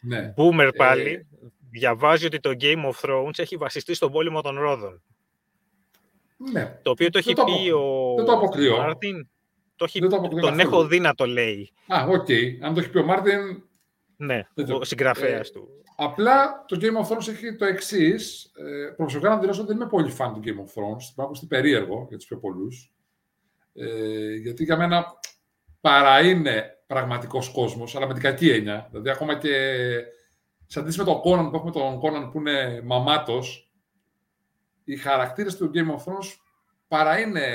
Ναι. 0.00 0.34
Boomer 0.36 0.66
ε, 0.66 0.68
πάλι 0.76 1.26
διαβάζει 1.70 2.26
ότι 2.26 2.40
το 2.40 2.50
Game 2.60 2.84
of 2.84 3.08
Thrones 3.08 3.38
έχει 3.38 3.56
βασιστεί 3.56 3.94
στον 3.94 4.12
πόλεμο 4.12 4.40
των 4.42 4.58
Ρόδων. 4.58 5.02
Ναι. 6.52 6.78
Το 6.82 6.90
οποίο 6.90 7.10
το 7.10 7.18
έχει 7.18 7.32
πει 7.32 7.70
ο 7.70 8.14
δεν 8.16 8.24
το 8.24 8.32
αποκλείω. 8.32 8.76
Μάρτιν. 8.76 9.28
Το 9.76 9.84
έχει... 9.84 10.00
τον 10.40 10.60
έχω 10.60 10.86
δει 10.86 11.00
να 11.00 11.14
το 11.14 11.26
λέει. 11.26 11.72
Α, 11.86 12.06
OK. 12.08 12.26
Okay. 12.28 12.44
Αν 12.60 12.74
το 12.74 12.80
έχει 12.80 12.90
πει 12.90 12.98
ο 12.98 13.04
Μάρτιν, 13.04 13.62
ναι, 14.16 14.48
ο 14.54 14.84
συγγραφέας 14.84 15.48
ε, 15.48 15.52
του. 15.52 15.68
Απλά 15.96 16.64
το 16.68 16.78
Game 16.80 17.04
of 17.04 17.08
Thrones 17.08 17.28
έχει 17.28 17.56
το 17.56 17.64
εξής. 17.64 18.52
Ε, 18.56 18.90
προσωπικά 18.96 19.28
να 19.28 19.38
δηλώσω 19.38 19.60
ότι 19.60 19.72
δεν 19.72 19.80
είμαι 19.80 19.88
πολύ 19.88 20.10
φαν 20.10 20.32
του 20.32 20.40
Game 20.44 20.58
of 20.58 20.80
Thrones. 20.80 21.12
Πράγμα 21.14 21.34
είναι 21.36 21.48
περίεργο 21.48 22.06
για 22.08 22.16
τους 22.16 22.26
πιο 22.26 22.38
πολλούς. 22.38 22.94
Ε, 23.74 24.34
γιατί 24.34 24.64
για 24.64 24.76
μένα 24.76 25.06
παρά 25.80 26.20
είναι 26.20 26.64
πραγματικός 26.86 27.50
κόσμος, 27.50 27.96
αλλά 27.96 28.06
με 28.06 28.12
την 28.12 28.22
κακή 28.22 28.50
έννοια. 28.50 28.86
Δηλαδή, 28.90 29.10
ακόμα 29.10 29.38
και 29.38 29.50
σε 30.66 30.78
αντίθεση 30.78 30.98
με 30.98 31.04
τον 31.04 31.20
Conan 31.24 31.50
που 31.50 31.56
έχουμε 31.56 31.70
τον 31.70 32.00
Conan 32.02 32.30
που 32.32 32.38
είναι 32.38 32.82
μαμάτος, 32.84 33.72
οι 34.84 34.96
χαρακτήρες 34.96 35.56
του 35.56 35.70
Game 35.74 35.90
of 35.90 36.12
Thrones 36.12 36.36
παρά 36.88 37.20
είναι 37.20 37.46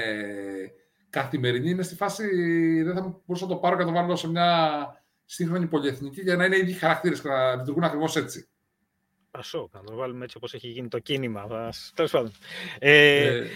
καθημερινοί. 1.10 1.70
Είναι 1.70 1.84
στη 1.84 1.96
φάση. 1.96 2.26
Δεν 2.84 2.94
θα 2.94 3.22
μπορούσα 3.26 3.46
να 3.46 3.52
το 3.52 3.58
πάρω 3.58 3.78
και 3.78 3.84
να 3.84 3.88
το 3.90 3.96
βάλω 3.96 4.16
σε 4.16 4.30
μια 4.30 4.88
σύγχρονη 5.30 5.68
πολυεθνική 5.68 6.22
για 6.22 6.36
να 6.36 6.46
είναι 6.46 6.58
ήδη 6.58 6.74
χαρακτήρες 6.74 7.22
και 7.22 7.28
να 7.28 7.56
λειτουργούν 7.56 7.84
ακριβώς 7.84 8.16
έτσι. 8.16 8.50
Πασό, 9.32 9.70
να 9.74 9.84
το 9.84 9.96
βάλουμε 9.96 10.24
έτσι 10.24 10.38
όπως 10.38 10.54
έχει 10.54 10.68
γίνει 10.68 10.88
το 10.88 11.00
κίνημα. 11.00 11.72
Τέλος 11.94 12.12
πάντων. 12.12 12.32
Ε, 12.80 13.48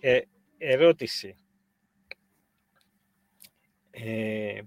ε, 0.00 0.14
ε, 0.16 0.20
ερώτηση. 0.58 1.36
Ε, 3.90 4.60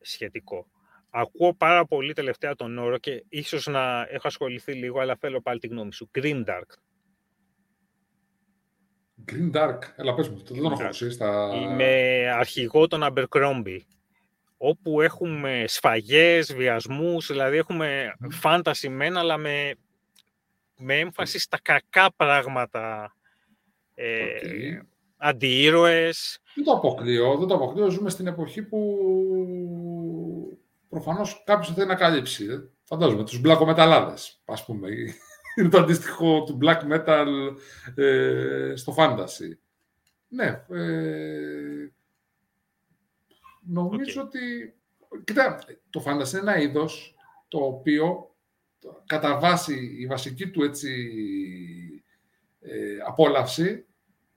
σχετικό. 0.00 0.66
Ακούω 1.10 1.54
πάρα 1.54 1.84
πολύ 1.84 2.12
τελευταία 2.12 2.54
τον 2.54 2.78
όρο 2.78 2.98
και 2.98 3.24
ίσως 3.28 3.66
να 3.66 4.06
έχω 4.10 4.26
ασχοληθεί 4.26 4.72
λίγο, 4.72 5.00
αλλά 5.00 5.16
θέλω 5.16 5.40
πάλι 5.40 5.58
τη 5.58 5.66
γνώμη 5.66 5.92
σου. 5.92 6.10
Green 6.14 6.44
Dark. 6.44 6.70
Green 9.32 9.52
Dark. 9.52 9.78
Έλα, 9.96 10.14
πες 10.14 10.28
μου, 10.28 10.36
δεν 10.36 10.62
τον 10.62 10.72
έχω 10.72 10.92
στα... 10.92 11.50
Είμαι 11.54 12.30
αρχηγό 12.30 12.86
των 12.86 13.00
Abercrombie 13.04 13.80
όπου 14.56 15.00
έχουμε 15.00 15.64
σφαγές, 15.66 16.54
βιασμούς, 16.54 17.26
δηλαδή 17.26 17.56
έχουμε 17.56 18.16
φάνταση 18.30 18.88
μένα, 18.88 19.20
αλλά 19.20 19.36
με, 19.36 19.74
με 20.76 20.98
έμφαση 20.98 21.38
στα 21.38 21.58
κακά 21.62 22.12
πράγματα. 22.16 23.14
Ε, 23.94 24.24
okay. 24.42 24.86
Αντιήρωες. 25.16 26.38
Δεν 26.54 26.64
το 26.64 26.72
αποκλείω, 26.72 27.36
δεν 27.38 27.48
το 27.48 27.54
αποκλείω. 27.54 27.88
Ζούμε 27.88 28.10
στην 28.10 28.26
εποχή 28.26 28.62
που 28.62 28.78
προφανώς 30.88 31.42
κάποιος 31.46 31.74
θέλει 31.74 31.86
να 31.86 31.94
καλύψει. 31.94 32.44
Ε. 32.44 32.58
Φαντάζομαι, 32.82 33.24
τους 33.24 33.40
μπλακομεταλλάδες, 33.40 34.42
ας 34.44 34.64
πούμε. 34.64 34.88
Είναι 35.58 35.68
το 35.68 35.78
αντίστοιχο 35.78 36.44
του 36.44 36.58
black 36.62 36.92
metal 36.92 37.26
ε, 37.94 38.72
στο 38.76 38.94
fantasy. 38.98 39.56
Ναι, 40.28 40.64
ε, 40.70 41.92
Νομίζω 43.66 44.22
ότι... 44.22 44.74
Κοίτα, 45.24 45.58
το 45.90 46.02
fantasy 46.06 46.30
είναι 46.30 46.40
ένα 46.40 46.58
είδος 46.58 47.14
το 47.48 47.58
οποίο 47.58 48.34
κατά 49.06 49.38
βάση 49.38 49.96
η 49.98 50.06
βασική 50.06 50.50
του 50.50 50.62
έτσι, 50.62 50.90
ε, 52.60 52.98
απόλαυση 53.06 53.86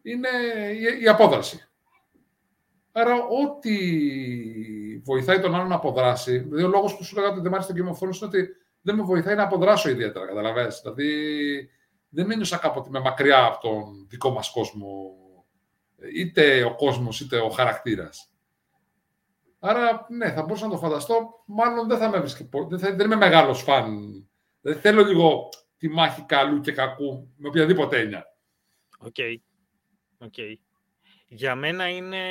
είναι 0.01 0.30
η, 0.73 1.03
η 1.03 1.07
απόδραση. 1.07 1.69
Άρα, 2.91 3.14
ό,τι 3.14 3.77
βοηθάει 5.03 5.39
τον 5.39 5.56
άλλον 5.56 5.68
να 5.68 5.76
αποδράσει, 5.76 6.38
δηλαδή 6.38 6.64
ο 6.64 6.68
λόγος 6.68 6.97
που 6.97 7.03
σου 7.03 7.15
λέγα 7.15 7.30
ότι 7.30 7.39
δεν 7.39 7.51
μ' 7.51 7.53
άρεσε 7.53 7.73
το 7.73 7.84
Game 7.84 7.88
of 7.88 8.07
Thrones 8.07 8.15
είναι 8.15 8.26
ότι 8.26 8.47
δεν 8.81 8.95
με 8.95 9.03
βοηθάει 9.03 9.35
να 9.35 9.43
αποδράσω 9.43 9.89
ιδιαίτερα, 9.89 10.26
καταλαβαίνεις; 10.26 10.80
Δηλαδή, 10.81 11.69
δεν 12.10 12.31
ένιωσα 12.31 12.57
κάποτε 12.57 12.89
με 12.89 12.99
μακριά 12.99 13.45
από 13.45 13.61
τον 13.61 14.07
δικό 14.10 14.30
μας 14.30 14.51
κόσμο, 14.51 15.15
είτε 16.15 16.64
ο 16.64 16.76
κόσμος, 16.76 17.19
είτε 17.22 17.38
ο 17.38 17.49
χαρακτήρας. 17.49 18.28
Άρα, 19.60 20.06
ναι, 20.10 20.31
θα 20.31 20.41
μπορούσα 20.41 20.65
να 20.65 20.72
το 20.72 20.77
φανταστώ. 20.77 21.44
Μάλλον 21.45 21.88
δεν 21.88 21.98
θα 21.98 22.10
με 22.10 22.19
βρίσκει. 22.19 22.49
Δεν, 22.69 22.80
δεν 22.80 23.06
είμαι 23.06 23.15
μεγάλος 23.15 23.61
φαν. 23.61 24.30
Δεν 24.61 24.80
θέλω 24.80 25.03
λίγο 25.03 25.49
τη 25.77 25.90
μάχη 25.90 26.22
καλού 26.22 26.60
και 26.60 26.72
κακού 26.72 27.34
με 27.36 27.48
οποιαδήποτε 27.48 27.99
έννοια. 27.99 28.26
OK. 28.99 29.14
Okay. 29.18 29.36
Okay. 30.19 30.53
Για 31.27 31.56
μένα 31.56 31.90
είναι 31.90 32.22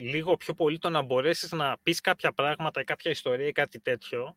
λίγο 0.00 0.36
πιο 0.36 0.54
πολύ 0.54 0.78
το 0.78 0.88
να 0.88 1.02
μπορέσεις 1.02 1.52
να 1.52 1.78
πεις 1.82 2.00
κάποια 2.00 2.32
πράγματα 2.32 2.80
ή 2.80 2.84
κάποια 2.84 3.10
ιστορία 3.10 3.46
ή 3.46 3.52
κάτι 3.52 3.80
τέτοιο 3.80 4.36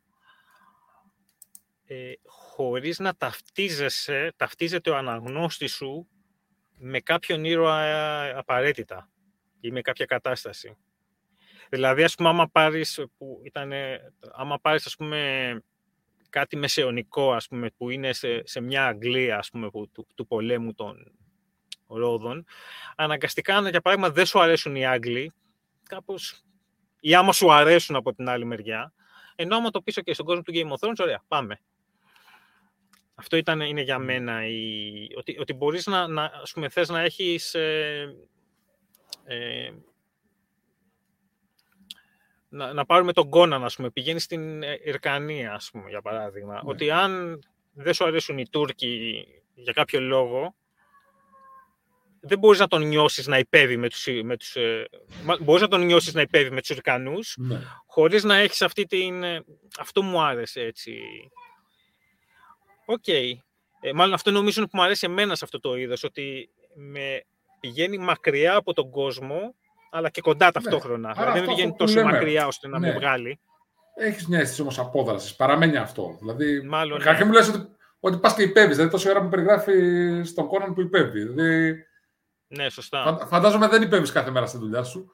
ε, 1.86 2.12
χωρίς 2.26 3.00
να 3.00 3.16
ταυτίζεσαι, 3.16 4.34
ταυτίζεται 4.36 4.90
ο 4.90 4.96
αναγνώστης 4.96 5.74
σου 5.74 6.08
με 6.78 7.00
κάποιον 7.00 7.44
ήρωα 7.44 8.38
απαραίτητα 8.38 9.10
ή 9.60 9.72
με 9.72 9.82
κάποια 9.82 10.06
κατάσταση. 10.06 10.78
Δηλαδή, 11.70 12.04
ας 12.04 12.16
πούμε, 12.16 12.30
άμα 12.30 12.48
πάρεις, 12.48 13.02
που 13.18 13.42
ήταν, 13.44 13.72
άμα 14.34 14.60
πάρεις 14.60 14.86
ας 14.86 14.96
πούμε, 14.96 15.62
κάτι 16.30 16.56
μεσαιωνικό, 16.56 17.34
ας 17.34 17.48
πούμε, 17.48 17.70
που 17.78 17.90
είναι 17.90 18.14
σε, 18.14 18.48
σε 18.48 18.60
μια 18.60 18.86
Αγγλία, 18.86 19.38
ας 19.38 19.50
πούμε, 19.50 19.70
που, 19.70 19.90
του, 19.92 20.08
του 20.16 20.28
πολέμου 20.28 20.74
των 20.74 21.12
Ρόδων, 21.88 22.46
αναγκαστικά, 22.96 23.70
για 23.70 23.82
παράδειγμα, 23.82 24.12
δεν 24.12 24.26
σου 24.26 24.40
αρέσουν 24.42 24.76
οι 24.76 24.86
Άγγλοι, 24.86 25.34
κάπως, 25.84 26.44
ή 27.00 27.16
άμα 27.16 27.34
σου 27.34 27.52
αρέσουν 27.52 27.96
από 27.96 28.14
την 28.14 28.30
άλλη 28.30 28.46
μεριά, 28.46 28.94
ενώ 29.36 29.56
άμα 29.56 29.70
το 29.70 29.82
πίσω 29.82 30.02
και 30.02 30.14
στον 30.14 30.26
κόσμο 30.26 30.42
του 30.42 30.54
Game 30.56 30.72
of 30.72 30.88
Thrones, 30.88 30.96
ωραία, 31.00 31.24
πάμε. 31.28 31.60
Αυτό 33.16 33.38
ήταν, 33.38 33.60
είναι 33.60 33.82
για 33.82 34.00
μένα, 34.00 34.48
η, 34.48 35.08
ότι, 35.16 35.38
ότι 35.40 35.54
μπορείς 35.54 35.86
να, 35.86 36.08
να, 36.08 36.24
ας 36.24 36.52
πούμε, 36.52 36.70
θες 36.70 36.90
να 36.90 37.02
έχεις 37.02 37.54
ε, 37.54 38.16
ε, 39.24 39.70
να, 42.58 42.74
να 42.74 42.86
πάρουμε 42.86 43.14
τον 43.14 43.30
Κόναν, 43.30 43.64
ας 43.64 43.76
πούμε, 43.76 43.90
πηγαίνει 43.90 44.20
στην 44.20 44.62
Υρκανία, 44.84 45.54
ας 45.54 45.70
πούμε, 45.72 45.90
για 45.90 46.02
παράδειγμα, 46.02 46.54
ναι. 46.54 46.60
ότι 46.64 46.92
αν 46.92 47.40
δεν 47.74 47.94
σου 47.94 48.06
αρέσουν 48.06 48.38
οι 48.38 48.50
Τούρκοι 48.50 49.26
για 49.56 49.74
κάποιο 49.74 50.00
λόγο, 50.00 50.56
δεν 52.20 52.40
μπορείς 52.40 52.60
να 52.60 52.68
τον 52.68 52.88
νιώσεις 52.88 53.28
να 53.28 53.38
ιππεύει 53.38 53.78
με 53.78 53.90
τους... 53.90 54.08
Με 54.24 54.38
τους 54.38 54.56
ε, 54.56 54.90
μπορείς 55.40 55.62
να 55.62 55.68
τον 55.68 55.86
νιώσεις 55.86 56.14
να 56.14 56.22
ιππεύει 56.22 56.52
με 56.52 56.60
τους 56.60 56.70
Υρκανούς, 56.70 57.36
ναι. 57.38 57.60
χωρίς 57.86 58.24
να 58.24 58.36
έχεις 58.36 58.62
αυτή 58.62 58.86
την... 58.86 59.24
Ε, 59.24 59.44
αυτό 59.80 60.02
μου 60.02 60.22
άρεσε, 60.22 60.62
έτσι. 60.62 61.00
OK. 62.86 63.04
Okay. 63.08 63.32
Ε, 63.82 63.94
μάλλον 63.94 64.14
αυτό 64.14 64.32
νομίζω 64.32 64.64
που 64.64 64.70
μου 64.74 64.82
αρέσει 64.82 65.06
εμένα 65.06 65.36
σε 65.36 65.46
αυτό 65.46 65.60
το 65.60 65.76
είδος, 65.76 66.04
ότι 66.04 66.50
με 66.76 67.24
πηγαίνει 67.60 67.98
μακριά 67.98 68.56
από 68.56 68.74
τον 68.74 68.90
κόσμο 68.90 69.56
αλλά 69.90 70.10
και 70.10 70.22
κοντά 70.22 70.46
ναι. 70.46 70.52
ταυτόχρονα. 70.52 71.08
Ναι. 71.08 71.14
Δηλαδή 71.14 71.40
δεν 71.40 71.54
βγαίνει 71.56 71.76
τόσο 71.78 72.04
μακριά 72.04 72.48
ώστε 72.48 72.68
να 72.68 72.80
ναι. 72.80 72.88
με 72.88 72.94
βγάλει. 72.94 73.40
Έχεις 73.96 74.28
μια 74.28 74.40
αίσθηση 74.40 74.62
όμως 74.62 74.80
απόδρασης. 74.80 75.36
Παραμένει 75.36 75.78
αυτό. 75.78 76.18
Δηλαδή, 76.20 76.62
Μάλλον. 76.62 77.00
Κάποιοι 77.00 77.20
ναι. 77.20 77.26
μου 77.26 77.32
λες 77.32 77.48
ότι, 77.48 77.68
ότι 78.00 78.18
πας 78.18 78.34
και 78.34 78.44
υπέβεις. 78.44 78.76
Δηλαδή, 78.76 78.92
τόση 78.92 79.10
ώρα 79.10 79.22
μου 79.22 79.30
περιγράφει 79.30 79.74
στον 80.24 80.48
Κόναν 80.48 80.74
που 80.74 80.82
υπέβει. 80.82 81.24
Δηλαδή, 81.24 81.86
ναι, 82.48 82.70
σωστά. 82.70 83.28
φαντάζομαι 83.30 83.68
δεν 83.68 83.82
υπέβεις 83.82 84.12
κάθε 84.12 84.32
μέρα 84.32 84.46
στη 84.46 84.58
δουλειά 84.58 84.84
σου. 84.84 85.12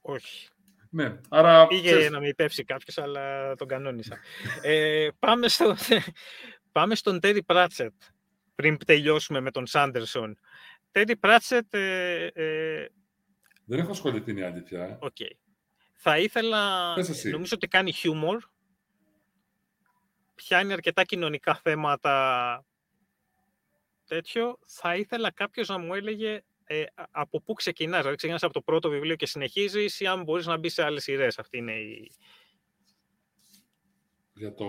Όχι. 0.00 0.48
Ναι, 0.90 1.16
άρα... 1.28 1.66
Πήγε 1.66 1.90
ξέρεις... 1.90 2.10
να 2.10 2.20
με 2.20 2.28
υπέψει 2.28 2.64
κάποιος, 2.64 2.98
αλλά 2.98 3.54
τον 3.54 3.68
κανόνισα. 3.68 4.18
ε, 4.62 5.08
πάμε, 5.18 5.48
στο, 5.48 5.76
πάμε 6.72 6.94
στον 6.94 7.20
Τέρι 7.20 7.42
Πράτσετ, 7.42 7.92
πριν 8.54 8.78
τελειώσουμε 8.86 9.40
με 9.40 9.50
τον 9.50 9.66
Σάντερσον. 9.66 10.38
Τέρι 10.90 11.16
Πράτσετ 11.16 11.74
ε, 11.74 12.26
ε, 12.26 12.86
δεν 13.70 13.78
έχω 13.78 13.90
ασχοληθεί 13.90 14.38
η 14.38 14.42
αλήθεια. 14.42 14.98
Okay. 15.02 15.30
Θα 15.92 16.18
ήθελα, 16.18 16.94
νομίζω 17.30 17.52
ότι 17.54 17.68
κάνει 17.68 17.92
χιούμορ, 17.92 18.38
πιάνει 20.34 20.72
αρκετά 20.72 21.04
κοινωνικά 21.04 21.54
θέματα 21.54 22.64
τέτοιο. 24.06 24.58
Θα 24.66 24.96
ήθελα 24.96 25.30
κάποιος 25.30 25.68
να 25.68 25.78
μου 25.78 25.94
έλεγε 25.94 26.42
ε, 26.64 26.84
από 27.10 27.42
πού 27.42 27.52
ξεκινάς, 27.52 27.98
δηλαδή 27.98 28.16
ξεκινάς 28.16 28.42
από 28.42 28.52
το 28.52 28.60
πρώτο 28.60 28.88
βιβλίο 28.88 29.16
και 29.16 29.26
συνεχίζεις 29.26 30.00
ή 30.00 30.06
αν 30.06 30.22
μπορείς 30.22 30.46
να 30.46 30.56
μπεις 30.56 30.72
σε 30.72 30.82
άλλες 30.82 31.02
σειρές. 31.02 31.38
Αυτή 31.38 31.58
είναι 31.58 31.72
η... 31.72 32.12
Για 34.34 34.54
τον... 34.54 34.68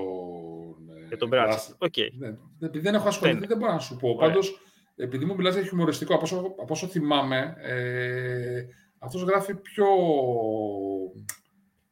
Για 1.08 1.18
τον 1.18 1.28
Μπράτσι. 1.28 1.76
Okay. 1.80 2.10
Ναι, 2.12 2.28
επειδή 2.60 2.80
δεν 2.80 2.94
έχω 2.94 3.08
ασχοληθεί, 3.08 3.46
δεν, 3.46 3.58
μπορώ 3.58 3.72
να 3.72 3.80
σου 3.80 3.96
πω. 3.96 4.16
Πάντως, 4.16 4.60
επειδή 4.96 5.26
μου 5.26 5.36
μιλάς 5.36 5.54
για 5.54 5.64
χιουμοριστικό, 5.64 6.14
από 6.14 6.24
όσο, 6.24 6.38
από 6.38 6.68
όσο 6.74 6.88
θυμάμαι, 6.88 7.56
ε, 7.58 8.66
αυτός 9.02 9.22
γράφει 9.22 9.56
πιο, 9.56 9.88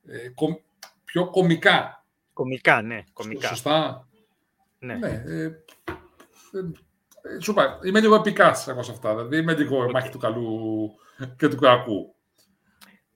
ε, 0.07 0.30
πιο 1.03 1.30
κομικά. 1.30 2.06
Κομικά, 2.34 2.81
ναι. 2.81 3.03
Κομικά. 3.14 3.48
Σωστά. 3.48 4.07
Ναι. 4.80 4.95
ναι 4.95 5.23
ε, 5.26 5.44
ε, 5.44 7.40
σου 7.40 7.52
είπα, 7.52 7.80
είμαι 7.84 7.99
λίγο 7.99 8.15
επικάς 8.15 8.68
εγώ 8.68 8.84
σε 8.84 8.91
αυτά. 8.91 9.10
Δηλαδή 9.15 9.38
είμαι 9.38 9.56
λίγο 9.56 9.86
okay. 9.86 9.91
μάχη 9.91 10.10
του 10.10 10.18
καλού 10.18 10.91
και 11.38 11.48
του 11.48 11.56
κακού. 11.56 12.15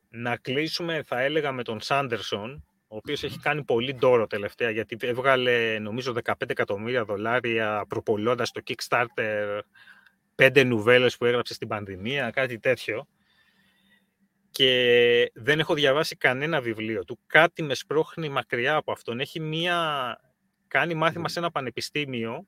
Να 0.10 0.38
κλείσουμε, 0.38 1.04
θα 1.04 1.22
έλεγα, 1.22 1.52
με 1.52 1.64
τον 1.64 1.82
Σάντερσον, 1.82 2.66
ο 2.88 2.96
οποίος 2.96 3.24
έχει 3.24 3.40
κάνει 3.40 3.64
πολύ 3.64 3.96
ντόρο 3.96 4.28
τελευταία, 4.28 4.70
γιατί 4.70 4.98
έβγαλε, 5.00 5.80
νομίζω, 5.80 6.14
15 6.24 6.34
εκατομμύρια 6.48 7.06
δολάρια 7.06 7.86
προπολώντας 7.88 8.52
το 8.52 8.62
Kickstarter 8.68 9.60
πέντε 10.36 10.64
νουβέλες 10.64 11.18
που 11.18 11.26
έγραψε 11.26 11.54
στην 11.54 11.68
πανδημία, 11.68 12.30
κάτι 12.30 12.60
τέτοιο 12.60 13.08
και 14.54 15.32
δεν 15.34 15.60
έχω 15.60 15.74
διαβάσει 15.74 16.16
κανένα 16.16 16.62
βιβλίο 16.62 17.04
του. 17.04 17.20
Κάτι 17.28 17.64
με 17.64 17.74
σπρώχνει 17.74 18.30
μακριά 18.30 18.76
από 18.76 18.92
αυτόν. 18.92 19.20
Έχει 19.20 19.40
μία... 19.40 19.78
κάνει 20.68 20.94
μάθημα 20.94 21.30
σε 21.30 21.40
ένα 21.40 21.52
πανεπιστήμιο 21.52 22.48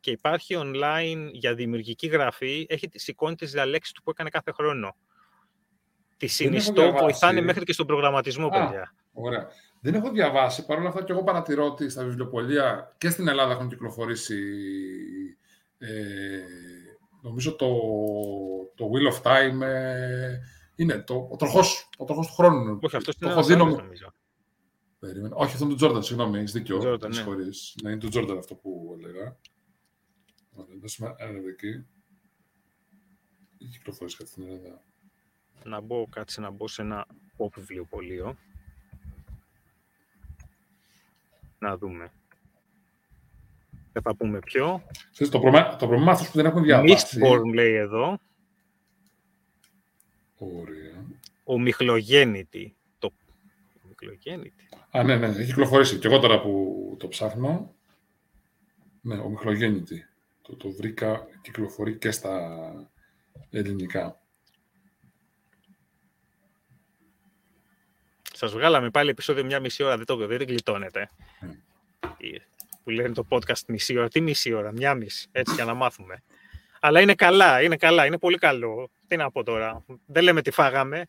και 0.00 0.10
υπάρχει 0.10 0.56
online 0.58 1.28
για 1.32 1.54
δημιουργική 1.54 2.06
γραφή. 2.06 2.66
Έχει 2.68 2.88
σηκώνει 2.94 3.34
τις 3.34 3.52
διαλέξεις 3.52 3.94
του 3.94 4.02
που 4.02 4.10
έκανε 4.10 4.28
κάθε 4.28 4.52
χρόνο. 4.52 4.96
Τη 6.16 6.26
συνιστώ, 6.26 6.92
βοηθάνε 6.92 7.40
μέχρι 7.40 7.64
και 7.64 7.72
στον 7.72 7.86
προγραμματισμό, 7.86 8.46
Α, 8.46 8.50
παιδιά. 8.50 8.94
Ωραία. 9.12 9.48
Δεν 9.80 9.94
έχω 9.94 10.10
διαβάσει. 10.10 10.66
Παρ' 10.66 10.78
όλα 10.78 10.88
αυτά 10.88 11.04
και 11.04 11.12
εγώ 11.12 11.22
παρατηρώ 11.22 11.64
ότι 11.64 11.88
στα 11.88 12.04
βιβλιοπολία 12.04 12.94
και 12.98 13.08
στην 13.08 13.28
Ελλάδα 13.28 13.52
έχουν 13.52 13.68
κυκλοφορήσει 13.68 14.42
ε, 15.78 15.88
νομίζω 17.22 17.56
το, 17.56 17.68
το 18.74 18.90
Wheel 18.92 19.12
of 19.12 19.32
Time, 19.32 19.60
ε, 19.60 20.38
είναι 20.76 20.98
το, 20.98 21.28
ο 21.30 21.36
τροχός, 21.36 21.88
ο 21.96 22.04
τροχός 22.04 22.26
του 22.26 22.32
χρόνου. 22.32 22.78
Όχι, 22.82 22.96
αυτός 22.96 23.14
είναι 23.20 23.56
το 23.56 23.66
νομίζω. 23.66 24.12
Περίμενε. 24.98 25.34
Όχι, 25.38 25.52
αυτό 25.52 25.64
είναι 25.64 25.72
του 25.72 25.78
Τζόρνταν, 25.78 26.02
συγγνώμη, 26.02 26.38
έχεις 26.38 26.52
δίκιο. 26.52 26.78
Jordan, 26.82 27.10
ναι. 27.10 27.24
ναι, 27.82 27.90
είναι 27.90 27.98
του 27.98 28.08
Τζόρνταν 28.08 28.38
αυτό 28.38 28.54
που 28.54 28.96
έλεγα. 28.98 29.36
Ωραία, 30.54 30.76
δώσουμε 30.80 31.14
ένα 31.18 31.38
εκεί. 31.48 31.86
Ή 33.58 33.66
κυκλοφορείς 33.66 34.16
κάτι 34.16 34.30
στην 34.30 34.42
Ελλάδα. 34.42 34.82
Να 35.64 35.80
μπω, 35.80 36.06
κάτσε 36.06 36.40
να 36.40 36.50
μπω 36.50 36.68
σε 36.68 36.82
ένα 36.82 37.06
pop 37.36 37.48
βιβλιοπωλείο. 37.54 38.36
Να 41.58 41.76
δούμε. 41.76 42.12
Δεν 43.92 44.02
θα 44.02 44.16
πούμε 44.16 44.38
ποιο. 44.38 44.82
Ξέρεις, 45.12 45.32
το 45.32 45.40
πρόβλημα, 45.40 45.76
το 45.76 45.86
πρόβλημα 45.86 46.14
που 46.14 46.30
δεν 46.32 46.46
έχουν 46.46 46.62
διαβάσει... 46.62 47.18
Mistborn 47.22 47.54
λέει 47.54 47.74
εδώ. 47.74 48.18
Ωραία. 50.38 51.04
Ο 51.44 51.60
Μιχλογέννητη. 51.60 52.76
Το... 52.98 53.12
Ο 53.84 53.88
Μιχλογέννητη. 53.88 54.68
Α, 54.90 55.02
ναι, 55.02 55.16
ναι, 55.16 55.26
έχει 55.26 55.44
κυκλοφορήσει. 55.44 55.98
Και 55.98 56.06
εγώ 56.06 56.18
τώρα 56.18 56.40
που 56.40 56.96
το 56.98 57.08
ψάχνω. 57.08 57.74
Ναι, 59.00 59.18
ο 59.18 59.28
Μιχλογέννητη. 59.28 60.06
Το, 60.42 60.56
το 60.56 60.70
βρήκα, 60.70 61.26
κυκλοφορεί 61.42 61.98
και 61.98 62.10
στα 62.10 62.50
ελληνικά. 63.50 64.20
Σας 68.32 68.52
βγάλαμε 68.52 68.90
πάλι 68.90 69.10
επεισόδιο 69.10 69.44
μια 69.44 69.60
μισή 69.60 69.82
ώρα, 69.82 69.96
δεν 69.96 70.06
το 70.06 70.16
δεν 70.16 70.42
γλιτώνετε. 70.42 71.10
Mm. 71.40 72.38
Που 72.84 72.90
λένε 72.90 73.12
το 73.14 73.26
podcast 73.28 73.64
μισή 73.66 73.96
ώρα. 73.98 74.08
Τι 74.08 74.20
μισή 74.20 74.52
ώρα, 74.52 74.72
μια 74.72 74.94
μισή, 74.94 75.28
έτσι 75.32 75.54
για 75.54 75.64
να 75.64 75.74
μάθουμε. 75.74 76.22
Αλλά 76.80 77.00
είναι 77.00 77.14
καλά, 77.14 77.62
είναι 77.62 77.76
καλά, 77.76 78.06
είναι 78.06 78.18
πολύ 78.18 78.38
καλό. 78.38 78.90
Τι 79.08 79.16
να 79.16 79.30
πω 79.30 79.42
τώρα, 79.42 79.84
δεν 80.06 80.22
λέμε 80.22 80.42
τι 80.42 80.50
φάγαμε. 80.50 81.08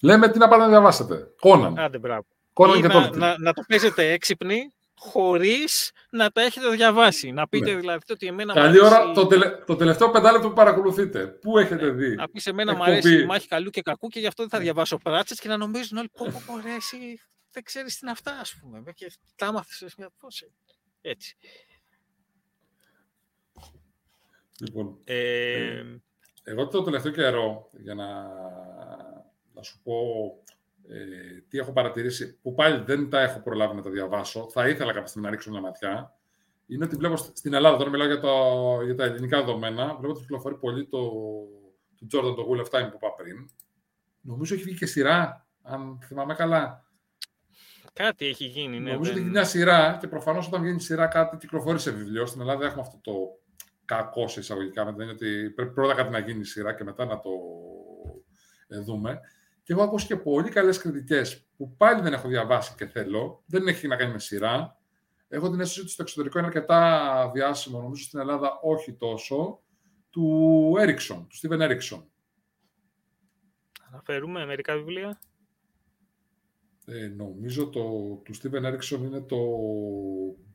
Λέμε 0.00 0.28
τι 0.28 0.38
να 0.38 0.48
πάτε 0.48 0.62
να 0.62 0.68
διαβάσετε. 0.68 1.34
Κόναν. 1.40 1.78
Άντε, 1.78 1.98
μπράβο. 1.98 2.26
Κόναν 2.52 2.80
και 2.80 2.86
να, 2.86 3.16
να, 3.16 3.38
να, 3.38 3.52
το 3.52 3.62
παίζετε 3.68 4.12
έξυπνοι, 4.12 4.72
χωρίς 4.98 5.92
να 6.10 6.30
τα 6.30 6.40
έχετε 6.42 6.68
διαβάσει. 6.68 7.30
Να 7.32 7.48
πείτε 7.48 7.72
ναι. 7.72 7.78
δηλαδή 7.78 8.12
ότι 8.12 8.26
εμένα. 8.26 8.54
Καλή 8.54 8.84
ώρα 8.84 9.12
το, 9.12 9.26
τελε, 9.26 9.50
το 9.50 9.76
τελευταίο 9.76 10.10
πεντάλεπτο 10.10 10.48
που 10.48 10.54
παρακολουθείτε. 10.54 11.26
Πού 11.26 11.58
έχετε 11.58 11.84
ναι. 11.84 11.90
δει. 11.90 12.14
Να 12.14 12.28
πεις 12.28 12.46
εμένα 12.46 12.74
μου 12.74 12.82
αρέσει 12.82 13.20
η 13.20 13.24
μάχη 13.24 13.48
καλού 13.48 13.70
και 13.70 13.82
κακού 13.82 14.08
και 14.08 14.20
γι' 14.20 14.26
αυτό 14.26 14.42
δεν 14.42 14.50
θα 14.50 14.58
ναι. 14.58 14.64
διαβάσω 14.64 14.98
πράτσες 14.98 15.40
και 15.40 15.48
να 15.48 15.56
νομίζουν 15.56 15.98
όλοι 15.98 16.10
πω 16.16 16.42
πω 16.46 16.54
αρέσει. 16.54 17.20
Δεν 17.52 17.62
ξέρεις 17.62 17.92
τι 17.92 17.98
είναι 18.02 18.10
αυτά, 18.10 18.38
ας 18.40 18.54
πούμε. 18.60 18.82
Και 18.94 19.12
τα 19.36 19.46
άμαθες 19.46 19.94
μια 19.98 20.10
πόση. 20.20 20.52
Έτσι. 21.00 21.36
Λοιπόν, 24.60 24.98
ε... 25.04 25.78
Ε, 25.78 25.84
εγώ 26.42 26.68
το 26.68 26.82
τελευταίο 26.82 27.12
καιρό, 27.12 27.70
για 27.72 27.94
να, 27.94 28.06
να 29.54 29.62
σου 29.62 29.80
πω 29.82 29.94
ε, 30.88 31.40
τι 31.48 31.58
έχω 31.58 31.72
παρατηρήσει, 31.72 32.38
που 32.42 32.54
πάλι 32.54 32.82
δεν 32.84 33.10
τα 33.10 33.20
έχω 33.20 33.40
προλάβει 33.40 33.74
να 33.74 33.82
τα 33.82 33.90
διαβάσω, 33.90 34.48
θα 34.50 34.68
ήθελα 34.68 34.92
κάποια 34.92 35.06
στιγμή 35.06 35.26
να 35.26 35.32
ρίξω 35.32 35.50
μια 35.50 35.60
ματιά, 35.60 36.14
είναι 36.66 36.84
ότι 36.84 36.96
βλέπω 36.96 37.16
στην 37.16 37.54
Ελλάδα, 37.54 37.76
τώρα 37.76 37.90
μιλάω 37.90 38.06
για, 38.06 38.20
το, 38.20 38.32
για 38.84 38.94
τα 38.94 39.04
ελληνικά 39.04 39.38
δεδομένα, 39.38 39.94
βλέπω 39.94 40.12
ότι 40.12 40.20
κυκλοφορεί 40.20 40.56
πολύ 40.56 40.86
το, 40.86 41.10
το 41.94 42.06
Jordan, 42.12 42.34
το 42.36 42.48
Wheel 42.50 42.58
of 42.58 42.78
Time 42.78 42.90
που 42.90 42.96
είπα 42.96 43.14
πριν. 43.16 43.50
Νομίζω 44.20 44.54
έχει 44.54 44.62
βγει 44.62 44.74
και 44.74 44.86
σειρά, 44.86 45.46
αν 45.62 45.98
θυμάμαι 46.02 46.34
καλά. 46.34 46.84
Κάτι 47.92 48.26
έχει 48.26 48.44
γίνει, 48.44 48.80
ναι. 48.80 48.92
Νομίζω 48.92 49.10
ότι 49.10 49.20
έχει 49.20 49.30
μια 49.30 49.44
σειρά 49.44 49.96
και 50.00 50.08
προφανώς 50.08 50.46
όταν 50.46 50.62
βγαίνει 50.62 50.80
σειρά 50.80 51.06
κάτι 51.06 51.36
κυκλοφορεί 51.36 51.78
σε 51.78 51.90
βιβλίο. 51.90 52.26
Στην 52.26 52.40
Ελλάδα 52.40 52.66
έχουμε 52.66 52.80
αυτό 52.80 52.98
το 53.02 53.39
κακός 53.90 54.32
σε 54.32 54.40
εισαγωγικά, 54.40 54.84
με 54.84 54.92
την 54.92 55.08
ότι 55.08 55.50
πρέπει 55.50 55.72
πρώτα 55.72 55.94
κάτι 55.94 56.10
να 56.10 56.18
γίνει 56.18 56.44
σειρά 56.44 56.74
και 56.74 56.84
μετά 56.84 57.04
να 57.04 57.18
το 57.18 57.30
ε, 58.68 58.78
δούμε. 58.78 59.20
Και 59.62 59.72
έχω 59.72 59.82
ακούσει 59.82 60.06
και 60.06 60.16
πολύ 60.16 60.48
καλές 60.48 60.78
κριτικές 60.78 61.46
που 61.56 61.76
πάλι 61.76 62.00
δεν 62.00 62.12
έχω 62.12 62.28
διαβάσει 62.28 62.74
και 62.76 62.86
θέλω. 62.86 63.42
Δεν 63.46 63.66
έχει 63.66 63.86
να 63.86 63.96
κάνει 63.96 64.12
με 64.12 64.18
σειρά. 64.18 64.78
Έχω 65.28 65.50
την 65.50 65.60
αίσθηση 65.60 65.80
ότι 65.80 65.90
στο 65.90 66.02
εξωτερικό 66.02 66.38
είναι 66.38 66.46
αρκετά 66.46 67.30
διάσημο, 67.34 67.80
νομίζω 67.80 68.02
στην 68.02 68.18
Ελλάδα 68.18 68.60
όχι 68.62 68.92
τόσο, 68.92 69.62
του 70.10 70.74
Έριξον, 70.78 71.26
του 71.28 71.36
Στίβεν 71.36 71.60
Έριξον. 71.60 72.10
Αναφέρουμε 73.90 74.46
μερικά 74.46 74.76
βιβλία; 74.76 75.20
Ε, 76.84 77.06
νομίζω 77.06 77.68
το 77.68 77.80
του 78.24 78.34
Στίβεν 78.34 78.64
Έριξον 78.64 79.04
είναι 79.04 79.20
το 79.20 79.36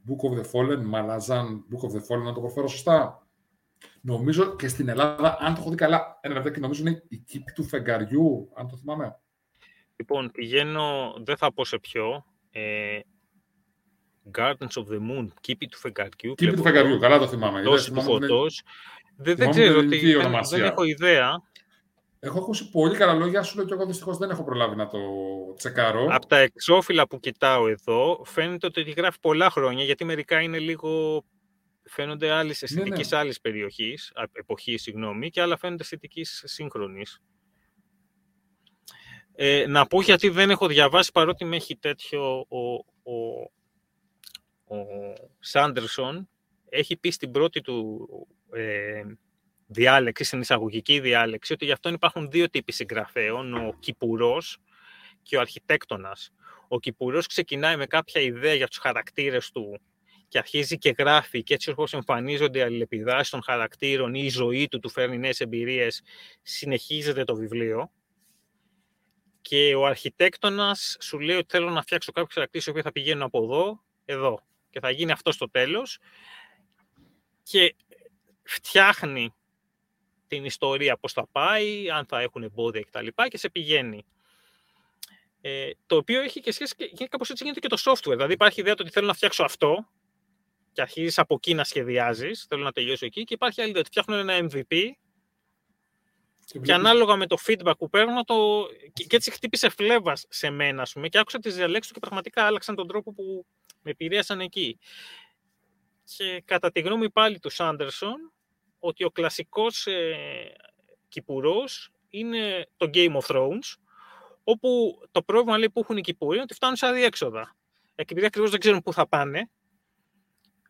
Book 0.08 0.30
of 0.30 0.38
the 0.40 0.52
Fallen, 0.52 0.82
Malazan 0.94 1.48
Book 1.70 1.90
of 1.90 1.92
the 1.92 2.02
Fallen, 2.08 2.24
να 2.24 2.34
το 2.34 2.40
προφέρω 2.40 2.68
σωστά. 2.68 3.25
Νομίζω 4.02 4.56
και 4.56 4.68
στην 4.68 4.90
Ελλάδα, 4.90 5.38
αν 5.40 5.54
το 5.54 5.62
έχω 5.62 5.70
δει 5.70 5.76
καλά, 5.76 6.20
ένα 6.22 6.34
λεπτό 6.34 6.50
και 6.50 6.60
νομίζω 6.60 6.82
είναι 6.82 7.04
η 7.08 7.18
κήπη 7.18 7.52
του 7.52 7.64
φεγγαριού, 7.64 8.52
αν 8.56 8.68
το 8.68 8.78
θυμάμαι. 8.78 9.20
Λοιπόν, 9.96 10.32
πηγαίνω, 10.32 11.16
δεν 11.24 11.38
θα 11.38 11.54
πω 11.54 11.66
σε 11.66 11.80
ποιο. 11.80 12.26
Ε, 12.52 13.00
Gardens 14.38 14.54
of 14.76 14.88
the 14.92 15.00
Moon, 15.00 15.28
κήπη 15.42 15.68
του 15.68 15.78
φεγγαριού. 15.78 16.34
Κήπη 16.36 16.56
του 16.56 16.62
φεγγαριού, 16.62 17.00
καλά 17.00 17.20
το 17.20 17.28
θυμάμαι. 17.28 17.62
Δόση 17.62 17.92
του 17.92 18.02
φωτός. 18.02 18.62
Δεν, 19.18 19.36
δεν 19.36 19.50
ξέρω, 19.50 19.80
ότι, 19.80 20.14
δεν, 20.14 20.32
δεν 20.50 20.64
έχω 20.64 20.84
ιδέα. 20.84 21.42
Έχω 22.20 22.40
ακούσει 22.40 22.70
πολύ 22.70 22.96
καλά 22.96 23.14
λόγια, 23.14 23.44
σου 23.44 23.56
λέω 23.58 23.66
και 23.66 23.74
εγώ 23.74 23.86
δυστυχώς 23.86 24.18
δεν 24.18 24.30
έχω 24.30 24.44
προλάβει 24.44 24.76
να 24.76 24.88
το 24.88 25.00
τσεκάρω. 25.58 26.08
Από 26.10 26.26
τα 26.26 26.38
εξώφυλλα 26.38 27.08
που 27.08 27.20
κοιτάω 27.20 27.68
εδώ, 27.68 28.22
φαίνεται 28.26 28.68
ότι 28.68 28.82
γράφει 28.82 29.20
πολλά 29.20 29.50
χρόνια, 29.50 29.84
γιατί 29.84 30.06
μερικά 30.06 30.42
είναι 30.42 30.60
λίγο 30.60 31.24
φαίνονται 31.88 32.32
άλλη 32.32 32.50
αισθητική 32.50 32.90
ναι, 32.90 32.96
ναι. 32.96 33.18
άλλη 33.18 33.34
περιοχής, 33.42 34.14
εποχής, 34.32 34.82
συγγνώμη, 34.82 35.30
και 35.30 35.42
άλλα 35.42 35.58
φαίνονται 35.58 35.84
αισθητικής 35.84 36.44
σύγχρονης. 36.46 37.22
Ε, 39.36 39.66
να 39.68 39.86
πω 39.86 40.02
γιατί 40.02 40.30
δεν 40.30 40.50
έχω 40.50 40.68
διαβάσει, 40.68 41.12
παρότι 41.12 41.46
με 41.46 41.56
έχει 41.56 41.76
τέτοιο 41.76 42.46
ο, 42.48 42.74
ο, 43.12 43.42
ο 44.78 45.14
Σάντερσον, 45.40 46.30
έχει 46.70 46.98
πει 46.98 47.10
στην 47.10 47.32
πρώτη 47.32 47.62
του 47.62 48.08
ε, 48.52 49.04
διάλεξη, 49.68 50.24
στην 50.24 50.40
εισαγωγική 50.40 51.00
διάλεξη, 51.00 51.54
ότι 51.54 51.66
γι' 51.66 51.72
αυτό 51.72 51.90
υπάρχουν 51.90 52.30
δύο 52.30 52.50
τύποι 52.50 52.72
συγγραφέων, 52.72 53.54
ο 53.54 53.78
Κυπουρός 53.80 54.58
και 55.22 55.38
ο 55.38 55.40
αρχιτέκτονας. 55.40 56.32
Ο 56.68 56.80
Κυπουρός 56.80 57.28
ξεκινάει 57.28 57.78
με 57.78 57.86
κάποια 57.86 58.22
ιδέα 58.22 58.54
για 58.54 58.68
τους 58.68 58.78
χαρακτήρες 58.78 59.52
του 59.52 59.80
και 60.36 60.42
αρχίζει 60.42 60.78
και 60.78 60.96
γράφει 60.98 61.44
και 61.44 61.54
έτσι 61.54 61.70
όπως 61.70 61.94
εμφανίζονται 61.94 62.60
οι 62.60 62.62
αλληλεπιδράσεις 62.62 63.30
των 63.30 63.44
χαρακτήρων 63.44 64.14
ή 64.14 64.22
η 64.24 64.30
ζωή 64.30 64.68
του 64.68 64.80
του 64.80 64.90
φέρνει 64.90 65.18
νέες 65.18 65.40
εμπειρίες, 65.40 66.02
συνεχίζεται 66.42 67.24
το 67.24 67.36
βιβλίο. 67.36 67.92
Και 69.42 69.76
ο 69.76 69.86
αρχιτέκτονας 69.86 70.98
σου 71.00 71.20
λέει 71.20 71.36
ότι 71.36 71.48
θέλω 71.50 71.70
να 71.70 71.82
φτιάξω 71.82 72.12
κάποιους 72.12 72.34
χαρακτήρες 72.34 72.72
που 72.72 72.82
θα 72.82 72.92
πηγαίνουν 72.92 73.22
από 73.24 73.44
εδώ, 73.44 73.84
εδώ. 74.06 74.40
Και 74.70 74.80
θα 74.80 74.90
γίνει 74.90 75.12
αυτό 75.12 75.32
στο 75.32 75.50
τέλος. 75.50 76.00
Και 77.44 77.76
φτιάχνει 78.44 79.34
την 80.28 80.46
ιστορία 80.46 80.98
πώς 80.98 81.14
θα 81.14 81.28
πάει, 81.32 81.90
αν 81.90 82.06
θα 82.06 82.20
έχουν 82.20 82.44
εμπόδια 82.44 82.82
κτλ. 82.82 83.08
Και, 83.08 83.28
και 83.30 83.38
σε 83.38 83.50
πηγαίνει. 83.50 84.06
Ε, 85.42 85.70
το 85.86 85.96
οποίο 85.96 86.22
έχει 86.22 86.40
και 86.40 86.52
σχέση 86.52 86.76
και 86.76 87.08
κάπως 87.08 87.30
έτσι 87.30 87.44
γίνεται 87.44 87.60
και 87.60 87.68
το 87.68 87.78
software. 87.86 88.12
Δηλαδή 88.16 88.34
υπάρχει 88.34 88.60
ιδέα 88.60 88.74
ότι 88.80 88.90
θέλω 88.90 89.08
να 89.08 89.14
φτιάξω 89.14 89.44
αυτό 89.44 89.88
και 90.76 90.82
αρχίζεις 90.82 91.18
από 91.20 91.36
εκεί 91.36 91.54
να 91.54 91.64
σχεδιάζεις. 91.64 92.46
Θέλω 92.50 92.64
να 92.64 92.72
τελειώσω 92.72 93.06
εκεί. 93.06 93.24
Και 93.24 93.34
υπάρχει 93.34 93.62
άλλη 93.62 93.70
ιδέα 93.70 93.82
ότι 93.82 93.90
φτιάχνω 93.90 94.16
ένα 94.16 94.48
MVP 94.50 94.92
και, 96.62 96.74
ανάλογα 96.74 97.16
με 97.16 97.28
το 97.28 97.38
feedback 97.46 97.74
που 97.78 97.90
παίρνω, 97.90 98.24
το... 98.24 98.66
και, 98.94 99.16
έτσι 99.16 99.32
χτύπησε 99.32 99.70
φλέβας 99.70 100.26
σε 100.30 100.50
μένα, 100.50 100.82
ας 100.82 100.94
πούμε, 100.94 101.08
και 101.08 101.18
άκουσα 101.18 101.40
τις 101.40 101.56
διαλέξεις 101.56 101.88
του 101.88 101.94
και 101.94 102.00
πραγματικά 102.00 102.44
άλλαξαν 102.44 102.76
τον 102.76 102.88
τρόπο 102.88 103.14
που 103.14 103.46
με 103.82 103.92
επηρέασαν 103.92 104.40
εκεί. 104.40 104.80
Και 106.04 106.42
κατά 106.46 106.72
τη 106.72 106.80
γνώμη 106.80 107.10
πάλι 107.10 107.40
του 107.40 107.50
Σάντερσον, 107.50 108.32
ότι 108.80 109.04
ο 109.04 109.10
κλασικός 109.10 109.88
ε, 109.88 110.16
Κυπουρός 111.08 111.92
είναι 112.10 112.68
το 112.78 112.90
Game 112.94 113.16
of 113.16 113.36
Thrones, 113.36 113.76
όπου 114.44 115.00
το 115.12 115.22
πρόβλημα 115.22 115.58
λέει, 115.58 115.70
που 115.70 115.80
έχουν 115.80 115.98
οι 115.98 116.02
Κυπουροί 116.02 116.34
είναι 116.34 116.44
ότι 116.44 116.54
φτάνουν 116.54 116.76
σε 116.76 116.86
αδιέξοδα. 116.86 117.56
Επειδή 117.96 118.26
ακριβώς 118.26 118.50
δεν 118.50 118.60
ξέρουν 118.60 118.82
πού 118.82 118.94
θα 118.94 119.08
πάνε, 119.08 119.50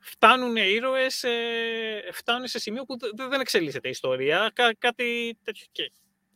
φτάνουν 0.06 0.56
οι 0.56 0.61
ήρωες, 0.65 1.23
ε, 1.23 2.10
φτάνουν 2.11 2.48
σε 2.48 2.60
σημείο 2.60 2.84
που 2.84 2.98
δεν 3.30 3.40
εξελίσσεται 3.40 3.88
η 3.88 3.91
ιστορία. 3.91 4.52
Κά, 4.53 4.76
κάτι 4.77 5.38
τέτοιο. 5.44 5.65
Και 5.72 5.91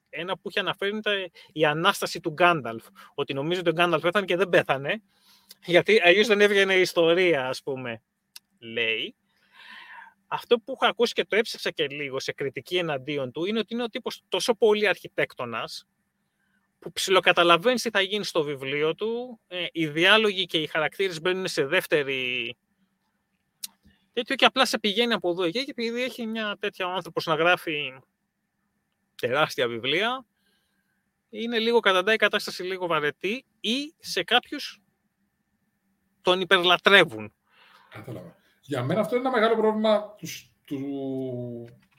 ένα 0.10 0.38
που 0.38 0.50
είχε 0.50 0.60
αναφέρει 0.60 0.92
είναι 0.92 1.30
η 1.52 1.66
ανάσταση 1.66 2.20
του 2.20 2.30
Γκάνταλφ. 2.30 2.86
Ότι 3.14 3.34
νομίζω 3.34 3.60
ότι 3.60 3.70
ο 3.70 3.74
Γκάνταλφ 3.74 4.02
πέθανε 4.02 4.26
και 4.26 4.36
δεν 4.36 4.50
πέθανε. 4.50 5.02
Γιατί 5.66 6.02
αλλιώς 6.04 6.28
δεν 6.28 6.42
έβγαινε 6.42 6.74
η 6.74 6.82
ιστορία, 6.82 7.48
ας 7.48 7.64
πούμε, 7.64 8.02
λέει. 8.60 9.16
Αυτό 10.28 10.60
που 10.60 10.72
έχω 10.72 10.86
ακούσει 10.86 11.14
και 11.14 11.26
το 11.26 11.36
έψαξα 11.36 11.72
και 11.72 11.88
λίγο 11.88 12.20
σε 12.20 12.32
κριτική 12.32 12.78
εναντίον 12.78 13.32
του 13.32 13.46
είναι 13.46 13.60
ότι 13.60 13.74
είναι 13.74 13.84
ο 13.84 13.90
τύπος 13.90 14.22
τόσο 14.30 14.54
πολύ 14.56 14.88
αρχιτέκτονας 14.88 15.88
που 16.80 16.92
ψιλοκαταλαβαίνεις 16.92 17.82
τι 17.82 17.90
θα 17.90 18.02
γίνει 18.02 18.24
στο 18.24 18.44
βιβλίο 18.44 18.96
του. 18.96 19.40
Ε, 19.48 19.66
οι 19.72 19.88
διάλογοι 19.88 20.46
και 20.46 20.58
οι 20.58 20.68
χαρακτήρες 20.68 21.22
μπαίνουν 21.22 21.48
σε 21.48 21.66
δεύτερη 21.66 22.56
τέτοιο 24.14 24.36
και 24.36 24.46
απλά 24.46 24.66
σε 24.66 24.80
πηγαίνει 24.80 25.14
από 25.14 25.30
εδώ 25.30 25.50
και 25.50 25.66
επειδή 25.68 26.04
έχει 26.04 26.26
μια 26.26 26.58
τέτοια 26.60 26.88
ο 26.88 26.92
άνθρωπος 26.92 27.26
να 27.26 27.36
γράφει 27.36 28.00
τεράστια 29.16 29.68
βιβλία, 29.68 30.26
είναι 31.30 31.60
λίγο 31.60 31.80
καταντάει 31.80 32.16
η 32.16 32.18
κατάσταση 32.18 32.64
λίγο 32.64 32.88
βαρετή 32.88 33.46
ή 33.60 33.94
σε 34.00 34.24
κάποιους 34.24 34.82
τον 36.22 36.42
υπερλατρεύουν. 36.42 37.34
Κατάλαβα. 37.90 38.36
Για 38.62 38.84
μένα 38.84 39.00
αυτό 39.00 39.16
είναι 39.16 39.28
ένα 39.28 39.38
μεγάλο 39.38 39.56
πρόβλημα 39.62 40.16
τους, 40.18 40.52
του, 40.66 40.80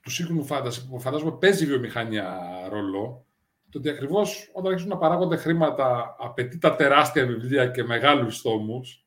του 0.03 0.11
σύγχρονου 0.11 0.45
φάνταση, 0.45 0.89
που 0.89 1.01
φαντάζομαι 1.01 1.37
παίζει 1.39 1.65
η 1.65 1.67
βιομηχανία 1.67 2.39
ρόλο. 2.69 3.27
το 3.71 3.79
ότι 3.79 3.89
ακριβώς 3.89 4.51
όταν 4.53 4.71
αρχίζουν 4.71 4.91
να 4.91 4.99
παράγονται 4.99 5.37
χρήματα 5.37 6.17
απαιτεί 6.19 6.59
τα 6.59 6.77
τεράστια 6.77 7.27
βιβλία 7.27 7.67
και 7.67 7.85
μεγάλους 7.85 8.43
τόμους. 8.43 9.00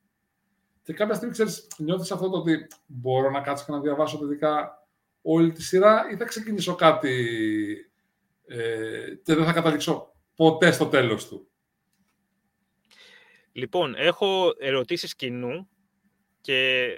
Και 0.83 0.93
κάποια 0.93 1.15
στιγμή 1.15 1.33
ξέρεις, 1.33 1.67
νιώθεις 1.77 2.11
αυτό 2.11 2.29
το 2.29 2.37
ότι 2.37 2.67
μπορώ 2.85 3.29
να 3.29 3.41
κάτσω 3.41 3.65
και 3.65 3.71
να 3.71 3.79
διαβάσω 3.79 4.19
παιδικά 4.19 4.83
όλη 5.21 5.51
τη 5.51 5.63
σειρά 5.63 6.09
ή 6.11 6.15
θα 6.15 6.25
ξεκινήσω 6.25 6.75
κάτι 6.75 7.15
ε, 8.47 9.15
και 9.23 9.35
δεν 9.35 9.45
θα 9.45 9.53
καταλήξω 9.53 10.13
ποτέ 10.35 10.71
στο 10.71 10.85
τέλος 10.85 11.27
του. 11.27 11.47
Λοιπόν, 13.51 13.95
έχω 13.97 14.53
ερωτήσεις 14.59 15.15
κοινού 15.15 15.69
και, 16.41 16.89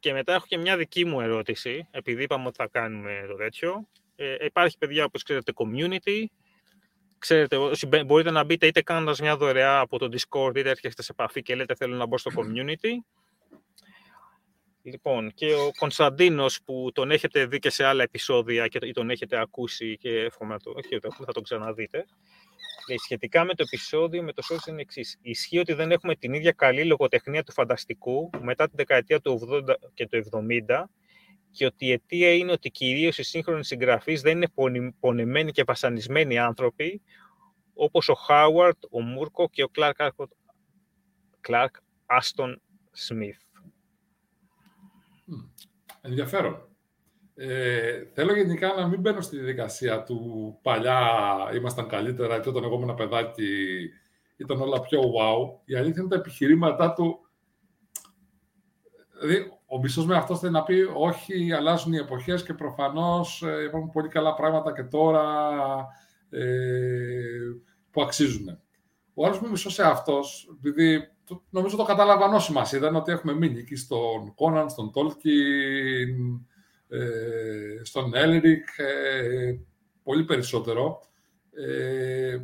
και 0.00 0.12
μετά 0.12 0.34
έχω 0.34 0.46
και 0.46 0.58
μια 0.58 0.76
δική 0.76 1.04
μου 1.04 1.20
ερώτηση, 1.20 1.88
επειδή 1.90 2.22
είπαμε 2.22 2.46
ότι 2.46 2.56
θα 2.56 2.66
κάνουμε 2.66 3.24
το 3.28 3.34
τέτοιο. 3.34 3.88
Ε, 4.16 4.44
υπάρχει, 4.44 4.78
παιδιά, 4.78 5.04
όπως 5.04 5.22
ξέρετε, 5.22 5.52
community. 5.54 6.24
Ξέρετε, 7.18 7.56
μπορείτε 8.06 8.30
να 8.30 8.44
μπείτε 8.44 8.66
είτε 8.66 8.82
κάνοντας 8.82 9.20
μια 9.20 9.36
δωρεά 9.36 9.78
από 9.78 9.98
το 9.98 10.08
Discord, 10.12 10.56
είτε 10.56 10.70
έρχεστε 10.70 11.02
σε 11.02 11.12
επαφή 11.12 11.42
και 11.42 11.54
λέτε 11.54 11.74
θέλω 11.74 11.96
να 11.96 12.06
μπω 12.06 12.18
στο 12.18 12.30
community. 12.34 12.90
Λοιπόν, 14.84 15.32
και 15.34 15.54
ο 15.54 15.70
Κωνσταντίνος 15.78 16.62
που 16.64 16.90
τον 16.94 17.10
έχετε 17.10 17.46
δει 17.46 17.58
και 17.58 17.70
σε 17.70 17.84
άλλα 17.84 18.02
επεισόδια 18.02 18.66
και 18.66 18.78
τον 18.78 19.10
έχετε 19.10 19.40
ακούσει 19.40 19.96
και 19.98 20.18
εύχομαι 20.18 20.52
να 20.52 20.60
το, 20.60 20.72
όχι, 20.76 20.98
θα 21.24 21.32
τον 21.32 21.42
ξαναδείτε. 21.42 22.04
Λέει, 22.88 22.98
σχετικά 22.98 23.44
με 23.44 23.54
το 23.54 23.62
επεισόδιο 23.66 24.22
με 24.22 24.32
το 24.32 24.42
Σόρις 24.42 24.66
είναι 24.66 24.80
εξής. 24.80 25.18
Ισχύει 25.22 25.58
ότι 25.58 25.72
δεν 25.72 25.90
έχουμε 25.90 26.14
την 26.14 26.32
ίδια 26.32 26.52
καλή 26.52 26.84
λογοτεχνία 26.84 27.42
του 27.42 27.52
φανταστικού 27.52 28.30
μετά 28.40 28.66
την 28.66 28.76
δεκαετία 28.76 29.20
του 29.20 29.48
80 29.50 29.74
και 29.94 30.08
του 30.08 30.22
70 30.68 30.84
και 31.50 31.66
ότι 31.66 31.86
η 31.86 31.92
αιτία 31.92 32.34
είναι 32.34 32.52
ότι 32.52 32.70
κυρίως 32.70 33.18
οι 33.18 33.22
σύγχρονοι 33.22 33.64
συγγραφείς 33.64 34.20
δεν 34.20 34.36
είναι 34.36 34.48
πονεμένοι 35.00 35.50
και 35.52 35.64
βασανισμένοι 35.64 36.38
άνθρωποι 36.38 37.02
όπως 37.74 38.08
ο 38.08 38.14
Χάουαρτ, 38.14 38.78
ο 38.90 39.00
Μούρκο 39.00 39.48
και 39.48 39.62
ο 39.62 39.68
Κλάρκ 41.40 41.76
Άστον 42.06 42.62
Σμιθ. 42.92 43.41
Ενδιαφέρον. 46.04 46.68
Ε, 47.34 48.02
θέλω 48.14 48.36
γενικά 48.36 48.74
να 48.74 48.86
μην 48.88 49.00
μπαίνω 49.00 49.20
στη 49.20 49.36
διαδικασία 49.36 50.02
του 50.02 50.58
παλιά 50.62 51.00
ήμασταν 51.54 51.88
καλύτερα 51.88 52.40
και 52.40 52.48
όταν 52.48 52.64
εγώ 52.64 52.74
ήμουν 52.74 52.94
παιδάκι 52.94 53.90
ήταν 54.36 54.60
όλα 54.60 54.80
πιο 54.80 55.00
wow. 55.00 55.60
Η 55.64 55.76
αλήθεια 55.76 56.00
είναι 56.00 56.10
τα 56.10 56.16
επιχειρήματά 56.16 56.92
του. 56.92 57.18
Δηλαδή, 59.20 59.52
ο 59.66 59.78
μισός 59.78 60.06
με 60.06 60.16
αυτός 60.16 60.38
θέλει 60.38 60.52
να 60.52 60.62
πει 60.62 60.86
όχι, 60.94 61.52
αλλάζουν 61.52 61.92
οι 61.92 61.96
εποχές 61.96 62.42
και 62.42 62.54
προφανώς 62.54 63.42
ε, 63.42 63.62
υπάρχουν 63.62 63.90
πολύ 63.90 64.08
καλά 64.08 64.34
πράγματα 64.34 64.72
και 64.72 64.82
τώρα 64.82 65.24
ε, 66.30 66.44
που 67.90 68.02
αξίζουν. 68.02 68.58
Ο 69.14 69.26
άλλος 69.26 69.40
μου 69.40 69.50
μισός 69.50 69.72
σε 69.72 69.82
αυτός, 69.86 70.48
επειδή 70.58 71.08
νομίζω 71.50 71.76
το 71.76 71.84
κατάλαβαν 71.84 72.34
όσοι 72.34 72.52
μα 72.52 72.68
είδαν 72.74 72.96
ότι 72.96 73.12
έχουμε 73.12 73.32
μείνει 73.34 73.58
εκεί 73.58 73.76
στον 73.76 74.34
Κόναν, 74.34 74.70
στον 74.70 74.92
Τόλκιν, 74.92 76.40
ε, 76.88 77.80
στον 77.82 78.14
Έλερικ, 78.14 78.64
ε, 78.76 79.54
πολύ 80.02 80.24
περισσότερο. 80.24 81.00
Ε, 81.52 82.38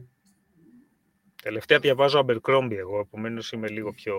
Τελευταία 1.42 1.78
διαβάζω 1.78 2.24
Abercrombie 2.26 2.76
εγώ, 2.78 2.98
επομένως 2.98 3.52
είμαι 3.52 3.68
λίγο 3.68 3.92
πιο... 3.92 4.14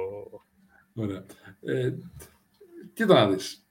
Ωραία. 0.95 1.25
Ε, 1.61 1.93
κοίτα 2.93 3.13
να 3.13 3.29
δεις. 3.29 3.67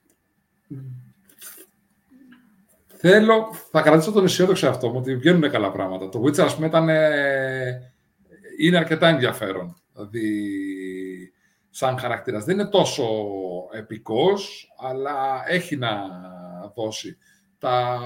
Θέλω, 2.87 3.55
θα 3.70 3.83
κρατήσω 3.83 4.12
τον 4.12 4.25
αισιόδοξο 4.25 4.69
αυτό 4.69 4.89
μου 4.89 4.99
ότι 4.99 5.16
βγαίνουν 5.16 5.51
καλά 5.51 5.70
πράγματα. 5.70 6.09
Το 6.09 6.23
Witcher, 6.23 6.41
ας 6.41 6.55
πούμε, 6.55 6.66
ήταν, 6.66 6.89
είναι 8.59 8.77
αρκετά 8.77 9.09
ενδιαφέρον. 9.09 9.77
Δηλαδή, 9.99 11.33
σαν 11.70 11.99
χαρακτήρας. 11.99 12.45
Δεν 12.45 12.59
είναι 12.59 12.69
τόσο 12.69 13.07
επικός, 13.73 14.73
αλλά 14.79 15.43
έχει 15.47 15.77
να 15.77 15.91
δώσει. 16.75 17.19
Τα, 17.59 18.01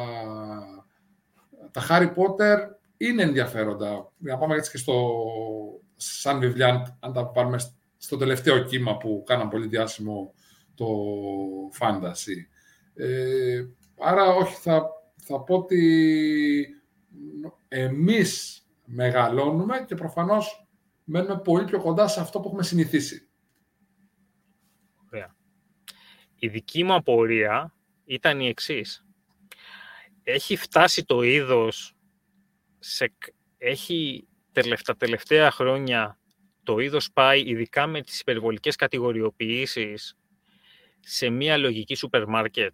τα 1.70 1.82
Harry 1.88 2.14
Potter 2.14 2.58
είναι 2.96 3.22
ενδιαφέροντα. 3.22 4.12
Να 4.18 4.38
πάμε 4.38 4.54
έτσι 4.54 4.70
και 4.70 4.78
στο 4.78 5.14
σαν 5.96 6.38
βιβλία, 6.38 6.98
αν 7.00 7.12
τα 7.12 7.26
πάρουμε 7.26 7.58
στο 7.96 8.16
τελευταίο 8.16 8.64
κύμα 8.64 8.96
που 8.96 9.22
κάναν 9.26 9.48
πολύ 9.48 9.66
διάσημο 9.66 10.34
το 10.74 10.86
fantasy. 11.78 12.36
Ε, 12.94 13.64
άρα 13.98 14.34
όχι, 14.34 14.54
θα, 14.54 14.90
θα 15.16 15.40
πω 15.40 15.54
ότι 15.54 16.82
εμείς 17.68 18.62
μεγαλώνουμε 18.84 19.84
και 19.86 19.94
προφανώς 19.94 20.61
μένουμε 21.04 21.40
πολύ 21.40 21.64
πιο 21.64 21.80
κοντά 21.80 22.08
σε 22.08 22.20
αυτό 22.20 22.40
που 22.40 22.48
έχουμε 22.48 22.62
συνηθίσει. 22.62 23.28
Ωραία. 25.12 25.36
Η 26.38 26.48
δική 26.48 26.84
μου 26.84 26.94
απορία 26.94 27.74
ήταν 28.04 28.40
η 28.40 28.48
εξής. 28.48 29.06
Έχει 30.22 30.56
φτάσει 30.56 31.04
το 31.04 31.22
είδος, 31.22 31.94
σε, 32.78 33.14
έχει 33.58 34.28
τα 34.84 34.96
τελευταία 34.96 35.50
χρόνια 35.50 36.18
το 36.62 36.78
είδος 36.78 37.12
πάει, 37.12 37.40
ειδικά 37.40 37.86
με 37.86 38.00
τις 38.00 38.20
υπερβολικές 38.20 38.76
κατηγοριοποιήσεις, 38.76 40.16
σε 41.00 41.28
μία 41.28 41.56
λογική 41.56 41.94
σούπερ 41.94 42.26
μάρκετ. 42.26 42.72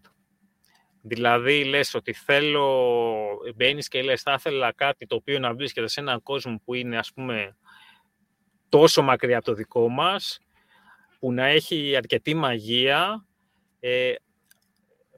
Δηλαδή, 1.03 1.65
λες 1.65 1.95
ότι 1.95 2.13
θέλω, 2.13 3.39
μπαίνεις 3.55 3.89
και 3.89 4.03
λες, 4.03 4.23
θα 4.23 4.33
ήθελα 4.33 4.73
κάτι 4.73 5.07
το 5.07 5.15
οποίο 5.15 5.39
να 5.39 5.55
βρίσκεται 5.55 5.89
σε 5.89 6.01
έναν 6.01 6.23
κόσμο 6.23 6.61
που 6.65 6.75
είναι, 6.75 6.99
ας 6.99 7.13
πούμε, 7.13 7.57
τόσο 8.69 9.03
μακριά 9.03 9.37
από 9.37 9.47
το 9.47 9.53
δικό 9.55 9.89
μας, 9.89 10.41
που 11.19 11.33
να 11.33 11.47
έχει 11.47 11.97
αρκετή 11.97 12.35
μαγεία, 12.35 13.27
ε, 13.81 14.15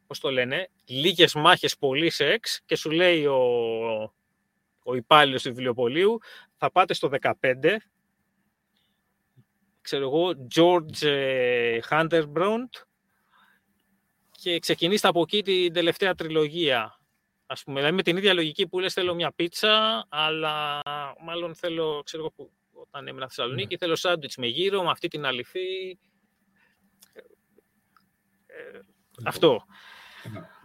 πώς 0.07 0.21
το 0.21 0.31
λένε, 0.31 0.69
λίγες 0.87 1.35
μάχες, 1.35 1.77
πολύ 1.77 2.11
σεξ 2.11 2.63
και 2.67 2.77
σου 2.77 2.91
λέει 2.91 3.27
ο, 3.27 3.43
ο 4.83 4.95
υπάλληλος 4.95 5.43
του 5.43 5.49
βιβλιοπολίου, 5.49 6.19
θα 6.57 6.71
πάτε 6.71 6.95
στο 6.95 7.09
15, 7.21 7.81
ξέρω 9.81 10.05
εγώ, 10.05 10.47
George 10.55 11.03
ε, 11.03 11.79
Hunterbround 11.91 12.85
και 14.31 14.59
ξεκινήστε 14.59 15.09
από 15.09 15.21
εκεί 15.21 15.43
την 15.43 15.73
τελευταία 15.73 16.15
τριλογία. 16.15 17.01
Ας 17.47 17.65
πούμε, 17.65 17.79
δηλαδή 17.79 17.97
με 17.97 18.03
την 18.03 18.17
ίδια 18.17 18.35
λογική 18.35 18.69
που 18.69 18.79
λες 18.79 18.93
θέλω 18.93 19.15
μια 19.15 19.33
πίτσα, 19.33 20.07
αλλά 20.09 20.81
μάλλον 21.21 21.55
θέλω, 21.55 22.03
ξέρω 22.05 22.33
εγώ, 22.37 22.51
όταν 22.81 23.09
έμεινα 23.09 23.27
στη 23.27 23.35
Θεσσαλονίκη, 23.35 23.73
ναι. 23.73 23.79
θέλω 23.79 23.97
σάντουιτς 23.97 24.37
με 24.37 24.47
γύρο, 24.47 24.83
με 24.83 24.91
αυτή 24.91 25.09
την 25.09 25.25
αληθή. 25.25 25.99
Ε, 28.47 28.79
αυτό. 29.25 29.65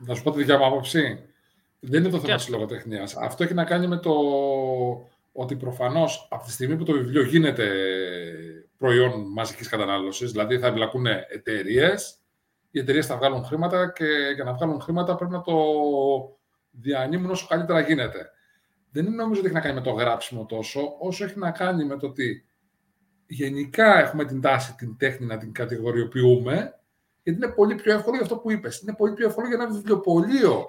Να 0.06 0.16
σου 0.16 0.24
πω 0.24 0.32
τη 0.32 0.38
δικιά 0.38 0.58
μου 0.58 0.66
άποψη. 0.66 1.30
Δεν 1.80 2.04
είναι 2.04 2.12
το 2.12 2.20
θέμα 2.20 2.36
της 2.36 2.48
λογοτεχνίας. 2.48 3.16
Αυτό 3.16 3.44
έχει 3.44 3.54
να 3.54 3.64
κάνει 3.64 3.88
με 3.88 3.98
το 3.98 4.14
ότι 5.32 5.56
προφανώς 5.56 6.28
από 6.32 6.46
τη 6.46 6.52
στιγμή 6.52 6.76
που 6.78 6.84
το 6.84 6.94
βιβλίο 6.94 7.24
γίνεται 7.24 7.72
προϊόν 8.78 9.32
μαζικής 9.32 9.70
κατανάλωσης, 9.70 10.32
δηλαδή 10.32 10.60
θα 10.60 10.68
εμπλακούν 10.68 11.06
εταιρείες, 11.06 12.20
οι 12.72 12.80
εταιρείες 12.80 13.06
θα 13.06 13.18
βγάλουν 13.18 13.46
χρήματα 13.46 13.92
και 13.92 14.06
για 14.36 14.44
να 14.44 14.54
βγάλουν 14.54 14.82
χρήματα 14.82 15.16
πρέπει 15.16 15.32
να 15.32 15.42
το 15.42 15.54
διανύμουν 16.70 17.32
όσο 17.32 17.48
καλύτερα 17.48 17.80
γίνεται. 17.80 18.30
Δεν 18.96 19.06
είναι 19.06 19.16
νομίζω 19.16 19.40
ότι 19.40 19.50
έχει 19.50 19.58
να 19.58 19.62
κάνει 19.62 19.76
με 19.76 19.82
το 19.82 19.92
γράψιμο 19.92 20.46
τόσο, 20.46 20.96
όσο 21.00 21.24
έχει 21.24 21.40
να 21.40 21.52
κάνει 21.52 21.86
με 21.86 21.98
το 21.98 22.08
ότι 22.08 22.46
γενικά 23.28 24.00
έχουμε 24.00 24.26
την 24.26 24.42
τάση 24.42 24.76
την 24.76 24.98
τέχνη 24.98 25.26
να 25.26 25.38
την 25.38 25.52
κατηγοριοποιούμε 25.52 26.80
γιατί 27.24 27.40
είναι 27.44 27.54
πολύ 27.54 27.76
πιο 27.76 27.94
εύκολο 27.94 28.16
για 28.16 28.26
αυτό 28.26 28.38
που 28.38 28.52
είπες. 28.52 28.80
Είναι 28.80 28.94
πολύ 28.94 29.14
πιο 29.14 29.28
εύκολο 29.28 29.48
για 29.48 29.56
ένα 29.56 29.74
βιβλιοπωλείο 29.74 30.66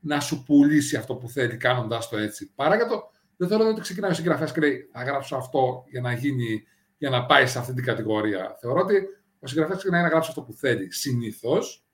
να 0.00 0.20
σου 0.20 0.42
πουλήσει 0.42 0.96
αυτό 0.96 1.14
που 1.14 1.28
θέλει, 1.28 1.56
κάνοντας 1.56 2.08
το 2.08 2.16
έτσι. 2.16 2.52
Παρά 2.54 2.76
για 2.76 2.86
το. 2.86 3.10
Δεν 3.36 3.48
θέλω 3.48 3.68
ότι 3.68 3.80
ξεκινάει 3.80 4.10
ο 4.10 4.14
συγγραφέας 4.14 4.52
και 4.52 4.60
λέει 4.60 4.88
Θα 4.92 5.02
γράψω 5.02 5.36
αυτό 5.36 5.84
για 5.90 6.00
να, 6.00 6.12
γίνει, 6.12 6.62
για 6.98 7.10
να 7.10 7.26
πάει 7.26 7.46
σε 7.46 7.58
αυτή 7.58 7.74
την 7.74 7.84
κατηγορία. 7.84 8.56
Θεωρώ 8.60 8.80
ότι 8.80 8.96
ο 9.38 9.46
συγγραφέας 9.46 9.78
ξεκινάει 9.78 10.02
να 10.02 10.08
γράψει 10.08 10.28
αυτό 10.28 10.42
που 10.42 10.52
θέλει. 10.52 10.92
Συνήθως, 10.92 11.86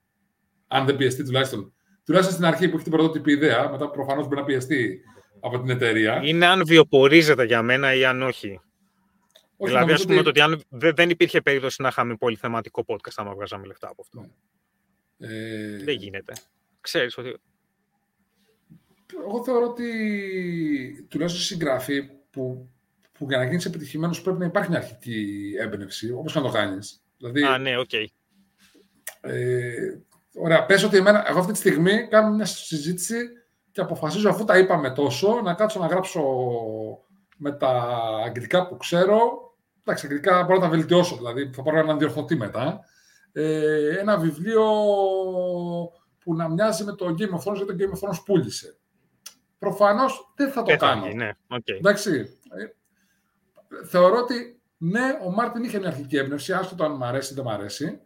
αν 0.66 0.86
δεν 0.86 0.96
πιεστεί 0.96 1.24
τουλάχιστον, 1.24 1.74
τουλάχιστον 2.04 2.36
στην 2.36 2.46
αρχή 2.46 2.68
που 2.68 2.74
έχει 2.74 2.84
την 2.84 2.92
πρωτότυπη 2.92 3.32
ιδέα, 3.32 3.70
μετά 3.70 3.90
προφανώς 3.90 4.24
μπορεί 4.24 4.40
να 4.40 4.46
πιεστεί 4.46 5.00
από 5.46 5.60
την 5.60 5.70
εταιρεία. 5.70 6.20
Είναι 6.24 6.46
αν 6.46 6.66
βιοπορίζεται 6.66 7.44
για 7.44 7.62
μένα 7.62 7.94
ή 7.94 8.04
αν 8.04 8.22
όχι. 8.22 8.60
Όχι, 9.56 9.72
δηλαδή, 9.72 9.92
ας 9.92 10.04
πούμε 10.04 10.18
ότι... 10.18 10.28
ότι 10.28 10.40
αν 10.40 10.62
δεν 10.68 11.10
υπήρχε 11.10 11.40
περίπτωση 11.40 11.82
να 11.82 11.88
είχαμε 11.88 12.16
πολυθεματικό 12.16 12.84
podcast, 12.86 13.12
άμα 13.16 13.34
βγάζαμε 13.34 13.66
λεφτά 13.66 13.88
από 13.88 14.02
αυτό. 14.02 14.20
Ναι. 15.16 15.28
Ε... 15.28 15.76
Δεν 15.84 15.94
γίνεται. 15.94 16.32
Ξέρεις 16.80 17.18
ότι... 17.18 17.36
Εγώ 19.24 19.44
θεωρώ 19.44 19.66
ότι 19.66 21.06
τουλάχιστον 21.08 21.42
συγγραφή 21.44 22.02
που, 22.30 22.70
που 23.12 23.26
για 23.28 23.38
να 23.38 23.44
γίνεις 23.44 23.64
επιτυχημένος 23.64 24.22
πρέπει 24.22 24.38
να 24.38 24.44
υπάρχει 24.44 24.70
μια 24.70 24.78
αρχική 24.78 25.52
έμπνευση, 25.58 26.12
όπως 26.12 26.32
και 26.32 26.38
να 26.38 26.44
το 26.44 26.50
κάνεις. 26.50 27.04
Δηλαδή, 27.16 27.42
Α, 27.42 27.58
ναι, 27.58 27.78
OK. 27.78 27.88
Okay. 27.92 28.04
Ε, 29.20 29.98
ωραία, 30.34 30.66
πες 30.66 30.84
ότι 30.84 30.96
εμένα, 30.96 31.28
εγώ 31.28 31.38
αυτή 31.38 31.52
τη 31.52 31.58
στιγμή 31.58 32.08
κάνω 32.08 32.34
μια 32.34 32.44
συζήτηση 32.44 33.16
και 33.76 33.82
αποφασίζω 33.82 34.28
αφού 34.30 34.44
τα 34.44 34.58
είπαμε 34.58 34.90
τόσο 34.90 35.40
να 35.40 35.54
κάτσω 35.54 35.80
να 35.80 35.86
γράψω 35.86 36.22
με 37.36 37.52
τα 37.52 37.98
αγγλικά 38.24 38.66
που 38.68 38.76
ξέρω. 38.76 39.18
Εντάξει, 39.84 40.06
αγγλικά 40.06 40.42
μπορώ 40.42 40.54
να 40.54 40.64
τα 40.64 40.68
βελτιώσω, 40.68 41.16
δηλαδή 41.16 41.50
θα 41.54 41.62
πάρω 41.62 41.78
έναν 41.78 41.98
διορθωτή 41.98 42.36
μετά. 42.36 42.80
Ε, 43.32 43.98
ένα 43.98 44.18
βιβλίο 44.18 44.62
που 46.18 46.34
να 46.34 46.48
μοιάζει 46.48 46.84
με 46.84 46.92
το 46.92 47.14
Game 47.18 47.34
of 47.34 47.52
Thrones, 47.52 47.54
γιατί 47.54 47.66
το 47.66 47.74
Game 47.78 47.94
of 47.94 48.08
Thrones 48.08 48.22
πούλησε. 48.24 48.78
Προφανώς 49.58 50.32
δεν 50.36 50.50
θα 50.50 50.62
το 50.62 50.76
κάνω. 50.76 51.06
ναι. 51.06 51.30
okay. 51.48 51.76
Εντάξει. 51.78 52.38
Ε, 52.50 53.86
θεωρώ 53.86 54.16
ότι 54.16 54.60
ναι, 54.76 55.18
ο 55.24 55.30
Μάρτιν 55.30 55.64
είχε 55.64 55.78
μια 55.78 55.88
αρχική 55.88 56.16
έμπνευση, 56.16 56.52
άστο 56.52 56.74
το 56.74 56.84
αν 56.84 56.96
μου 56.96 57.04
αρέσει 57.04 57.32
ή 57.32 57.34
δεν 57.34 57.44
μου 57.46 57.52
αρέσει. 57.52 58.00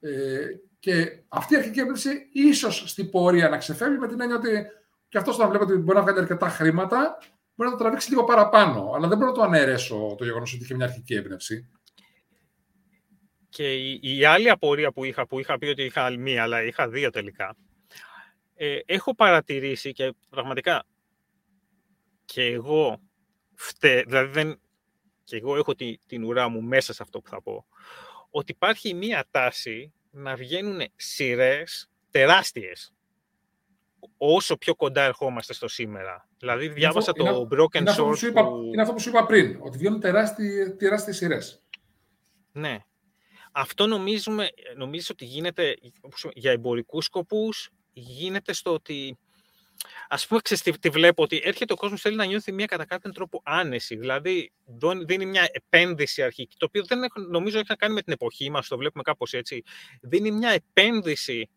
Ε, 0.00 0.46
και 0.78 1.22
αυτή 1.28 1.54
η 1.54 1.56
αρχική 1.56 1.80
έμπνευση 1.80 2.28
ίσως 2.32 2.84
στην 2.86 3.10
πορεία 3.10 3.48
να 3.48 3.56
ξεφεύγει 3.56 3.98
με 3.98 4.08
την 4.08 4.20
έννοια 4.20 4.36
ότι 4.36 4.76
και 5.08 5.18
αυτός 5.18 5.34
όταν 5.34 5.48
βλέπω 5.48 5.64
ότι 5.64 5.74
μπορεί 5.74 5.96
να 5.98 6.02
βγάλει 6.02 6.18
αρκετά 6.18 6.48
χρήματα, 6.48 7.18
μπορεί 7.54 7.70
να 7.70 7.76
το 7.76 7.82
τραβήξει 7.82 8.10
λίγο 8.10 8.24
παραπάνω. 8.24 8.92
Αλλά 8.94 9.08
δεν 9.08 9.18
μπορώ 9.18 9.30
να 9.30 9.36
το 9.36 9.42
αναιρέσω 9.42 10.14
το 10.18 10.24
γεγονός 10.24 10.54
ότι 10.54 10.62
είχε 10.62 10.74
μια 10.74 10.86
αρχική 10.86 11.14
έμπνευση. 11.14 11.70
Και 13.48 13.74
η, 13.74 14.00
η, 14.02 14.24
άλλη 14.24 14.50
απορία 14.50 14.92
που 14.92 15.04
είχα, 15.04 15.26
που 15.26 15.38
είχα 15.38 15.58
πει 15.58 15.66
ότι 15.66 15.82
είχα 15.82 16.10
μία, 16.18 16.42
αλλά 16.42 16.62
είχα 16.62 16.88
δύο 16.88 17.10
τελικά, 17.10 17.56
ε, 18.54 18.78
έχω 18.86 19.14
παρατηρήσει 19.14 19.92
και 19.92 20.14
πραγματικά 20.30 20.84
και 22.24 22.42
εγώ 22.42 23.00
φτε, 23.54 24.02
δηλαδή 24.02 24.30
δεν, 24.32 24.60
και 25.24 25.36
εγώ 25.36 25.56
έχω 25.56 25.74
τη, 25.74 25.96
την 26.06 26.24
ουρά 26.24 26.48
μου 26.48 26.62
μέσα 26.62 26.92
σε 26.92 27.02
αυτό 27.02 27.20
που 27.20 27.28
θα 27.28 27.42
πω, 27.42 27.66
ότι 28.30 28.52
υπάρχει 28.52 28.94
μία 28.94 29.26
τάση 29.30 29.92
να 30.10 30.34
βγαίνουν 30.34 30.80
σειρές 30.96 31.90
τεράστιες 32.10 32.92
όσο 34.16 34.56
πιο 34.56 34.74
κοντά 34.74 35.02
ερχόμαστε 35.02 35.52
στο 35.52 35.68
σήμερα. 35.68 36.28
Δηλαδή, 36.38 36.68
διάβασα 36.68 37.12
είναι, 37.16 37.30
το 37.30 37.48
Broken 37.52 37.74
είναι 37.74 37.94
Sword. 37.98 38.10
Αυτό 38.10 38.32
που... 38.32 38.70
Είναι 38.72 38.82
αυτό 38.82 38.94
που 38.94 39.00
σου 39.00 39.08
είπα 39.08 39.26
πριν, 39.26 39.58
ότι 39.60 39.78
βγαίνουν 39.78 40.00
τεράστιες, 40.00 40.76
τεράστιες 40.76 41.16
σειρές. 41.16 41.62
Ναι. 42.52 42.78
Αυτό 43.52 43.86
νομίζουμε, 43.86 44.48
νομίζω 44.76 45.06
ότι 45.10 45.24
γίνεται 45.24 45.76
για 46.34 46.50
εμπορικούς 46.50 47.04
σκοπούς, 47.04 47.70
γίνεται 47.92 48.52
στο 48.52 48.72
ότι 48.72 49.18
Α 50.08 50.16
πούμε, 50.28 50.40
ξέρεις 50.40 50.78
τι, 50.80 50.88
βλέπω, 50.88 51.22
ότι 51.22 51.40
έρχεται 51.44 51.72
ο 51.72 51.76
κόσμος 51.76 52.00
θέλει 52.00 52.16
να 52.16 52.24
νιώθει 52.24 52.52
μια 52.52 52.66
κατά 52.66 52.84
κάποιον 52.84 53.12
τρόπο 53.12 53.40
άνεση. 53.44 53.96
Δηλαδή, 53.96 54.52
δίνει 55.04 55.26
μια 55.26 55.48
επένδυση 55.52 56.22
αρχική, 56.22 56.56
το 56.58 56.66
οποίο 56.66 56.84
δεν 56.84 57.02
έχω, 57.02 57.20
νομίζω 57.20 57.58
έχει 57.58 57.66
να 57.68 57.74
κάνει 57.74 57.94
με 57.94 58.02
την 58.02 58.12
εποχή 58.12 58.50
μας, 58.50 58.68
το 58.68 58.76
βλέπουμε 58.76 59.02
κάπως 59.02 59.32
έτσι. 59.32 59.62
Δίνει 60.00 60.30
μια 60.30 60.50
επένδυση. 60.50 61.50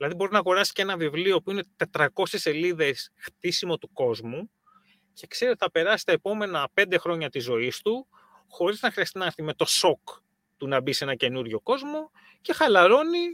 Δηλαδή, 0.00 0.18
μπορεί 0.18 0.32
να 0.32 0.38
αγοράσει 0.38 0.72
και 0.72 0.82
ένα 0.82 0.96
βιβλίο 0.96 1.42
που 1.42 1.50
είναι 1.50 1.62
400 1.92 2.06
σελίδες 2.24 3.10
χτίσιμο 3.16 3.78
του 3.78 3.92
κόσμου 3.92 4.50
και 5.12 5.26
ξέρει 5.26 5.50
ότι 5.50 5.60
θα 5.60 5.70
περάσει 5.70 6.04
τα 6.04 6.12
επόμενα 6.12 6.68
πέντε 6.74 6.98
χρόνια 6.98 7.30
της 7.30 7.44
ζωής 7.44 7.80
του 7.82 8.06
χωρίς 8.48 8.82
να 8.82 8.90
χρειαστεί 8.90 9.18
να 9.18 9.24
έρθει 9.24 9.42
με 9.42 9.54
το 9.54 9.64
σοκ 9.64 10.08
του 10.56 10.68
να 10.68 10.80
μπει 10.80 10.92
σε 10.92 11.04
ένα 11.04 11.14
καινούριο 11.14 11.60
κόσμο 11.60 12.10
και 12.40 12.52
χαλαρώνει 12.52 13.26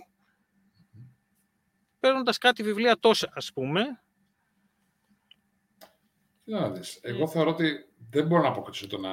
παίρνοντας 2.01 2.39
κάτι 2.39 2.63
βιβλία 2.63 2.99
τόσα, 2.99 3.33
ας 3.35 3.53
πούμε, 3.53 3.83
να 6.45 6.71
δεις. 6.71 6.99
Εγώ 7.03 7.19
ναι. 7.19 7.31
θεωρώ 7.31 7.51
ότι 7.51 7.89
δεν 8.11 8.27
μπορώ 8.27 8.43
να 8.43 8.49
αποκτήσω 8.49 8.87
το 8.87 8.99
να... 8.99 9.11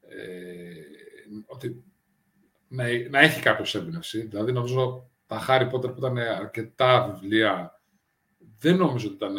Ε, 0.00 0.72
ότι 1.46 1.84
να, 2.68 2.84
να 3.10 3.18
έχει 3.18 3.40
κάποιος 3.40 3.74
έμπνευση. 3.74 4.26
Δηλαδή, 4.26 4.52
νομίζω 4.52 5.11
τα 5.32 5.46
Harry 5.48 5.70
Potter 5.70 5.92
που 5.94 5.98
ήταν 5.98 6.18
αρκετά 6.18 7.18
βιβλία 7.20 7.80
δεν 8.58 8.76
νομίζω 8.76 9.06
ότι 9.06 9.16
ήταν 9.16 9.34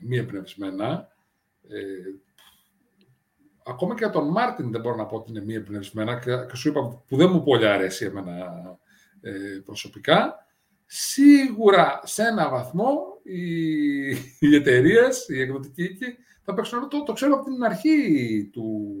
μη 0.00 0.16
εμπνευσμένα. 0.16 1.08
Ε, 1.68 1.76
ακόμα 3.66 3.94
και 3.94 4.04
για 4.04 4.12
τον 4.12 4.28
Μάρτιν 4.28 4.70
δεν 4.70 4.80
μπορώ 4.80 4.96
να 4.96 5.06
πω 5.06 5.16
ότι 5.16 5.30
είναι 5.30 5.44
μη 5.44 5.54
εμπνευσμένα 5.54 6.18
και, 6.18 6.56
σου 6.56 6.68
είπα 6.68 7.02
που 7.08 7.16
δεν 7.16 7.30
μου 7.30 7.42
πολύ 7.42 7.66
αρέσει 7.66 8.04
εμένα 8.04 8.36
ε, 9.20 9.60
προσωπικά. 9.64 10.46
Σίγουρα 10.86 12.00
σε 12.04 12.22
ένα 12.22 12.48
βαθμό 12.48 12.98
οι, 13.22 14.08
οι 14.40 14.54
εταιρείες, 14.54 15.28
οι 15.28 15.40
εκδοτικοί 15.40 15.82
οίκοι, 15.82 16.16
θα 16.42 16.54
παίξουν 16.54 16.88
το, 16.88 17.02
το 17.02 17.12
ξέρω 17.12 17.34
από 17.34 17.44
την 17.44 17.64
αρχή 17.64 18.50
του, 18.52 18.96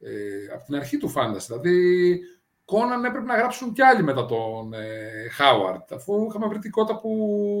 ε, 0.00 0.54
από 0.54 0.64
την 0.64 0.74
αρχή 0.74 0.96
του 0.96 1.12
Fantasy. 1.16 1.46
Δηλαδή, 1.46 2.20
Κόναν 2.68 3.04
έπρεπε 3.04 3.26
να 3.26 3.36
γράψουν 3.36 3.72
κι 3.72 3.82
άλλοι 3.82 4.02
μετά 4.02 4.26
τον 4.26 4.72
ε, 4.72 5.28
Χάουαρτ, 5.32 5.92
αφού 5.92 6.26
είχαμε 6.28 6.46
βρει 6.46 6.58
την 6.58 6.70
κότα 6.70 6.98
που 7.00 7.10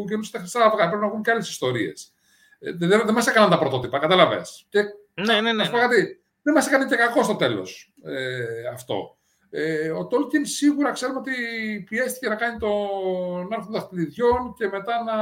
γίνονται 0.06 0.26
στα 0.26 0.38
χρυσά 0.38 0.64
αυγά. 0.64 0.88
Πρέπει 0.88 1.00
να 1.00 1.06
έχουν 1.06 1.22
κι 1.22 1.30
άλλες 1.30 1.48
ιστορίες. 1.48 2.12
Ε, 2.58 2.72
δεν, 2.72 3.02
δεν 3.04 3.14
μας 3.14 3.26
έκαναν 3.26 3.50
τα 3.50 3.58
πρωτότυπα, 3.58 3.98
κατάλαβες. 3.98 4.66
Ναι, 5.14 5.40
ναι, 5.40 5.40
ναι. 5.40 5.52
ναι. 5.52 5.68
δεν 6.42 6.54
μας 6.54 6.66
έκανε 6.66 6.86
και 6.86 6.96
κακό 6.96 7.22
στο 7.22 7.36
τέλος 7.36 7.94
ε, 8.04 8.68
αυτό. 8.72 9.16
Ε, 9.50 9.90
ο 9.90 10.06
Τόλκιν 10.06 10.46
σίγουρα 10.46 10.90
ξέρουμε 10.90 11.18
ότι 11.18 11.32
πιέστηκε 11.88 12.28
να 12.28 12.34
κάνει 12.34 12.58
τον 12.58 13.52
Άρχοντα 13.52 13.78
Δαχτυλιδιών 13.78 14.54
και 14.56 14.66
μετά 14.66 15.02
να 15.04 15.14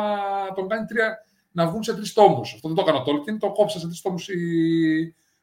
τον 0.54 0.68
κάνει 0.68 0.86
τρία, 0.86 1.18
να 1.52 1.66
βγουν 1.66 1.82
σε 1.82 1.94
τρεις 1.94 2.12
τόμους. 2.12 2.52
Αυτό 2.54 2.68
δεν 2.68 2.76
το 2.76 2.82
έκανε 2.82 2.98
ο 2.98 3.02
Τόλκιν, 3.02 3.38
το 3.38 3.52
κόψε 3.52 3.78
σε 3.78 3.86
τρεις 3.86 4.00
τόμους 4.00 4.28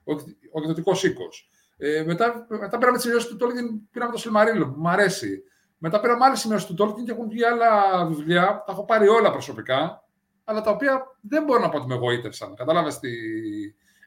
ο, 0.03 0.13
ο 0.51 0.59
εκδοτικός 0.59 1.03
οίκος. 1.03 1.49
Ε, 1.77 2.03
μετά, 2.03 2.45
μετά 2.49 2.77
πήραμε 2.77 2.97
τις 2.97 3.05
σημειώσεις 3.05 3.29
του 3.29 3.35
Τόλκιν, 3.35 3.89
πήραμε 3.91 4.11
το 4.11 4.17
Σιλμαρίλο 4.17 4.67
που 4.67 4.79
μου 4.79 4.89
αρέσει. 4.89 5.43
Μετά 5.77 5.99
πήραμε 5.99 6.25
άλλες 6.25 6.39
σημειώσεις 6.39 6.67
του 6.67 6.73
Τόλκιν 6.73 7.05
και 7.05 7.11
έχουν 7.11 7.29
βγει 7.29 7.45
άλλα 7.45 8.05
βιβλία. 8.05 8.63
Τα 8.65 8.71
έχω 8.71 8.85
πάρει 8.85 9.07
όλα 9.07 9.31
προσωπικά, 9.31 10.03
αλλά 10.43 10.61
τα 10.61 10.71
οποία 10.71 11.17
δεν 11.21 11.43
μπορώ 11.43 11.59
να 11.59 11.69
πω 11.69 11.77
ότι 11.77 11.87
με 11.87 11.95
εγωίτευσαν. 11.95 12.55
Κατάλαβες 12.55 12.99
τι 12.99 13.09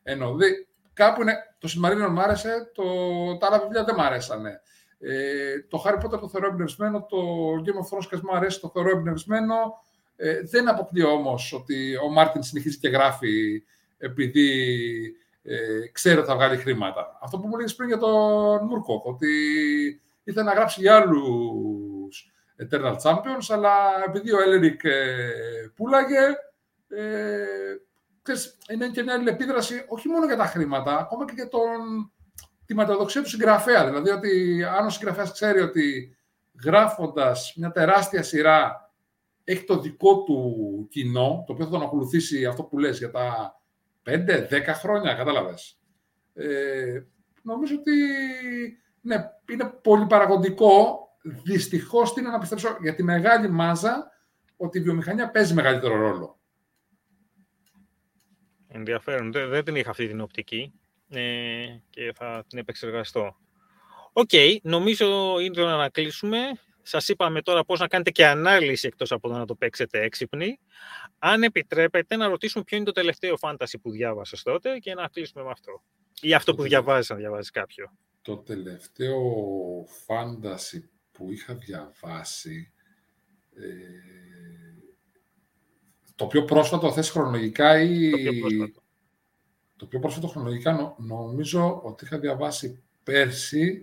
εννοώ. 0.03 0.35
Κάπου 0.93 1.23
είναι, 1.23 1.35
το 1.59 1.69
Σιλμαρίλο 1.69 2.11
μου 2.11 2.21
άρεσε, 2.21 2.71
το, 2.75 2.83
τα 3.39 3.47
άλλα 3.47 3.61
βιβλία 3.61 3.85
δεν 3.85 3.95
μου 3.99 4.05
αρέσανε. 4.05 4.61
Ε, 4.99 5.61
το 5.69 5.85
Harry 5.87 6.05
Potter 6.05 6.21
το 6.21 6.29
θεωρώ 6.29 6.47
εμπνευσμένο, 6.47 7.07
το 7.09 7.17
Game 7.65 7.79
of 7.83 7.99
Thrones 7.99 8.07
και 8.11 8.17
μου 8.23 8.37
αρέσει, 8.37 8.61
το 8.61 8.69
θεωρώ 8.69 8.91
εμπνευσμένο. 8.91 9.55
Ε, 10.17 10.41
δεν 10.43 10.69
αποκλείω 10.69 11.13
όμως 11.13 11.53
ότι 11.53 11.97
ο 11.97 12.09
Μάρτιν 12.09 12.43
συνεχίζει 12.43 12.79
και 12.79 12.89
γράφει 12.89 13.65
επειδή 13.99 14.77
ε, 15.49 15.89
ξέρει 15.93 16.19
ότι 16.19 16.27
θα 16.27 16.35
βγάλει 16.35 16.57
χρήματα. 16.57 17.19
Αυτό 17.23 17.39
που 17.39 17.49
μου 17.49 17.57
λέγεις 17.57 17.75
πριν 17.75 17.89
για 17.89 17.99
τον 17.99 18.65
Μούρκοκ, 18.65 19.07
ότι 19.07 19.29
ήθελε 20.25 20.45
να 20.45 20.55
γράψει 20.55 20.81
για 20.81 20.97
άλλους 20.97 22.33
Eternal 22.63 22.97
Champions, 23.03 23.47
αλλά 23.49 23.75
επειδή 24.07 24.33
ο 24.33 24.41
Έλρικ 24.41 24.85
ε, 24.85 25.17
πουλάγε, 25.75 26.25
ε, 26.89 27.45
ξέρεις, 28.23 28.59
είναι 28.73 28.89
και 28.89 29.03
μια 29.03 29.15
αλληλεπίδραση 29.15 29.85
όχι 29.89 30.09
μόνο 30.09 30.27
για 30.27 30.37
τα 30.37 30.47
χρήματα, 30.47 30.97
ακόμα 30.99 31.25
και 31.25 31.33
για 31.35 31.49
τον, 31.49 32.13
τη 32.67 32.75
ματοδοξία 32.75 33.23
του 33.23 33.29
συγγραφέα. 33.29 33.85
Δηλαδή 33.87 34.11
ότι 34.11 34.65
αν 34.79 34.87
ο 34.87 34.91
συγγραφέας 34.91 35.33
ξέρει 35.33 35.61
ότι 35.61 36.17
γράφοντας 36.65 37.53
μια 37.57 37.71
τεράστια 37.71 38.23
σειρά 38.23 38.91
έχει 39.45 39.65
το 39.65 39.79
δικό 39.79 40.23
του 40.23 40.87
κοινό, 40.91 41.45
το 41.47 41.53
οποίο 41.53 41.65
θα 41.65 41.71
τον 41.71 41.83
ακολουθήσει 41.83 42.45
αυτό 42.45 42.63
που 42.63 42.79
λες 42.79 42.99
για 42.99 43.11
τα 43.11 43.56
5-10 44.07 44.49
χρόνια, 44.67 45.15
κατάλαβες. 45.15 45.79
Ε, 46.35 47.01
νομίζω 47.43 47.75
ότι 47.75 47.93
ναι, 49.01 49.17
είναι 49.51 49.65
πολύ 49.83 50.07
παραγωγικό. 50.07 51.01
Δυστυχώς 51.45 52.13
τι 52.13 52.21
είναι 52.21 52.31
να 52.31 52.39
πιστέψω 52.39 52.77
για 52.81 52.95
τη 52.95 53.03
μεγάλη 53.03 53.49
μάζα 53.49 54.11
ότι 54.57 54.79
η 54.79 54.83
βιομηχανία 54.83 55.31
παίζει 55.31 55.55
μεγαλύτερο 55.55 55.97
ρόλο. 55.97 56.41
Ενδιαφέρον. 58.69 59.33
Δεν, 59.33 59.49
δεν 59.49 59.65
την 59.65 59.77
είχα 59.77 59.91
αυτή 59.91 60.07
την 60.09 60.21
οπτική 60.21 60.73
ε, 61.09 61.67
και 61.91 62.13
θα 62.15 62.45
την 62.49 62.59
επεξεργαστώ. 62.59 63.37
OK, 64.13 64.29
okay, 64.33 64.57
νομίζω 64.63 65.39
είναι 65.41 65.65
να 65.65 65.89
κλείσουμε. 65.89 66.39
Σας 66.89 67.09
είπαμε 67.09 67.43
τώρα 67.43 67.65
πώς 67.65 67.81
να 67.81 67.89
κάνετε 67.89 68.11
και 68.11 68.27
ανάλυση 68.27 68.87
εκτός 68.87 69.13
από 69.13 69.29
το 69.29 69.35
να 69.35 69.45
το 69.45 69.55
παίξετε 69.55 70.01
έξυπνοι. 70.01 70.59
Αν 71.19 71.43
επιτρέπετε 71.43 72.17
να 72.17 72.29
ρωτήσουμε 72.29 72.65
ποιο 72.65 72.77
είναι 72.77 72.87
το 72.87 72.93
τελευταίο 72.93 73.37
fantasy 73.37 73.79
που 73.79 73.91
διάβασες 73.91 74.43
τότε 74.43 74.79
και 74.79 74.95
να 74.95 75.09
κλείσουμε 75.09 75.45
με 75.45 75.51
αυτό. 75.51 75.83
Ή 76.21 76.35
αυτό 76.35 76.55
που 76.55 76.63
διαβάζεις, 76.63 77.11
αν 77.11 77.17
διαβάζεις 77.17 77.51
κάποιο. 77.51 77.93
Το 78.23 78.37
τελευταίο 78.37 79.21
fantasy 80.07 80.91
που 81.13 81.33
είχα 81.33 81.55
διαβάσει... 81.55 82.73
Ε, 83.57 83.63
το 86.15 86.27
πιο 86.27 86.45
πρόσφατο 86.45 86.93
θες 86.93 87.11
χρονολογικά 87.11 87.81
ή... 87.81 88.11
Το 88.11 88.17
πιο 88.17 88.41
πρόσφατο. 88.41 88.83
Το 89.77 89.87
πιο 89.87 89.99
πρόσφατο 89.99 90.27
χρονολογικά 90.27 90.95
νομίζω 90.99 91.81
ότι 91.85 92.05
είχα 92.05 92.19
διαβάσει 92.19 92.83
πέρσι... 93.03 93.83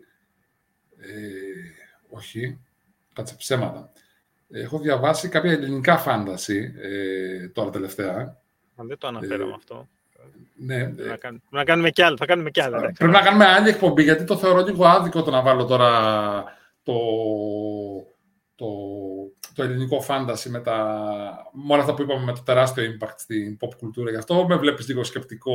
Ε, 0.98 1.12
όχι, 2.10 2.60
κάτσε 3.14 3.36
ψέματα. 3.38 3.92
Έχω 4.50 4.80
διαβάσει 4.80 5.28
κάποια 5.28 5.52
ελληνικά 5.52 5.98
φάνταση 5.98 6.74
ε, 6.78 7.48
τώρα 7.48 7.70
τελευταία. 7.70 8.42
Αν 8.76 8.88
δεν 8.88 8.98
το 8.98 9.08
αναφέραμε 9.08 9.52
ε, 9.52 9.54
αυτό. 9.56 9.88
Ναι. 10.56 10.76
Ε, 10.76 10.94
να, 11.08 11.18
κάνουμε, 11.18 11.42
να 11.50 11.64
κάνουμε 11.64 11.90
κι 11.90 12.02
άλλο. 12.02 12.18
Θα 12.18 12.26
κάνουμε 12.26 12.50
κι 12.50 12.62
άλλο. 12.62 12.80
Πρέπει 12.80 13.14
να 13.14 13.22
κάνουμε 13.22 13.46
άλλη 13.46 13.70
εκπομπή, 13.70 14.04
γιατί 14.04 14.24
το 14.24 14.38
θεωρώ 14.38 14.64
λίγο 14.64 14.86
άδικο 14.86 15.24
το 15.24 15.32
να 15.32 15.42
βάλω 15.42 15.66
τώρα 15.66 16.44
το, 16.84 16.94
το, 18.56 18.68
το 19.56 19.64
ελληνικό 19.64 20.02
φάνταση 20.02 20.50
με, 20.50 20.60
τα, 20.60 21.06
με 21.52 21.74
όλα 21.74 21.82
αυτά 21.82 21.94
που 21.94 22.02
είπαμε 22.02 22.24
με 22.24 22.34
το 22.34 22.42
τεράστιο 22.44 22.84
impact 22.84 23.16
στην 23.16 23.58
pop 23.62 23.76
κουλτούρα. 23.78 24.10
Γι' 24.10 24.18
αυτό 24.18 24.46
με 24.48 24.56
βλέπεις 24.56 24.88
λίγο 24.88 25.04
σκεπτικό 25.04 25.54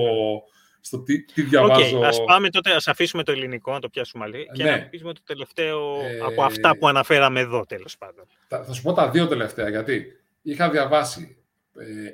στο 0.80 0.98
τι, 0.98 1.24
τι 1.24 1.42
διαβάζω. 1.42 2.00
Okay, 2.00 2.04
ας 2.04 2.24
πάμε 2.24 2.50
τότε, 2.50 2.72
ας 2.72 2.88
αφήσουμε 2.88 3.22
το 3.22 3.32
ελληνικό, 3.32 3.72
να 3.72 3.80
το 3.80 3.88
πιάσουμε 3.88 4.24
άλλη 4.24 4.48
και 4.52 4.62
ναι. 4.62 4.70
να 4.70 4.78
πείσουμε 4.78 5.12
το 5.12 5.20
τελευταίο 5.24 6.00
ε... 6.00 6.18
από 6.18 6.42
αυτά 6.42 6.76
που 6.78 6.88
αναφέραμε 6.88 7.40
εδώ, 7.40 7.64
τέλος 7.64 7.98
πάντων. 7.98 8.24
Θα, 8.48 8.64
θα 8.64 8.72
σου 8.72 8.82
πω 8.82 8.92
τα 8.92 9.10
δύο 9.10 9.26
τελευταία, 9.26 9.68
γιατί 9.68 10.06
είχα 10.42 10.70
διαβάσει 10.70 11.36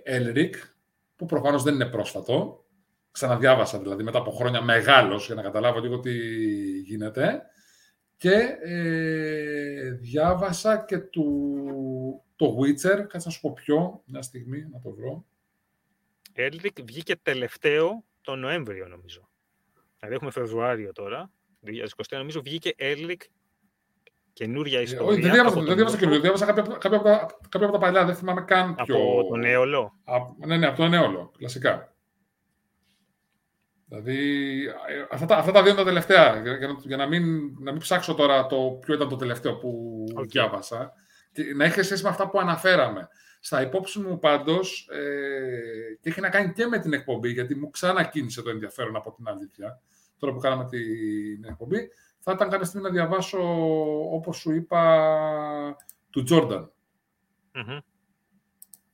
ε, 0.04 0.18
Elric, 0.18 0.52
που 1.16 1.26
προφανώς 1.26 1.62
δεν 1.62 1.74
είναι 1.74 1.86
πρόσφατο, 1.86 2.64
ξαναδιάβασα 3.10 3.78
δηλαδή 3.78 4.02
μετά 4.02 4.18
από 4.18 4.30
χρόνια 4.30 4.62
μεγάλος 4.62 5.26
για 5.26 5.34
να 5.34 5.42
καταλάβω 5.42 5.80
λίγο 5.80 6.00
τι 6.00 6.12
γίνεται 6.78 7.42
και 8.16 8.58
ε, 8.62 9.90
διάβασα 9.90 10.84
και 10.88 10.98
του, 10.98 11.24
το 12.36 12.56
Witcher, 12.58 12.96
κάτσε 13.08 13.22
να 13.24 13.30
σου 13.30 13.40
πω 13.40 13.52
ποιο, 13.52 14.02
μια 14.04 14.22
στιγμή 14.22 14.68
να 14.72 14.80
το 14.80 14.90
βρω. 14.90 15.24
Elric 16.36 16.84
βγήκε 16.84 17.16
τελευταίο 17.22 18.04
το 18.24 18.36
Νοέμβριο 18.36 18.88
νομίζω. 18.88 19.28
Δηλαδή 19.98 20.16
έχουμε 20.16 20.30
Φεβρουάριο 20.30 20.92
τώρα, 20.92 21.30
2023 21.66 21.70
νομίζω 22.10 22.40
βγήκε 22.42 22.74
Elric 22.78 23.20
καινούρια 24.32 24.80
ιστορία. 24.80 25.06
όχι, 25.06 25.20
δεν 25.20 25.32
διάβασα, 25.32 25.60
δεν 25.60 25.74
διάβασα 25.74 25.96
καινούριο, 25.96 26.20
διάβασα 26.20 26.46
κάποια, 26.46 26.62
κάποια, 26.62 26.88
κάποια, 26.88 27.26
κάποια 27.48 27.68
από 27.68 27.78
τα 27.78 27.78
παλιά, 27.78 28.04
δεν 28.04 28.14
θυμάμαι 28.14 28.42
καν 28.42 28.74
ποιο. 28.74 28.96
Από 28.96 29.28
τον 29.28 29.38
Νέολο. 29.38 29.94
ναι, 30.46 30.56
ναι, 30.56 30.66
από 30.66 30.76
τον 30.76 30.90
Νέολο, 30.90 31.32
κλασικά. 31.38 31.94
Δηλαδή, 33.88 34.18
αυτά 35.10 35.26
τα, 35.26 35.36
αυτά 35.36 35.52
τα 35.52 35.62
δύο 35.62 35.70
είναι 35.70 35.80
τα 35.80 35.86
τελευταία, 35.86 36.40
για, 36.42 36.56
για, 36.56 36.76
για 36.82 36.96
να, 36.96 37.06
μην, 37.06 37.24
να 37.58 37.70
μην 37.70 37.80
ψάξω 37.80 38.14
τώρα 38.14 38.46
το 38.46 38.78
ποιο 38.80 38.94
ήταν 38.94 39.08
το 39.08 39.16
τελευταίο 39.16 39.56
που 39.56 40.04
okay. 40.16 40.26
διάβασα. 40.26 40.92
Και 41.32 41.42
να 41.54 41.64
έχει 41.64 41.82
σχέση 41.82 42.02
με 42.02 42.08
αυτά 42.08 42.28
που 42.30 42.38
αναφέραμε. 42.38 43.08
Στα 43.46 43.62
υπόψη 43.62 43.98
μου 43.98 44.18
πάντως, 44.18 44.88
ε, 44.90 45.98
και 46.00 46.08
έχει 46.08 46.20
να 46.20 46.28
κάνει 46.28 46.52
και 46.52 46.66
με 46.66 46.78
την 46.78 46.92
εκπομπή, 46.92 47.30
γιατί 47.30 47.54
μου 47.54 47.70
ξανακίνησε 47.70 48.42
το 48.42 48.50
ενδιαφέρον 48.50 48.96
από 48.96 49.12
την 49.12 49.28
αλήθεια, 49.28 49.80
τώρα 50.18 50.32
που 50.32 50.38
κάναμε 50.38 50.68
την 50.68 51.44
εκπομπή, 51.44 51.88
θα 52.18 52.32
ήταν 52.32 52.48
κάποια 52.48 52.66
στιγμή 52.66 52.86
να 52.86 52.92
διαβάσω, 52.92 53.40
όπως 54.14 54.36
σου 54.36 54.52
είπα, 54.52 55.76
του 56.10 56.22
Τζόρνταν. 56.22 56.72
Mm-hmm. 57.54 57.78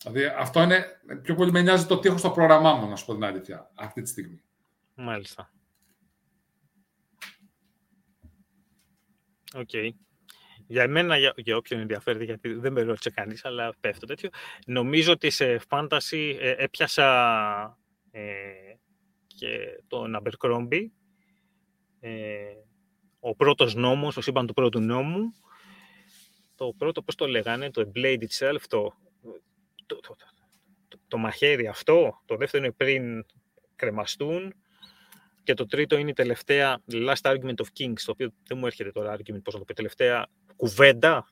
Δηλαδή 0.02 0.24
αυτό 0.24 0.62
είναι, 0.62 0.84
πιο 1.22 1.34
πολύ 1.34 1.50
με 1.50 1.62
νοιάζει 1.62 1.86
το 1.86 1.98
τι 1.98 2.08
έχω 2.08 2.18
στο 2.18 2.30
πρόγραμμά 2.30 2.74
μου, 2.74 2.88
να 2.88 2.96
σου 2.96 3.06
πω 3.06 3.14
την 3.14 3.24
αλήθεια, 3.24 3.70
αυτή 3.74 4.02
τη 4.02 4.08
στιγμή. 4.08 4.42
Μάλιστα. 4.94 5.52
OK. 9.54 9.68
Okay. 9.72 9.90
Για 10.70 10.82
εμένα, 10.82 11.16
για, 11.16 11.32
για 11.36 11.56
όποιον 11.56 11.80
ενδιαφέρει, 11.80 12.24
γιατί 12.24 12.52
δεν 12.52 12.72
με 12.72 12.82
ρώτησε 12.82 13.10
κανείς, 13.10 13.44
αλλά 13.44 13.74
πέφτω 13.80 14.06
τέτοιο. 14.06 14.30
Νομίζω 14.66 15.12
ότι 15.12 15.30
σε 15.30 15.58
fantasy 15.58 16.36
ε, 16.40 16.54
έπιασα 16.56 17.78
ε, 18.10 18.22
και 19.26 19.82
τον 19.86 20.16
Abercrombie, 20.22 20.84
ε, 22.00 22.10
ο 23.20 23.34
πρώτος 23.34 23.74
νόμος, 23.74 24.14
το 24.14 24.20
σύμπαν 24.20 24.46
του 24.46 24.52
πρώτου 24.52 24.80
νόμου. 24.80 25.32
Το 26.54 26.74
πρώτο, 26.78 27.02
πώς 27.02 27.14
το 27.14 27.26
λέγανε, 27.26 27.70
το 27.70 27.90
Blade 27.94 28.22
itself, 28.28 28.60
το, 28.68 28.94
το, 29.86 30.00
το, 30.00 30.16
το, 31.08 31.18
μαχαίρι 31.18 31.66
αυτό. 31.66 32.22
Το 32.24 32.36
δεύτερο 32.36 32.64
είναι 32.64 32.72
πριν 32.72 33.24
κρεμαστούν. 33.76 34.54
Και 35.42 35.54
το 35.54 35.66
τρίτο 35.66 35.96
είναι 35.96 36.10
η 36.10 36.12
τελευταία 36.12 36.80
Last 36.92 37.22
Argument 37.22 37.56
of 37.56 37.66
Kings, 37.78 38.00
το 38.04 38.10
οποίο 38.10 38.32
δεν 38.46 38.58
μου 38.58 38.66
έρχεται 38.66 38.92
τώρα 38.92 39.16
argument, 39.16 39.42
πώς 39.42 39.54
να 39.54 39.58
το 39.58 39.64
πω, 39.64 39.74
τελευταία 39.74 40.28
κουβέντα 40.60 41.28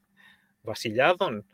βασιλιάδων. 0.61 1.47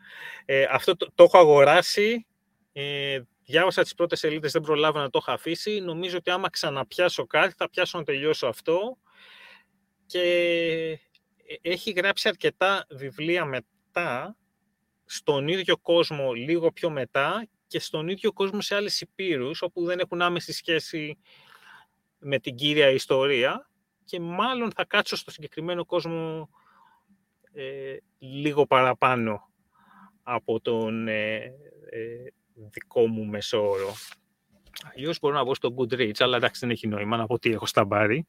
Ε, 0.44 0.66
αυτό 0.70 0.96
το, 0.96 1.12
το, 1.14 1.24
έχω 1.24 1.38
αγοράσει, 1.38 2.26
ε, 2.72 3.20
διάβασα 3.44 3.82
τις 3.82 3.94
πρώτες 3.94 4.18
σελίδες, 4.18 4.52
δεν 4.52 4.62
προλάβω 4.62 4.98
να 4.98 5.10
το 5.10 5.18
έχω 5.22 5.32
αφήσει. 5.32 5.80
Νομίζω 5.80 6.16
ότι 6.16 6.30
άμα 6.30 6.50
ξαναπιάσω 6.50 7.26
κάτι, 7.26 7.54
θα 7.56 7.70
πιάσω 7.70 7.98
να 7.98 8.04
τελειώσω 8.04 8.46
αυτό. 8.46 8.98
Και 10.06 10.20
ε, 11.46 11.70
έχει 11.70 11.90
γράψει 11.90 12.28
αρκετά 12.28 12.86
βιβλία 12.90 13.44
μετά, 13.44 14.36
στον 15.04 15.48
ίδιο 15.48 15.76
κόσμο 15.76 16.32
λίγο 16.32 16.72
πιο 16.72 16.90
μετά 16.90 17.48
και 17.66 17.78
στον 17.78 18.08
ίδιο 18.08 18.32
κόσμο 18.32 18.60
σε 18.60 18.74
άλλες 18.74 19.00
υπήρους, 19.00 19.62
όπου 19.62 19.84
δεν 19.84 19.98
έχουν 19.98 20.22
άμεση 20.22 20.52
σχέση 20.52 21.18
με 22.18 22.38
την 22.38 22.54
κύρια 22.54 22.90
ιστορία 22.90 23.70
και 24.04 24.20
μάλλον 24.20 24.72
θα 24.72 24.84
κάτσω 24.84 25.16
στο 25.16 25.30
συγκεκριμένο 25.30 25.84
κόσμο 25.84 26.48
ε, 27.54 27.96
λίγο 28.18 28.66
παραπάνω 28.66 29.48
από 30.22 30.60
τον 30.60 31.08
ε, 31.08 31.34
ε, 31.90 32.32
δικό 32.54 33.06
μου 33.06 33.24
μεσόωρο. 33.24 33.94
Αλλιώς 34.94 35.18
μπορώ 35.20 35.34
να 35.34 35.44
βγω 35.44 35.54
στο 35.54 35.74
Goodreads, 35.78 36.18
αλλά 36.18 36.36
εντάξει 36.36 36.60
δεν 36.60 36.70
έχει 36.70 36.88
νόημα 36.88 37.16
να 37.16 37.26
πω 37.26 37.38
τι 37.38 37.50
έχω 37.50 37.66
στα 37.66 37.84
μπάρι. 37.84 38.26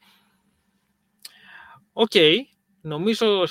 OK, 1.93 2.11
okay, 2.13 2.35
νομίζω 2.81 3.43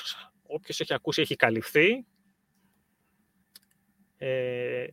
όποιος 0.43 0.81
έχει 0.81 0.95
ακούσει 0.95 1.21
έχει 1.21 1.37
καλυφθεί. 1.37 2.07
Ε, 4.19 4.87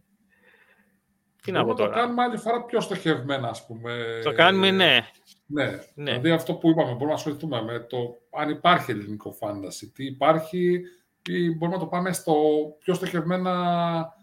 τι 1.42 1.52
να 1.52 1.66
πω 1.66 1.74
τώρα. 1.74 1.90
Το 1.90 2.00
κάνουμε 2.00 2.24
άλλη 2.24 2.38
φορά 2.38 2.66
πιο 2.66 2.82
στοχευμένα, 2.82 3.48
ας 3.50 3.66
πούμε. 3.66 4.22
Το 4.24 4.34
κάνουμε, 4.34 4.72
ναι. 4.72 5.08
Ναι. 5.52 5.66
ναι. 5.96 6.12
Δηλαδή 6.12 6.32
αυτό 6.32 6.54
που 6.54 6.70
είπαμε, 6.70 6.92
μπορούμε 6.92 7.10
να 7.10 7.14
ασχοληθούμε 7.14 7.62
με 7.62 7.80
το 7.80 7.98
αν 8.40 8.50
υπάρχει 8.50 8.92
ελληνικό 8.92 9.32
fantasy, 9.32 9.92
τι 9.92 10.06
υπάρχει, 10.06 10.82
ή 11.30 11.52
μπορούμε 11.52 11.78
να 11.78 11.84
το 11.84 11.90
πάμε 11.90 12.14
στο 12.14 12.36
πιο 12.80 12.94
στοχευμένα 12.94 14.14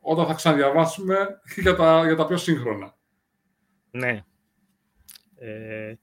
όταν 0.00 0.26
θα 0.26 0.34
ξαναδιαβάσουμε 0.34 1.40
για 1.62 1.76
τα, 1.76 2.04
για 2.04 2.16
τα 2.16 2.26
πιο 2.26 2.36
σύγχρονα. 2.36 2.96
Ναι. 3.90 4.24
Ε, 5.38 5.94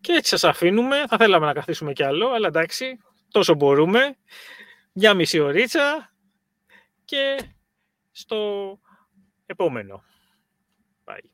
και 0.00 0.12
έτσι 0.12 0.30
σας 0.30 0.44
αφήνουμε. 0.44 1.04
Θα 1.08 1.16
θέλαμε 1.16 1.46
να 1.46 1.52
καθίσουμε 1.52 1.92
κι 1.92 2.02
άλλο, 2.02 2.28
αλλά 2.28 2.46
εντάξει, 2.46 2.98
τόσο 3.30 3.54
μπορούμε. 3.54 4.16
Μια 4.92 5.14
μισή 5.14 5.38
ωρίτσα 5.40 6.14
και 7.04 7.40
στο 8.10 8.38
επόμενο. 9.46 10.04
Bye. 11.04 11.33